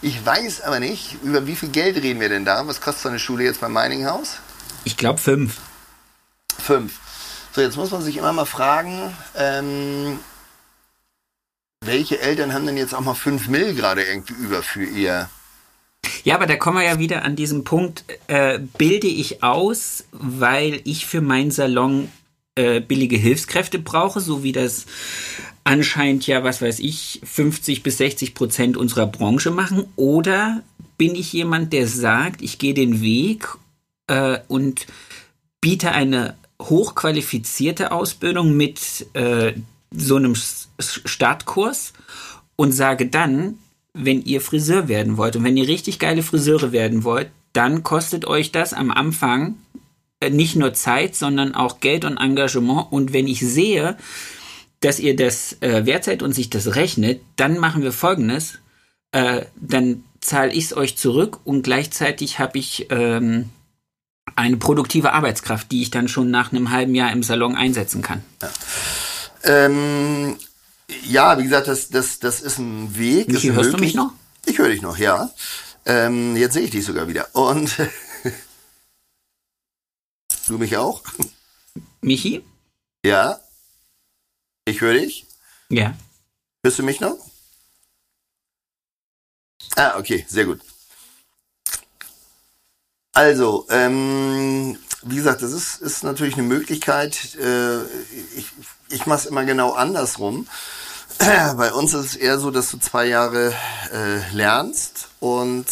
Ich 0.02 0.24
weiß 0.24 0.62
aber 0.62 0.80
nicht, 0.80 1.16
über 1.22 1.46
wie 1.46 1.56
viel 1.56 1.70
Geld 1.70 1.96
reden 1.96 2.20
wir 2.20 2.28
denn 2.28 2.44
da? 2.44 2.66
Was 2.66 2.80
kostet 2.80 3.02
so 3.04 3.08
eine 3.08 3.18
Schule 3.18 3.44
jetzt 3.44 3.60
beim 3.60 3.72
Mining 3.72 4.06
House? 4.06 4.38
Ich 4.84 4.96
glaube 4.96 5.18
fünf. 5.18 5.58
Fünf. 6.58 6.98
So, 7.54 7.60
jetzt 7.60 7.76
muss 7.76 7.90
man 7.90 8.02
sich 8.02 8.16
immer 8.16 8.32
mal 8.32 8.44
fragen, 8.44 9.16
ähm, 9.36 10.18
welche 11.80 12.20
Eltern 12.20 12.52
haben 12.52 12.66
denn 12.66 12.76
jetzt 12.76 12.94
auch 12.94 13.00
mal 13.00 13.14
fünf 13.14 13.48
Mill 13.48 13.74
gerade 13.74 14.02
irgendwie 14.02 14.34
über 14.34 14.62
für 14.62 14.84
ihr 14.84 15.28
ja, 16.24 16.34
aber 16.34 16.46
da 16.46 16.56
kommen 16.56 16.78
wir 16.78 16.84
ja 16.84 16.98
wieder 16.98 17.22
an 17.24 17.36
diesen 17.36 17.64
Punkt, 17.64 18.04
äh, 18.26 18.58
bilde 18.78 19.06
ich 19.06 19.42
aus, 19.42 20.04
weil 20.12 20.80
ich 20.84 21.06
für 21.06 21.20
meinen 21.20 21.50
Salon 21.50 22.08
äh, 22.56 22.80
billige 22.80 23.16
Hilfskräfte 23.16 23.78
brauche, 23.78 24.20
so 24.20 24.42
wie 24.42 24.52
das 24.52 24.86
anscheinend 25.64 26.26
ja, 26.26 26.44
was 26.44 26.62
weiß 26.62 26.78
ich, 26.80 27.20
50 27.24 27.82
bis 27.82 27.98
60 27.98 28.34
Prozent 28.34 28.76
unserer 28.76 29.06
Branche 29.06 29.50
machen? 29.50 29.86
Oder 29.96 30.62
bin 30.98 31.14
ich 31.14 31.32
jemand, 31.32 31.72
der 31.72 31.88
sagt, 31.88 32.42
ich 32.42 32.58
gehe 32.58 32.74
den 32.74 33.00
Weg 33.00 33.48
äh, 34.06 34.38
und 34.48 34.86
biete 35.60 35.92
eine 35.92 36.36
hochqualifizierte 36.60 37.90
Ausbildung 37.90 38.56
mit 38.56 39.06
äh, 39.14 39.54
so 39.90 40.16
einem 40.16 40.34
Startkurs 40.78 41.92
und 42.56 42.72
sage 42.72 43.06
dann, 43.06 43.58
wenn 43.94 44.22
ihr 44.22 44.40
Friseur 44.40 44.88
werden 44.88 45.16
wollt 45.16 45.36
und 45.36 45.44
wenn 45.44 45.56
ihr 45.56 45.68
richtig 45.68 45.98
geile 45.98 46.22
Friseure 46.22 46.72
werden 46.72 47.04
wollt, 47.04 47.30
dann 47.52 47.84
kostet 47.84 48.26
euch 48.26 48.52
das 48.52 48.72
am 48.72 48.90
Anfang 48.90 49.54
äh, 50.20 50.30
nicht 50.30 50.56
nur 50.56 50.74
Zeit, 50.74 51.14
sondern 51.14 51.54
auch 51.54 51.80
Geld 51.80 52.04
und 52.04 52.16
Engagement. 52.18 52.90
Und 52.90 53.12
wenn 53.12 53.28
ich 53.28 53.40
sehe, 53.40 53.96
dass 54.80 54.98
ihr 54.98 55.16
das 55.16 55.56
äh, 55.60 55.86
wert 55.86 56.04
seid 56.04 56.22
und 56.22 56.32
sich 56.32 56.50
das 56.50 56.74
rechnet, 56.74 57.22
dann 57.36 57.58
machen 57.58 57.82
wir 57.82 57.92
Folgendes. 57.92 58.58
Äh, 59.12 59.46
dann 59.56 60.02
zahle 60.20 60.52
ich 60.52 60.64
es 60.64 60.76
euch 60.76 60.96
zurück 60.96 61.40
und 61.44 61.62
gleichzeitig 61.62 62.40
habe 62.40 62.58
ich 62.58 62.88
ähm, 62.90 63.50
eine 64.34 64.56
produktive 64.56 65.12
Arbeitskraft, 65.12 65.70
die 65.70 65.82
ich 65.82 65.90
dann 65.90 66.08
schon 66.08 66.30
nach 66.30 66.52
einem 66.52 66.70
halben 66.70 66.94
Jahr 66.94 67.12
im 67.12 67.22
Salon 67.22 67.54
einsetzen 67.54 68.02
kann. 68.02 68.24
Ja. 68.42 68.50
Ähm, 69.44 70.36
ja, 71.06 71.38
wie 71.38 71.44
gesagt, 71.44 71.68
das, 71.68 71.88
das, 71.88 72.18
das 72.18 72.40
ist 72.40 72.58
ein 72.58 72.96
Weg. 72.96 73.28
Michi, 73.28 73.48
hörst 73.48 73.72
möglich. 73.72 73.72
du 73.72 73.80
mich 73.80 73.94
noch? 73.94 74.12
Ich 74.46 74.58
höre 74.58 74.68
dich 74.68 74.82
noch, 74.82 74.98
ja. 74.98 75.30
Ähm, 75.86 76.36
jetzt 76.36 76.54
sehe 76.54 76.64
ich 76.64 76.70
dich 76.70 76.84
sogar 76.84 77.08
wieder. 77.08 77.34
Und 77.34 77.76
du 80.46 80.58
mich 80.58 80.76
auch? 80.76 81.02
Michi? 82.00 82.44
Ja. 83.04 83.40
Ich 84.66 84.80
höre 84.80 84.94
dich. 84.94 85.26
Ja. 85.68 85.94
Hörst 86.62 86.78
du 86.78 86.82
mich 86.82 87.00
noch? 87.00 87.16
Ah, 89.76 89.98
okay, 89.98 90.24
sehr 90.28 90.44
gut. 90.44 90.60
Also, 93.12 93.66
ähm, 93.70 94.78
wie 95.02 95.16
gesagt, 95.16 95.42
das 95.42 95.52
ist, 95.52 95.80
ist 95.82 96.02
natürlich 96.02 96.34
eine 96.34 96.42
Möglichkeit. 96.42 97.34
Äh, 97.36 97.82
ich 98.36 98.46
ich 98.94 99.06
mache 99.06 99.20
es 99.20 99.26
immer 99.26 99.44
genau 99.44 99.72
andersrum. 99.72 100.46
Bei 101.18 101.72
uns 101.72 101.94
ist 101.94 102.06
es 102.06 102.16
eher 102.16 102.38
so, 102.38 102.50
dass 102.50 102.70
du 102.70 102.78
zwei 102.78 103.06
Jahre 103.06 103.52
äh, 103.92 104.34
lernst 104.34 105.08
und 105.20 105.66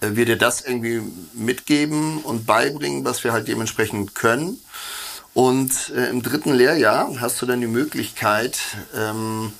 äh, 0.00 0.10
wir 0.12 0.26
dir 0.26 0.36
das 0.36 0.62
irgendwie 0.62 1.02
mitgeben 1.32 2.18
und 2.22 2.46
beibringen, 2.46 3.04
was 3.04 3.24
wir 3.24 3.32
halt 3.32 3.48
dementsprechend 3.48 4.14
können. 4.14 4.60
Und 5.32 5.90
äh, 5.90 6.10
im 6.10 6.22
dritten 6.22 6.52
Lehrjahr 6.52 7.20
hast 7.20 7.40
du 7.42 7.46
dann 7.46 7.60
die 7.60 7.66
Möglichkeit, 7.66 8.58
ähm, 8.94 9.52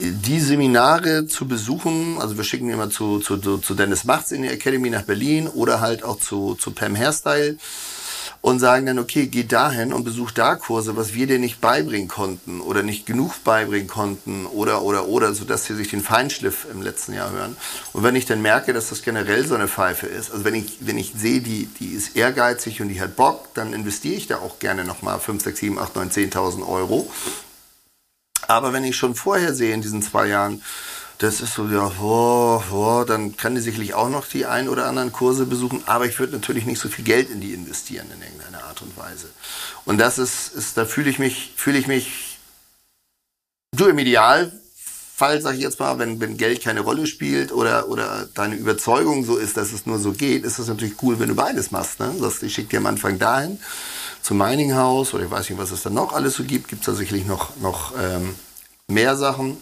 die 0.00 0.40
Seminare 0.40 1.26
zu 1.26 1.48
besuchen. 1.48 2.18
Also 2.20 2.36
wir 2.36 2.44
schicken 2.44 2.70
immer 2.70 2.90
zu, 2.90 3.20
zu, 3.20 3.36
zu 3.36 3.74
Dennis 3.74 4.04
Machts 4.04 4.32
in 4.32 4.42
die 4.42 4.48
Academy 4.48 4.90
nach 4.90 5.02
Berlin 5.02 5.48
oder 5.48 5.80
halt 5.80 6.04
auch 6.04 6.18
zu, 6.18 6.54
zu 6.54 6.70
Pam 6.70 6.94
Hairstyle 6.94 7.58
und 8.40 8.60
sagen 8.60 8.86
dann, 8.86 8.98
okay, 8.98 9.26
geh 9.26 9.44
dahin 9.44 9.92
und 9.92 10.04
besuch 10.04 10.30
da 10.30 10.54
Kurse, 10.54 10.96
was 10.96 11.14
wir 11.14 11.26
dir 11.26 11.38
nicht 11.38 11.60
beibringen 11.60 12.08
konnten 12.08 12.60
oder 12.60 12.82
nicht 12.82 13.04
genug 13.04 13.42
beibringen 13.44 13.88
konnten 13.88 14.46
oder, 14.46 14.82
oder, 14.82 15.08
oder, 15.08 15.34
sodass 15.34 15.64
sie 15.64 15.74
sich 15.74 15.88
den 15.88 16.02
Feinschliff 16.02 16.66
im 16.70 16.82
letzten 16.82 17.14
Jahr 17.14 17.30
hören. 17.30 17.56
Und 17.92 18.04
wenn 18.04 18.16
ich 18.16 18.26
dann 18.26 18.40
merke, 18.40 18.72
dass 18.72 18.90
das 18.90 19.02
generell 19.02 19.46
so 19.46 19.54
eine 19.54 19.68
Pfeife 19.68 20.06
ist, 20.06 20.30
also 20.30 20.44
wenn 20.44 20.54
ich, 20.54 20.78
wenn 20.80 20.98
ich 20.98 21.12
sehe, 21.16 21.40
die, 21.40 21.66
die 21.80 21.88
ist 21.92 22.16
ehrgeizig 22.16 22.80
und 22.80 22.88
die 22.88 23.00
hat 23.00 23.16
Bock, 23.16 23.54
dann 23.54 23.72
investiere 23.72 24.14
ich 24.14 24.26
da 24.28 24.36
auch 24.36 24.58
gerne 24.58 24.84
nochmal 24.84 25.18
5, 25.18 25.42
6, 25.42 25.60
7, 25.60 25.78
8, 25.78 25.96
9, 25.96 26.10
10.000 26.10 26.68
Euro. 26.68 27.10
Aber 28.46 28.72
wenn 28.72 28.84
ich 28.84 28.96
schon 28.96 29.14
vorher 29.14 29.52
sehe 29.54 29.74
in 29.74 29.82
diesen 29.82 30.00
zwei 30.00 30.28
Jahren, 30.28 30.62
das 31.18 31.40
ist 31.40 31.54
so, 31.54 31.66
ja, 31.66 31.90
oh, 32.00 32.62
oh, 32.70 33.04
dann 33.04 33.36
kann 33.36 33.56
die 33.56 33.60
sicherlich 33.60 33.92
auch 33.94 34.08
noch 34.08 34.26
die 34.26 34.46
ein 34.46 34.68
oder 34.68 34.86
anderen 34.86 35.12
Kurse 35.12 35.46
besuchen, 35.46 35.82
aber 35.86 36.06
ich 36.06 36.18
würde 36.20 36.34
natürlich 36.34 36.64
nicht 36.64 36.80
so 36.80 36.88
viel 36.88 37.04
Geld 37.04 37.28
in 37.30 37.40
die 37.40 37.54
investieren 37.54 38.06
in 38.14 38.22
irgendeiner 38.22 38.64
Art 38.64 38.82
und 38.82 38.96
Weise. 38.96 39.28
Und 39.84 39.98
das 39.98 40.18
ist, 40.18 40.54
ist 40.54 40.76
da 40.76 40.84
fühle 40.84 41.10
ich 41.10 41.18
mich, 41.18 41.54
fühle 41.56 41.78
ich 41.78 41.88
mich, 41.88 42.38
du 43.76 43.86
im 43.86 43.98
Idealfall, 43.98 45.40
sag 45.42 45.56
ich 45.56 45.60
jetzt 45.60 45.80
mal, 45.80 45.98
wenn, 45.98 46.20
wenn 46.20 46.36
Geld 46.36 46.62
keine 46.62 46.80
Rolle 46.80 47.08
spielt 47.08 47.50
oder, 47.50 47.88
oder 47.88 48.28
deine 48.34 48.54
Überzeugung 48.54 49.24
so 49.24 49.36
ist, 49.36 49.56
dass 49.56 49.72
es 49.72 49.86
nur 49.86 49.98
so 49.98 50.12
geht, 50.12 50.44
ist 50.44 50.60
es 50.60 50.68
natürlich 50.68 51.02
cool, 51.02 51.18
wenn 51.18 51.30
du 51.30 51.34
beides 51.34 51.72
machst. 51.72 51.98
Ne? 51.98 52.14
Das, 52.20 52.40
ich 52.44 52.54
schicke 52.54 52.68
dir 52.68 52.78
am 52.78 52.86
Anfang 52.86 53.18
dahin 53.18 53.58
zum 54.22 54.38
Mining 54.38 54.74
House 54.74 55.14
oder 55.14 55.24
ich 55.24 55.30
weiß 55.32 55.50
nicht, 55.50 55.58
was 55.58 55.72
es 55.72 55.82
dann 55.82 55.94
noch 55.94 56.12
alles 56.12 56.34
so 56.34 56.44
gibt, 56.44 56.68
gibt 56.68 56.82
es 56.82 56.86
da 56.86 56.94
sicherlich 56.94 57.26
noch, 57.26 57.56
noch 57.56 57.92
ähm, 57.98 58.36
mehr 58.86 59.16
Sachen 59.16 59.56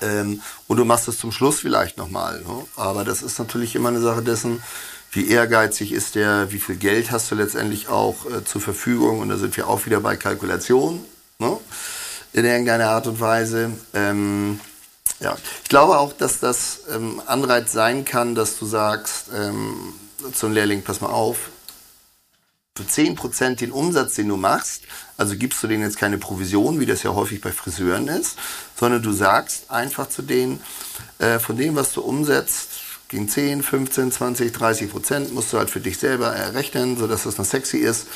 ähm, 0.00 0.40
und 0.66 0.76
du 0.76 0.84
machst 0.84 1.08
es 1.08 1.18
zum 1.18 1.32
Schluss 1.32 1.60
vielleicht 1.60 1.96
nochmal. 1.96 2.40
Ne? 2.40 2.64
Aber 2.76 3.04
das 3.04 3.22
ist 3.22 3.38
natürlich 3.38 3.74
immer 3.74 3.90
eine 3.90 4.00
Sache 4.00 4.22
dessen, 4.22 4.62
wie 5.12 5.28
ehrgeizig 5.28 5.92
ist 5.92 6.16
der, 6.16 6.50
wie 6.50 6.58
viel 6.58 6.76
Geld 6.76 7.10
hast 7.10 7.30
du 7.30 7.34
letztendlich 7.34 7.88
auch 7.88 8.26
äh, 8.26 8.44
zur 8.44 8.60
Verfügung 8.60 9.20
und 9.20 9.28
da 9.28 9.36
sind 9.36 9.56
wir 9.56 9.68
auch 9.68 9.86
wieder 9.86 10.00
bei 10.00 10.16
Kalkulation, 10.16 11.04
ne? 11.38 11.56
in 12.32 12.44
irgendeiner 12.44 12.90
Art 12.90 13.06
und 13.06 13.20
Weise. 13.20 13.72
Ähm, 13.92 14.58
ja, 15.20 15.36
ich 15.62 15.68
glaube 15.68 15.98
auch, 15.98 16.12
dass 16.12 16.40
das 16.40 16.80
ähm, 16.92 17.22
Anreiz 17.26 17.72
sein 17.72 18.04
kann, 18.04 18.34
dass 18.34 18.58
du 18.58 18.66
sagst, 18.66 19.26
ähm, 19.34 19.94
zum 20.32 20.52
Lehrling, 20.52 20.82
pass 20.82 21.00
mal 21.00 21.10
auf, 21.10 21.50
für 22.76 22.82
10% 22.82 23.56
den 23.56 23.70
Umsatz, 23.70 24.14
den 24.14 24.28
du 24.28 24.36
machst, 24.36 24.82
also 25.16 25.36
gibst 25.36 25.62
du 25.62 25.66
denen 25.66 25.82
jetzt 25.82 25.98
keine 25.98 26.18
Provision, 26.18 26.80
wie 26.80 26.86
das 26.86 27.02
ja 27.02 27.14
häufig 27.14 27.40
bei 27.40 27.52
Friseuren 27.52 28.08
ist, 28.08 28.36
sondern 28.78 29.02
du 29.02 29.12
sagst 29.12 29.70
einfach 29.70 30.08
zu 30.08 30.22
denen, 30.22 30.60
äh, 31.18 31.38
von 31.38 31.56
dem, 31.56 31.76
was 31.76 31.92
du 31.92 32.02
umsetzt, 32.02 32.70
gegen 33.08 33.28
10, 33.28 33.62
15, 33.62 34.12
20, 34.12 34.52
30 34.52 34.90
Prozent 34.90 35.32
musst 35.34 35.52
du 35.52 35.58
halt 35.58 35.70
für 35.70 35.80
dich 35.80 35.98
selber 35.98 36.34
errechnen, 36.34 36.96
sodass 36.96 37.24
das 37.24 37.38
noch 37.38 37.44
sexy 37.44 37.76
ist. 37.78 38.06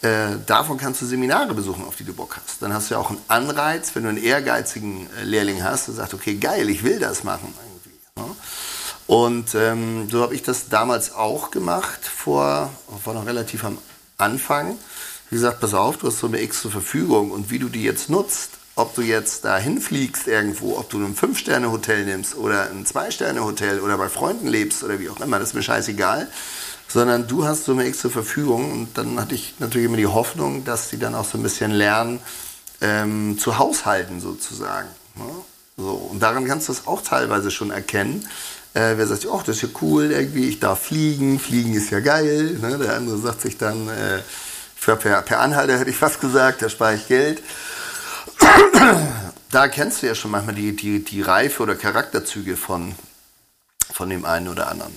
Äh, 0.00 0.36
davon 0.46 0.78
kannst 0.78 1.02
du 1.02 1.06
Seminare 1.06 1.54
besuchen, 1.54 1.84
auf 1.84 1.96
die 1.96 2.04
du 2.04 2.12
Bock 2.12 2.36
hast. 2.36 2.62
Dann 2.62 2.72
hast 2.72 2.90
du 2.90 2.94
ja 2.94 3.00
auch 3.00 3.10
einen 3.10 3.20
Anreiz, 3.28 3.94
wenn 3.94 4.04
du 4.04 4.08
einen 4.08 4.18
ehrgeizigen 4.18 5.08
äh, 5.20 5.24
Lehrling 5.24 5.62
hast, 5.62 5.88
der 5.88 5.94
sagt, 5.94 6.14
okay, 6.14 6.36
geil, 6.36 6.70
ich 6.70 6.82
will 6.82 6.98
das 6.98 7.24
machen. 7.24 7.52
Ne? 8.16 8.24
Und 9.06 9.54
ähm, 9.54 10.08
so 10.10 10.22
habe 10.22 10.34
ich 10.34 10.42
das 10.42 10.68
damals 10.68 11.14
auch 11.14 11.50
gemacht, 11.50 12.04
vor, 12.04 12.70
war 13.04 13.14
noch 13.14 13.26
relativ 13.26 13.64
am 13.64 13.78
Anfang. 14.18 14.76
Wie 15.30 15.36
gesagt, 15.36 15.60
pass 15.60 15.74
auf, 15.74 15.98
du 15.98 16.06
hast 16.06 16.20
so 16.20 16.26
eine 16.26 16.40
X 16.42 16.62
zur 16.62 16.70
Verfügung 16.70 17.30
und 17.30 17.50
wie 17.50 17.58
du 17.58 17.68
die 17.68 17.82
jetzt 17.82 18.08
nutzt, 18.08 18.52
ob 18.76 18.94
du 18.94 19.02
jetzt 19.02 19.44
da 19.44 19.58
hinfliegst 19.58 20.26
irgendwo, 20.26 20.78
ob 20.78 20.88
du 20.88 21.04
ein 21.04 21.14
Fünf-Sterne-Hotel 21.14 22.04
nimmst 22.04 22.36
oder 22.36 22.70
ein 22.70 22.86
Zwei-Sterne-Hotel 22.86 23.80
oder 23.80 23.98
bei 23.98 24.08
Freunden 24.08 24.46
lebst 24.46 24.84
oder 24.84 25.00
wie 25.00 25.10
auch 25.10 25.20
immer, 25.20 25.38
das 25.38 25.48
ist 25.48 25.54
mir 25.54 25.62
scheißegal. 25.62 26.28
Sondern 26.90 27.28
du 27.28 27.44
hast 27.44 27.64
so 27.64 27.72
eine 27.72 27.86
X 27.86 27.98
zur 27.98 28.10
Verfügung 28.10 28.72
und 28.72 28.96
dann 28.96 29.20
hatte 29.20 29.34
ich 29.34 29.56
natürlich 29.58 29.86
immer 29.86 29.98
die 29.98 30.06
Hoffnung, 30.06 30.64
dass 30.64 30.88
die 30.88 30.98
dann 30.98 31.14
auch 31.14 31.26
so 31.26 31.36
ein 31.36 31.42
bisschen 31.42 31.72
lernen, 31.72 32.20
ähm, 32.80 33.36
zu 33.38 33.58
haushalten 33.58 34.20
sozusagen. 34.22 34.88
Ne? 35.16 35.24
So, 35.76 35.90
und 35.90 36.22
daran 36.22 36.46
kannst 36.46 36.68
du 36.68 36.72
es 36.72 36.86
auch 36.86 37.02
teilweise 37.02 37.50
schon 37.50 37.70
erkennen. 37.70 38.26
Äh, 38.72 38.96
wer 38.96 39.06
sagt, 39.06 39.26
oh, 39.26 39.42
das 39.44 39.56
ist 39.56 39.62
ja 39.62 39.68
cool, 39.82 40.12
irgendwie, 40.12 40.48
ich 40.48 40.60
darf 40.60 40.80
fliegen, 40.84 41.38
fliegen 41.38 41.74
ist 41.74 41.90
ja 41.90 42.00
geil. 42.00 42.56
Ne? 42.60 42.78
Der 42.78 42.96
andere 42.96 43.18
sagt 43.18 43.42
sich 43.42 43.58
dann, 43.58 43.88
äh, 43.88 44.20
für 44.78 44.96
per, 44.96 45.22
per 45.22 45.40
Anhalter 45.40 45.78
hätte 45.78 45.90
ich 45.90 45.96
fast 45.96 46.20
gesagt, 46.20 46.62
da 46.62 46.68
spare 46.68 46.94
ich 46.94 47.08
Geld 47.08 47.42
da 49.50 49.68
kennst 49.68 50.02
du 50.02 50.06
ja 50.06 50.14
schon 50.14 50.30
manchmal 50.30 50.54
die, 50.54 50.74
die, 50.74 51.04
die 51.04 51.22
Reife 51.22 51.62
oder 51.62 51.74
Charakterzüge 51.74 52.56
von, 52.56 52.94
von 53.90 54.10
dem 54.10 54.24
einen 54.24 54.48
oder 54.48 54.68
anderen. 54.68 54.92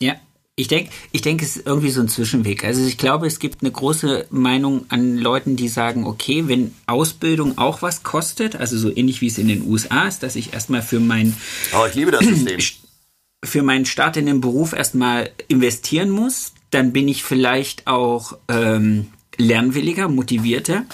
Ja, 0.00 0.14
ich 0.56 0.68
denke, 0.68 0.90
ich 1.12 1.22
denke, 1.22 1.44
es 1.44 1.56
ist 1.56 1.66
irgendwie 1.66 1.90
so 1.90 2.00
ein 2.00 2.08
Zwischenweg. 2.08 2.64
Also 2.64 2.84
ich 2.84 2.98
glaube, 2.98 3.26
es 3.26 3.38
gibt 3.38 3.62
eine 3.62 3.70
große 3.70 4.26
Meinung 4.30 4.86
an 4.88 5.16
Leuten, 5.16 5.56
die 5.56 5.68
sagen, 5.68 6.04
okay, 6.04 6.48
wenn 6.48 6.74
Ausbildung 6.86 7.58
auch 7.58 7.82
was 7.82 8.02
kostet, 8.02 8.56
also 8.56 8.76
so 8.76 8.94
ähnlich 8.94 9.20
wie 9.20 9.28
es 9.28 9.38
in 9.38 9.48
den 9.48 9.68
USA 9.68 10.08
ist, 10.08 10.22
dass 10.22 10.34
ich 10.34 10.52
erstmal 10.52 10.82
für 10.82 11.00
mein 11.00 11.36
oh, 11.72 11.86
ich 11.86 11.94
liebe 11.94 12.10
das 12.10 12.24
System. 12.24 12.58
für 13.44 13.62
meinen 13.62 13.86
Start 13.86 14.16
in 14.16 14.26
den 14.26 14.40
Beruf 14.40 14.72
erstmal 14.72 15.30
investieren 15.46 16.10
muss, 16.10 16.54
dann 16.70 16.92
bin 16.92 17.08
ich 17.08 17.22
vielleicht 17.22 17.86
auch 17.86 18.36
ähm, 18.48 19.08
lernwilliger, 19.36 20.08
motivierter. 20.08 20.84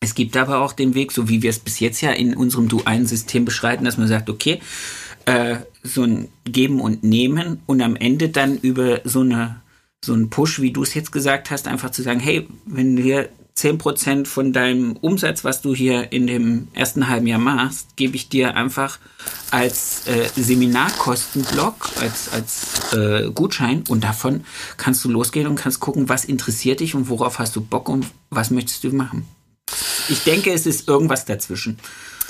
Es 0.00 0.14
gibt 0.14 0.36
aber 0.36 0.60
auch 0.60 0.72
den 0.72 0.94
Weg, 0.94 1.12
so 1.12 1.28
wie 1.28 1.42
wir 1.42 1.50
es 1.50 1.58
bis 1.58 1.80
jetzt 1.80 2.00
ja 2.00 2.10
in 2.10 2.36
unserem 2.36 2.68
Du-Ein-System 2.68 3.44
beschreiten, 3.44 3.84
dass 3.84 3.98
man 3.98 4.08
sagt, 4.08 4.30
okay, 4.30 4.60
äh, 5.24 5.56
so 5.82 6.04
ein 6.04 6.28
Geben 6.44 6.80
und 6.80 7.02
Nehmen 7.02 7.60
und 7.66 7.82
am 7.82 7.96
Ende 7.96 8.28
dann 8.28 8.58
über 8.58 9.00
so 9.04 9.20
eine 9.20 9.60
so 10.04 10.12
einen 10.12 10.30
Push, 10.30 10.60
wie 10.60 10.70
du 10.70 10.82
es 10.82 10.94
jetzt 10.94 11.10
gesagt 11.10 11.50
hast, 11.50 11.66
einfach 11.66 11.90
zu 11.90 12.02
sagen, 12.02 12.20
hey, 12.20 12.46
wenn 12.66 12.96
hier 12.96 13.28
10% 13.58 14.26
von 14.26 14.52
deinem 14.52 14.96
Umsatz, 14.96 15.42
was 15.42 15.60
du 15.60 15.74
hier 15.74 16.12
in 16.12 16.26
dem 16.28 16.68
ersten 16.74 17.08
halben 17.08 17.26
Jahr 17.26 17.40
machst, 17.40 17.96
gebe 17.96 18.14
ich 18.14 18.28
dir 18.28 18.54
einfach 18.56 18.98
als 19.50 20.06
äh, 20.06 20.28
Seminarkostenblock, 20.36 21.90
als, 22.00 22.30
als 22.32 22.92
äh, 22.92 23.30
Gutschein 23.30 23.82
und 23.88 24.04
davon 24.04 24.44
kannst 24.76 25.04
du 25.04 25.10
losgehen 25.10 25.48
und 25.48 25.56
kannst 25.56 25.80
gucken, 25.80 26.08
was 26.08 26.24
interessiert 26.24 26.80
dich 26.80 26.94
und 26.94 27.08
worauf 27.08 27.40
hast 27.40 27.56
du 27.56 27.60
Bock 27.60 27.88
und 27.88 28.06
was 28.30 28.50
möchtest 28.50 28.84
du 28.84 28.90
machen. 28.90 29.26
Ich 30.08 30.22
denke, 30.24 30.52
es 30.52 30.64
ist 30.64 30.88
irgendwas 30.88 31.24
dazwischen. 31.24 31.78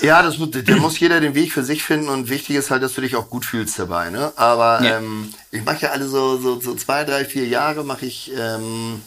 Ja, 0.01 0.23
das 0.23 0.37
muss, 0.37 0.49
da 0.51 0.75
muss 0.77 0.99
jeder 0.99 1.19
den 1.19 1.35
Weg 1.35 1.51
für 1.51 1.63
sich 1.63 1.83
finden 1.83 2.07
und 2.09 2.29
wichtig 2.29 2.55
ist 2.55 2.71
halt, 2.71 2.81
dass 2.81 2.93
du 2.93 3.01
dich 3.01 3.15
auch 3.15 3.29
gut 3.29 3.45
fühlst 3.45 3.77
dabei. 3.77 4.09
Ne? 4.09 4.31
Aber 4.37 4.81
ja. 4.81 4.97
ähm, 4.97 5.29
ich 5.51 5.63
mache 5.63 5.83
ja 5.83 5.91
alle 5.91 6.07
so, 6.07 6.37
so, 6.37 6.59
so 6.59 6.73
zwei, 6.75 7.03
drei, 7.03 7.25
vier 7.25 7.45
Jahre 7.47 7.83
mache 7.83 8.05
ich 8.05 8.31
ähm, 8.37 9.01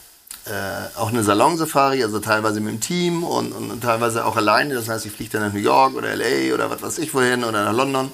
äh, 0.46 0.98
auch 0.98 1.08
eine 1.08 1.22
Salonsafari, 1.22 2.02
also 2.02 2.18
teilweise 2.18 2.60
mit 2.60 2.74
dem 2.74 2.80
Team 2.80 3.22
und, 3.22 3.52
und, 3.52 3.70
und 3.70 3.80
teilweise 3.80 4.24
auch 4.24 4.36
alleine. 4.36 4.74
Das 4.74 4.88
heißt, 4.88 5.06
ich 5.06 5.12
fliege 5.12 5.30
dann 5.30 5.42
nach 5.42 5.52
New 5.52 5.60
York 5.60 5.94
oder 5.94 6.14
LA 6.14 6.52
oder 6.54 6.70
was 6.70 6.82
weiß 6.82 6.98
ich 6.98 7.14
wohin 7.14 7.44
oder 7.44 7.64
nach 7.64 7.72
London 7.72 8.10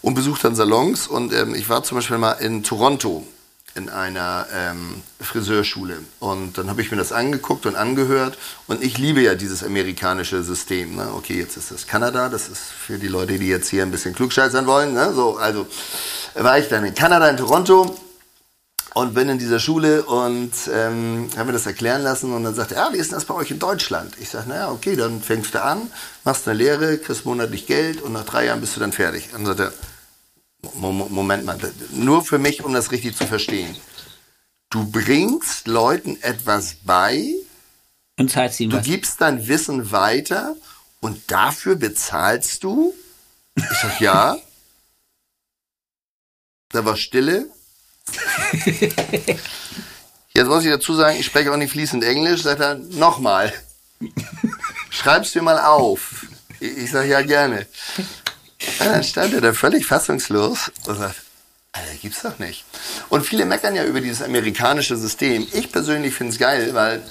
und 0.00 0.14
besuche 0.14 0.40
dann 0.42 0.56
Salons. 0.56 1.06
Und 1.06 1.32
ähm, 1.32 1.54
ich 1.54 1.68
war 1.68 1.82
zum 1.82 1.98
Beispiel 1.98 2.18
mal 2.18 2.32
in 2.32 2.62
Toronto 2.62 3.26
in 3.74 3.88
einer 3.88 4.46
ähm, 4.52 5.02
Friseurschule. 5.20 5.98
Und 6.20 6.58
dann 6.58 6.70
habe 6.70 6.82
ich 6.82 6.90
mir 6.90 6.96
das 6.96 7.12
angeguckt 7.12 7.66
und 7.66 7.76
angehört. 7.76 8.38
Und 8.66 8.82
ich 8.82 8.98
liebe 8.98 9.20
ja 9.20 9.34
dieses 9.34 9.62
amerikanische 9.62 10.42
System. 10.42 10.96
Ne? 10.96 11.08
Okay, 11.14 11.38
jetzt 11.38 11.56
ist 11.56 11.70
das 11.70 11.86
Kanada. 11.86 12.28
Das 12.28 12.48
ist 12.48 12.62
für 12.62 12.98
die 12.98 13.08
Leute, 13.08 13.38
die 13.38 13.46
jetzt 13.46 13.68
hier 13.68 13.82
ein 13.82 13.90
bisschen 13.90 14.14
klugscheißern 14.14 14.66
wollen. 14.66 14.94
Ne? 14.94 15.12
So, 15.12 15.36
also 15.36 15.66
war 16.34 16.58
ich 16.58 16.68
dann 16.68 16.84
in 16.84 16.94
Kanada, 16.94 17.28
in 17.28 17.36
Toronto. 17.36 17.94
Und 18.94 19.14
bin 19.14 19.28
in 19.28 19.38
dieser 19.38 19.60
Schule 19.60 20.02
und 20.04 20.52
ähm, 20.72 21.28
habe 21.36 21.46
mir 21.46 21.52
das 21.52 21.66
erklären 21.66 22.02
lassen. 22.02 22.32
Und 22.32 22.42
dann 22.44 22.54
sagte 22.54 22.74
er, 22.74 22.86
ja, 22.86 22.92
wie 22.92 22.96
ist 22.98 23.10
denn 23.10 23.16
das 23.18 23.26
bei 23.26 23.34
euch 23.34 23.50
in 23.50 23.58
Deutschland? 23.58 24.14
Ich 24.18 24.30
sage, 24.30 24.48
naja, 24.48 24.70
okay, 24.70 24.96
dann 24.96 25.22
fängst 25.22 25.54
du 25.54 25.62
an, 25.62 25.90
machst 26.24 26.48
eine 26.48 26.56
Lehre, 26.58 26.98
kriegst 26.98 27.24
monatlich 27.24 27.66
Geld 27.66 28.00
und 28.00 28.12
nach 28.12 28.24
drei 28.24 28.46
Jahren 28.46 28.60
bist 28.60 28.74
du 28.76 28.80
dann 28.80 28.92
fertig. 28.92 29.26
Und 29.34 29.44
dann 29.44 29.56
sagt 29.56 29.60
er, 29.60 29.72
Moment 30.74 31.44
mal, 31.44 31.58
nur 31.92 32.24
für 32.24 32.38
mich, 32.38 32.64
um 32.64 32.72
das 32.72 32.90
richtig 32.90 33.16
zu 33.16 33.26
verstehen. 33.26 33.76
Du 34.70 34.90
bringst 34.90 35.66
Leuten 35.68 36.20
etwas 36.22 36.76
bei 36.82 37.34
und 38.18 38.30
zahlst 38.30 38.58
ihnen 38.60 38.70
Du 38.70 38.78
was. 38.78 38.84
gibst 38.84 39.20
dein 39.20 39.46
Wissen 39.46 39.92
weiter 39.92 40.56
und 41.00 41.30
dafür 41.30 41.76
bezahlst 41.76 42.64
du? 42.64 42.92
Ich 43.54 43.78
sag 43.80 44.00
ja. 44.00 44.36
Da 46.70 46.84
war 46.84 46.96
Stille. 46.96 47.48
Jetzt 50.34 50.46
muss 50.46 50.64
ich 50.64 50.70
dazu 50.70 50.94
sagen, 50.94 51.18
ich 51.18 51.26
spreche 51.26 51.52
auch 51.52 51.56
nicht 51.56 51.72
fließend 51.72 52.04
Englisch. 52.04 52.42
Sagt 52.42 52.60
er, 52.60 52.76
nochmal. 52.76 53.52
Schreib's 54.90 55.32
dir 55.32 55.42
mal 55.42 55.58
auf. 55.58 56.26
Ich 56.60 56.90
sag 56.90 57.06
ja 57.06 57.22
gerne. 57.22 57.66
Und 58.80 58.86
dann 58.86 59.04
stand 59.04 59.34
er 59.34 59.40
da 59.40 59.52
völlig 59.52 59.86
fassungslos 59.86 60.70
und 60.86 60.96
sagt, 60.96 61.16
Alter, 61.72 61.94
gibt's 62.00 62.22
doch 62.22 62.38
nicht. 62.38 62.64
Und 63.08 63.26
viele 63.26 63.44
meckern 63.44 63.74
ja 63.74 63.84
über 63.84 64.00
dieses 64.00 64.22
amerikanische 64.22 64.96
System. 64.96 65.46
Ich 65.52 65.70
persönlich 65.70 66.14
finde 66.14 66.32
es 66.32 66.38
geil, 66.38 66.74
weil 66.74 67.02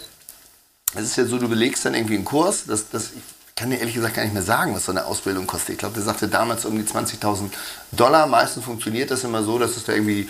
es 0.95 1.03
ist 1.03 1.17
ja 1.17 1.25
so, 1.25 1.37
du 1.37 1.47
belegst 1.47 1.85
dann 1.85 1.93
irgendwie 1.93 2.15
einen 2.15 2.25
Kurs, 2.25 2.65
das, 2.65 2.89
das, 2.89 3.11
kann 3.57 3.71
dir 3.71 3.77
ehrlich 3.77 3.95
gesagt 3.95 4.13
gar 4.13 4.23
nicht 4.23 4.33
mehr 4.33 4.43
sagen, 4.43 4.75
was 4.75 4.85
so 4.85 4.91
eine 4.91 5.05
Ausbildung 5.05 5.47
kostet. 5.47 5.71
Ich 5.71 5.77
glaube, 5.79 5.95
der 5.95 6.03
sagte 6.03 6.27
damals 6.27 6.63
um 6.63 6.77
die 6.77 6.83
20.000 6.83 7.49
Dollar. 7.91 8.27
Meistens 8.27 8.63
funktioniert 8.63 9.09
das 9.09 9.23
immer 9.23 9.43
so, 9.43 9.57
dass 9.57 9.75
es 9.75 9.83
da 9.83 9.93
irgendwie 9.93 10.29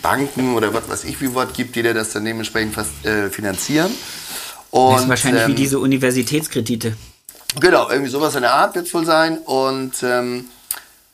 Banken 0.00 0.54
oder 0.54 0.72
was 0.72 0.88
weiß 0.88 1.04
ich 1.04 1.20
wie 1.20 1.34
Wort 1.34 1.54
gibt, 1.54 1.74
die 1.74 1.82
dir 1.82 1.92
das 1.92 2.12
dann 2.12 2.24
dementsprechend 2.24 2.74
fast, 2.74 3.04
äh, 3.04 3.30
finanzieren. 3.30 3.92
Und, 4.70 4.94
das 4.94 5.02
ist 5.02 5.08
wahrscheinlich 5.08 5.42
ähm, 5.42 5.50
wie 5.50 5.54
diese 5.54 5.80
Universitätskredite. 5.80 6.96
Genau, 7.60 7.90
irgendwie 7.90 8.10
sowas 8.10 8.36
in 8.36 8.42
der 8.42 8.54
Art 8.54 8.76
wird 8.76 8.86
es 8.86 8.94
wohl 8.94 9.04
sein. 9.04 9.38
Und 9.38 9.94
ähm, 10.02 10.44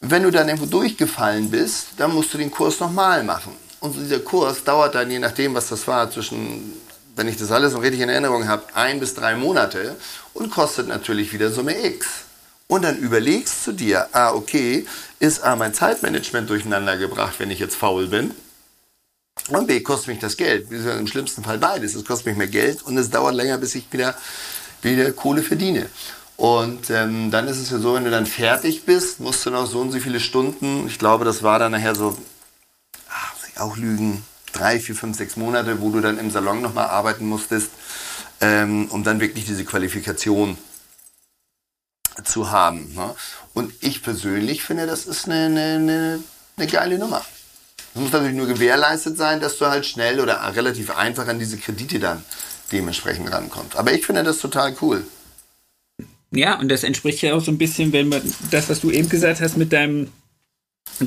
wenn 0.01 0.23
du 0.23 0.31
dann 0.31 0.49
irgendwo 0.49 0.67
durchgefallen 0.67 1.51
bist, 1.51 1.89
dann 1.97 2.13
musst 2.13 2.35
du 2.35 2.39
den 2.39 2.51
Kurs 2.51 2.79
nochmal 2.79 3.25
machen. 3.25 3.53
Und 3.81 3.97
dieser 3.97 4.21
Kurs 4.21 4.65
dauert 4.65 4.95
dann, 4.95 5.11
je 5.11 5.19
nachdem, 5.19 5.55
was 5.55 5.69
das 5.69 5.87
war, 5.87 6.11
zwischen, 6.11 6.75
wenn 7.17 7.29
ich 7.29 7.37
das 7.37 7.53
alles 7.53 7.73
noch 7.73 7.83
richtig 7.83 8.01
in 8.01 8.09
Erinnerung 8.09 8.49
habe, 8.49 8.65
ein 8.75 9.01
bis 9.01 9.15
drei 9.15 9.37
Monate 9.37 9.97
und 10.33 10.51
kostet 10.51 10.89
natürlich 10.89 11.33
wieder 11.33 11.51
Summe 11.51 11.85
X. 11.85 12.07
Und 12.67 12.83
dann 12.83 12.97
überlegst 12.99 13.67
du 13.67 13.73
dir, 13.73 14.09
ah, 14.13 14.33
okay, 14.33 14.87
ist 15.21 15.45
A, 15.45 15.55
mein 15.55 15.75
Zeitmanagement 15.75 16.49
durcheinander 16.49 16.97
gebracht, 16.97 17.35
wenn 17.39 17.51
ich 17.51 17.59
jetzt 17.59 17.77
faul 17.77 18.07
bin? 18.09 18.33
Und 19.49 19.67
B, 19.67 19.81
kostet 19.81 20.09
mich 20.09 20.19
das 20.21 20.37
Geld. 20.37 20.71
Im 20.71 21.07
schlimmsten 21.07 21.45
Fall 21.45 21.59
beides. 21.59 21.95
Es 21.95 22.05
kostet 22.05 22.27
mich 22.27 22.37
mehr 22.37 22.47
Geld 22.47 22.83
und 22.83 22.97
es 22.97 23.11
dauert 23.11 23.35
länger, 23.35 23.59
bis 23.59 23.75
ich 23.75 23.93
wieder, 23.93 24.15
wieder 24.81 25.13
Kohle 25.13 25.43
verdiene. 25.43 25.89
Und 26.37 26.91
ähm, 26.91 27.31
dann 27.31 27.47
ist 27.47 27.59
es 27.59 27.71
ja 27.71 27.79
so, 27.79 27.95
wenn 27.95 28.05
du 28.05 28.11
dann 28.11 28.27
fertig 28.27 28.85
bist, 28.85 29.21
musst 29.21 29.45
du 29.47 29.51
noch 29.51 29.67
so 29.67 29.81
und 29.81 29.93
so 29.93 30.01
viele 30.01 30.19
Stunden, 30.19 30.87
ich 30.89 30.99
glaube, 30.99 31.25
das 31.25 31.43
war 31.43 31.59
dann 31.59 31.73
nachher 31.73 31.95
so, 31.95 32.17
ach, 33.09 33.35
muss 33.35 33.49
ich 33.49 33.61
auch 33.61 33.77
lügen, 33.77 34.25
drei, 34.55 34.81
vier, 34.81 34.95
fünf, 34.95 35.17
sechs 35.17 35.37
Monate, 35.37 35.81
wo 35.81 35.91
du 35.91 36.01
dann 36.01 36.19
im 36.19 36.31
Salon 36.31 36.63
nochmal 36.63 36.87
arbeiten 36.87 37.27
musstest, 37.27 37.71
ähm, 38.41 38.89
um 38.91 39.05
dann 39.05 39.21
wirklich 39.21 39.45
diese 39.45 39.65
Qualifikation 39.65 40.57
zu 42.23 42.51
haben. 42.51 42.95
Ne? 42.95 43.15
Und 43.53 43.73
ich 43.81 44.03
persönlich 44.03 44.63
finde, 44.63 44.87
das 44.87 45.07
ist 45.07 45.27
eine, 45.27 45.47
eine, 45.47 45.75
eine, 45.75 46.21
eine 46.57 46.67
geile 46.67 46.99
Nummer. 46.99 47.25
Es 47.95 48.01
muss 48.01 48.13
natürlich 48.13 48.37
nur 48.37 48.47
gewährleistet 48.47 49.17
sein, 49.17 49.41
dass 49.41 49.59
du 49.59 49.67
halt 49.67 49.87
schnell 49.87 50.21
oder 50.21 50.41
relativ 50.55 50.97
einfach 50.97 51.29
an 51.29 51.39
diese 51.39 51.59
Kredite 51.59 52.01
dann 52.01 52.25
dementsprechend 52.73 53.31
rankommst. 53.31 53.77
Aber 53.77 53.93
ich 53.93 54.05
finde 54.05 54.25
das 54.25 54.39
total 54.39 54.75
cool. 54.81 55.07
Ja, 56.33 56.59
und 56.59 56.69
das 56.69 56.83
entspricht 56.83 57.23
ja 57.23 57.35
auch 57.35 57.41
so 57.41 57.53
ein 57.53 57.59
bisschen, 57.59 57.93
wenn 57.93 58.09
man 58.09 58.21
das, 58.51 58.69
was 58.69 58.81
du 58.81 58.91
eben 58.91 59.09
gesagt 59.09 59.41
hast 59.41 59.57
mit 59.57 59.73
deinem 59.73 60.11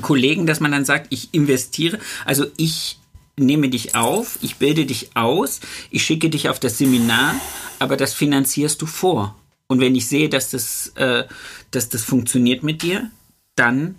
Kollegen, 0.02 0.48
dass 0.48 0.62
man 0.62 0.72
dann 0.72 0.86
sagt, 0.86 1.08
ich 1.10 1.34
investiere, 1.34 2.00
also 2.26 2.46
ich 2.56 3.00
nehme 3.38 3.70
dich 3.70 3.96
auf, 3.96 4.40
ich 4.42 4.58
bilde 4.58 4.86
dich 4.86 5.16
aus, 5.16 5.60
ich 5.92 6.04
schicke 6.04 6.30
dich 6.30 6.50
auf 6.50 6.60
das 6.60 6.78
Seminar, 6.78 7.36
aber 7.80 7.96
das 7.96 8.14
finanzierst 8.14 8.82
du 8.82 8.86
vor. 8.86 9.36
Und 9.68 9.80
wenn 9.80 9.96
ich 9.96 10.08
sehe, 10.08 10.30
dass 10.30 10.50
das, 10.50 10.88
äh, 10.96 11.26
dass 11.72 11.90
das 11.90 12.04
funktioniert 12.04 12.64
mit 12.64 12.82
dir, 12.82 13.12
dann 13.56 13.96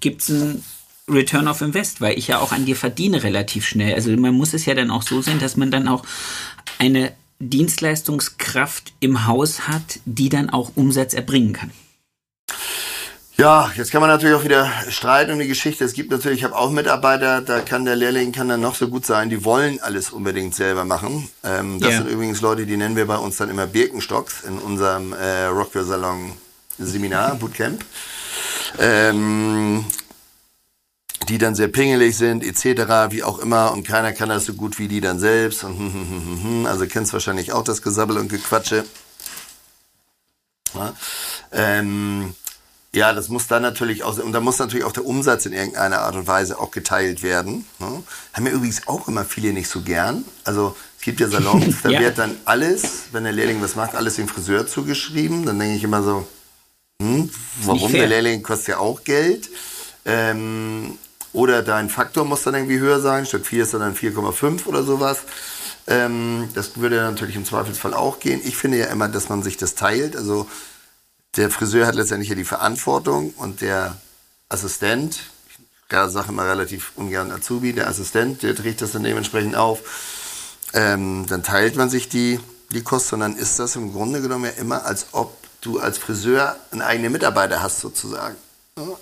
gibt 0.00 0.22
es 0.22 0.28
ein 0.30 0.64
Return 1.08 1.48
of 1.48 1.60
Invest, 1.60 2.00
weil 2.00 2.18
ich 2.18 2.28
ja 2.28 2.38
auch 2.40 2.52
an 2.52 2.64
dir 2.64 2.76
verdiene 2.76 3.22
relativ 3.22 3.66
schnell. 3.66 3.94
Also 3.94 4.10
man 4.16 4.34
muss 4.34 4.54
es 4.54 4.66
ja 4.66 4.74
dann 4.74 4.90
auch 4.90 5.02
so 5.02 5.22
sehen, 5.22 5.38
dass 5.38 5.56
man 5.56 5.70
dann 5.70 5.88
auch 5.88 6.04
eine 6.78 7.12
Dienstleistungskraft 7.38 8.94
im 9.00 9.26
Haus 9.26 9.68
hat, 9.68 10.00
die 10.04 10.28
dann 10.28 10.50
auch 10.50 10.72
Umsatz 10.74 11.14
erbringen 11.14 11.52
kann. 11.52 11.70
Ja, 13.38 13.70
jetzt 13.76 13.90
kann 13.90 14.00
man 14.00 14.08
natürlich 14.08 14.34
auch 14.34 14.44
wieder 14.44 14.70
streiten 14.88 15.32
um 15.32 15.38
die 15.38 15.46
Geschichte. 15.46 15.84
Es 15.84 15.92
gibt 15.92 16.10
natürlich, 16.10 16.38
ich 16.38 16.44
habe 16.44 16.56
auch 16.56 16.70
Mitarbeiter, 16.70 17.42
da 17.42 17.60
kann 17.60 17.84
der 17.84 17.94
Lehrling 17.94 18.32
kann 18.32 18.48
dann 18.48 18.62
noch 18.62 18.74
so 18.74 18.88
gut 18.88 19.04
sein, 19.04 19.28
die 19.28 19.44
wollen 19.44 19.78
alles 19.80 20.08
unbedingt 20.10 20.54
selber 20.54 20.86
machen. 20.86 21.28
Ähm, 21.44 21.78
das 21.78 21.90
yeah. 21.90 21.98
sind 21.98 22.08
übrigens 22.08 22.40
Leute, 22.40 22.64
die 22.64 22.78
nennen 22.78 22.96
wir 22.96 23.06
bei 23.06 23.18
uns 23.18 23.36
dann 23.36 23.50
immer 23.50 23.66
Birkenstocks 23.66 24.44
in 24.44 24.56
unserem 24.56 25.12
äh, 25.12 25.44
Rockville 25.46 25.84
Salon 25.84 26.32
Seminar, 26.78 27.34
Bootcamp. 27.34 27.84
Ähm, 28.78 29.84
die 31.28 31.36
dann 31.36 31.54
sehr 31.54 31.68
pingelig 31.68 32.16
sind, 32.16 32.42
etc., 32.42 33.10
wie 33.10 33.22
auch 33.22 33.38
immer, 33.38 33.72
und 33.72 33.86
keiner 33.86 34.12
kann 34.12 34.30
das 34.30 34.46
so 34.46 34.54
gut 34.54 34.78
wie 34.78 34.88
die 34.88 35.02
dann 35.02 35.18
selbst. 35.18 35.62
Und 35.62 35.78
hm, 35.78 35.92
hm, 35.92 36.10
hm, 36.10 36.42
hm, 36.42 36.66
also 36.66 36.86
kennst 36.86 37.12
wahrscheinlich 37.12 37.52
auch 37.52 37.64
das 37.64 37.82
Gesabbel 37.82 38.16
und 38.16 38.28
Gequatsche. 38.28 38.84
Ja, 40.74 40.94
ähm, 41.52 42.34
ja, 42.96 43.12
das 43.12 43.28
muss 43.28 43.46
dann 43.46 43.60
natürlich 43.60 44.02
auch, 44.04 44.18
und 44.18 44.32
da 44.32 44.40
muss 44.40 44.58
natürlich 44.58 44.86
auch 44.86 44.92
der 44.92 45.04
Umsatz 45.04 45.44
in 45.44 45.52
irgendeiner 45.52 46.00
Art 46.00 46.16
und 46.16 46.26
Weise 46.26 46.58
auch 46.58 46.70
geteilt 46.70 47.22
werden. 47.22 47.66
Ne? 47.78 48.02
Haben 48.32 48.46
ja 48.46 48.52
übrigens 48.52 48.88
auch 48.88 49.06
immer 49.06 49.26
viele 49.26 49.52
nicht 49.52 49.68
so 49.68 49.82
gern. 49.82 50.24
Also 50.44 50.74
es 50.96 51.04
gibt 51.04 51.20
ja 51.20 51.28
Salons, 51.28 51.76
da 51.82 51.90
ja. 51.90 52.00
wird 52.00 52.16
dann 52.16 52.36
alles, 52.46 53.08
wenn 53.12 53.24
der 53.24 53.34
Lehrling 53.34 53.60
was 53.60 53.76
macht, 53.76 53.94
alles 53.94 54.16
dem 54.16 54.28
Friseur 54.28 54.66
zugeschrieben. 54.66 55.44
Dann 55.44 55.58
denke 55.58 55.76
ich 55.76 55.84
immer 55.84 56.02
so, 56.02 56.26
hm, 57.02 57.30
warum? 57.64 57.92
Der 57.92 58.06
Lehrling 58.06 58.42
kostet 58.42 58.68
ja 58.68 58.78
auch 58.78 59.04
Geld. 59.04 59.50
Ähm, 60.06 60.96
oder 61.34 61.62
dein 61.62 61.90
Faktor 61.90 62.24
muss 62.24 62.44
dann 62.44 62.54
irgendwie 62.54 62.78
höher 62.78 63.00
sein, 63.00 63.26
statt 63.26 63.44
4 63.44 63.64
ist 63.64 63.74
dann 63.74 63.94
4,5 63.94 64.64
oder 64.64 64.82
sowas. 64.82 65.18
Ähm, 65.86 66.48
das 66.54 66.80
würde 66.80 66.96
natürlich 66.96 67.36
im 67.36 67.44
Zweifelsfall 67.44 67.92
auch 67.92 68.20
gehen. 68.20 68.40
Ich 68.42 68.56
finde 68.56 68.78
ja 68.78 68.86
immer, 68.86 69.08
dass 69.08 69.28
man 69.28 69.42
sich 69.42 69.58
das 69.58 69.74
teilt. 69.74 70.16
Also 70.16 70.48
der 71.36 71.50
Friseur 71.50 71.86
hat 71.86 71.94
letztendlich 71.94 72.28
ja 72.28 72.34
die 72.34 72.44
Verantwortung 72.44 73.30
und 73.36 73.60
der 73.60 73.96
Assistent, 74.48 75.20
ich 75.88 75.96
sage 75.96 76.28
immer 76.28 76.46
relativ 76.46 76.92
ungern 76.96 77.30
Azubi, 77.30 77.72
der 77.72 77.88
Assistent, 77.88 78.42
der 78.42 78.54
trägt 78.54 78.82
das 78.82 78.92
dann 78.92 79.04
dementsprechend 79.04 79.56
auf. 79.56 79.80
Ähm, 80.72 81.26
dann 81.28 81.42
teilt 81.42 81.76
man 81.76 81.90
sich 81.90 82.08
die, 82.08 82.40
die 82.70 82.82
Kosten 82.82 83.16
und 83.16 83.20
dann 83.20 83.36
ist 83.36 83.58
das 83.58 83.76
im 83.76 83.92
Grunde 83.92 84.20
genommen 84.20 84.44
ja 84.44 84.50
immer, 84.60 84.84
als 84.84 85.08
ob 85.12 85.36
du 85.60 85.78
als 85.78 85.98
Friseur 85.98 86.56
einen 86.70 86.82
eigenen 86.82 87.12
Mitarbeiter 87.12 87.62
hast 87.62 87.80
sozusagen. 87.80 88.36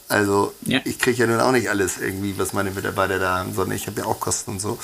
Also 0.08 0.54
ja. 0.62 0.80
ich 0.84 1.00
kriege 1.00 1.18
ja 1.18 1.26
nun 1.26 1.40
auch 1.40 1.50
nicht 1.50 1.68
alles 1.68 1.98
irgendwie, 1.98 2.38
was 2.38 2.52
meine 2.52 2.70
Mitarbeiter 2.70 3.18
da 3.18 3.38
haben, 3.38 3.54
sondern 3.54 3.76
ich 3.76 3.88
habe 3.88 4.02
ja 4.02 4.06
auch 4.06 4.20
Kosten 4.20 4.52
und 4.52 4.60
so. 4.60 4.78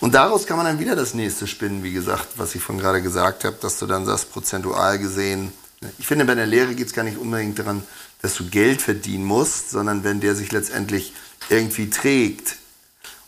Und 0.00 0.14
daraus 0.14 0.46
kann 0.46 0.58
man 0.58 0.66
dann 0.66 0.78
wieder 0.78 0.94
das 0.94 1.14
nächste 1.14 1.46
spinnen, 1.46 1.82
wie 1.82 1.92
gesagt, 1.92 2.28
was 2.36 2.54
ich 2.54 2.62
von 2.62 2.78
gerade 2.78 3.00
gesagt 3.00 3.44
habe, 3.44 3.56
dass 3.62 3.78
du 3.78 3.86
dann 3.86 4.04
sagst, 4.04 4.32
prozentual 4.32 4.98
gesehen. 4.98 5.50
Ich 5.98 6.06
finde, 6.06 6.24
bei 6.24 6.34
der 6.34 6.46
Lehre 6.46 6.74
geht 6.74 6.86
es 6.86 6.92
gar 6.92 7.02
nicht 7.02 7.18
unbedingt 7.18 7.58
daran, 7.58 7.82
dass 8.22 8.34
du 8.34 8.48
Geld 8.48 8.80
verdienen 8.80 9.24
musst, 9.24 9.70
sondern 9.70 10.04
wenn 10.04 10.20
der 10.20 10.34
sich 10.34 10.52
letztendlich 10.52 11.12
irgendwie 11.50 11.90
trägt 11.90 12.56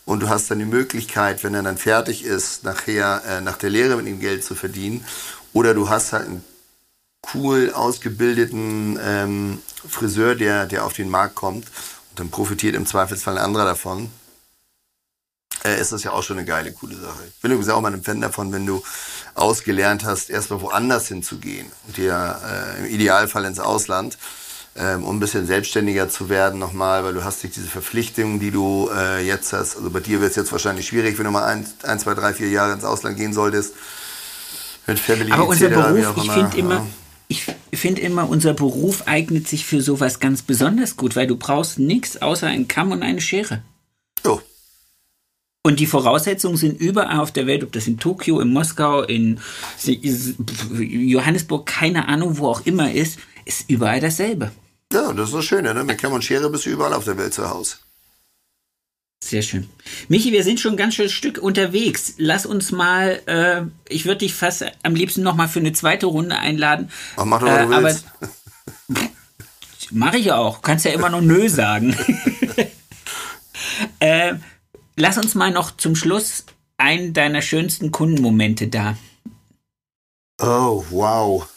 und 0.04 0.20
du 0.20 0.28
hast 0.28 0.50
dann 0.50 0.58
die 0.58 0.64
Möglichkeit, 0.64 1.44
wenn 1.44 1.54
er 1.54 1.62
dann 1.62 1.76
fertig 1.76 2.24
ist, 2.24 2.64
nachher 2.64 3.22
äh, 3.26 3.40
nach 3.40 3.58
der 3.58 3.70
Lehre 3.70 3.96
mit 3.96 4.06
ihm 4.06 4.20
Geld 4.20 4.44
zu 4.44 4.54
verdienen, 4.54 5.04
oder 5.52 5.74
du 5.74 5.88
hast 5.88 6.12
halt 6.12 6.26
einen 6.26 6.44
cool 7.34 7.72
ausgebildeten 7.72 8.98
ähm, 9.02 9.58
Friseur, 9.88 10.34
der, 10.34 10.66
der 10.66 10.84
auf 10.84 10.92
den 10.92 11.10
Markt 11.10 11.34
kommt 11.34 11.66
und 12.10 12.20
dann 12.20 12.30
profitiert 12.30 12.74
im 12.74 12.86
Zweifelsfall 12.86 13.38
ein 13.38 13.44
anderer 13.44 13.64
davon, 13.64 14.10
äh, 15.66 15.80
ist 15.80 15.92
das 15.92 16.04
ja 16.04 16.12
auch 16.12 16.22
schon 16.22 16.38
eine 16.38 16.46
geile, 16.46 16.72
coole 16.72 16.96
Sache. 16.96 17.24
Ich 17.28 17.40
bin 17.40 17.50
übrigens 17.50 17.68
auch 17.70 17.80
mal 17.80 17.92
ein 17.92 18.02
Fan 18.02 18.20
davon, 18.20 18.52
wenn 18.52 18.66
du 18.66 18.82
ausgelernt 19.34 20.04
hast, 20.04 20.30
erstmal 20.30 20.60
woanders 20.60 21.08
hinzugehen 21.08 21.66
und 21.86 21.96
dir 21.96 22.38
äh, 22.44 22.80
im 22.80 22.94
Idealfall 22.94 23.44
ins 23.44 23.58
Ausland, 23.58 24.16
ähm, 24.76 25.04
um 25.04 25.16
ein 25.16 25.20
bisschen 25.20 25.46
selbstständiger 25.46 26.08
zu 26.08 26.28
werden 26.28 26.58
nochmal, 26.58 27.04
weil 27.04 27.14
du 27.14 27.24
hast 27.24 27.42
nicht 27.42 27.56
diese 27.56 27.68
Verpflichtungen, 27.68 28.40
die 28.40 28.50
du 28.50 28.90
äh, 28.94 29.26
jetzt 29.26 29.52
hast. 29.52 29.76
Also 29.76 29.90
bei 29.90 30.00
dir 30.00 30.20
wird 30.20 30.30
es 30.30 30.36
jetzt 30.36 30.52
wahrscheinlich 30.52 30.86
schwierig, 30.86 31.18
wenn 31.18 31.24
du 31.24 31.30
mal 31.30 31.44
ein, 31.44 31.66
ein, 31.82 31.98
zwei, 31.98 32.14
drei, 32.14 32.32
vier 32.32 32.48
Jahre 32.48 32.72
ins 32.72 32.84
Ausland 32.84 33.16
gehen 33.16 33.32
solltest. 33.32 33.74
Mit 34.86 35.00
Family 35.00 35.32
Aber 35.32 35.48
unser 35.48 35.68
Beruf, 35.68 36.16
ich 36.16 36.30
finde 36.30 36.56
immer, 36.56 36.74
ja 36.76 36.86
ich 37.28 37.44
finde 37.80 38.02
immer, 38.02 38.28
unser 38.28 38.54
Beruf 38.54 39.02
eignet 39.06 39.48
sich 39.48 39.66
für 39.66 39.82
sowas 39.82 40.20
ganz 40.20 40.42
besonders 40.42 40.96
gut, 40.96 41.16
weil 41.16 41.26
du 41.26 41.36
brauchst 41.36 41.78
nichts 41.78 42.22
außer 42.22 42.46
einen 42.46 42.68
Kamm 42.68 42.92
und 42.92 43.02
eine 43.02 43.20
Schere. 43.20 43.62
Und 45.66 45.80
die 45.80 45.86
Voraussetzungen 45.86 46.56
sind 46.56 46.80
überall 46.80 47.18
auf 47.18 47.32
der 47.32 47.48
Welt, 47.48 47.64
ob 47.64 47.72
das 47.72 47.88
in 47.88 47.98
Tokio, 47.98 48.38
in 48.38 48.52
Moskau, 48.52 49.02
in 49.02 49.40
Johannesburg, 50.78 51.66
keine 51.66 52.06
Ahnung, 52.06 52.38
wo 52.38 52.46
auch 52.46 52.64
immer 52.66 52.92
ist, 52.92 53.18
ist 53.44 53.68
überall 53.68 53.98
dasselbe. 53.98 54.52
Ja, 54.92 55.12
das 55.12 55.30
ist 55.30 55.34
das 55.34 55.44
Schöne, 55.44 55.74
ne? 55.74 55.82
Mit 55.82 55.98
Kamm 55.98 56.12
und 56.12 56.22
Schere 56.22 56.50
bist 56.50 56.66
du 56.66 56.70
überall 56.70 56.92
auf 56.92 57.02
der 57.02 57.18
Welt 57.18 57.34
zu 57.34 57.50
Hause. 57.50 57.78
Sehr 59.18 59.42
schön. 59.42 59.68
Michi, 60.06 60.30
wir 60.30 60.44
sind 60.44 60.60
schon 60.60 60.74
ein 60.74 60.76
ganz 60.76 60.94
schönes 60.94 61.10
Stück 61.10 61.38
unterwegs. 61.38 62.14
Lass 62.16 62.46
uns 62.46 62.70
mal, 62.70 63.20
äh, 63.26 63.62
ich 63.92 64.04
würde 64.04 64.18
dich 64.18 64.34
fast 64.34 64.64
am 64.84 64.94
liebsten 64.94 65.24
noch 65.24 65.34
mal 65.34 65.48
für 65.48 65.58
eine 65.58 65.72
zweite 65.72 66.06
Runde 66.06 66.36
einladen. 66.38 66.92
Ach, 67.16 67.24
mach 67.24 67.40
doch, 67.40 67.48
was 67.48 67.58
äh, 67.58 67.66
du 67.66 67.82
willst. 67.82 68.04
Mache 69.90 70.18
ich 70.18 70.30
auch. 70.30 70.62
Kannst 70.62 70.84
ja 70.84 70.92
immer 70.92 71.10
nur 71.10 71.22
Nö 71.22 71.48
sagen. 71.48 71.96
äh, 73.98 74.34
lass 74.96 75.18
uns 75.18 75.34
mal 75.34 75.50
noch 75.50 75.76
zum 75.76 75.94
Schluss 75.94 76.44
einen 76.76 77.12
deiner 77.14 77.42
schönsten 77.42 77.92
Kundenmomente 77.92 78.68
da. 78.68 78.96
Oh, 80.40 80.84
wow. 80.90 81.48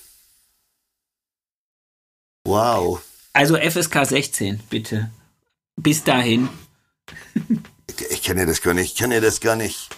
Wow. 2.46 3.02
Also 3.34 3.58
FSK 3.58 4.06
16, 4.06 4.62
bitte. 4.70 5.12
Bis 5.76 6.04
dahin 6.04 6.50
ich 8.10 8.24
kann 8.24 8.38
dir 8.38 8.46
das 8.46 8.62
gar 8.62 8.74
nicht, 8.74 8.94
ich 8.94 8.98
kann 8.98 9.10
dir 9.10 9.22
das 9.22 9.40
gar 9.40 9.56
nicht, 9.56 9.90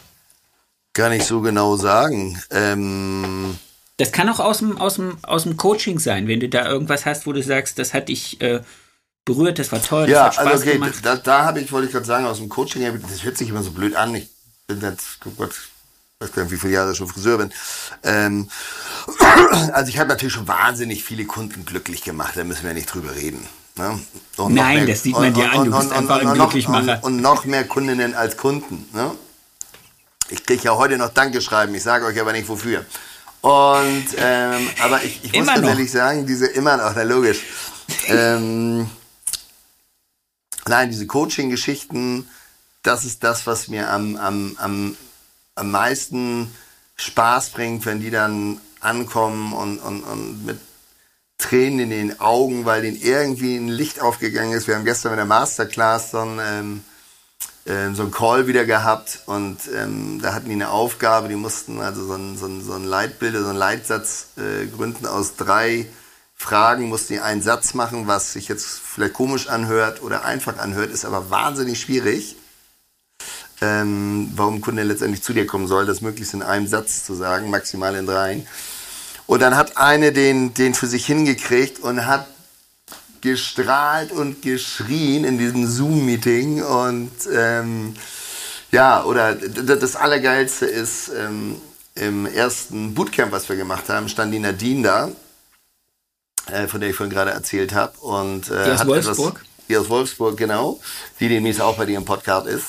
gar 0.93 1.09
nicht 1.09 1.25
so 1.25 1.41
genau 1.41 1.75
sagen. 1.75 2.41
Ähm, 2.49 3.57
das 3.97 4.11
kann 4.11 4.29
auch 4.29 4.39
aus 4.39 4.59
dem, 4.59 4.77
aus, 4.77 4.95
dem, 4.95 5.17
aus 5.23 5.43
dem 5.43 5.57
Coaching 5.57 5.99
sein, 5.99 6.27
wenn 6.27 6.39
du 6.39 6.49
da 6.49 6.67
irgendwas 6.67 7.05
hast, 7.05 7.27
wo 7.27 7.33
du 7.33 7.43
sagst, 7.43 7.77
das 7.79 7.93
hat 7.93 8.09
dich 8.09 8.41
äh, 8.41 8.61
berührt, 9.25 9.59
das 9.59 9.71
war 9.71 9.81
toll, 9.81 10.07
das 10.07 10.11
ja, 10.11 10.25
hat 10.25 10.33
Spaß 10.35 10.47
also 10.47 10.63
okay, 10.63 10.73
gemacht. 10.73 10.93
Da, 11.03 11.15
da 11.15 11.45
habe 11.45 11.59
ich, 11.59 11.71
wollte 11.71 11.87
ich 11.87 11.93
gerade 11.93 12.05
sagen, 12.05 12.25
aus 12.25 12.37
dem 12.37 12.49
Coaching, 12.49 12.83
das 13.09 13.23
hört 13.23 13.37
sich 13.37 13.49
immer 13.49 13.63
so 13.63 13.71
blöd 13.71 13.95
an. 13.95 14.15
Ich 14.15 14.29
bin 14.67 14.81
jetzt, 14.81 15.19
oh 15.25 15.31
Gott, 15.37 15.51
ich 15.51 16.27
weiß 16.27 16.33
gar 16.33 16.43
nicht, 16.43 16.51
wie 16.51 16.57
viele 16.57 16.73
Jahre 16.73 16.91
ich 16.91 16.97
schon 16.97 17.07
Friseur 17.07 17.37
bin. 17.37 17.51
Ähm, 18.03 18.49
also 19.73 19.89
ich 19.89 19.99
habe 19.99 20.09
natürlich 20.09 20.33
schon 20.33 20.47
wahnsinnig 20.47 21.03
viele 21.03 21.25
Kunden 21.25 21.65
glücklich 21.65 22.03
gemacht, 22.03 22.33
da 22.35 22.43
müssen 22.43 22.63
wir 22.63 22.73
nicht 22.73 22.93
drüber 22.93 23.15
reden. 23.15 23.47
Ne? 23.75 23.99
Nein, 24.37 24.77
mehr, 24.77 24.85
das 24.85 25.03
sieht 25.03 25.13
man 25.13 25.33
dir 25.33 25.51
an, 25.51 25.65
du 25.65 25.77
bist 25.77 25.91
einfach 25.91 26.19
ein 26.19 26.33
Glücklichmacher. 26.33 26.99
Und, 27.03 27.15
und, 27.15 27.21
noch 27.21 27.45
mehr 27.45 27.63
Kundinnen 27.63 28.15
als 28.15 28.35
Kunden. 28.35 28.85
Ne? 28.93 29.11
Ich 30.29 30.45
kriege 30.45 30.63
ja 30.63 30.75
heute 30.75 30.97
noch 30.97 31.09
Dankeschreiben, 31.09 31.73
ich 31.73 31.83
sage 31.83 32.05
euch 32.05 32.19
aber 32.19 32.33
nicht 32.33 32.49
wofür. 32.49 32.85
Und, 33.41 34.05
ähm, 34.17 34.69
aber 34.83 35.03
ich, 35.03 35.23
ich 35.23 35.33
muss 35.33 35.47
ganz 35.47 35.65
ehrlich 35.65 35.91
sagen, 35.91 36.27
diese 36.27 36.47
immer 36.47 36.77
noch, 36.77 36.93
na 36.95 37.03
logisch. 37.03 37.41
ähm, 38.07 38.89
nein, 40.67 40.89
diese 40.89 41.07
Coaching-Geschichten, 41.07 42.27
das 42.83 43.05
ist 43.05 43.23
das, 43.23 43.47
was 43.47 43.67
mir 43.67 43.89
am, 43.89 44.15
am, 44.15 44.55
am, 44.57 44.97
am 45.55 45.71
meisten 45.71 46.53
Spaß 46.95 47.51
bringt, 47.51 47.85
wenn 47.85 47.99
die 47.99 48.11
dann 48.11 48.59
ankommen 48.79 49.53
und, 49.53 49.79
und, 49.79 50.03
und 50.03 50.45
mit 50.45 50.59
Tränen 51.37 51.79
in 51.79 51.89
den 51.89 52.19
Augen, 52.19 52.65
weil 52.65 52.83
denen 52.83 53.01
irgendwie 53.01 53.57
ein 53.57 53.67
Licht 53.67 53.99
aufgegangen 53.99 54.53
ist. 54.53 54.67
Wir 54.67 54.75
haben 54.75 54.85
gestern 54.85 55.11
mit 55.11 55.17
der 55.17 55.25
Masterclass 55.25 56.11
so 56.11 56.19
ein, 56.19 56.39
ähm, 56.39 56.83
äh, 57.65 57.93
so 57.93 58.03
ein 58.03 58.11
Call 58.11 58.47
wieder 58.47 58.65
gehabt 58.65 59.21
und 59.25 59.57
ähm, 59.75 60.19
da 60.21 60.33
hatten 60.33 60.47
die 60.47 60.53
eine 60.53 60.69
Aufgabe, 60.69 61.27
die 61.29 61.35
mussten 61.35 61.81
also 61.81 62.05
so 62.05 62.13
ein, 62.13 62.37
so 62.37 62.45
ein, 62.45 62.63
so 62.63 62.73
ein 62.73 62.83
Leitbild, 62.83 63.35
so 63.35 63.47
einen 63.47 63.57
Leitsatz 63.57 64.27
äh, 64.37 64.67
gründen 64.67 65.07
aus 65.07 65.35
drei 65.35 65.87
Fragen, 66.41 66.89
mussten 66.89 67.13
die 67.13 67.19
einen 67.19 67.43
Satz 67.43 67.75
machen, 67.75 68.07
was 68.07 68.33
sich 68.33 68.47
jetzt 68.47 68.65
vielleicht 68.79 69.13
komisch 69.13 69.47
anhört 69.47 70.01
oder 70.01 70.25
einfach 70.25 70.57
anhört, 70.57 70.91
ist 70.91 71.05
aber 71.05 71.29
wahnsinnig 71.29 71.79
schwierig. 71.79 72.35
ähm, 73.61 74.31
warum 74.35 74.55
ein 74.55 74.61
Kunde 74.61 74.81
letztendlich 74.81 75.21
zu 75.21 75.33
dir 75.33 75.45
kommen 75.45 75.67
soll, 75.67 75.85
das 75.85 76.01
möglichst 76.01 76.33
in 76.33 76.41
einem 76.41 76.65
Satz 76.65 77.05
zu 77.05 77.13
sagen, 77.13 77.51
maximal 77.51 77.95
in 77.95 78.07
dreien. 78.07 78.47
Und 79.27 79.41
dann 79.41 79.55
hat 79.55 79.77
eine 79.77 80.11
den, 80.11 80.55
den 80.55 80.73
für 80.73 80.87
sich 80.87 81.05
hingekriegt 81.05 81.79
und 81.79 82.07
hat 82.07 82.25
gestrahlt 83.21 84.11
und 84.11 84.41
geschrien 84.41 85.23
in 85.23 85.37
diesem 85.37 85.67
Zoom-Meeting. 85.67 86.63
Und 86.63 87.11
ähm, 87.31 87.93
ja, 88.71 89.03
oder 89.03 89.35
das 89.35 89.95
Allergeilste 89.95 90.65
ist, 90.65 91.11
ähm, 91.15 91.61
im 91.93 92.25
ersten 92.25 92.95
Bootcamp, 92.95 93.31
was 93.31 93.47
wir 93.47 93.57
gemacht 93.57 93.89
haben, 93.89 94.09
stand 94.09 94.33
die 94.33 94.39
Nadine 94.39 94.81
da, 94.81 95.11
äh, 96.47 96.67
von 96.67 96.79
der 96.81 96.89
ich 96.89 96.95
vorhin 96.95 97.13
gerade 97.13 97.31
erzählt 97.31 97.73
habe. 97.73 97.97
Und, 97.99 98.49
äh, 98.49 98.65
die 98.65 98.71
aus 98.71 98.87
Wolfsburg? 98.87 99.35
Etwas, 99.35 99.65
die 99.67 99.77
aus 99.77 99.89
Wolfsburg, 99.89 100.37
genau. 100.37 100.79
Die 101.19 101.29
demnächst 101.29 101.61
auch 101.61 101.77
bei 101.77 101.85
dir 101.85 101.97
im 101.97 102.05
Podcast 102.05 102.47
ist. 102.47 102.65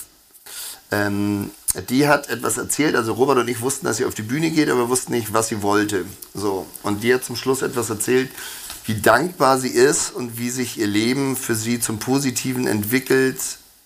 Ähm, 0.90 1.50
die 1.88 2.06
hat 2.06 2.28
etwas 2.28 2.58
erzählt, 2.58 2.96
also 2.96 3.14
Robert 3.14 3.38
und 3.38 3.48
ich 3.48 3.62
wussten, 3.62 3.86
dass 3.86 3.96
sie 3.96 4.04
auf 4.04 4.14
die 4.14 4.22
Bühne 4.22 4.50
geht, 4.50 4.68
aber 4.68 4.90
wussten 4.90 5.12
nicht, 5.12 5.32
was 5.32 5.48
sie 5.48 5.62
wollte. 5.62 6.04
So. 6.34 6.66
Und 6.82 7.02
die 7.02 7.14
hat 7.14 7.24
zum 7.24 7.34
Schluss 7.34 7.62
etwas 7.62 7.88
erzählt, 7.88 8.30
wie 8.84 9.00
dankbar 9.00 9.58
sie 9.58 9.68
ist 9.68 10.10
und 10.10 10.38
wie 10.38 10.50
sich 10.50 10.78
ihr 10.78 10.86
Leben 10.86 11.36
für 11.36 11.54
sie 11.54 11.80
zum 11.80 11.98
Positiven 11.98 12.66
entwickelt 12.66 13.38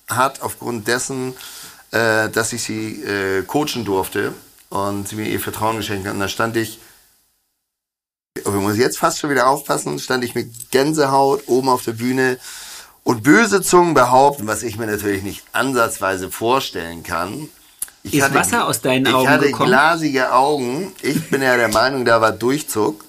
hat, 0.08 0.42
aufgrund 0.42 0.88
dessen, 0.88 1.34
äh, 1.92 2.28
dass 2.28 2.52
ich 2.52 2.62
sie 2.62 3.02
äh, 3.02 3.42
coachen 3.42 3.84
durfte 3.84 4.32
und 4.68 5.08
sie 5.08 5.16
mir 5.16 5.28
ihr 5.28 5.40
Vertrauen 5.40 5.76
geschenkt 5.76 6.06
hat. 6.06 6.14
Und 6.14 6.20
da 6.20 6.28
stand 6.28 6.56
ich, 6.56 6.80
oh, 8.46 8.50
ich 8.50 8.62
muss 8.62 8.76
jetzt 8.76 8.98
fast 8.98 9.18
schon 9.18 9.30
wieder 9.30 9.48
aufpassen, 9.48 9.98
stand 9.98 10.24
ich 10.24 10.34
mit 10.34 10.70
Gänsehaut 10.70 11.42
oben 11.46 11.68
auf 11.68 11.82
der 11.84 11.92
Bühne 11.92 12.38
und 13.02 13.22
böse 13.22 13.62
Zungen 13.62 13.94
behaupten, 13.94 14.46
was 14.46 14.62
ich 14.62 14.78
mir 14.78 14.86
natürlich 14.86 15.22
nicht 15.22 15.44
ansatzweise 15.52 16.30
vorstellen 16.30 17.02
kann. 17.02 17.48
Ich 18.02 18.14
ist 18.14 18.24
hatte, 18.24 18.34
Wasser 18.34 18.66
aus 18.66 18.80
deinen 18.80 19.06
Augen 19.08 19.24
Ich 19.24 19.28
hatte 19.28 19.46
gekommen? 19.46 19.70
glasige 19.70 20.32
Augen. 20.32 20.92
Ich 21.02 21.28
bin 21.30 21.42
ja 21.42 21.56
der 21.56 21.68
Meinung, 21.68 22.04
da 22.04 22.20
war 22.20 22.32
Durchzug. 22.32 23.04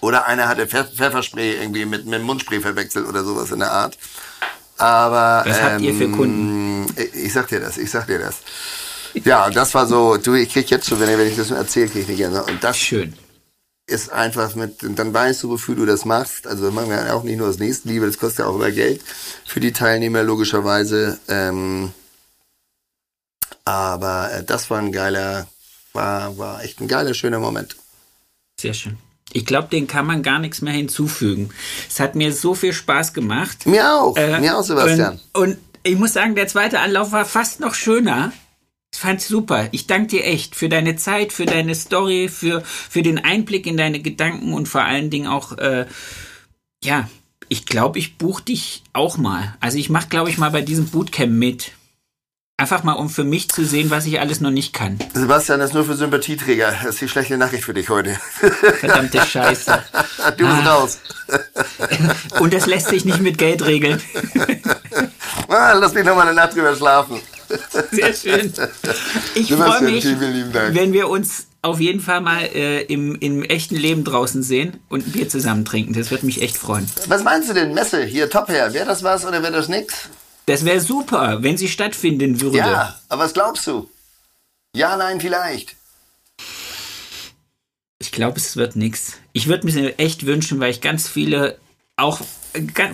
Oder 0.00 0.26
einer 0.26 0.48
hatte 0.48 0.66
Pfefferspray 0.66 1.56
irgendwie 1.56 1.84
mit, 1.84 2.06
mit 2.06 2.22
Mundspray 2.22 2.60
verwechselt 2.60 3.06
oder 3.06 3.24
sowas 3.24 3.50
in 3.50 3.60
der 3.60 3.72
Art. 3.72 3.98
Aber. 4.78 5.42
Was 5.46 5.58
ähm, 5.58 5.64
habt 5.64 5.80
ihr 5.80 5.94
für 5.94 6.08
Kunden? 6.10 6.86
Ich, 6.96 7.24
ich 7.26 7.32
sag 7.32 7.48
dir 7.48 7.60
das, 7.60 7.78
ich 7.78 7.90
sag 7.90 8.06
dir 8.06 8.18
das. 8.18 8.36
Ja, 9.24 9.48
das 9.48 9.74
war 9.74 9.86
so, 9.86 10.18
du, 10.18 10.34
ich 10.34 10.52
krieg 10.52 10.68
jetzt 10.68 10.88
schon, 10.88 11.00
wenn, 11.00 11.08
wenn 11.18 11.26
ich 11.26 11.36
das 11.36 11.50
erzähle, 11.50 11.88
krieg 11.88 12.02
ich 12.02 12.08
nicht 12.08 12.18
gerne. 12.18 12.42
Und 12.44 12.62
das 12.62 12.76
Schön. 12.76 13.14
Ist 13.86 14.10
einfach 14.10 14.54
mit, 14.54 14.78
dann 14.82 15.14
weißt 15.14 15.44
du, 15.44 15.50
wofür 15.50 15.76
du 15.76 15.86
das 15.86 16.04
machst. 16.04 16.46
Also 16.46 16.70
machen 16.70 16.90
wir 16.90 17.14
auch 17.14 17.22
nicht 17.22 17.38
nur 17.38 17.48
aus 17.48 17.58
Nächstenliebe, 17.58 18.06
das 18.06 18.18
kostet 18.18 18.40
ja 18.40 18.46
auch 18.46 18.56
immer 18.56 18.70
Geld 18.72 19.00
für 19.44 19.60
die 19.60 19.72
Teilnehmer, 19.72 20.22
logischerweise. 20.22 21.18
Ähm, 21.28 21.92
aber 23.64 24.32
äh, 24.32 24.44
das 24.44 24.70
war 24.70 24.78
ein 24.78 24.92
geiler, 24.92 25.46
war, 25.92 26.36
war 26.36 26.64
echt 26.64 26.80
ein 26.80 26.88
geiler, 26.88 27.14
schöner 27.14 27.38
Moment. 27.38 27.76
Sehr 28.60 28.74
schön. 28.74 28.98
Ich 29.32 29.44
glaube, 29.44 29.68
den 29.68 29.86
kann 29.86 30.06
man 30.06 30.22
gar 30.22 30.38
nichts 30.38 30.62
mehr 30.62 30.72
hinzufügen. 30.72 31.50
Es 31.88 32.00
hat 32.00 32.14
mir 32.14 32.32
so 32.32 32.54
viel 32.54 32.72
Spaß 32.72 33.12
gemacht. 33.12 33.66
Mir 33.66 33.92
auch, 33.92 34.16
äh, 34.16 34.40
mir 34.40 34.56
auch, 34.56 34.62
Sebastian. 34.62 35.20
Und, 35.32 35.48
und, 35.48 35.58
ich 35.82 35.96
muss 35.96 36.14
sagen, 36.14 36.34
der 36.34 36.48
zweite 36.48 36.80
Anlauf 36.80 37.12
war 37.12 37.24
fast 37.24 37.60
noch 37.60 37.74
schöner. 37.74 38.32
Ich 38.96 39.02
fand's 39.02 39.28
super. 39.28 39.68
Ich 39.72 39.86
danke 39.86 40.06
dir 40.06 40.24
echt 40.24 40.56
für 40.56 40.70
deine 40.70 40.96
Zeit, 40.96 41.30
für 41.30 41.44
deine 41.44 41.74
Story, 41.74 42.30
für, 42.30 42.62
für 42.64 43.02
den 43.02 43.22
Einblick 43.22 43.66
in 43.66 43.76
deine 43.76 44.00
Gedanken 44.00 44.54
und 44.54 44.68
vor 44.68 44.84
allen 44.84 45.10
Dingen 45.10 45.26
auch, 45.26 45.58
äh, 45.58 45.84
ja, 46.82 47.06
ich 47.50 47.66
glaube, 47.66 47.98
ich 47.98 48.16
buche 48.16 48.44
dich 48.44 48.84
auch 48.94 49.18
mal. 49.18 49.54
Also 49.60 49.76
ich 49.76 49.90
mache, 49.90 50.08
glaube 50.08 50.30
ich, 50.30 50.38
mal 50.38 50.50
bei 50.50 50.62
diesem 50.62 50.86
Bootcamp 50.86 51.30
mit. 51.30 51.72
Einfach 52.56 52.84
mal, 52.84 52.94
um 52.94 53.10
für 53.10 53.24
mich 53.24 53.50
zu 53.50 53.66
sehen, 53.66 53.90
was 53.90 54.06
ich 54.06 54.18
alles 54.18 54.40
noch 54.40 54.50
nicht 54.50 54.72
kann. 54.72 54.98
Sebastian, 55.12 55.60
das 55.60 55.70
ist 55.70 55.74
nur 55.74 55.84
für 55.84 55.94
Sympathieträger. 55.94 56.72
Das 56.82 56.94
ist 56.94 57.02
die 57.02 57.08
schlechte 57.08 57.36
Nachricht 57.36 57.64
für 57.64 57.74
dich 57.74 57.90
heute. 57.90 58.18
Verdammte 58.80 59.20
Scheiße. 59.20 59.78
Du 60.38 60.46
bist 60.46 60.66
ah. 60.66 60.74
raus. 60.74 60.98
Und 62.40 62.54
das 62.54 62.64
lässt 62.64 62.88
sich 62.88 63.04
nicht 63.04 63.20
mit 63.20 63.36
Geld 63.36 63.62
regeln. 63.66 64.00
Ah, 65.48 65.74
lass 65.74 65.94
mich 65.94 66.04
noch 66.04 66.16
mal 66.16 66.22
eine 66.22 66.34
Nacht 66.34 66.56
drüber 66.56 66.74
schlafen. 66.74 67.20
Sehr 67.90 68.14
schön. 68.14 68.52
Ich 69.34 69.52
freue 69.52 69.82
mich, 69.82 70.04
wenn 70.04 70.92
wir 70.92 71.08
uns 71.08 71.46
auf 71.62 71.80
jeden 71.80 72.00
Fall 72.00 72.20
mal 72.20 72.42
äh, 72.42 72.82
im, 72.82 73.16
im 73.16 73.42
echten 73.42 73.76
Leben 73.76 74.04
draußen 74.04 74.42
sehen 74.42 74.78
und 74.88 75.06
ein 75.06 75.12
Bier 75.12 75.28
zusammen 75.28 75.64
trinken. 75.64 75.94
Das 75.94 76.10
würde 76.10 76.26
mich 76.26 76.42
echt 76.42 76.56
freuen. 76.56 76.88
Was 77.08 77.24
meinst 77.24 77.48
du 77.48 77.54
denn, 77.54 77.74
Messe? 77.74 78.04
Hier, 78.04 78.30
top 78.30 78.48
her. 78.48 78.72
Wäre 78.72 78.86
das 78.86 79.02
was 79.02 79.24
oder 79.24 79.42
wäre 79.42 79.52
das 79.52 79.68
nix? 79.68 80.08
Das 80.46 80.64
wäre 80.64 80.80
super, 80.80 81.42
wenn 81.42 81.56
sie 81.56 81.68
stattfinden 81.68 82.40
würde. 82.40 82.58
Ja, 82.58 83.00
aber 83.08 83.24
was 83.24 83.34
glaubst 83.34 83.66
du? 83.66 83.90
Ja, 84.74 84.96
nein, 84.96 85.20
vielleicht. 85.20 85.74
Ich 87.98 88.12
glaube, 88.12 88.38
es 88.38 88.56
wird 88.56 88.76
nichts. 88.76 89.14
Ich 89.32 89.48
würde 89.48 89.66
mir 89.66 89.98
echt 89.98 90.26
wünschen, 90.26 90.60
weil 90.60 90.70
ich 90.70 90.80
ganz 90.80 91.08
viele 91.08 91.58
auch 91.96 92.20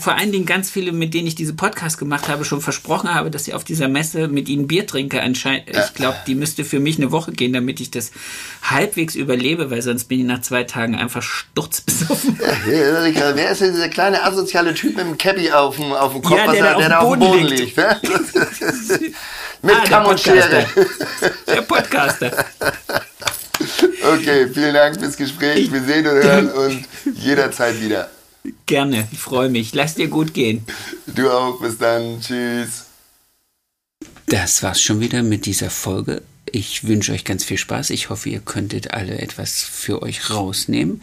vor 0.01 0.14
allen 0.14 0.32
Dingen 0.32 0.47
ganz 0.47 0.70
viele, 0.70 0.93
mit 0.93 1.14
denen 1.14 1.26
ich 1.26 1.34
diese 1.34 1.55
Podcast 1.55 1.98
gemacht 1.98 2.28
habe, 2.28 2.44
schon 2.44 2.60
versprochen 2.60 3.12
habe, 3.12 3.30
dass 3.30 3.48
ich 3.48 3.55
auf 3.55 3.64
dieser 3.64 3.89
Messe 3.89 4.28
mit 4.28 4.48
ihnen 4.48 4.66
Bier 4.66 4.86
trinke. 4.86 5.22
Anscheinend, 5.22 5.68
ich 5.70 5.94
glaube, 5.94 6.16
die 6.26 6.34
müsste 6.34 6.64
für 6.64 6.80
mich 6.80 6.98
eine 6.98 7.10
Woche 7.12 7.32
gehen, 7.32 7.52
damit 7.52 7.80
ich 7.80 7.90
das 7.90 8.12
halbwegs 8.62 9.14
überlebe, 9.14 9.70
weil 9.70 9.82
sonst 9.82 10.05
bin 10.05 10.20
ich 10.20 10.26
nach 10.26 10.43
zwei 10.43 10.64
Tagen 10.64 10.94
einfach 10.94 11.22
sturzbesoffen. 11.22 12.39
Ja, 12.43 13.36
wer 13.36 13.51
ist 13.51 13.60
denn 13.60 13.72
dieser 13.72 13.89
kleine 13.89 14.22
asoziale 14.22 14.74
Typ 14.74 14.97
mit 14.97 15.06
dem 15.06 15.18
Cappy 15.18 15.51
auf 15.51 15.76
dem, 15.76 15.93
auf 15.93 16.12
dem 16.12 16.22
Kopf, 16.22 16.39
ja, 16.39 16.51
der, 16.51 16.64
was, 16.64 16.78
der, 16.78 16.89
der 16.89 17.01
auf 17.01 17.12
dem 17.12 17.20
Boden 17.20 17.44
liegt? 17.44 17.60
liegt 17.60 17.76
ne? 17.76 18.01
mit 19.62 19.74
ah, 19.74 19.84
Kamm 19.89 20.06
und 20.06 20.20
Schere. 20.20 20.66
Der 21.47 21.62
Podcaster. 21.62 22.30
Okay, 24.05 24.48
vielen 24.52 24.74
Dank 24.74 24.98
fürs 24.98 25.16
Gespräch. 25.16 25.72
Wir 25.72 25.82
sehen 25.82 26.06
und 26.06 26.14
hören 26.14 26.51
uns 26.51 26.76
jederzeit 27.14 27.80
wieder. 27.80 28.10
Gerne, 28.66 29.09
ich 29.12 29.19
freue 29.19 29.48
mich. 29.48 29.74
Lass 29.74 29.94
dir 29.94 30.09
gut 30.09 30.35
gehen. 30.35 30.64
Du 31.06 31.31
auch, 31.31 31.60
bis 31.60 31.78
dann. 31.78 32.20
Tschüss. 32.20 32.86
Das 34.27 34.62
war's 34.62 34.81
schon 34.82 35.01
wieder 35.01 35.23
mit 35.23 35.47
dieser 35.47 35.70
Folge. 35.70 36.23
Ich 36.51 36.86
wünsche 36.86 37.12
euch 37.12 37.24
ganz 37.24 37.44
viel 37.44 37.59
Spaß. 37.59 37.90
Ich 37.90 38.10
hoffe, 38.10 38.28
ihr 38.28 38.40
könntet 38.40 38.93
alle 38.93 39.19
etwas 39.19 39.62
für 39.62 40.02
euch 40.02 40.31
rausnehmen. 40.31 41.02